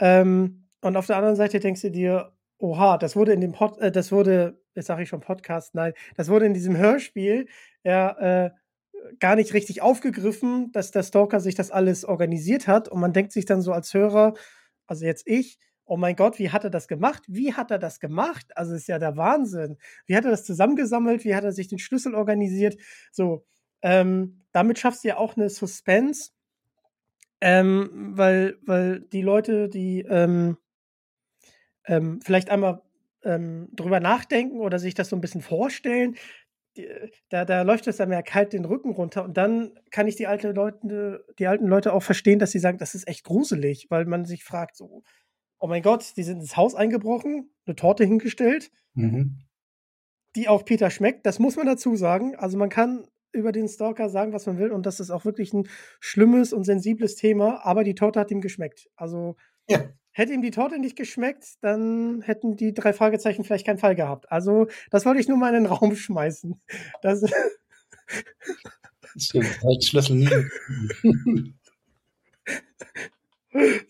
Ähm, 0.00 0.66
und 0.80 0.96
auf 0.96 1.06
der 1.06 1.16
anderen 1.16 1.36
Seite 1.36 1.60
denkst 1.60 1.82
du 1.82 1.90
dir, 1.90 2.32
oha, 2.58 2.98
das 2.98 3.14
wurde 3.16 3.32
in 3.32 3.40
dem 3.40 3.52
Pod, 3.52 3.78
äh, 3.78 3.92
das 3.92 4.10
wurde, 4.10 4.60
jetzt 4.74 4.86
sage 4.86 5.02
ich 5.02 5.08
schon 5.08 5.20
Podcast, 5.20 5.74
nein, 5.74 5.92
das 6.16 6.28
wurde 6.28 6.46
in 6.46 6.54
diesem 6.54 6.76
Hörspiel 6.76 7.46
ja 7.84 8.46
äh, 8.46 8.50
gar 9.20 9.36
nicht 9.36 9.54
richtig 9.54 9.82
aufgegriffen, 9.82 10.72
dass 10.72 10.90
der 10.90 11.02
Stalker 11.02 11.40
sich 11.40 11.54
das 11.54 11.70
alles 11.70 12.04
organisiert 12.04 12.66
hat. 12.66 12.88
Und 12.88 13.00
man 13.00 13.12
denkt 13.12 13.32
sich 13.32 13.44
dann 13.44 13.62
so 13.62 13.72
als 13.72 13.94
Hörer, 13.94 14.34
also 14.86 15.04
jetzt 15.04 15.26
ich, 15.26 15.58
oh 15.86 15.96
mein 15.96 16.16
Gott, 16.16 16.38
wie 16.38 16.50
hat 16.50 16.64
er 16.64 16.70
das 16.70 16.88
gemacht? 16.88 17.22
Wie 17.28 17.54
hat 17.54 17.70
er 17.70 17.78
das 17.78 18.00
gemacht? 18.00 18.46
Also 18.56 18.74
ist 18.74 18.88
ja 18.88 18.98
der 18.98 19.16
Wahnsinn. 19.16 19.76
Wie 20.06 20.16
hat 20.16 20.24
er 20.24 20.30
das 20.30 20.44
zusammengesammelt? 20.44 21.24
Wie 21.24 21.34
hat 21.34 21.44
er 21.44 21.52
sich 21.52 21.68
den 21.68 21.78
Schlüssel 21.78 22.14
organisiert? 22.14 22.76
So, 23.12 23.44
ähm, 23.82 24.44
damit 24.52 24.78
schaffst 24.78 25.04
du 25.04 25.08
ja 25.08 25.16
auch 25.18 25.36
eine 25.36 25.50
Suspense, 25.50 26.30
ähm, 27.40 28.12
weil, 28.16 28.56
weil 28.62 29.00
die 29.00 29.22
Leute, 29.22 29.68
die 29.68 30.00
ähm, 30.08 30.56
ähm, 31.86 32.20
vielleicht 32.22 32.50
einmal 32.50 32.82
ähm, 33.22 33.68
drüber 33.72 34.00
nachdenken 34.00 34.60
oder 34.60 34.78
sich 34.78 34.94
das 34.94 35.08
so 35.08 35.16
ein 35.16 35.20
bisschen 35.20 35.42
vorstellen, 35.42 36.16
da, 37.30 37.44
da 37.44 37.62
läuft 37.62 37.86
es 37.86 37.96
dann 37.96 38.10
ja 38.10 38.22
kalt 38.22 38.52
den 38.52 38.64
Rücken 38.64 38.90
runter 38.90 39.24
und 39.24 39.36
dann 39.36 39.78
kann 39.90 40.06
ich 40.06 40.16
die, 40.16 40.26
alte 40.26 40.52
Leute, 40.52 41.24
die 41.38 41.46
alten 41.46 41.66
Leute 41.66 41.92
auch 41.92 42.02
verstehen, 42.02 42.38
dass 42.38 42.50
sie 42.50 42.58
sagen, 42.58 42.78
das 42.78 42.94
ist 42.94 43.08
echt 43.08 43.24
gruselig, 43.24 43.86
weil 43.90 44.06
man 44.06 44.24
sich 44.24 44.44
fragt, 44.44 44.76
so, 44.76 45.02
oh 45.58 45.66
mein 45.66 45.82
Gott, 45.82 46.16
die 46.16 46.22
sind 46.22 46.40
ins 46.40 46.56
Haus 46.56 46.74
eingebrochen, 46.74 47.50
eine 47.66 47.76
Torte 47.76 48.04
hingestellt, 48.04 48.70
mhm. 48.94 49.38
die 50.36 50.48
auch 50.48 50.64
Peter 50.64 50.90
schmeckt, 50.90 51.26
das 51.26 51.38
muss 51.38 51.56
man 51.56 51.66
dazu 51.66 51.96
sagen. 51.96 52.34
Also 52.36 52.58
man 52.58 52.68
kann 52.68 53.06
über 53.34 53.52
den 53.52 53.68
Stalker 53.68 54.08
sagen, 54.08 54.32
was 54.32 54.46
man 54.46 54.58
will. 54.58 54.70
Und 54.70 54.86
das 54.86 55.00
ist 55.00 55.10
auch 55.10 55.24
wirklich 55.24 55.52
ein 55.52 55.68
schlimmes 56.00 56.52
und 56.52 56.64
sensibles 56.64 57.16
Thema. 57.16 57.64
Aber 57.64 57.84
die 57.84 57.94
Torte 57.94 58.20
hat 58.20 58.30
ihm 58.30 58.40
geschmeckt. 58.40 58.88
Also 58.96 59.36
ja. 59.68 59.80
Hätte 60.14 60.32
ihm 60.32 60.40
die 60.40 60.50
Torte 60.50 60.78
nicht 60.78 60.96
geschmeckt, 60.96 61.44
dann 61.60 62.22
hätten 62.22 62.56
die 62.56 62.72
drei 62.72 62.92
Fragezeichen 62.92 63.44
vielleicht 63.44 63.66
keinen 63.66 63.78
Fall 63.78 63.94
gehabt. 63.94 64.32
Also 64.32 64.68
das 64.90 65.04
wollte 65.04 65.20
ich 65.20 65.28
nur 65.28 65.36
mal 65.36 65.54
in 65.54 65.64
den 65.64 65.72
Raum 65.72 65.94
schmeißen. 65.94 66.58
Das 67.02 67.22
Stimmt, 69.16 69.46
Schlüssel 69.82 70.50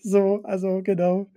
so, 0.03 0.43
also 0.43 0.83
genau 0.83 1.31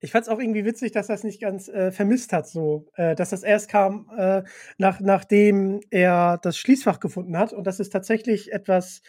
ich 0.00 0.12
fand 0.12 0.22
es 0.22 0.28
auch 0.28 0.38
irgendwie 0.38 0.64
witzig, 0.64 0.92
dass 0.92 1.08
das 1.08 1.24
nicht 1.24 1.40
ganz 1.40 1.68
äh, 1.68 1.90
vermisst 1.90 2.32
hat, 2.32 2.48
so, 2.48 2.86
äh, 2.94 3.14
dass 3.14 3.30
das 3.30 3.42
erst 3.42 3.68
kam, 3.68 4.10
äh, 4.16 4.42
nach, 4.76 5.00
nachdem 5.00 5.80
er 5.90 6.38
das 6.40 6.56
Schließfach 6.56 7.00
gefunden 7.00 7.36
hat. 7.36 7.52
Und 7.52 7.66
das 7.66 7.80
ist 7.80 7.90
tatsächlich 7.90 8.52
etwas 8.52 9.02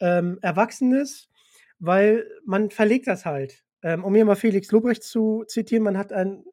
ähm, 0.00 0.38
Erwachsenes, 0.42 1.30
weil 1.78 2.26
man 2.44 2.70
verlegt 2.70 3.06
das 3.06 3.24
halt. 3.24 3.64
Ähm, 3.86 4.04
um 4.04 4.14
hier 4.14 4.24
mal 4.24 4.34
Felix 4.34 4.70
Lobrecht 4.72 5.02
zu 5.02 5.44
zitieren, 5.46 5.84
man 5.84 5.96
hat 5.96 6.12
ein, 6.12 6.44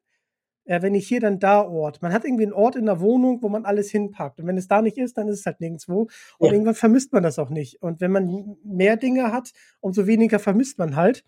ja, 0.64 0.80
wenn 0.82 0.92
nicht 0.92 1.08
hier, 1.08 1.20
dann 1.20 1.40
da 1.40 1.60
Ort. 1.62 2.00
Man 2.00 2.12
hat 2.12 2.24
irgendwie 2.24 2.44
einen 2.44 2.52
Ort 2.52 2.76
in 2.76 2.86
der 2.86 3.00
Wohnung, 3.00 3.42
wo 3.42 3.48
man 3.48 3.64
alles 3.64 3.90
hinpackt. 3.90 4.38
Und 4.38 4.46
wenn 4.46 4.56
es 4.56 4.68
da 4.68 4.80
nicht 4.80 4.96
ist, 4.96 5.18
dann 5.18 5.28
ist 5.28 5.40
es 5.40 5.46
halt 5.46 5.60
nirgendwo. 5.60 6.08
Und 6.38 6.46
ja. 6.46 6.52
irgendwann 6.52 6.74
vermisst 6.74 7.12
man 7.12 7.22
das 7.22 7.38
auch 7.38 7.50
nicht. 7.50 7.82
Und 7.82 8.00
wenn 8.00 8.12
man 8.12 8.56
mehr 8.62 8.96
Dinge 8.96 9.32
hat, 9.32 9.52
umso 9.80 10.06
weniger 10.06 10.38
vermisst 10.38 10.78
man 10.78 10.96
halt 10.96 11.24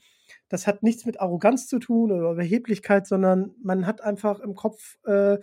das 0.48 0.66
hat 0.66 0.82
nichts 0.82 1.04
mit 1.06 1.20
Arroganz 1.20 1.66
zu 1.66 1.78
tun 1.78 2.12
oder 2.12 2.32
Überheblichkeit, 2.32 3.06
sondern 3.06 3.54
man 3.62 3.86
hat 3.86 4.00
einfach 4.00 4.40
im 4.40 4.54
Kopf 4.54 4.96
äh, 5.04 5.38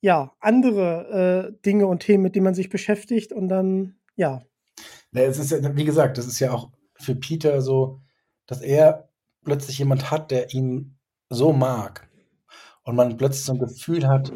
ja 0.00 0.34
andere 0.40 1.52
äh, 1.54 1.62
Dinge 1.64 1.86
und 1.86 2.00
Themen, 2.00 2.22
mit 2.22 2.34
denen 2.34 2.44
man 2.44 2.54
sich 2.54 2.68
beschäftigt 2.68 3.32
und 3.32 3.48
dann 3.48 3.96
ja. 4.16 4.42
ja. 5.12 5.22
Es 5.22 5.38
ist 5.38 5.50
ja, 5.50 5.76
wie 5.76 5.84
gesagt, 5.84 6.18
das 6.18 6.26
ist 6.26 6.40
ja 6.40 6.52
auch 6.52 6.70
für 6.94 7.16
Peter 7.16 7.60
so, 7.60 8.00
dass 8.46 8.60
er 8.60 9.08
plötzlich 9.44 9.78
jemand 9.78 10.10
hat, 10.10 10.30
der 10.30 10.52
ihn 10.52 10.96
so 11.30 11.52
mag 11.52 12.08
und 12.82 12.96
man 12.96 13.16
plötzlich 13.16 13.44
so 13.44 13.52
ein 13.52 13.58
Gefühl 13.58 14.08
hat, 14.08 14.32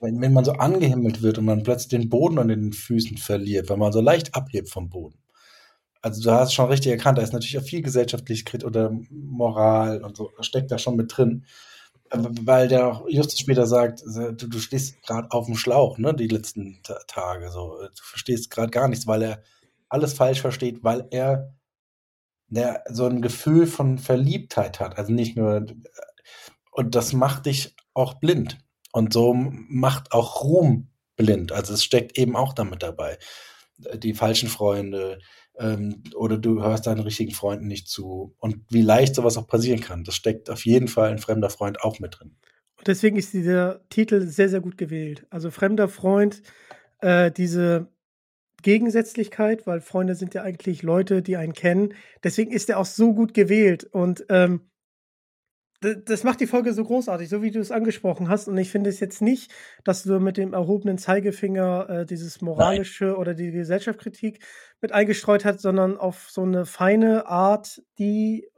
wenn, 0.00 0.20
wenn 0.20 0.32
man 0.32 0.44
so 0.44 0.52
angehimmelt 0.52 1.22
wird 1.22 1.38
und 1.38 1.44
man 1.44 1.62
plötzlich 1.62 1.88
den 1.88 2.08
Boden 2.08 2.38
an 2.38 2.48
den 2.48 2.72
Füßen 2.72 3.18
verliert, 3.18 3.70
weil 3.70 3.76
man 3.76 3.92
so 3.92 4.00
leicht 4.00 4.34
abhebt 4.34 4.68
vom 4.68 4.90
Boden 4.90 5.22
also 6.02 6.20
du 6.20 6.32
hast 6.32 6.52
schon 6.52 6.68
richtig 6.68 6.90
erkannt, 6.90 7.16
da 7.16 7.22
ist 7.22 7.32
natürlich 7.32 7.58
auch 7.58 7.62
viel 7.62 7.80
Gesellschaftlichkeit 7.80 8.64
oder 8.64 8.92
Moral 9.10 10.02
und 10.04 10.16
so, 10.16 10.32
steckt 10.40 10.70
da 10.72 10.78
schon 10.78 10.96
mit 10.96 11.16
drin. 11.16 11.46
Weil 12.10 12.68
der 12.68 12.88
auch 12.88 13.08
Justus 13.08 13.38
später 13.38 13.66
sagt, 13.66 14.02
du, 14.04 14.32
du 14.32 14.58
stehst 14.58 15.02
gerade 15.02 15.30
auf 15.30 15.46
dem 15.46 15.54
Schlauch, 15.54 15.96
ne, 15.96 16.12
die 16.12 16.28
letzten 16.28 16.82
Tage. 17.06 17.50
So. 17.50 17.78
Du 17.80 18.02
verstehst 18.02 18.50
gerade 18.50 18.70
gar 18.70 18.88
nichts, 18.88 19.06
weil 19.06 19.22
er 19.22 19.42
alles 19.88 20.12
falsch 20.12 20.42
versteht, 20.42 20.84
weil 20.84 21.06
er 21.10 21.54
der, 22.54 22.84
so 22.88 23.06
ein 23.06 23.22
Gefühl 23.22 23.66
von 23.66 23.98
Verliebtheit 23.98 24.80
hat. 24.80 24.98
Also 24.98 25.12
nicht 25.12 25.36
nur, 25.36 25.66
und 26.72 26.94
das 26.94 27.12
macht 27.12 27.46
dich 27.46 27.74
auch 27.94 28.14
blind. 28.14 28.58
Und 28.92 29.12
so 29.12 29.34
macht 29.34 30.12
auch 30.12 30.42
Ruhm 30.44 30.88
blind. 31.16 31.52
Also 31.52 31.72
es 31.74 31.82
steckt 31.82 32.18
eben 32.18 32.36
auch 32.36 32.52
damit 32.52 32.82
dabei. 32.82 33.18
Die 33.96 34.14
falschen 34.14 34.48
Freunde, 34.48 35.18
ähm, 35.58 36.02
oder 36.14 36.38
du 36.38 36.62
hörst 36.62 36.86
deinen 36.86 37.00
richtigen 37.00 37.32
Freunden 37.32 37.66
nicht 37.66 37.88
zu. 37.88 38.34
Und 38.38 38.58
wie 38.68 38.82
leicht 38.82 39.14
sowas 39.14 39.36
auch 39.36 39.46
passieren 39.46 39.80
kann, 39.80 40.04
das 40.04 40.14
steckt 40.14 40.50
auf 40.50 40.66
jeden 40.66 40.88
Fall 40.88 41.10
ein 41.10 41.18
fremder 41.18 41.50
Freund 41.50 41.80
auch 41.82 42.00
mit 42.00 42.18
drin. 42.18 42.36
Und 42.76 42.86
deswegen 42.86 43.16
ist 43.16 43.32
dieser 43.32 43.80
Titel 43.88 44.26
sehr, 44.26 44.48
sehr 44.48 44.60
gut 44.60 44.76
gewählt. 44.76 45.26
Also 45.30 45.50
fremder 45.50 45.88
Freund, 45.88 46.42
äh, 47.00 47.30
diese 47.30 47.88
Gegensätzlichkeit, 48.62 49.66
weil 49.66 49.80
Freunde 49.80 50.14
sind 50.14 50.34
ja 50.34 50.42
eigentlich 50.42 50.82
Leute, 50.82 51.22
die 51.22 51.36
einen 51.36 51.52
kennen. 51.52 51.94
Deswegen 52.24 52.52
ist 52.52 52.70
er 52.70 52.78
auch 52.78 52.86
so 52.86 53.14
gut 53.14 53.34
gewählt. 53.34 53.84
Und 53.84 54.24
ähm, 54.28 54.62
das 55.82 56.22
macht 56.22 56.40
die 56.40 56.46
Folge 56.46 56.72
so 56.72 56.84
großartig, 56.84 57.28
so 57.28 57.42
wie 57.42 57.50
du 57.50 57.58
es 57.58 57.72
angesprochen 57.72 58.28
hast. 58.28 58.46
Und 58.46 58.56
ich 58.56 58.70
finde 58.70 58.90
es 58.90 59.00
jetzt 59.00 59.20
nicht, 59.20 59.50
dass 59.84 60.04
du 60.04 60.20
mit 60.20 60.36
dem 60.36 60.52
erhobenen 60.52 60.96
Zeigefinger 60.96 61.88
äh, 61.88 62.06
dieses 62.06 62.40
moralische 62.40 63.06
Nein. 63.06 63.16
oder 63.16 63.34
die 63.34 63.50
Gesellschaftskritik 63.50 64.44
mit 64.80 64.92
eingestreut 64.92 65.44
hast, 65.44 65.60
sondern 65.60 65.96
auf 65.96 66.28
so 66.30 66.42
eine 66.42 66.66
feine 66.66 67.26
Art, 67.26 67.82
die 67.98 68.48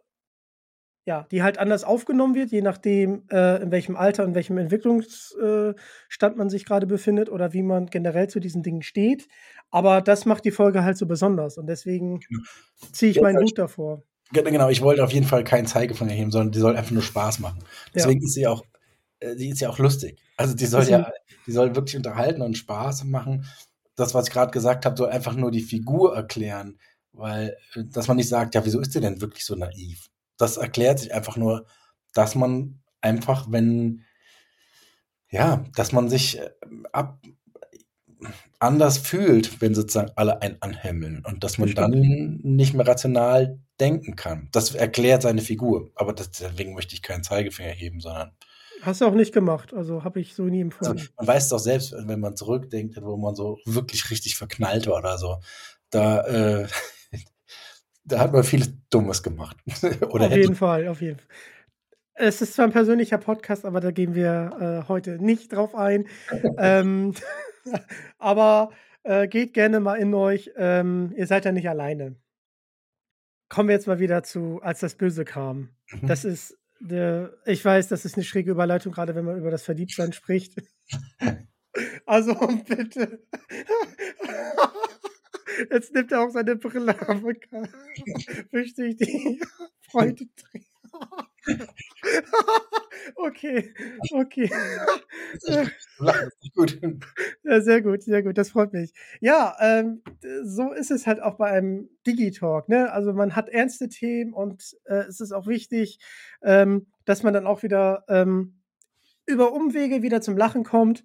ja, 1.06 1.26
die 1.30 1.42
halt 1.42 1.58
anders 1.58 1.84
aufgenommen 1.84 2.34
wird, 2.34 2.50
je 2.50 2.62
nachdem, 2.62 3.24
äh, 3.30 3.62
in 3.62 3.70
welchem 3.70 3.94
Alter, 3.94 4.24
in 4.24 4.34
welchem 4.34 4.56
Entwicklungsstand 4.56 6.34
äh, 6.34 6.36
man 6.36 6.48
sich 6.48 6.64
gerade 6.64 6.86
befindet 6.86 7.28
oder 7.28 7.52
wie 7.52 7.62
man 7.62 7.86
generell 7.86 8.28
zu 8.28 8.40
diesen 8.40 8.62
Dingen 8.62 8.82
steht. 8.82 9.28
Aber 9.70 10.00
das 10.00 10.24
macht 10.24 10.44
die 10.44 10.50
Folge 10.50 10.82
halt 10.82 10.96
so 10.96 11.06
besonders 11.06 11.58
und 11.58 11.66
deswegen 11.66 12.20
genau. 12.20 12.42
ziehe 12.92 13.10
ich 13.10 13.20
meinen 13.20 13.42
Hut 13.42 13.58
davor. 13.58 14.02
Genau, 14.32 14.70
ich 14.70 14.80
wollte 14.80 15.04
auf 15.04 15.12
jeden 15.12 15.26
Fall 15.26 15.44
keinen 15.44 15.66
Zeigefinger 15.66 16.12
heben, 16.12 16.30
sondern 16.30 16.52
die 16.52 16.58
soll 16.58 16.76
einfach 16.76 16.92
nur 16.92 17.02
Spaß 17.02 17.38
machen. 17.40 17.62
Deswegen 17.94 18.20
ja. 18.20 18.26
ist 18.26 18.34
sie 18.34 18.46
auch, 18.46 18.64
äh, 19.20 19.36
die 19.36 19.50
ist 19.50 19.60
ja 19.60 19.68
auch 19.68 19.78
lustig. 19.78 20.18
Also 20.38 20.54
die 20.54 20.66
soll 20.66 20.84
ja, 20.84 21.12
die 21.46 21.52
soll 21.52 21.76
wirklich 21.76 21.96
unterhalten 21.96 22.40
und 22.40 22.56
Spaß 22.56 23.04
machen. 23.04 23.44
Das, 23.94 24.14
was 24.14 24.26
ich 24.28 24.32
gerade 24.32 24.50
gesagt 24.50 24.86
habe, 24.86 24.96
soll 24.96 25.10
einfach 25.10 25.34
nur 25.34 25.50
die 25.50 25.60
Figur 25.60 26.16
erklären, 26.16 26.78
weil, 27.12 27.56
äh, 27.74 27.84
dass 27.84 28.08
man 28.08 28.16
nicht 28.16 28.30
sagt, 28.30 28.54
ja, 28.54 28.64
wieso 28.64 28.80
ist 28.80 28.94
die 28.94 29.00
denn 29.00 29.20
wirklich 29.20 29.44
so 29.44 29.54
naiv? 29.54 30.08
Das 30.36 30.56
erklärt 30.56 30.98
sich 30.98 31.14
einfach 31.14 31.36
nur, 31.36 31.66
dass 32.12 32.34
man 32.34 32.82
einfach, 33.00 33.46
wenn, 33.50 34.04
ja, 35.30 35.64
dass 35.74 35.92
man 35.92 36.08
sich 36.08 36.38
äh, 36.38 36.50
ab, 36.92 37.20
anders 38.58 38.98
fühlt, 38.98 39.60
wenn 39.60 39.74
sozusagen 39.74 40.12
alle 40.16 40.40
einen 40.40 40.56
anhimmeln 40.60 41.22
und 41.26 41.44
dass 41.44 41.58
man 41.58 41.74
dann 41.74 42.40
nicht 42.42 42.74
mehr 42.74 42.86
rational 42.86 43.58
denken 43.80 44.16
kann. 44.16 44.48
Das 44.52 44.74
erklärt 44.74 45.22
seine 45.22 45.42
Figur. 45.42 45.90
Aber 45.94 46.12
das, 46.12 46.30
deswegen 46.30 46.74
möchte 46.74 46.94
ich 46.94 47.02
keinen 47.02 47.24
Zeigefinger 47.24 47.70
heben, 47.70 48.00
sondern. 48.00 48.32
Hast 48.82 49.00
du 49.00 49.06
auch 49.06 49.14
nicht 49.14 49.32
gemacht, 49.32 49.72
also 49.72 50.04
habe 50.04 50.20
ich 50.20 50.34
so 50.34 50.44
nie 50.44 50.60
empfunden. 50.60 50.98
Also 50.98 51.10
man 51.16 51.26
weiß 51.26 51.44
es 51.44 51.48
doch 51.48 51.58
selbst, 51.58 51.94
wenn 52.06 52.20
man 52.20 52.36
zurückdenkt, 52.36 52.98
wo 53.02 53.16
man 53.16 53.34
so 53.34 53.58
wirklich 53.64 54.10
richtig 54.10 54.36
verknallt 54.36 54.86
war 54.86 54.98
oder 54.98 55.16
so. 55.18 55.38
Da, 55.90 56.20
äh, 56.22 56.68
da 58.04 58.18
hat 58.20 58.32
man 58.32 58.44
vieles 58.44 58.72
Dummes 58.90 59.22
gemacht. 59.22 59.56
oder 60.10 60.26
auf 60.26 60.36
jeden 60.36 60.54
Fall, 60.54 60.88
auf 60.88 61.00
jeden 61.00 61.18
Fall. 61.18 61.28
Es 62.16 62.40
ist 62.40 62.54
zwar 62.54 62.66
ein 62.66 62.72
persönlicher 62.72 63.18
Podcast, 63.18 63.64
aber 63.64 63.80
da 63.80 63.90
gehen 63.90 64.14
wir 64.14 64.84
äh, 64.84 64.88
heute 64.88 65.18
nicht 65.22 65.52
drauf 65.52 65.74
ein. 65.74 66.06
ähm, 66.58 67.14
aber 68.18 68.70
äh, 69.02 69.26
geht 69.26 69.54
gerne 69.54 69.80
mal 69.80 69.96
in 69.96 70.14
euch. 70.14 70.50
Ähm, 70.56 71.12
ihr 71.16 71.26
seid 71.26 71.44
ja 71.44 71.52
nicht 71.52 71.68
alleine 71.68 72.16
kommen 73.54 73.68
wir 73.68 73.74
jetzt 73.74 73.86
mal 73.86 74.00
wieder 74.00 74.24
zu, 74.24 74.60
als 74.62 74.80
das 74.80 74.96
Böse 74.96 75.24
kam. 75.24 75.68
Mhm. 75.92 76.08
Das 76.08 76.24
ist, 76.24 76.58
der, 76.80 77.34
ich 77.46 77.64
weiß, 77.64 77.86
das 77.88 78.04
ist 78.04 78.16
eine 78.16 78.24
schräge 78.24 78.50
Überleitung, 78.50 78.92
gerade 78.92 79.14
wenn 79.14 79.24
man 79.24 79.38
über 79.38 79.52
das 79.52 79.62
Verliebtsein 79.62 80.12
spricht. 80.12 80.60
also 82.06 82.34
bitte. 82.66 83.24
Jetzt 85.70 85.94
nimmt 85.94 86.12
er 86.12 86.22
auch 86.22 86.30
seine 86.30 86.56
Brille 86.56 86.98
ab 86.98 87.22
und 87.22 87.38
wischt 88.52 88.76
sich 88.76 88.96
die 88.96 89.40
Freude 89.90 90.26
drin. 90.26 90.64
okay, 93.16 93.74
okay. 94.12 94.50
gut. 96.54 96.80
Ja, 97.46 97.60
sehr 97.60 97.82
gut, 97.82 98.02
sehr 98.02 98.22
gut, 98.22 98.38
das 98.38 98.50
freut 98.50 98.72
mich. 98.72 98.94
Ja, 99.20 99.54
ähm, 99.60 100.02
so 100.44 100.72
ist 100.72 100.90
es 100.90 101.06
halt 101.06 101.20
auch 101.20 101.36
bei 101.36 101.50
einem 101.50 101.90
Digitalk. 102.06 102.70
Ne? 102.70 102.90
Also 102.90 103.12
man 103.12 103.36
hat 103.36 103.50
ernste 103.50 103.88
Themen 103.88 104.32
und 104.32 104.76
äh, 104.86 105.04
es 105.08 105.20
ist 105.20 105.32
auch 105.32 105.46
wichtig, 105.46 105.98
ähm, 106.42 106.86
dass 107.04 107.22
man 107.22 107.34
dann 107.34 107.46
auch 107.46 107.62
wieder 107.62 108.04
ähm, 108.08 108.62
über 109.26 109.52
Umwege 109.52 110.02
wieder 110.02 110.22
zum 110.22 110.38
Lachen 110.38 110.64
kommt. 110.64 111.04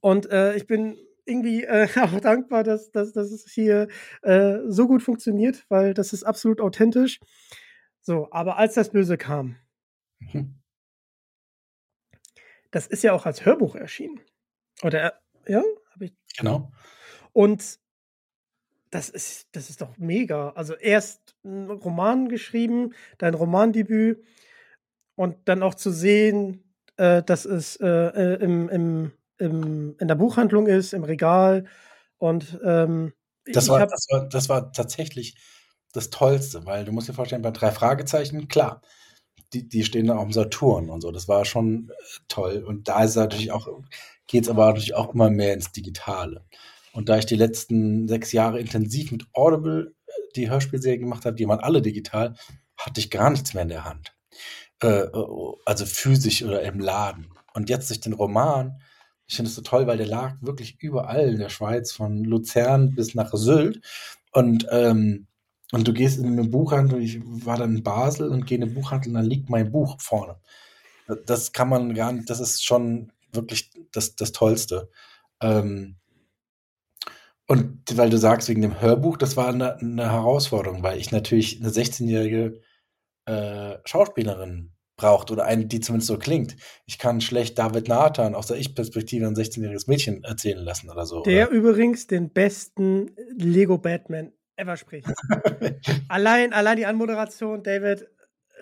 Und 0.00 0.30
äh, 0.30 0.54
ich 0.54 0.66
bin 0.66 0.98
irgendwie 1.26 1.64
äh, 1.64 1.88
auch 2.00 2.20
dankbar, 2.20 2.64
dass, 2.64 2.90
dass, 2.90 3.12
dass 3.12 3.30
es 3.30 3.50
hier 3.50 3.88
äh, 4.22 4.58
so 4.66 4.86
gut 4.86 5.02
funktioniert, 5.02 5.66
weil 5.68 5.94
das 5.94 6.12
ist 6.12 6.24
absolut 6.24 6.60
authentisch. 6.60 7.20
So, 8.00 8.28
aber 8.30 8.56
als 8.56 8.74
das 8.74 8.90
Böse 8.90 9.18
kam, 9.18 9.56
mhm. 10.20 10.54
das 12.70 12.86
ist 12.86 13.02
ja 13.02 13.12
auch 13.12 13.26
als 13.26 13.44
Hörbuch 13.44 13.74
erschienen. 13.74 14.20
Oder, 14.82 15.20
ja, 15.46 15.62
habe 15.92 16.04
ich. 16.04 16.14
Genau. 16.38 16.70
Und 17.32 17.80
das 18.90 19.08
ist, 19.08 19.48
das 19.52 19.70
ist 19.70 19.80
doch 19.80 19.98
mega. 19.98 20.50
Also 20.50 20.74
erst 20.74 21.34
ein 21.44 21.70
Roman 21.70 22.28
geschrieben, 22.28 22.94
dein 23.18 23.34
Romandebüt 23.34 24.24
und 25.16 25.36
dann 25.48 25.62
auch 25.62 25.74
zu 25.74 25.90
sehen, 25.90 26.72
äh, 26.96 27.22
dass 27.22 27.44
es 27.44 27.76
äh, 27.76 27.86
äh 27.86 28.42
im, 28.42 28.68
im, 28.68 29.12
im, 29.38 29.96
in 29.98 30.08
der 30.08 30.14
Buchhandlung 30.14 30.66
ist, 30.66 30.92
im 30.92 31.04
Regal. 31.04 31.64
Und 32.18 32.58
ähm, 32.64 33.12
das, 33.44 33.68
war, 33.68 33.86
das, 33.86 34.06
war, 34.10 34.28
das 34.28 34.48
war 34.48 34.72
tatsächlich 34.72 35.36
das 35.92 36.10
Tollste, 36.10 36.64
weil 36.66 36.84
du 36.84 36.92
musst 36.92 37.08
dir 37.08 37.14
vorstellen, 37.14 37.42
bei 37.42 37.50
drei 37.50 37.70
Fragezeichen, 37.70 38.48
klar, 38.48 38.82
die, 39.52 39.68
die 39.68 39.84
stehen 39.84 40.06
da 40.06 40.16
auf 40.16 40.24
dem 40.24 40.32
Saturn 40.32 40.90
und 40.90 41.00
so. 41.00 41.10
Das 41.10 41.28
war 41.28 41.44
schon 41.44 41.90
äh, 41.90 41.92
toll. 42.28 42.64
Und 42.66 42.88
da 42.88 43.04
ist 43.04 43.16
natürlich 43.16 43.52
auch, 43.52 43.68
geht 44.26 44.44
es 44.44 44.50
aber 44.50 44.66
natürlich 44.66 44.94
auch 44.94 45.14
immer 45.14 45.30
mehr 45.30 45.54
ins 45.54 45.72
Digitale. 45.72 46.44
Und 46.92 47.08
da 47.08 47.18
ich 47.18 47.26
die 47.26 47.36
letzten 47.36 48.08
sechs 48.08 48.32
Jahre 48.32 48.58
intensiv 48.58 49.12
mit 49.12 49.26
Audible 49.32 49.94
äh, 50.06 50.12
die 50.34 50.50
Hörspielserie 50.50 50.98
gemacht 50.98 51.24
habe, 51.24 51.36
die 51.36 51.46
waren 51.46 51.60
alle 51.60 51.82
digital, 51.82 52.34
hatte 52.76 53.00
ich 53.00 53.10
gar 53.10 53.30
nichts 53.30 53.54
mehr 53.54 53.62
in 53.62 53.68
der 53.68 53.84
Hand. 53.84 54.14
Äh, 54.82 55.06
also 55.64 55.86
physisch 55.86 56.42
oder 56.42 56.62
im 56.62 56.80
Laden. 56.80 57.28
Und 57.54 57.70
jetzt 57.70 57.88
durch 57.88 58.00
den 58.00 58.12
Roman, 58.12 58.80
ich 59.26 59.36
finde 59.36 59.48
es 59.48 59.56
so 59.56 59.62
toll, 59.62 59.86
weil 59.86 59.98
der 59.98 60.06
lag 60.06 60.36
wirklich 60.40 60.80
überall 60.80 61.28
in 61.28 61.38
der 61.38 61.48
Schweiz, 61.48 61.92
von 61.92 62.24
Luzern 62.24 62.94
bis 62.94 63.14
nach 63.14 63.32
Sylt. 63.34 63.80
Und 64.32 64.66
ähm, 64.70 65.26
und 65.72 65.88
du 65.88 65.92
gehst 65.92 66.18
in 66.18 66.26
eine 66.26 66.44
Buchhandlung, 66.44 67.00
ich 67.00 67.20
war 67.24 67.56
dann 67.58 67.76
in 67.76 67.82
Basel 67.82 68.28
und 68.30 68.46
gehe 68.46 68.56
in 68.56 68.64
eine 68.64 68.72
Buchhandlung, 68.72 69.14
dann 69.14 69.24
liegt 69.24 69.50
mein 69.50 69.72
Buch 69.72 70.00
vorne. 70.00 70.36
Das 71.26 71.52
kann 71.52 71.68
man 71.68 71.94
gar 71.94 72.12
nicht, 72.12 72.30
das 72.30 72.40
ist 72.40 72.64
schon 72.64 73.12
wirklich 73.32 73.70
das, 73.92 74.16
das 74.16 74.32
Tollste. 74.32 74.90
Ähm, 75.40 75.96
und 77.48 77.82
weil 77.96 78.10
du 78.10 78.18
sagst, 78.18 78.48
wegen 78.48 78.62
dem 78.62 78.80
Hörbuch, 78.80 79.16
das 79.16 79.36
war 79.36 79.48
eine, 79.48 79.76
eine 79.78 80.10
Herausforderung, 80.10 80.82
weil 80.82 80.98
ich 80.98 81.12
natürlich 81.12 81.60
eine 81.60 81.70
16-jährige 81.70 82.60
äh, 83.26 83.78
Schauspielerin 83.84 84.72
braucht 84.96 85.30
oder 85.30 85.44
eine, 85.44 85.66
die 85.66 85.80
zumindest 85.80 86.08
so 86.08 86.18
klingt. 86.18 86.56
Ich 86.86 86.98
kann 86.98 87.20
schlecht 87.20 87.58
David 87.58 87.88
Nathan 87.88 88.34
aus 88.34 88.46
der 88.46 88.56
Ich-Perspektive 88.56 89.26
ein 89.26 89.34
16-jähriges 89.34 89.88
Mädchen 89.88 90.24
erzählen 90.24 90.62
lassen 90.62 90.90
oder 90.90 91.06
so. 91.06 91.22
Der 91.22 91.48
oder? 91.48 91.56
übrigens 91.56 92.06
den 92.06 92.30
besten 92.30 93.10
Lego 93.36 93.78
Batman 93.78 94.32
ever 94.56 94.76
spricht. 94.76 95.06
allein, 96.08 96.52
allein 96.52 96.76
die 96.78 96.86
Anmoderation, 96.86 97.62
David, 97.62 98.08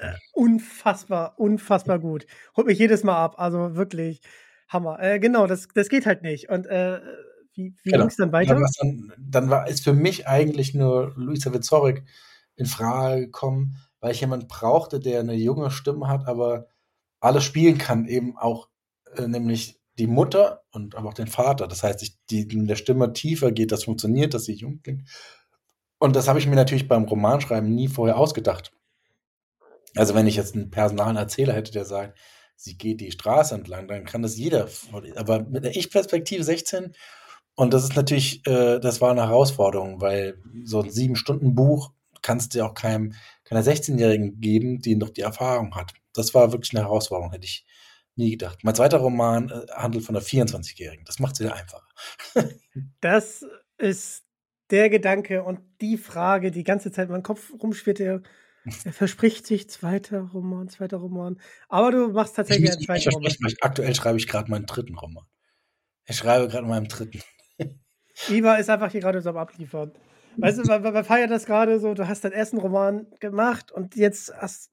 äh, 0.00 0.12
unfassbar, 0.32 1.38
unfassbar 1.38 2.00
gut. 2.00 2.26
Holt 2.56 2.66
mich 2.66 2.78
jedes 2.78 3.04
Mal 3.04 3.16
ab, 3.16 3.34
also 3.38 3.76
wirklich 3.76 4.20
Hammer. 4.68 5.00
Äh, 5.00 5.20
genau, 5.20 5.46
das, 5.46 5.68
das 5.72 5.88
geht 5.88 6.06
halt 6.06 6.22
nicht. 6.22 6.48
Und 6.48 6.66
äh, 6.66 7.00
wie, 7.54 7.74
wie 7.82 7.90
genau. 7.90 8.02
ging 8.02 8.08
es 8.08 8.16
dann 8.16 8.32
weiter? 8.32 8.60
Dann, 8.80 9.12
dann, 9.18 9.50
war 9.50 9.68
es 9.68 9.80
für 9.80 9.92
mich 9.92 10.26
eigentlich 10.26 10.74
nur 10.74 11.14
Luisa 11.16 11.54
Witzorek 11.54 12.02
in 12.56 12.66
Frage 12.66 13.26
gekommen, 13.26 13.76
weil 14.04 14.12
ich 14.12 14.20
jemanden 14.20 14.48
brauchte, 14.48 15.00
der 15.00 15.20
eine 15.20 15.32
junge 15.32 15.70
Stimme 15.70 16.08
hat, 16.08 16.28
aber 16.28 16.66
alles 17.20 17.42
spielen 17.42 17.78
kann, 17.78 18.06
eben 18.06 18.36
auch 18.36 18.68
äh, 19.16 19.26
nämlich 19.26 19.80
die 19.98 20.06
Mutter 20.06 20.62
und 20.72 20.94
aber 20.94 21.08
auch 21.08 21.14
den 21.14 21.26
Vater. 21.26 21.66
Das 21.66 21.82
heißt, 21.82 22.02
ich, 22.02 22.18
die 22.28 22.46
der 22.46 22.76
Stimme 22.76 23.14
tiefer 23.14 23.50
geht, 23.50 23.72
das 23.72 23.84
funktioniert, 23.84 24.34
dass 24.34 24.44
sie 24.44 24.52
jung 24.52 24.82
klingt. 24.82 25.08
Und 25.96 26.16
das 26.16 26.28
habe 26.28 26.38
ich 26.38 26.46
mir 26.46 26.54
natürlich 26.54 26.86
beim 26.86 27.04
Romanschreiben 27.04 27.74
nie 27.74 27.88
vorher 27.88 28.18
ausgedacht. 28.18 28.72
Also 29.96 30.14
wenn 30.14 30.26
ich 30.26 30.36
jetzt 30.36 30.54
einen 30.54 30.70
personalen 30.70 31.16
Erzähler 31.16 31.54
hätte, 31.54 31.72
der 31.72 31.86
sagt, 31.86 32.18
sie 32.56 32.76
geht 32.76 33.00
die 33.00 33.10
Straße 33.10 33.54
entlang, 33.54 33.88
dann 33.88 34.04
kann 34.04 34.20
das 34.20 34.36
jeder. 34.36 34.68
Aber 35.16 35.44
mit 35.44 35.64
der 35.64 35.74
Ich-Perspektive 35.74 36.44
16, 36.44 36.94
und 37.54 37.72
das 37.72 37.84
ist 37.84 37.96
natürlich, 37.96 38.46
äh, 38.46 38.80
das 38.80 39.00
war 39.00 39.12
eine 39.12 39.28
Herausforderung, 39.28 40.02
weil 40.02 40.42
so 40.62 40.82
ein 40.82 40.90
Sieben-Stunden-Buch 40.90 41.90
kannst 42.24 42.54
du 42.54 42.58
ja 42.58 42.66
auch 42.66 42.74
keinem, 42.74 43.14
keiner 43.44 43.62
16-Jährigen 43.62 44.40
geben, 44.40 44.80
die 44.80 44.96
noch 44.96 45.10
die 45.10 45.20
Erfahrung 45.20 45.74
hat. 45.74 45.92
Das 46.12 46.34
war 46.34 46.52
wirklich 46.52 46.74
eine 46.74 46.84
Herausforderung, 46.84 47.32
hätte 47.32 47.46
ich 47.46 47.66
nie 48.16 48.30
gedacht. 48.30 48.60
Mein 48.62 48.74
zweiter 48.74 48.98
Roman 48.98 49.50
äh, 49.50 49.66
handelt 49.72 50.04
von 50.04 50.16
einer 50.16 50.24
24-Jährigen. 50.24 51.04
Das 51.04 51.18
macht 51.18 51.34
es 51.34 51.40
wieder 51.40 51.54
einfacher. 51.54 51.88
das 53.00 53.44
ist 53.78 54.24
der 54.70 54.88
Gedanke 54.88 55.42
und 55.42 55.60
die 55.80 55.98
Frage 55.98 56.50
die 56.50 56.64
ganze 56.64 56.90
Zeit 56.90 57.06
in 57.06 57.12
meinem 57.12 57.22
Kopf 57.22 57.52
rumschwirrt, 57.62 58.00
er, 58.00 58.22
er 58.84 58.92
verspricht 58.92 59.46
sich 59.46 59.68
zweiter 59.68 60.20
Roman, 60.32 60.68
zweiter 60.68 60.96
Roman. 60.96 61.40
Aber 61.68 61.90
du 61.90 62.08
machst 62.08 62.36
tatsächlich 62.36 62.72
einen 62.72 62.80
zweiten 62.80 63.10
Roman. 63.10 63.32
Aktuell 63.60 63.94
schreibe 63.94 64.18
ich 64.18 64.26
gerade 64.26 64.50
meinen 64.50 64.66
dritten 64.66 64.96
Roman. 64.96 65.24
Ich 66.06 66.16
schreibe 66.16 66.48
gerade 66.48 66.66
meinen 66.66 66.88
dritten. 66.88 67.22
Iva 68.28 68.56
ist 68.56 68.70
einfach 68.70 68.92
hier 68.92 69.00
gerade 69.00 69.20
so 69.20 69.30
am 69.30 69.36
Abliefern. 69.36 69.92
Weißt 70.36 70.58
du, 70.58 70.62
man, 70.64 70.82
man 70.82 71.04
feiert 71.04 71.30
das 71.30 71.46
gerade 71.46 71.78
so, 71.80 71.94
du 71.94 72.08
hast 72.08 72.24
deinen 72.24 72.32
ersten 72.32 72.58
Roman 72.58 73.06
gemacht 73.20 73.72
und 73.72 73.96
jetzt 73.96 74.32
hast, 74.36 74.70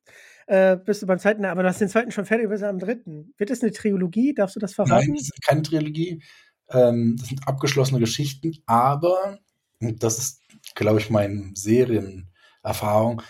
äh, 0.48 0.78
bist 0.78 1.02
du 1.02 1.08
beim 1.08 1.20
zweiten, 1.20 1.46
aber 1.46 1.64
du 1.64 1.70
hast 1.70 1.82
den 1.82 1.90
zweiten 1.90 2.12
schon 2.12 2.26
fertig, 2.26 2.50
bist 2.50 2.64
am 2.64 2.80
dritten. 2.80 3.34
Wird 3.38 3.50
das 3.50 3.62
eine 3.62 3.72
Trilogie? 3.72 4.34
Darfst 4.34 4.56
du 4.56 4.60
das 4.60 4.74
verraten? 4.74 5.08
Nein, 5.08 5.16
das 5.16 5.24
ist 5.24 5.42
keine 5.46 5.62
Trilogie. 5.62 6.24
Ähm, 6.70 7.16
das 7.20 7.30
sind 7.30 7.48
abgeschlossene 7.48 8.00
Geschichten, 8.00 8.54
aber 8.66 9.40
das 9.80 10.18
ist, 10.18 10.42
glaube 10.76 11.00
ich, 11.00 11.10
meine 11.10 11.52
Serienerfahrung. 11.56 13.22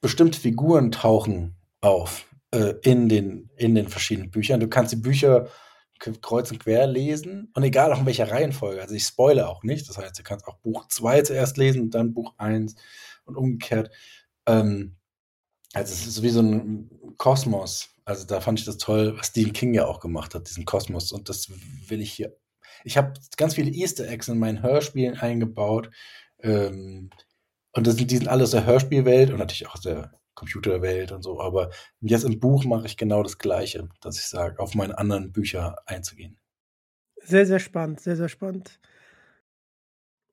Bestimmte 0.00 0.38
Figuren 0.38 0.90
tauchen 0.90 1.56
auf 1.80 2.26
äh, 2.52 2.74
in, 2.82 3.08
den, 3.08 3.50
in 3.56 3.74
den 3.74 3.88
verschiedenen 3.88 4.30
Büchern. 4.30 4.60
Du 4.60 4.68
kannst 4.68 4.92
die 4.92 4.96
Bücher 4.96 5.48
kreuz 6.00 6.50
und 6.50 6.58
quer 6.58 6.86
lesen 6.86 7.50
und 7.54 7.62
egal 7.62 7.92
auch 7.92 8.00
in 8.00 8.06
welcher 8.06 8.30
Reihenfolge. 8.30 8.80
Also 8.80 8.94
ich 8.94 9.04
spoile 9.04 9.48
auch 9.48 9.62
nicht. 9.62 9.88
Das 9.88 9.98
heißt, 9.98 10.18
du 10.18 10.22
kannst 10.22 10.46
auch 10.46 10.56
Buch 10.58 10.88
2 10.88 11.22
zuerst 11.22 11.56
lesen 11.56 11.82
und 11.82 11.94
dann 11.94 12.14
Buch 12.14 12.34
1 12.38 12.74
und 13.24 13.36
umgekehrt. 13.36 13.90
Ähm, 14.46 14.96
also 15.72 15.92
es 15.92 16.06
ist 16.06 16.22
wie 16.22 16.30
so 16.30 16.40
ein 16.40 16.90
Kosmos. 17.18 17.90
Also 18.04 18.26
da 18.26 18.40
fand 18.40 18.58
ich 18.58 18.64
das 18.64 18.78
toll, 18.78 19.16
was 19.16 19.28
Stephen 19.28 19.52
King 19.52 19.74
ja 19.74 19.86
auch 19.86 20.00
gemacht 20.00 20.34
hat, 20.34 20.48
diesen 20.48 20.64
Kosmos. 20.64 21.12
Und 21.12 21.28
das 21.28 21.50
will 21.88 22.00
ich 22.00 22.12
hier. 22.12 22.36
Ich 22.82 22.96
habe 22.96 23.12
ganz 23.36 23.54
viele 23.54 23.70
Easter 23.70 24.08
Eggs 24.08 24.28
in 24.28 24.38
meinen 24.38 24.62
Hörspielen 24.62 25.18
eingebaut. 25.18 25.90
Ähm, 26.40 27.10
und 27.72 27.86
das 27.86 27.96
sind, 27.96 28.10
die 28.10 28.16
sind 28.16 28.28
alle 28.28 28.44
aus 28.44 28.50
der 28.50 28.66
Hörspielwelt 28.66 29.30
und 29.30 29.38
natürlich 29.38 29.66
auch 29.68 29.74
aus 29.74 29.82
der 29.82 30.19
Computerwelt 30.40 31.12
und 31.12 31.22
so. 31.22 31.40
Aber 31.40 31.70
jetzt 32.00 32.24
im 32.24 32.40
Buch 32.40 32.64
mache 32.64 32.86
ich 32.86 32.96
genau 32.96 33.22
das 33.22 33.36
Gleiche, 33.38 33.88
dass 34.00 34.18
ich 34.18 34.26
sage, 34.26 34.58
auf 34.58 34.74
meine 34.74 34.96
anderen 34.96 35.32
Bücher 35.32 35.76
einzugehen. 35.86 36.38
Sehr, 37.22 37.44
sehr 37.46 37.58
spannend, 37.58 38.00
sehr, 38.00 38.16
sehr 38.16 38.30
spannend. 38.30 38.80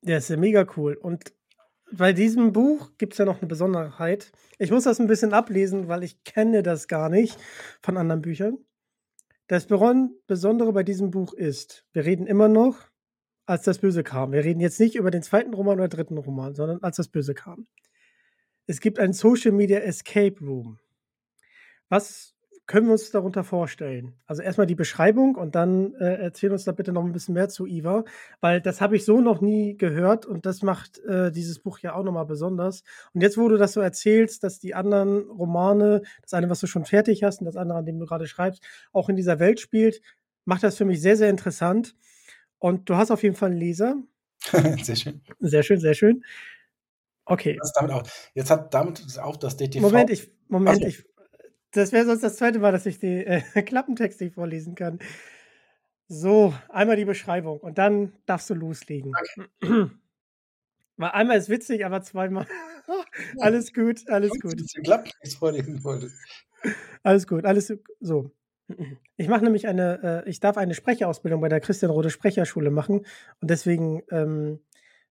Ja, 0.02 0.18
ist 0.18 0.30
ja 0.30 0.38
mega 0.38 0.66
cool. 0.78 0.94
Und 0.96 1.34
bei 1.92 2.14
diesem 2.14 2.54
Buch 2.54 2.92
gibt 2.98 3.14
es 3.14 3.20
ja 3.20 3.26
noch 3.26 3.40
eine 3.40 3.48
Besonderheit. 3.48 4.32
Ich 4.58 4.72
muss 4.72 4.86
das 4.86 5.00
ein 5.00 5.08
bisschen 5.08 5.34
ablesen, 5.34 5.90
weil 5.90 6.04
ich 6.04 6.24
kenne 6.24 6.64
das 6.64 6.88
gar 6.88 7.10
nicht 7.10 7.38
von 7.82 7.98
anderen 7.98 8.22
Büchern. 8.22 8.58
Das 9.48 9.68
Besondere 9.68 10.72
bei 10.72 10.84
diesem 10.84 11.12
Buch 11.12 11.34
ist, 11.34 11.86
wir 11.94 12.06
reden 12.06 12.28
immer 12.28 12.48
noch, 12.48 12.78
als 13.46 13.64
das 13.64 13.80
Böse 13.80 14.04
kam. 14.04 14.32
Wir 14.32 14.44
reden 14.44 14.60
jetzt 14.60 14.80
nicht 14.80 14.96
über 14.96 15.12
den 15.12 15.24
zweiten 15.24 15.54
Roman 15.54 15.80
oder 15.80 15.88
dritten 15.88 16.18
Roman, 16.18 16.56
sondern 16.56 16.84
als 16.84 16.98
das 16.98 17.08
Böse 17.08 17.34
kam. 17.34 17.68
Es 18.68 18.82
gibt 18.82 19.00
ein 19.00 19.14
Social 19.14 19.54
Media 19.54 19.80
Escape 19.80 20.40
Room. 20.42 20.78
Was 21.90 22.36
können 22.66 22.88
wir 22.88 22.92
uns 22.92 23.12
darunter 23.12 23.46
vorstellen? 23.46 24.14
Also 24.26 24.42
erstmal 24.42 24.68
die 24.68 24.76
Beschreibung 24.76 25.36
und 25.36 25.56
dann 25.56 25.94
äh, 25.96 26.16
erzähl 26.16 26.52
uns 26.52 26.66
da 26.66 26.74
bitte 26.74 26.92
noch 26.92 27.06
ein 27.06 27.14
bisschen 27.14 27.34
mehr 27.34 27.48
zu 27.48 27.66
Iva, 27.66 28.04
weil 28.42 28.60
das 28.60 28.82
habe 28.82 28.98
ich 28.98 29.06
so 29.06 29.22
noch 29.22 29.40
nie 29.40 29.78
gehört 29.78 30.26
und 30.26 30.46
das 30.46 30.64
macht 30.64 31.00
äh, 31.06 31.32
dieses 31.32 31.60
Buch 31.60 31.80
ja 31.80 31.96
auch 31.96 32.04
nochmal 32.04 32.26
besonders. 32.26 32.84
Und 33.14 33.22
jetzt, 33.22 33.38
wo 33.38 33.48
du 33.48 33.56
das 33.56 33.72
so 33.72 33.80
erzählst, 33.80 34.44
dass 34.44 34.60
die 34.60 34.76
anderen 34.76 35.30
Romane, 35.30 36.02
das 36.22 36.34
eine, 36.34 36.50
was 36.50 36.60
du 36.60 36.68
schon 36.68 36.84
fertig 36.84 37.24
hast 37.24 37.40
und 37.40 37.46
das 37.46 37.56
andere, 37.56 37.78
an 37.78 37.86
dem 37.86 38.00
du 38.00 38.06
gerade 38.06 38.28
schreibst, 38.28 38.62
auch 38.92 39.08
in 39.08 39.16
dieser 39.16 39.40
Welt 39.40 39.62
spielt, 39.62 40.02
macht 40.44 40.64
das 40.64 40.76
für 40.76 40.86
mich 40.86 41.02
sehr, 41.02 41.16
sehr 41.16 41.30
interessant. 41.30 41.96
Und 42.60 42.90
du 42.90 42.98
hast 42.98 43.12
auf 43.12 43.24
jeden 43.24 43.36
Fall 43.36 43.52
einen 43.52 43.60
Leser. 43.60 43.96
sehr 44.84 44.96
schön. 44.98 45.22
Sehr 45.40 45.64
schön, 45.64 45.80
sehr 45.80 45.94
schön. 45.94 46.24
Okay. 47.28 47.58
Das 47.60 47.74
damit 47.74 47.92
auch, 47.92 48.04
jetzt 48.34 48.50
hat 48.50 48.74
damit 48.74 49.20
auch 49.20 49.36
das 49.36 49.58
DTV. 49.58 49.82
Moment, 49.82 50.10
ich, 50.10 50.32
Moment, 50.48 50.82
so. 50.82 50.88
ich, 50.88 51.04
das 51.72 51.92
wäre 51.92 52.06
sonst 52.06 52.24
das 52.24 52.38
zweite 52.38 52.60
Mal, 52.60 52.72
dass 52.72 52.86
ich 52.86 53.00
die 53.00 53.26
äh, 53.26 53.42
Klappentexte 53.62 54.32
vorlesen 54.32 54.76
kann. 54.76 55.00
So, 56.08 56.54
einmal 56.70 56.96
die 56.96 57.06
Beschreibung 57.06 57.60
und 57.60 57.78
dann 57.78 58.14
darfst 58.26 58.50
du 58.50 58.54
loslegen. 58.54 59.14
Okay. 59.62 59.90
Einmal 61.00 61.38
ist 61.38 61.50
witzig, 61.50 61.86
aber 61.86 62.02
zweimal. 62.02 62.48
alles 63.40 63.72
gut, 63.72 64.10
alles 64.10 64.32
und, 64.32 64.42
gut. 64.42 64.84
Klappentext 64.84 65.38
vorlesen 65.38 65.84
wolltest. 65.84 66.16
Alles 67.04 67.28
gut, 67.28 67.46
alles 67.46 67.72
so. 68.00 68.32
Ich 69.16 69.28
mache 69.28 69.44
nämlich 69.44 69.68
eine, 69.68 70.24
äh, 70.26 70.30
ich 70.30 70.40
darf 70.40 70.58
eine 70.58 70.74
Sprecherausbildung 70.74 71.40
bei 71.40 71.50
der 71.50 71.60
Christian 71.60 71.92
Rode 71.92 72.10
Sprecherschule 72.10 72.72
machen 72.72 73.06
und 73.42 73.50
deswegen 73.50 74.02
ähm, 74.12 74.60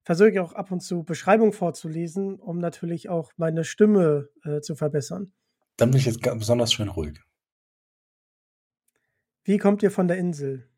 versuche 0.06 0.30
ich 0.30 0.38
auch 0.38 0.52
ab 0.52 0.70
und 0.70 0.80
zu 0.80 1.02
Beschreibungen 1.02 1.52
vorzulesen, 1.52 2.36
um 2.36 2.58
natürlich 2.58 3.08
auch 3.08 3.32
meine 3.36 3.64
Stimme 3.64 4.28
äh, 4.44 4.60
zu 4.60 4.76
verbessern. 4.76 5.32
Dann 5.76 5.90
bin 5.90 5.98
ich 5.98 6.06
jetzt 6.06 6.22
besonders 6.22 6.72
schön 6.72 6.88
ruhig. 6.88 7.18
Wie 9.42 9.58
kommt 9.58 9.82
ihr 9.82 9.90
von 9.90 10.06
der 10.06 10.16
Insel? 10.16 10.68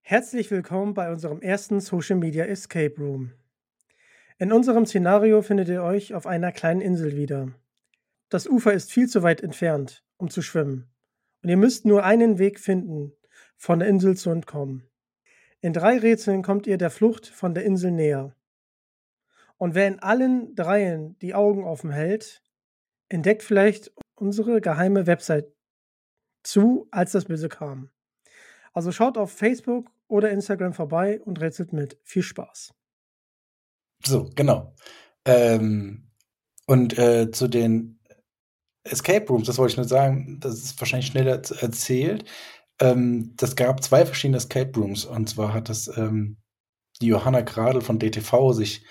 Herzlich 0.00 0.48
willkommen 0.52 0.94
bei 0.94 1.10
unserem 1.10 1.42
ersten 1.42 1.80
Social 1.80 2.16
Media 2.16 2.44
Escape 2.44 2.94
Room. 2.98 3.32
In 4.38 4.52
unserem 4.52 4.86
Szenario 4.86 5.42
findet 5.42 5.68
ihr 5.68 5.82
euch 5.82 6.14
auf 6.14 6.24
einer 6.24 6.52
kleinen 6.52 6.80
Insel 6.80 7.16
wieder. 7.16 7.52
Das 8.28 8.46
Ufer 8.46 8.72
ist 8.72 8.92
viel 8.92 9.08
zu 9.08 9.24
weit 9.24 9.42
entfernt, 9.42 10.04
um 10.18 10.30
zu 10.30 10.40
schwimmen. 10.40 10.88
Und 11.42 11.48
ihr 11.48 11.56
müsst 11.56 11.84
nur 11.84 12.04
einen 12.04 12.38
Weg 12.38 12.60
finden, 12.60 13.12
von 13.56 13.80
der 13.80 13.88
Insel 13.88 14.16
zu 14.16 14.30
entkommen. 14.30 14.87
In 15.60 15.72
drei 15.72 15.98
Rätseln 15.98 16.42
kommt 16.42 16.66
ihr 16.66 16.78
der 16.78 16.90
Flucht 16.90 17.26
von 17.26 17.54
der 17.54 17.64
Insel 17.64 17.90
näher. 17.90 18.34
Und 19.56 19.74
wer 19.74 19.88
in 19.88 19.98
allen 19.98 20.54
dreien 20.54 21.18
die 21.18 21.34
Augen 21.34 21.64
offen 21.64 21.90
hält, 21.90 22.42
entdeckt 23.08 23.42
vielleicht 23.42 23.92
unsere 24.14 24.60
geheime 24.60 25.06
Website 25.06 25.52
zu, 26.44 26.86
als 26.92 27.12
das 27.12 27.24
Böse 27.24 27.48
kam. 27.48 27.90
Also 28.72 28.92
schaut 28.92 29.18
auf 29.18 29.32
Facebook 29.32 29.90
oder 30.06 30.30
Instagram 30.30 30.72
vorbei 30.72 31.20
und 31.20 31.40
rätselt 31.40 31.72
mit. 31.72 31.98
Viel 32.04 32.22
Spaß. 32.22 32.72
So, 34.04 34.30
genau. 34.36 34.74
Ähm, 35.24 36.08
und 36.66 36.96
äh, 36.96 37.30
zu 37.32 37.48
den 37.48 37.98
Escape 38.84 39.26
Rooms, 39.26 39.46
das 39.46 39.58
wollte 39.58 39.72
ich 39.72 39.76
nur 39.76 39.88
sagen, 39.88 40.38
das 40.40 40.54
ist 40.54 40.80
wahrscheinlich 40.80 41.08
schneller 41.08 41.42
erzählt. 41.60 42.24
Ähm, 42.80 43.34
das 43.36 43.56
gab 43.56 43.82
zwei 43.82 44.06
verschiedene 44.06 44.38
Escape 44.38 44.72
Rooms. 44.78 45.04
Und 45.04 45.28
zwar 45.28 45.52
hat 45.52 45.68
das 45.68 45.88
ähm, 45.96 46.38
die 47.00 47.08
Johanna 47.08 47.42
Gradl 47.42 47.80
von 47.80 47.98
DTV 47.98 48.52
sich 48.52 48.84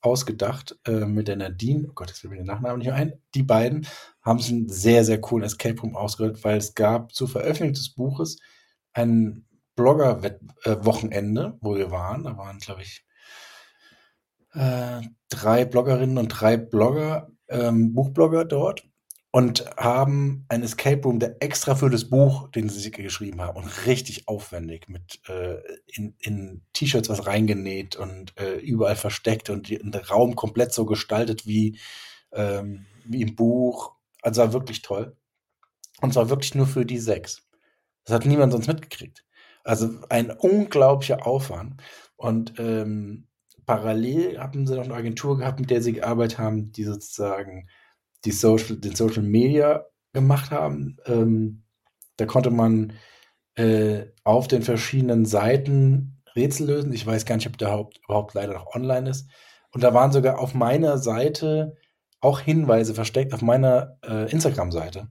ausgedacht 0.00 0.78
äh, 0.86 1.04
mit 1.04 1.28
der 1.28 1.36
Nadine. 1.36 1.86
Oh 1.88 1.92
Gott, 1.94 2.08
jetzt 2.08 2.22
will 2.22 2.30
mir 2.30 2.36
der 2.36 2.46
Nachname 2.46 2.78
nicht 2.78 2.86
mehr 2.86 2.96
ein. 2.96 3.12
Die 3.34 3.42
beiden 3.42 3.86
haben 4.22 4.38
sich 4.38 4.52
einen 4.52 4.68
sehr, 4.68 5.04
sehr 5.04 5.20
coolen 5.20 5.44
Escape 5.44 5.80
Room 5.80 5.96
ausgehört, 5.96 6.42
weil 6.44 6.56
es 6.58 6.74
gab 6.74 7.12
zur 7.14 7.28
Veröffentlichung 7.28 7.74
des 7.74 7.94
Buches 7.94 8.38
ein 8.92 9.46
Blogger-Wochenende, 9.76 11.58
wo 11.60 11.76
wir 11.76 11.90
waren. 11.90 12.24
Da 12.24 12.36
waren, 12.36 12.58
glaube 12.58 12.82
ich, 12.82 13.04
äh, 14.52 15.02
drei 15.28 15.64
Bloggerinnen 15.64 16.18
und 16.18 16.28
drei 16.28 16.56
Blogger, 16.56 17.30
ähm, 17.48 17.94
Buchblogger 17.94 18.44
dort 18.44 18.89
und 19.32 19.64
haben 19.76 20.44
ein 20.48 20.62
Escape 20.62 21.02
Room, 21.02 21.20
der 21.20 21.36
extra 21.40 21.76
für 21.76 21.88
das 21.88 22.10
Buch, 22.10 22.48
den 22.48 22.68
sie 22.68 22.90
geschrieben 22.90 23.40
haben, 23.40 23.56
und 23.56 23.86
richtig 23.86 24.26
aufwendig 24.26 24.88
mit 24.88 25.20
äh, 25.28 25.58
in, 25.86 26.14
in 26.18 26.62
T-Shirts 26.72 27.08
was 27.08 27.26
reingenäht 27.26 27.96
und 27.96 28.36
äh, 28.38 28.56
überall 28.56 28.96
versteckt 28.96 29.48
und 29.48 29.68
die, 29.68 29.78
den 29.78 29.94
Raum 29.94 30.34
komplett 30.34 30.72
so 30.72 30.84
gestaltet 30.84 31.46
wie, 31.46 31.78
ähm, 32.32 32.86
wie 33.04 33.22
im 33.22 33.36
Buch. 33.36 33.92
Also 34.22 34.42
war 34.42 34.52
wirklich 34.52 34.82
toll. 34.82 35.16
Und 36.00 36.12
zwar 36.12 36.28
wirklich 36.28 36.54
nur 36.54 36.66
für 36.66 36.84
die 36.84 36.98
sechs. 36.98 37.48
Das 38.04 38.16
hat 38.16 38.26
niemand 38.26 38.52
sonst 38.52 38.66
mitgekriegt. 38.66 39.24
Also 39.62 39.90
ein 40.08 40.30
unglaublicher 40.30 41.26
Aufwand. 41.26 41.80
Und 42.16 42.58
ähm, 42.58 43.28
parallel 43.64 44.40
haben 44.40 44.66
sie 44.66 44.74
noch 44.74 44.84
eine 44.84 44.94
Agentur 44.94 45.38
gehabt, 45.38 45.60
mit 45.60 45.70
der 45.70 45.82
sie 45.82 45.92
gearbeitet 45.92 46.38
haben, 46.38 46.72
die 46.72 46.84
sozusagen 46.84 47.68
die 48.24 48.32
Social, 48.32 48.76
den 48.76 48.94
Social 48.94 49.22
Media 49.22 49.86
gemacht 50.12 50.50
haben. 50.50 50.96
Ähm, 51.06 51.64
da 52.16 52.26
konnte 52.26 52.50
man 52.50 52.94
äh, 53.54 54.06
auf 54.24 54.48
den 54.48 54.62
verschiedenen 54.62 55.24
Seiten 55.24 56.22
Rätsel 56.36 56.66
lösen. 56.66 56.92
Ich 56.92 57.06
weiß 57.06 57.24
gar 57.24 57.36
nicht, 57.36 57.46
ob 57.46 57.58
der 57.58 57.68
überhaupt, 57.68 58.00
überhaupt 58.04 58.34
leider 58.34 58.54
noch 58.54 58.74
online 58.74 59.10
ist. 59.10 59.28
Und 59.72 59.82
da 59.84 59.94
waren 59.94 60.12
sogar 60.12 60.38
auf 60.38 60.54
meiner 60.54 60.98
Seite 60.98 61.76
auch 62.20 62.40
Hinweise 62.40 62.94
versteckt, 62.94 63.32
auf 63.32 63.42
meiner 63.42 63.98
äh, 64.04 64.30
Instagram-Seite. 64.30 65.10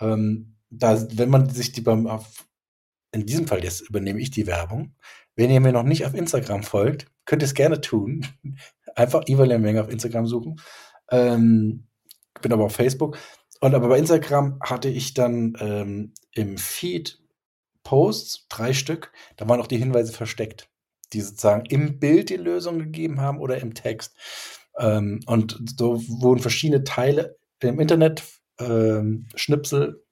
Ähm, 0.00 0.56
da, 0.70 1.06
wenn 1.12 1.30
man 1.30 1.48
sich 1.50 1.72
die 1.72 1.80
beim, 1.80 2.06
auf, 2.06 2.46
in 3.12 3.26
diesem 3.26 3.46
Fall 3.48 3.64
jetzt 3.64 3.80
übernehme 3.80 4.20
ich 4.20 4.30
die 4.30 4.46
Werbung. 4.46 4.94
Wenn 5.34 5.50
ihr 5.50 5.60
mir 5.60 5.72
noch 5.72 5.82
nicht 5.82 6.06
auf 6.06 6.14
Instagram 6.14 6.62
folgt, 6.62 7.06
könnt 7.24 7.42
ihr 7.42 7.46
es 7.46 7.54
gerne 7.54 7.80
tun. 7.80 8.26
Einfach 8.94 9.26
Iva 9.26 9.44
Lemmenger 9.44 9.82
auf 9.82 9.90
Instagram 9.90 10.26
suchen. 10.26 10.60
Ähm, 11.10 11.87
bin 12.40 12.52
aber 12.52 12.64
auf 12.64 12.74
Facebook. 12.74 13.18
Und 13.60 13.74
aber 13.74 13.88
bei 13.88 13.98
Instagram 13.98 14.58
hatte 14.62 14.88
ich 14.88 15.14
dann 15.14 15.54
ähm, 15.60 16.12
im 16.32 16.58
Feed 16.58 17.18
Posts, 17.82 18.46
drei 18.48 18.72
Stück, 18.72 19.12
da 19.36 19.48
waren 19.48 19.60
auch 19.60 19.66
die 19.66 19.78
Hinweise 19.78 20.12
versteckt. 20.12 20.68
die 21.14 21.22
sozusagen 21.22 21.64
im 21.66 21.98
Bild 21.98 22.28
die 22.28 22.36
Lösung 22.36 22.78
gegeben 22.78 23.20
haben 23.20 23.38
oder 23.40 23.58
im 23.58 23.74
Text. 23.74 24.14
Ähm, 24.78 25.20
und 25.26 25.58
so 25.78 26.02
wurden 26.08 26.40
verschiedene 26.40 26.84
Teile 26.84 27.38
im 27.60 27.80
Internet 27.80 28.22
ähm, 28.60 29.26
Schnipsel 29.34 30.04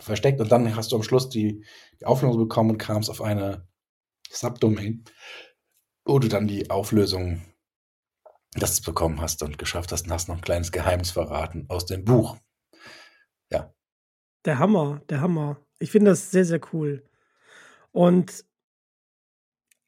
versteckt 0.00 0.40
und 0.40 0.50
dann 0.50 0.74
hast 0.74 0.92
du 0.92 0.96
am 0.96 1.02
Schluss 1.02 1.28
die, 1.28 1.64
die 2.00 2.06
Auflösung 2.06 2.38
bekommen 2.38 2.70
und 2.70 2.78
kamst 2.78 3.10
auf 3.10 3.20
eine 3.20 3.68
Subdomain, 4.30 5.04
wo 6.04 6.18
du 6.18 6.28
dann 6.28 6.48
die 6.48 6.70
Auflösung 6.70 7.42
das 8.54 8.80
bekommen 8.80 9.20
hast 9.20 9.42
und 9.42 9.58
geschafft 9.58 9.92
hast 9.92 10.06
und 10.06 10.12
hast 10.12 10.28
noch 10.28 10.36
ein 10.36 10.42
kleines 10.42 10.72
Geheimnis 10.72 11.10
verraten 11.10 11.66
aus 11.68 11.86
dem 11.86 12.04
Buch. 12.04 12.36
Ja. 13.50 13.72
Der 14.44 14.58
Hammer, 14.58 15.02
der 15.08 15.20
Hammer. 15.20 15.60
Ich 15.78 15.90
finde 15.90 16.10
das 16.10 16.30
sehr, 16.30 16.44
sehr 16.44 16.60
cool. 16.72 17.08
Und 17.92 18.44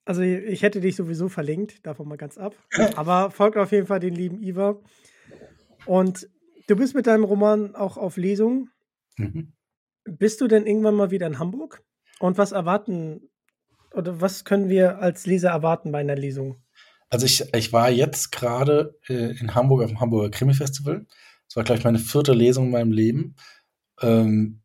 also 0.06 0.22
ich 0.22 0.62
hätte 0.62 0.80
dich 0.80 0.96
sowieso 0.96 1.28
verlinkt, 1.28 1.86
davon 1.86 2.08
mal 2.08 2.16
ganz 2.16 2.38
ab. 2.38 2.54
Aber 2.96 3.30
folgt 3.30 3.56
auf 3.56 3.72
jeden 3.72 3.86
Fall 3.86 4.00
den 4.00 4.14
lieben 4.14 4.42
Iva. 4.42 4.80
Und 5.86 6.28
du 6.66 6.76
bist 6.76 6.94
mit 6.94 7.06
deinem 7.06 7.24
Roman 7.24 7.74
auch 7.74 7.96
auf 7.96 8.16
Lesung. 8.16 8.70
Mhm. 9.16 9.52
Bist 10.04 10.40
du 10.40 10.48
denn 10.48 10.66
irgendwann 10.66 10.94
mal 10.94 11.10
wieder 11.10 11.26
in 11.26 11.38
Hamburg? 11.38 11.82
Und 12.18 12.38
was 12.38 12.52
erwarten 12.52 13.30
oder 13.92 14.20
was 14.20 14.44
können 14.44 14.68
wir 14.68 14.98
als 14.98 15.26
Leser 15.26 15.50
erwarten 15.50 15.92
bei 15.92 16.00
einer 16.00 16.16
Lesung? 16.16 16.63
Also 17.14 17.26
ich, 17.26 17.54
ich 17.54 17.72
war 17.72 17.90
jetzt 17.90 18.32
gerade 18.32 18.98
äh, 19.08 19.38
in 19.38 19.54
Hamburg 19.54 19.84
auf 19.84 19.88
dem 19.88 20.00
Hamburger 20.00 20.30
Krimi-Festival. 20.30 21.06
Das 21.46 21.54
war, 21.54 21.62
glaube 21.62 21.78
ich, 21.78 21.84
meine 21.84 22.00
vierte 22.00 22.32
Lesung 22.32 22.64
in 22.64 22.70
meinem 22.72 22.90
Leben. 22.90 23.36
Ähm, 24.02 24.62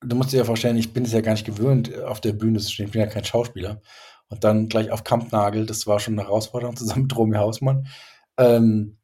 du 0.00 0.16
musst 0.16 0.32
dir 0.32 0.38
ja 0.38 0.44
vorstellen, 0.44 0.76
ich 0.76 0.92
bin 0.92 1.04
es 1.04 1.12
ja 1.12 1.20
gar 1.20 1.30
nicht 1.30 1.46
gewöhnt, 1.46 1.96
auf 2.02 2.20
der 2.20 2.32
Bühne 2.32 2.58
zu 2.58 2.72
stehen. 2.72 2.86
Ich 2.86 2.92
bin 2.92 3.02
ja 3.02 3.06
kein 3.06 3.24
Schauspieler. 3.24 3.82
Und 4.26 4.42
dann 4.42 4.68
gleich 4.68 4.90
auf 4.90 5.04
Kampnagel, 5.04 5.64
das 5.64 5.86
war 5.86 6.00
schon 6.00 6.18
eine 6.18 6.26
Herausforderung 6.26 6.74
zusammen 6.74 7.02
mit 7.02 7.16
Romy 7.16 7.36
Hausmann. 7.36 7.86
Ähm, 8.36 8.98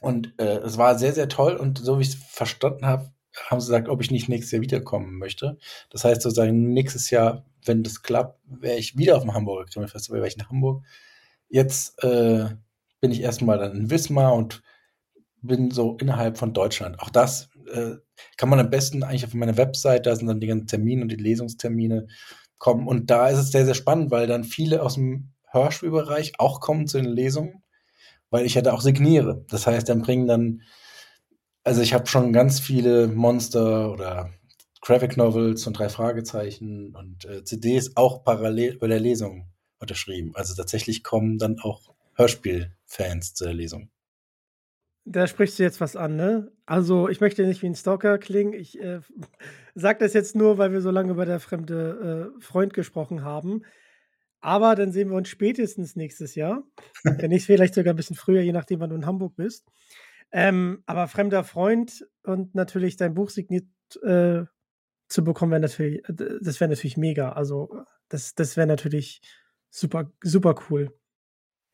und 0.00 0.34
äh, 0.40 0.56
es 0.56 0.76
war 0.76 0.98
sehr, 0.98 1.12
sehr 1.12 1.28
toll. 1.28 1.54
Und 1.54 1.78
so 1.78 1.98
wie 1.98 2.02
ich 2.02 2.08
es 2.08 2.14
verstanden 2.16 2.84
habe, 2.84 3.12
haben 3.46 3.60
sie 3.60 3.68
gesagt, 3.68 3.88
ob 3.88 4.02
ich 4.02 4.10
nicht 4.10 4.28
nächstes 4.28 4.50
Jahr 4.50 4.62
wiederkommen 4.62 5.18
möchte. 5.18 5.56
Das 5.90 6.02
heißt 6.02 6.22
sozusagen, 6.22 6.72
nächstes 6.72 7.10
Jahr, 7.10 7.44
wenn 7.64 7.84
das 7.84 8.02
klappt, 8.02 8.40
wäre 8.44 8.76
ich 8.76 8.98
wieder 8.98 9.16
auf 9.16 9.22
dem 9.22 9.34
Hamburger 9.34 9.66
Krimi 9.66 9.86
Festival, 9.86 10.18
wäre 10.18 10.26
ich 10.26 10.36
in 10.36 10.48
Hamburg. 10.48 10.82
Jetzt 11.48 12.02
äh, 12.02 12.46
bin 13.00 13.10
ich 13.10 13.22
erstmal 13.22 13.58
dann 13.58 13.76
in 13.76 13.90
Wismar 13.90 14.34
und 14.34 14.62
bin 15.40 15.70
so 15.70 15.96
innerhalb 15.96 16.36
von 16.36 16.52
Deutschland. 16.52 17.00
Auch 17.00 17.10
das 17.10 17.50
äh, 17.72 17.96
kann 18.36 18.48
man 18.48 18.58
am 18.58 18.70
besten 18.70 19.02
eigentlich 19.02 19.24
auf 19.24 19.34
meiner 19.34 19.56
Website, 19.56 20.06
da 20.06 20.16
sind 20.16 20.26
dann 20.26 20.40
die 20.40 20.46
ganzen 20.46 20.66
Termine 20.66 21.02
und 21.02 21.08
die 21.10 21.16
Lesungstermine 21.16 22.08
kommen. 22.58 22.88
Und 22.88 23.10
da 23.10 23.28
ist 23.28 23.38
es 23.38 23.52
sehr, 23.52 23.64
sehr 23.64 23.74
spannend, 23.74 24.10
weil 24.10 24.26
dann 24.26 24.44
viele 24.44 24.82
aus 24.82 24.94
dem 24.94 25.32
Hörspielbereich 25.50 26.34
auch 26.38 26.60
kommen 26.60 26.86
zu 26.86 26.98
den 26.98 27.12
Lesungen, 27.12 27.62
weil 28.30 28.44
ich 28.44 28.54
ja 28.54 28.62
da 28.62 28.72
auch 28.72 28.80
signiere. 28.80 29.44
Das 29.48 29.66
heißt, 29.66 29.88
dann 29.88 30.02
bringen 30.02 30.26
dann 30.26 30.62
also 31.68 31.82
ich 31.82 31.92
habe 31.92 32.06
schon 32.06 32.32
ganz 32.32 32.60
viele 32.60 33.08
Monster 33.08 33.92
oder 33.92 34.30
Graphic 34.80 35.18
Novels 35.18 35.66
und 35.66 35.78
drei 35.78 35.90
Fragezeichen 35.90 36.94
und 36.96 37.26
äh, 37.26 37.44
CDs 37.44 37.94
auch 37.94 38.24
parallel 38.24 38.78
bei 38.78 38.86
der 38.86 39.00
Lesung 39.00 39.50
unterschrieben. 39.78 40.32
Also 40.34 40.54
tatsächlich 40.54 41.02
kommen 41.02 41.38
dann 41.38 41.58
auch 41.60 41.94
Hörspielfans 42.14 43.34
zur 43.34 43.52
Lesung. 43.52 43.90
Da 45.04 45.26
sprichst 45.26 45.58
du 45.58 45.62
jetzt 45.62 45.80
was 45.80 45.96
an, 45.96 46.16
ne? 46.16 46.52
Also, 46.66 47.08
ich 47.08 47.20
möchte 47.20 47.46
nicht 47.46 47.62
wie 47.62 47.66
ein 47.66 47.74
Stalker 47.74 48.18
klingen. 48.18 48.52
Ich 48.52 48.78
äh, 48.78 49.00
sage 49.74 50.00
das 50.00 50.12
jetzt 50.12 50.36
nur, 50.36 50.58
weil 50.58 50.72
wir 50.72 50.82
so 50.82 50.90
lange 50.90 51.12
über 51.12 51.24
der 51.24 51.40
fremde 51.40 52.32
äh, 52.36 52.40
Freund 52.42 52.74
gesprochen 52.74 53.22
haben. 53.22 53.62
Aber 54.40 54.74
dann 54.74 54.92
sehen 54.92 55.08
wir 55.08 55.16
uns 55.16 55.28
spätestens 55.28 55.96
nächstes 55.96 56.34
Jahr. 56.34 56.62
Wenn 57.04 57.30
nicht 57.30 57.46
vielleicht 57.46 57.74
sogar 57.74 57.94
ein 57.94 57.96
bisschen 57.96 58.16
früher, 58.16 58.42
je 58.42 58.52
nachdem, 58.52 58.80
wann 58.80 58.90
du 58.90 58.96
in 58.96 59.06
Hamburg 59.06 59.34
bist. 59.36 59.66
Ähm, 60.30 60.82
aber 60.84 61.08
fremder 61.08 61.42
Freund 61.42 62.06
und 62.22 62.54
natürlich 62.54 62.96
dein 62.96 63.14
Buch 63.14 63.30
signiert 63.30 63.66
äh, 64.02 64.44
zu 65.08 65.24
bekommen, 65.24 65.52
wäre 65.52 65.62
natürlich, 65.62 66.06
äh, 66.06 66.38
das 66.42 66.60
wäre 66.60 66.68
natürlich 66.68 66.98
mega. 66.98 67.32
Also 67.32 67.82
das, 68.10 68.34
das 68.34 68.58
wäre 68.58 68.66
natürlich 68.66 69.22
super, 69.70 70.10
super 70.22 70.54
cool. 70.68 70.92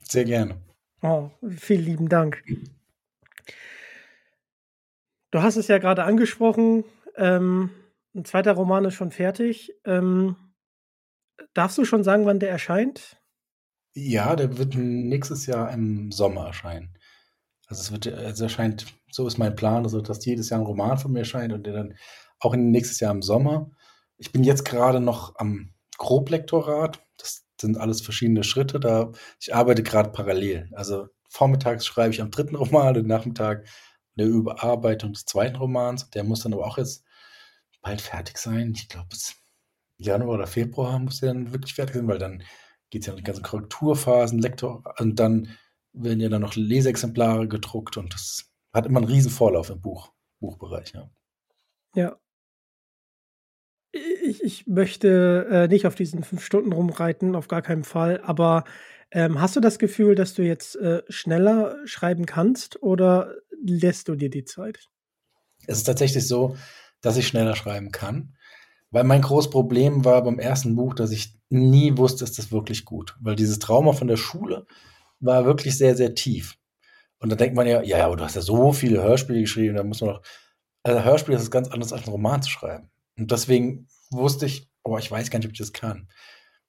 Sehr 0.03 0.25
gerne. 0.25 0.61
Oh, 1.03 1.31
vielen 1.57 1.85
lieben 1.85 2.09
Dank. 2.09 2.43
Du 5.31 5.43
hast 5.43 5.57
es 5.57 5.69
ja 5.69 5.79
gerade 5.79 6.05
angesprochen. 6.05 6.85
Ähm, 7.16 7.71
ein 8.15 8.25
zweiter 8.25 8.53
Roman 8.53 8.85
ist 8.85 8.95
schon 8.95 9.11
fertig. 9.11 9.73
Ähm, 9.85 10.37
darfst 11.55 11.77
du 11.79 11.85
schon 11.85 12.05
sagen, 12.05 12.27
wann 12.27 12.39
der 12.39 12.51
erscheint? 12.51 13.21
Ja, 13.95 14.37
der 14.37 14.59
wird 14.59 14.75
nächstes 14.77 15.47
Jahr 15.47 15.73
im 15.73 16.11
Sommer 16.12 16.47
erscheinen. 16.47 16.97
Also 17.66 17.83
es 17.83 17.93
wird, 17.93 18.07
es 18.07 18.41
erscheint, 18.41 18.87
so 19.11 19.27
ist 19.27 19.39
mein 19.39 19.57
Plan, 19.57 19.85
also 19.85 20.01
dass 20.01 20.25
jedes 20.25 20.51
Jahr 20.51 20.61
ein 20.61 20.66
Roman 20.66 20.99
von 20.99 21.12
mir 21.12 21.21
erscheint 21.21 21.53
und 21.53 21.65
der 21.65 21.73
dann 21.73 21.95
auch 22.41 22.55
in 22.55 22.71
nächstes 22.71 23.01
Jahr 23.01 23.12
im 23.12 23.23
Sommer. 23.23 23.71
Ich 24.16 24.33
bin 24.33 24.45
jetzt 24.45 24.65
gerade 24.65 25.01
noch 25.01 25.37
am 25.37 25.75
Groblektorat. 25.99 27.05
Das 27.19 27.44
sind 27.60 27.78
alles 27.78 28.01
verschiedene 28.01 28.44
Schritte. 28.44 28.81
Da 28.81 29.12
ich 29.40 29.55
arbeite 29.55 29.82
gerade 29.82 30.10
parallel. 30.10 30.70
Also 30.72 31.09
vormittags 31.28 31.86
schreibe 31.86 32.14
ich 32.14 32.22
am 32.22 32.31
dritten 32.31 32.56
Roman 32.56 32.97
und 32.97 33.06
Nachmittag 33.06 33.66
eine 34.16 34.26
Überarbeitung 34.26 35.12
des 35.12 35.24
zweiten 35.24 35.56
Romans. 35.56 36.10
Der 36.10 36.24
muss 36.24 36.43
dann 36.43 36.55
aber 36.55 36.66
auch 36.66 36.78
jetzt 36.78 37.05
bald 37.82 38.01
fertig 38.01 38.39
sein. 38.39 38.72
Ich 38.74 38.89
glaube, 38.89 39.09
bis 39.10 39.36
Januar 39.98 40.35
oder 40.35 40.47
Februar 40.47 40.98
muss 40.98 41.20
der 41.20 41.35
dann 41.35 41.52
wirklich 41.52 41.74
fertig 41.74 41.97
sein, 41.97 42.09
weil 42.09 42.18
dann 42.18 42.43
geht 42.90 43.02
es 43.02 43.06
ja 43.06 43.12
um 43.12 43.16
die 43.16 43.24
ganzen 43.24 43.43
Korrekturphasen, 43.43 44.39
Lektor 44.39 44.82
und 44.98 45.18
dann 45.18 45.56
werden 45.93 46.20
ja 46.20 46.28
dann 46.28 46.43
noch 46.43 46.56
Leseexemplare 46.56 47.48
gedruckt 47.48 47.97
und 47.97 48.12
das 48.12 48.51
hat 48.72 48.86
immer 48.86 48.98
einen 48.98 49.09
riesen 49.09 49.31
Vorlauf 49.31 49.70
im 49.70 49.81
Buch, 49.81 50.12
Buchbereich, 50.40 50.93
ja. 50.94 51.10
Ja. 51.94 52.16
Ich, 54.23 54.43
ich 54.43 54.66
möchte 54.66 55.47
äh, 55.51 55.69
nicht 55.69 55.87
auf 55.87 55.95
diesen 55.95 56.25
fünf 56.25 56.45
Stunden 56.45 56.73
rumreiten, 56.73 57.37
auf 57.37 57.49
gar 57.49 57.62
keinen 57.62 57.85
Fall, 57.85 58.21
aber 58.23 58.65
ähm, 59.11 59.41
hast 59.41 59.55
du 59.57 59.61
das 59.61 59.79
Gefühl, 59.79 60.15
dass 60.15 60.35
du 60.35 60.43
jetzt 60.43 60.77
äh, 60.77 61.03
schneller 61.09 61.77
schreiben 61.85 62.27
kannst 62.27 62.83
oder 62.83 63.35
lässt 63.62 64.09
du 64.09 64.16
dir 64.16 64.31
die 64.31 64.45
Zeit? 64.45 64.89
Es 65.66 65.79
ist 65.79 65.85
tatsächlich 65.85 66.27
so, 66.27 66.57
dass 67.01 67.16
ich 67.16 67.27
schneller 67.27 67.55
schreiben 67.55 67.93
kann, 67.93 68.37
weil 68.91 69.05
mein 69.05 69.23
großes 69.23 69.51
Problem 69.51 70.05
war 70.05 70.23
beim 70.25 70.39
ersten 70.39 70.75
Buch, 70.75 70.95
dass 70.95 71.11
ich 71.11 71.39
nie 71.49 71.97
wusste, 71.97 72.25
ist 72.25 72.39
das 72.39 72.51
wirklich 72.51 72.85
gut, 72.85 73.16
weil 73.21 73.37
dieses 73.37 73.59
Trauma 73.59 73.93
von 73.93 74.09
der 74.09 74.16
Schule, 74.16 74.66
war 75.25 75.45
wirklich 75.45 75.77
sehr, 75.77 75.97
sehr 75.97 76.15
tief. 76.15 76.57
Und 77.19 77.31
da 77.31 77.37
denkt 77.37 77.57
man 77.57 77.66
ja, 77.66 77.83
ja, 77.83 78.05
aber 78.05 78.16
du 78.16 78.25
hast 78.25 78.37
ja 78.37 78.43
so 78.43 78.73
viele 78.73 79.03
Hörspiele 79.03 79.41
geschrieben, 79.41 79.77
da 79.77 79.83
muss 79.83 80.01
man 80.01 80.11
doch. 80.11 80.23
Also 80.83 81.03
Hörspiel 81.03 81.35
ist 81.35 81.51
ganz 81.51 81.69
anders 81.69 81.93
als 81.93 82.07
ein 82.07 82.11
Roman 82.11 82.43
zu 82.43 82.51
schreiben. 82.51 82.91
Und 83.16 83.31
deswegen 83.31 83.89
wusste 84.11 84.47
ich, 84.47 84.69
oh, 84.82 84.99
ich 84.99 85.11
weiß 85.11 85.31
gar 85.31 85.39
nicht, 85.39 85.47
ob 85.47 85.53
ich 85.53 85.59
das 85.59 85.73
kann. 85.73 86.09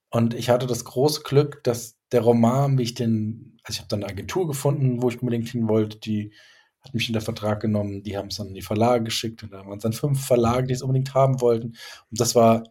Und 0.09 0.33
ich 0.33 0.49
hatte 0.49 0.67
das 0.67 0.85
große 0.85 1.21
Glück, 1.23 1.63
dass 1.63 1.97
der 2.11 2.21
Roman, 2.21 2.77
wie 2.77 2.83
ich 2.83 2.93
den, 2.93 3.57
also 3.63 3.77
ich 3.77 3.79
habe 3.79 3.89
dann 3.89 4.03
eine 4.03 4.11
Agentur 4.11 4.47
gefunden, 4.47 5.01
wo 5.01 5.09
ich 5.09 5.21
unbedingt 5.21 5.49
hin 5.49 5.67
wollte, 5.67 5.97
die 5.99 6.33
hat 6.81 6.93
mich 6.93 7.07
in 7.09 7.13
der 7.13 7.21
Vertrag 7.21 7.59
genommen, 7.59 8.03
die 8.03 8.15
haben 8.15 8.27
es 8.27 8.37
dann 8.37 8.47
in 8.47 8.53
die 8.53 8.61
Verlage 8.61 9.03
geschickt 9.03 9.43
und 9.43 9.51
da 9.51 9.65
waren 9.65 9.77
es 9.77 9.83
dann 9.83 9.93
fünf 9.93 10.25
Verlage, 10.25 10.67
die 10.67 10.73
es 10.73 10.83
unbedingt 10.83 11.13
haben 11.13 11.41
wollten. 11.41 11.69
Und 11.69 12.19
das 12.19 12.35
war 12.35 12.63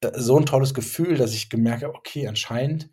äh, 0.00 0.18
so 0.18 0.38
ein 0.38 0.46
tolles 0.46 0.74
Gefühl, 0.74 1.16
dass 1.16 1.34
ich 1.34 1.50
gemerkt 1.50 1.84
habe, 1.84 1.94
okay, 1.94 2.26
anscheinend 2.26 2.90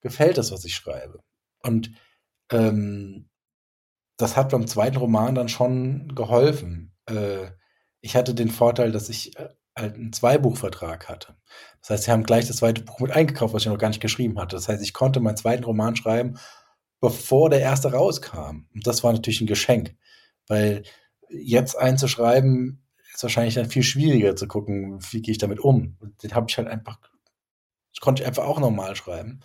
gefällt 0.00 0.38
das, 0.38 0.52
was 0.52 0.64
ich 0.64 0.74
schreibe. 0.74 1.22
Und 1.62 1.90
ähm, 2.50 3.28
das 4.16 4.36
hat 4.36 4.50
beim 4.50 4.66
zweiten 4.66 4.96
Roman 4.96 5.34
dann 5.34 5.48
schon 5.48 6.14
geholfen. 6.14 6.92
Äh, 7.06 7.50
ich 8.00 8.16
hatte 8.16 8.34
den 8.34 8.50
Vorteil, 8.50 8.92
dass 8.92 9.08
ich 9.08 9.36
äh, 9.38 9.48
halt 9.76 9.94
einen 9.94 10.12
Zweibuchvertrag 10.12 11.08
hatte. 11.08 11.36
Das 11.80 11.90
heißt, 11.90 12.04
sie 12.04 12.10
haben 12.10 12.22
gleich 12.22 12.46
das 12.46 12.58
zweite 12.58 12.82
Buch 12.82 13.00
mit 13.00 13.10
eingekauft, 13.10 13.54
was 13.54 13.62
ich 13.62 13.68
noch 13.68 13.78
gar 13.78 13.88
nicht 13.88 14.00
geschrieben 14.00 14.38
hatte. 14.38 14.56
Das 14.56 14.68
heißt, 14.68 14.82
ich 14.82 14.92
konnte 14.92 15.20
meinen 15.20 15.36
zweiten 15.36 15.64
Roman 15.64 15.96
schreiben, 15.96 16.38
bevor 17.00 17.50
der 17.50 17.60
erste 17.60 17.92
rauskam. 17.92 18.66
Und 18.72 18.86
das 18.86 19.02
war 19.02 19.12
natürlich 19.12 19.40
ein 19.40 19.46
Geschenk, 19.46 19.96
weil 20.46 20.84
jetzt 21.28 21.76
einzuschreiben 21.76 22.84
ist 23.14 23.22
wahrscheinlich 23.22 23.54
dann 23.54 23.70
viel 23.70 23.82
schwieriger 23.82 24.34
zu 24.34 24.48
gucken, 24.48 24.98
wie 25.10 25.22
gehe 25.22 25.32
ich 25.32 25.38
damit 25.38 25.60
um. 25.60 25.96
Den 26.22 26.34
habe 26.34 26.46
ich 26.48 26.58
halt 26.58 26.68
einfach, 26.68 26.98
das 27.92 28.00
konnte 28.00 28.22
ich 28.22 28.26
einfach 28.26 28.44
auch 28.44 28.58
normal 28.58 28.96
schreiben. 28.96 29.40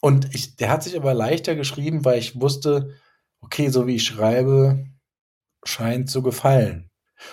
Und 0.00 0.34
ich, 0.34 0.56
der 0.56 0.70
hat 0.70 0.82
sich 0.82 0.96
aber 0.96 1.14
leichter 1.14 1.54
geschrieben, 1.54 2.04
weil 2.04 2.18
ich 2.18 2.38
wusste, 2.38 2.94
okay, 3.40 3.68
so 3.70 3.86
wie 3.86 3.96
ich 3.96 4.04
schreibe, 4.04 4.84
scheint 5.64 6.10
zu 6.10 6.22
gefallen. 6.22 6.90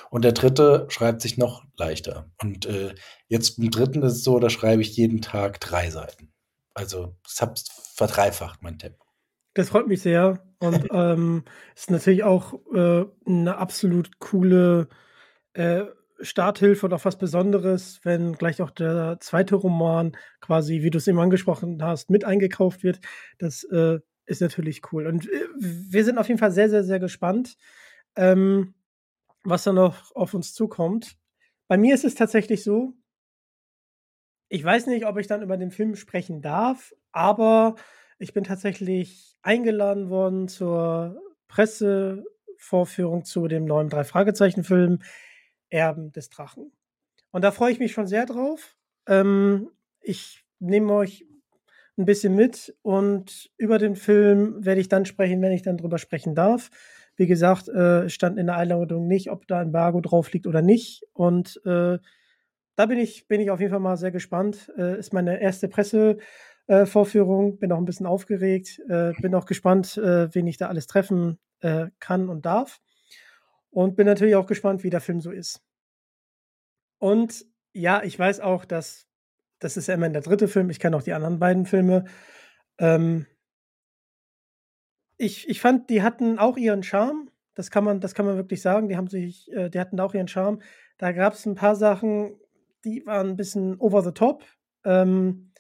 Und 0.10 0.24
der 0.24 0.32
dritte 0.32 0.88
schreibt 0.90 1.22
sich 1.22 1.38
noch 1.38 1.64
leichter. 1.78 2.32
Und 2.42 2.66
äh, 2.66 2.94
jetzt 3.28 3.60
im 3.60 3.72
dritten 3.72 4.04
ist 4.04 4.14
es 4.14 4.24
so, 4.24 4.40
da 4.40 4.50
schreibe 4.50 4.82
ich 4.82 4.96
jeden 4.96 5.22
Tag 5.22 5.60
drei 5.60 5.90
Seiten. 5.90 6.32
Also 6.74 7.16
das 7.24 7.42
hat 7.42 7.64
verdreifacht 7.96 8.62
mein 8.62 8.80
Tempo. 8.80 9.06
Das 9.54 9.70
freut 9.70 9.88
mich 9.88 10.02
sehr. 10.02 10.44
Und 10.60 10.88
ähm, 10.92 11.44
ist 11.76 11.92
natürlich 11.92 12.24
auch 12.24 12.54
äh, 12.74 13.06
eine 13.26 13.58
absolut 13.58 14.20
coole 14.20 14.88
äh, 15.54 15.84
Starthilfe 16.22 16.86
und 16.86 16.94
auch 16.94 17.06
was 17.06 17.18
Besonderes, 17.18 18.00
wenn 18.04 18.34
gleich 18.34 18.62
auch 18.62 18.72
der 18.72 19.18
zweite 19.20 19.56
Roman 19.56 20.16
quasi, 20.40 20.84
wie 20.84 20.92
du 20.92 20.98
es 20.98 21.08
eben 21.08 21.20
angesprochen 21.20 21.84
hast, 21.84 22.10
mit 22.10 22.24
eingekauft 22.26 22.84
wird. 22.84 23.00
Das 23.40 23.64
äh, 23.66 24.00
ist 24.26 24.42
natürlich 24.42 24.82
cool. 24.92 25.08
Und 25.08 25.28
äh, 25.30 25.46
wir 25.58 26.06
sind 26.06 26.18
auf 26.18 26.28
jeden 26.28 26.40
Fall 26.40 26.52
sehr, 26.52 26.70
sehr, 26.70 26.84
sehr 26.84 27.00
gespannt, 27.00 27.58
ähm, 28.16 28.74
was 29.44 29.64
da 29.64 29.74
noch 29.74 30.16
auf 30.16 30.34
uns 30.34 30.54
zukommt. 30.54 31.18
Bei 31.68 31.78
mir 31.78 31.96
ist 31.96 32.06
es 32.06 32.16
tatsächlich 32.16 32.64
so, 32.64 32.94
ich 34.50 34.64
weiß 34.64 34.88
nicht, 34.88 35.06
ob 35.06 35.18
ich 35.18 35.28
dann 35.28 35.42
über 35.42 35.58
den 35.58 35.72
Film 35.72 35.96
sprechen 35.96 36.42
darf, 36.42 36.94
aber 37.12 37.76
ich 38.20 38.34
bin 38.34 38.44
tatsächlich 38.44 39.36
eingeladen 39.42 40.10
worden 40.10 40.48
zur 40.48 41.22
Pressevorführung 41.48 43.24
zu 43.24 43.48
dem 43.48 43.66
neuen 43.66 43.90
Drei-Fragezeichen-Film 43.90 45.00
Erben 45.70 46.12
des 46.12 46.30
Drachen. 46.30 46.72
Und 47.32 47.44
da 47.44 47.52
freue 47.52 47.72
ich 47.72 47.80
mich 47.80 47.94
schon 47.94 48.08
sehr 48.08 48.26
drauf. 48.26 48.76
Ähm, 49.08 49.70
ich 50.02 50.46
nehme 50.60 50.94
euch 50.94 51.26
ein 51.98 52.06
bisschen 52.06 52.36
mit 52.36 52.76
und 52.82 53.50
über 53.58 53.78
den 53.78 53.96
Film 53.96 54.64
werde 54.66 54.82
ich 54.82 54.90
dann 54.90 55.06
sprechen, 55.06 55.42
wenn 55.42 55.52
ich 55.52 55.62
dann 55.62 55.78
drüber 55.78 55.98
sprechen 55.98 56.36
darf. 56.36 56.70
Wie 57.16 57.28
gesagt, 57.28 57.70
äh, 57.70 58.10
stand 58.10 58.38
in 58.40 58.48
der 58.48 58.58
Einladung 58.58 59.08
nicht, 59.08 59.30
ob 59.30 59.48
da 59.48 59.60
ein 59.60 59.68
Embargo 59.68 60.02
drauf 60.02 60.32
liegt 60.32 60.48
oder 60.48 60.62
nicht. 60.62 61.04
Und 61.14 61.62
äh, 61.66 62.00
da 62.76 62.86
bin 62.86 62.98
ich, 62.98 63.28
bin 63.28 63.42
ich 63.42 63.52
auf 63.52 63.60
jeden 63.60 63.72
Fall 63.72 63.80
mal 63.80 63.98
sehr 63.98 64.12
gespannt. 64.12 64.72
Äh, 64.78 64.98
ist 64.98 65.14
meine 65.14 65.42
erste 65.42 65.68
Pressevorführung. 65.68 67.60
bin 67.60 67.72
auch 67.72 67.78
ein 67.78 67.86
bisschen 67.86 68.06
aufgeregt. 68.06 68.82
Äh, 68.90 69.14
bin 69.22 69.36
auch 69.36 69.46
gespannt, 69.46 69.98
äh, 69.98 70.34
wen 70.34 70.48
ich 70.48 70.58
da 70.58 70.68
alles 70.68 70.88
treffen 70.88 71.38
äh, 71.60 71.88
kann 72.00 72.30
und 72.30 72.46
darf. 72.46 72.80
Und 73.70 73.96
bin 73.96 74.08
natürlich 74.08 74.36
auch 74.36 74.48
gespannt, 74.48 74.84
wie 74.84 74.90
der 74.90 75.02
Film 75.02 75.22
so 75.22 75.32
ist. 75.32 75.62
Und 76.98 77.46
ja, 77.74 78.04
ich 78.04 78.18
weiß 78.18 78.42
auch, 78.42 78.66
dass 78.66 79.08
das 79.62 79.78
ist 79.78 79.88
ja 79.88 79.94
immerhin 79.94 80.14
der 80.14 80.24
dritte 80.24 80.48
Film. 80.48 80.70
Ich 80.70 80.80
kenne 80.80 80.98
auch 80.98 81.04
die 81.04 81.14
anderen 81.14 81.40
beiden 81.40 81.66
Filme. 81.66 82.06
Ähm, 82.80 83.28
ich, 85.22 85.48
ich 85.48 85.62
fand, 85.62 85.90
die 85.90 86.02
hatten 86.02 86.40
auch 86.40 86.58
ihren 86.58 86.82
Charme. 86.82 87.30
Das 87.54 87.70
kann 87.70 87.84
man, 87.84 88.00
das 88.00 88.16
kann 88.16 88.26
man 88.26 88.38
wirklich 88.38 88.62
sagen. 88.62 88.90
Die 88.90 88.98
haben 88.98 89.08
sich, 89.08 89.52
äh, 89.52 89.70
die 89.70 89.80
hatten 89.80 90.00
auch 90.00 90.16
ihren 90.16 90.28
Charme. 90.28 90.62
Da 90.98 91.12
gab 91.12 91.34
es 91.34 91.46
ein 91.46 91.56
paar 91.56 91.76
Sachen, 91.76 92.40
die 92.84 93.06
waren 93.06 93.30
ein 93.30 93.36
bisschen 93.36 93.80
over 93.80 94.02
the 94.02 94.12
top. 94.12 94.44
Ähm, 94.84 95.52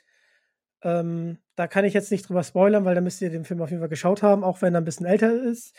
ähm, 0.82 1.38
da 1.56 1.68
kann 1.68 1.86
ich 1.86 1.94
jetzt 1.94 2.12
nicht 2.12 2.28
drüber 2.28 2.44
spoilern, 2.44 2.86
weil 2.86 2.96
da 2.96 3.02
müsst 3.02 3.22
ihr 3.22 3.30
den 3.30 3.46
Film 3.46 3.62
auf 3.62 3.70
jeden 3.70 3.82
Fall 3.82 3.90
geschaut 3.90 4.24
haben, 4.24 4.44
auch 4.44 4.64
wenn 4.64 4.74
er 4.74 4.82
ein 4.82 4.86
bisschen 4.86 5.06
älter 5.06 5.32
ist. 5.32 5.76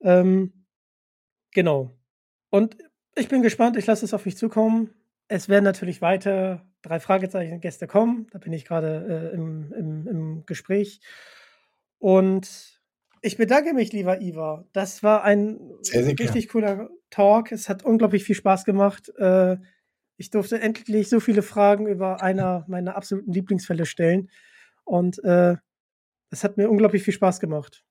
Ähm, 0.00 0.64
genau. 1.52 1.90
Und 2.50 2.76
ich 3.16 3.28
bin 3.28 3.42
gespannt, 3.42 3.76
ich 3.76 3.86
lasse 3.86 4.04
es 4.04 4.14
auf 4.14 4.26
mich 4.26 4.36
zukommen. 4.36 4.90
Es 5.26 5.48
werden 5.48 5.64
natürlich 5.64 6.02
weiter 6.02 6.64
drei 6.82 7.00
Fragezeichen 7.00 7.60
Gäste 7.60 7.88
kommen. 7.88 8.28
Da 8.30 8.38
bin 8.38 8.52
ich 8.52 8.64
gerade 8.64 9.32
äh, 9.32 9.34
im, 9.34 9.72
im, 9.72 10.06
im 10.06 10.46
Gespräch. 10.46 11.00
Und 11.98 12.75
ich 13.22 13.36
bedanke 13.36 13.74
mich, 13.74 13.92
lieber 13.92 14.20
Iva. 14.20 14.64
Das 14.72 15.02
war 15.02 15.22
ein 15.24 15.58
sehr, 15.82 16.04
sehr 16.04 16.18
richtig 16.18 16.48
cooler 16.48 16.88
Talk. 17.10 17.52
Es 17.52 17.68
hat 17.68 17.84
unglaublich 17.84 18.24
viel 18.24 18.34
Spaß 18.34 18.64
gemacht. 18.64 19.10
Äh, 19.18 19.56
ich 20.16 20.30
durfte 20.30 20.60
endlich 20.60 21.08
so 21.08 21.20
viele 21.20 21.42
Fragen 21.42 21.86
über 21.86 22.22
einer 22.22 22.64
meiner 22.68 22.96
absoluten 22.96 23.32
Lieblingsfälle 23.32 23.86
stellen. 23.86 24.30
Und 24.84 25.22
äh, 25.24 25.56
es 26.30 26.44
hat 26.44 26.56
mir 26.56 26.70
unglaublich 26.70 27.02
viel 27.02 27.14
Spaß 27.14 27.40
gemacht. 27.40 27.84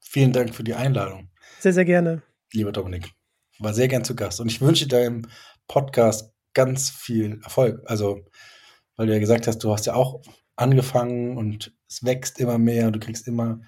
Vielen 0.00 0.32
Dank 0.32 0.54
für 0.54 0.64
die 0.64 0.74
Einladung. 0.74 1.30
Sehr, 1.58 1.72
sehr 1.72 1.84
gerne. 1.84 2.22
Lieber 2.52 2.72
Dominik, 2.72 3.10
war 3.58 3.72
sehr 3.72 3.88
gern 3.88 4.04
zu 4.04 4.14
Gast. 4.14 4.40
Und 4.40 4.50
ich 4.50 4.60
wünsche 4.60 4.88
deinem 4.88 5.22
Podcast 5.68 6.32
ganz 6.54 6.90
viel 6.90 7.40
Erfolg. 7.42 7.82
Also, 7.86 8.24
weil 8.96 9.06
du 9.06 9.12
ja 9.12 9.18
gesagt 9.18 9.46
hast, 9.46 9.58
du 9.58 9.72
hast 9.72 9.86
ja 9.86 9.94
auch 9.94 10.22
angefangen 10.56 11.36
und 11.36 11.74
es 11.88 12.04
wächst 12.04 12.38
immer 12.38 12.58
mehr 12.58 12.90
du 12.90 13.00
kriegst 13.00 13.26
immer, 13.26 13.60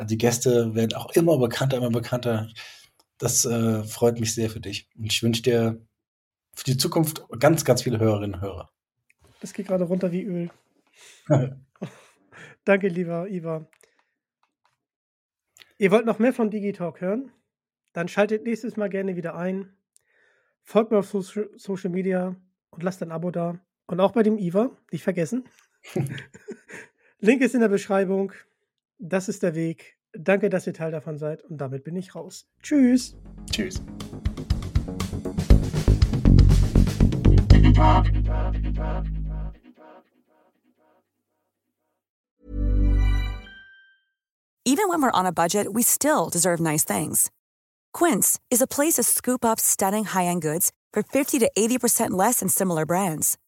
die 0.00 0.18
Gäste 0.18 0.74
werden 0.74 0.94
auch 0.94 1.10
immer 1.12 1.38
bekannter, 1.38 1.76
immer 1.76 1.90
bekannter. 1.90 2.48
Das 3.18 3.44
äh, 3.44 3.82
freut 3.84 4.18
mich 4.18 4.34
sehr 4.34 4.50
für 4.50 4.60
dich. 4.60 4.88
Und 4.96 5.12
ich 5.12 5.22
wünsche 5.22 5.42
dir 5.42 5.80
für 6.54 6.64
die 6.64 6.76
Zukunft 6.76 7.24
ganz, 7.38 7.64
ganz 7.64 7.82
viele 7.82 7.98
Hörerinnen 7.98 8.34
und 8.34 8.40
Hörer. 8.40 8.70
Das 9.40 9.52
geht 9.52 9.68
gerade 9.68 9.84
runter 9.84 10.12
wie 10.12 10.22
Öl. 10.22 10.50
Danke, 12.64 12.88
lieber 12.88 13.28
Iva. 13.28 13.66
Ihr 15.78 15.90
wollt 15.90 16.04
noch 16.04 16.18
mehr 16.18 16.34
von 16.34 16.50
Digitalk 16.50 17.00
hören? 17.00 17.32
Dann 17.92 18.08
schaltet 18.08 18.44
nächstes 18.44 18.76
Mal 18.76 18.90
gerne 18.90 19.16
wieder 19.16 19.34
ein. 19.34 19.72
Folgt 20.62 20.90
mir 20.90 20.98
auf 20.98 21.08
Social 21.08 21.90
Media 21.90 22.36
und 22.70 22.82
lasst 22.82 23.02
ein 23.02 23.12
Abo 23.12 23.30
da. 23.30 23.58
Und 23.86 24.00
auch 24.00 24.12
bei 24.12 24.22
dem 24.22 24.38
Iva, 24.38 24.70
nicht 24.92 25.02
vergessen. 25.02 25.48
Link 27.18 27.42
ist 27.42 27.54
in 27.54 27.60
der 27.60 27.68
Beschreibung. 27.68 28.32
Das 29.02 29.30
ist 29.30 29.42
der 29.42 29.54
Weg. 29.54 29.96
Danke, 30.12 30.50
dass 30.50 30.66
ihr 30.66 30.74
Teil 30.74 30.90
davon 30.90 31.16
seid. 31.16 31.42
Und 31.44 31.58
damit 31.58 31.84
bin 31.84 31.96
ich 31.96 32.14
raus. 32.14 32.46
Tschüss. 32.62 33.16
Tschüss. 33.50 33.80
Even 44.66 44.88
when 44.88 45.00
we're 45.00 45.10
on 45.12 45.26
a 45.26 45.32
budget, 45.32 45.72
we 45.72 45.82
still 45.82 46.28
deserve 46.28 46.60
nice 46.60 46.84
things. 46.84 47.30
Quince 47.94 48.38
is 48.50 48.60
a 48.60 48.66
place 48.66 48.94
to 48.94 49.02
scoop 49.02 49.44
up 49.44 49.58
stunning 49.58 50.04
high-end 50.04 50.42
goods 50.42 50.72
for 50.92 51.02
50 51.02 51.38
to 51.38 51.50
80% 51.56 52.10
less 52.10 52.40
than 52.40 52.48
similar 52.48 52.84
brands. 52.84 53.38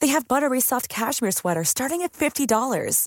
They 0.00 0.08
have 0.08 0.26
buttery 0.26 0.60
soft 0.60 0.88
cashmere 0.88 1.30
sweaters 1.30 1.68
starting 1.68 2.02
at 2.02 2.12
$50, 2.12 3.06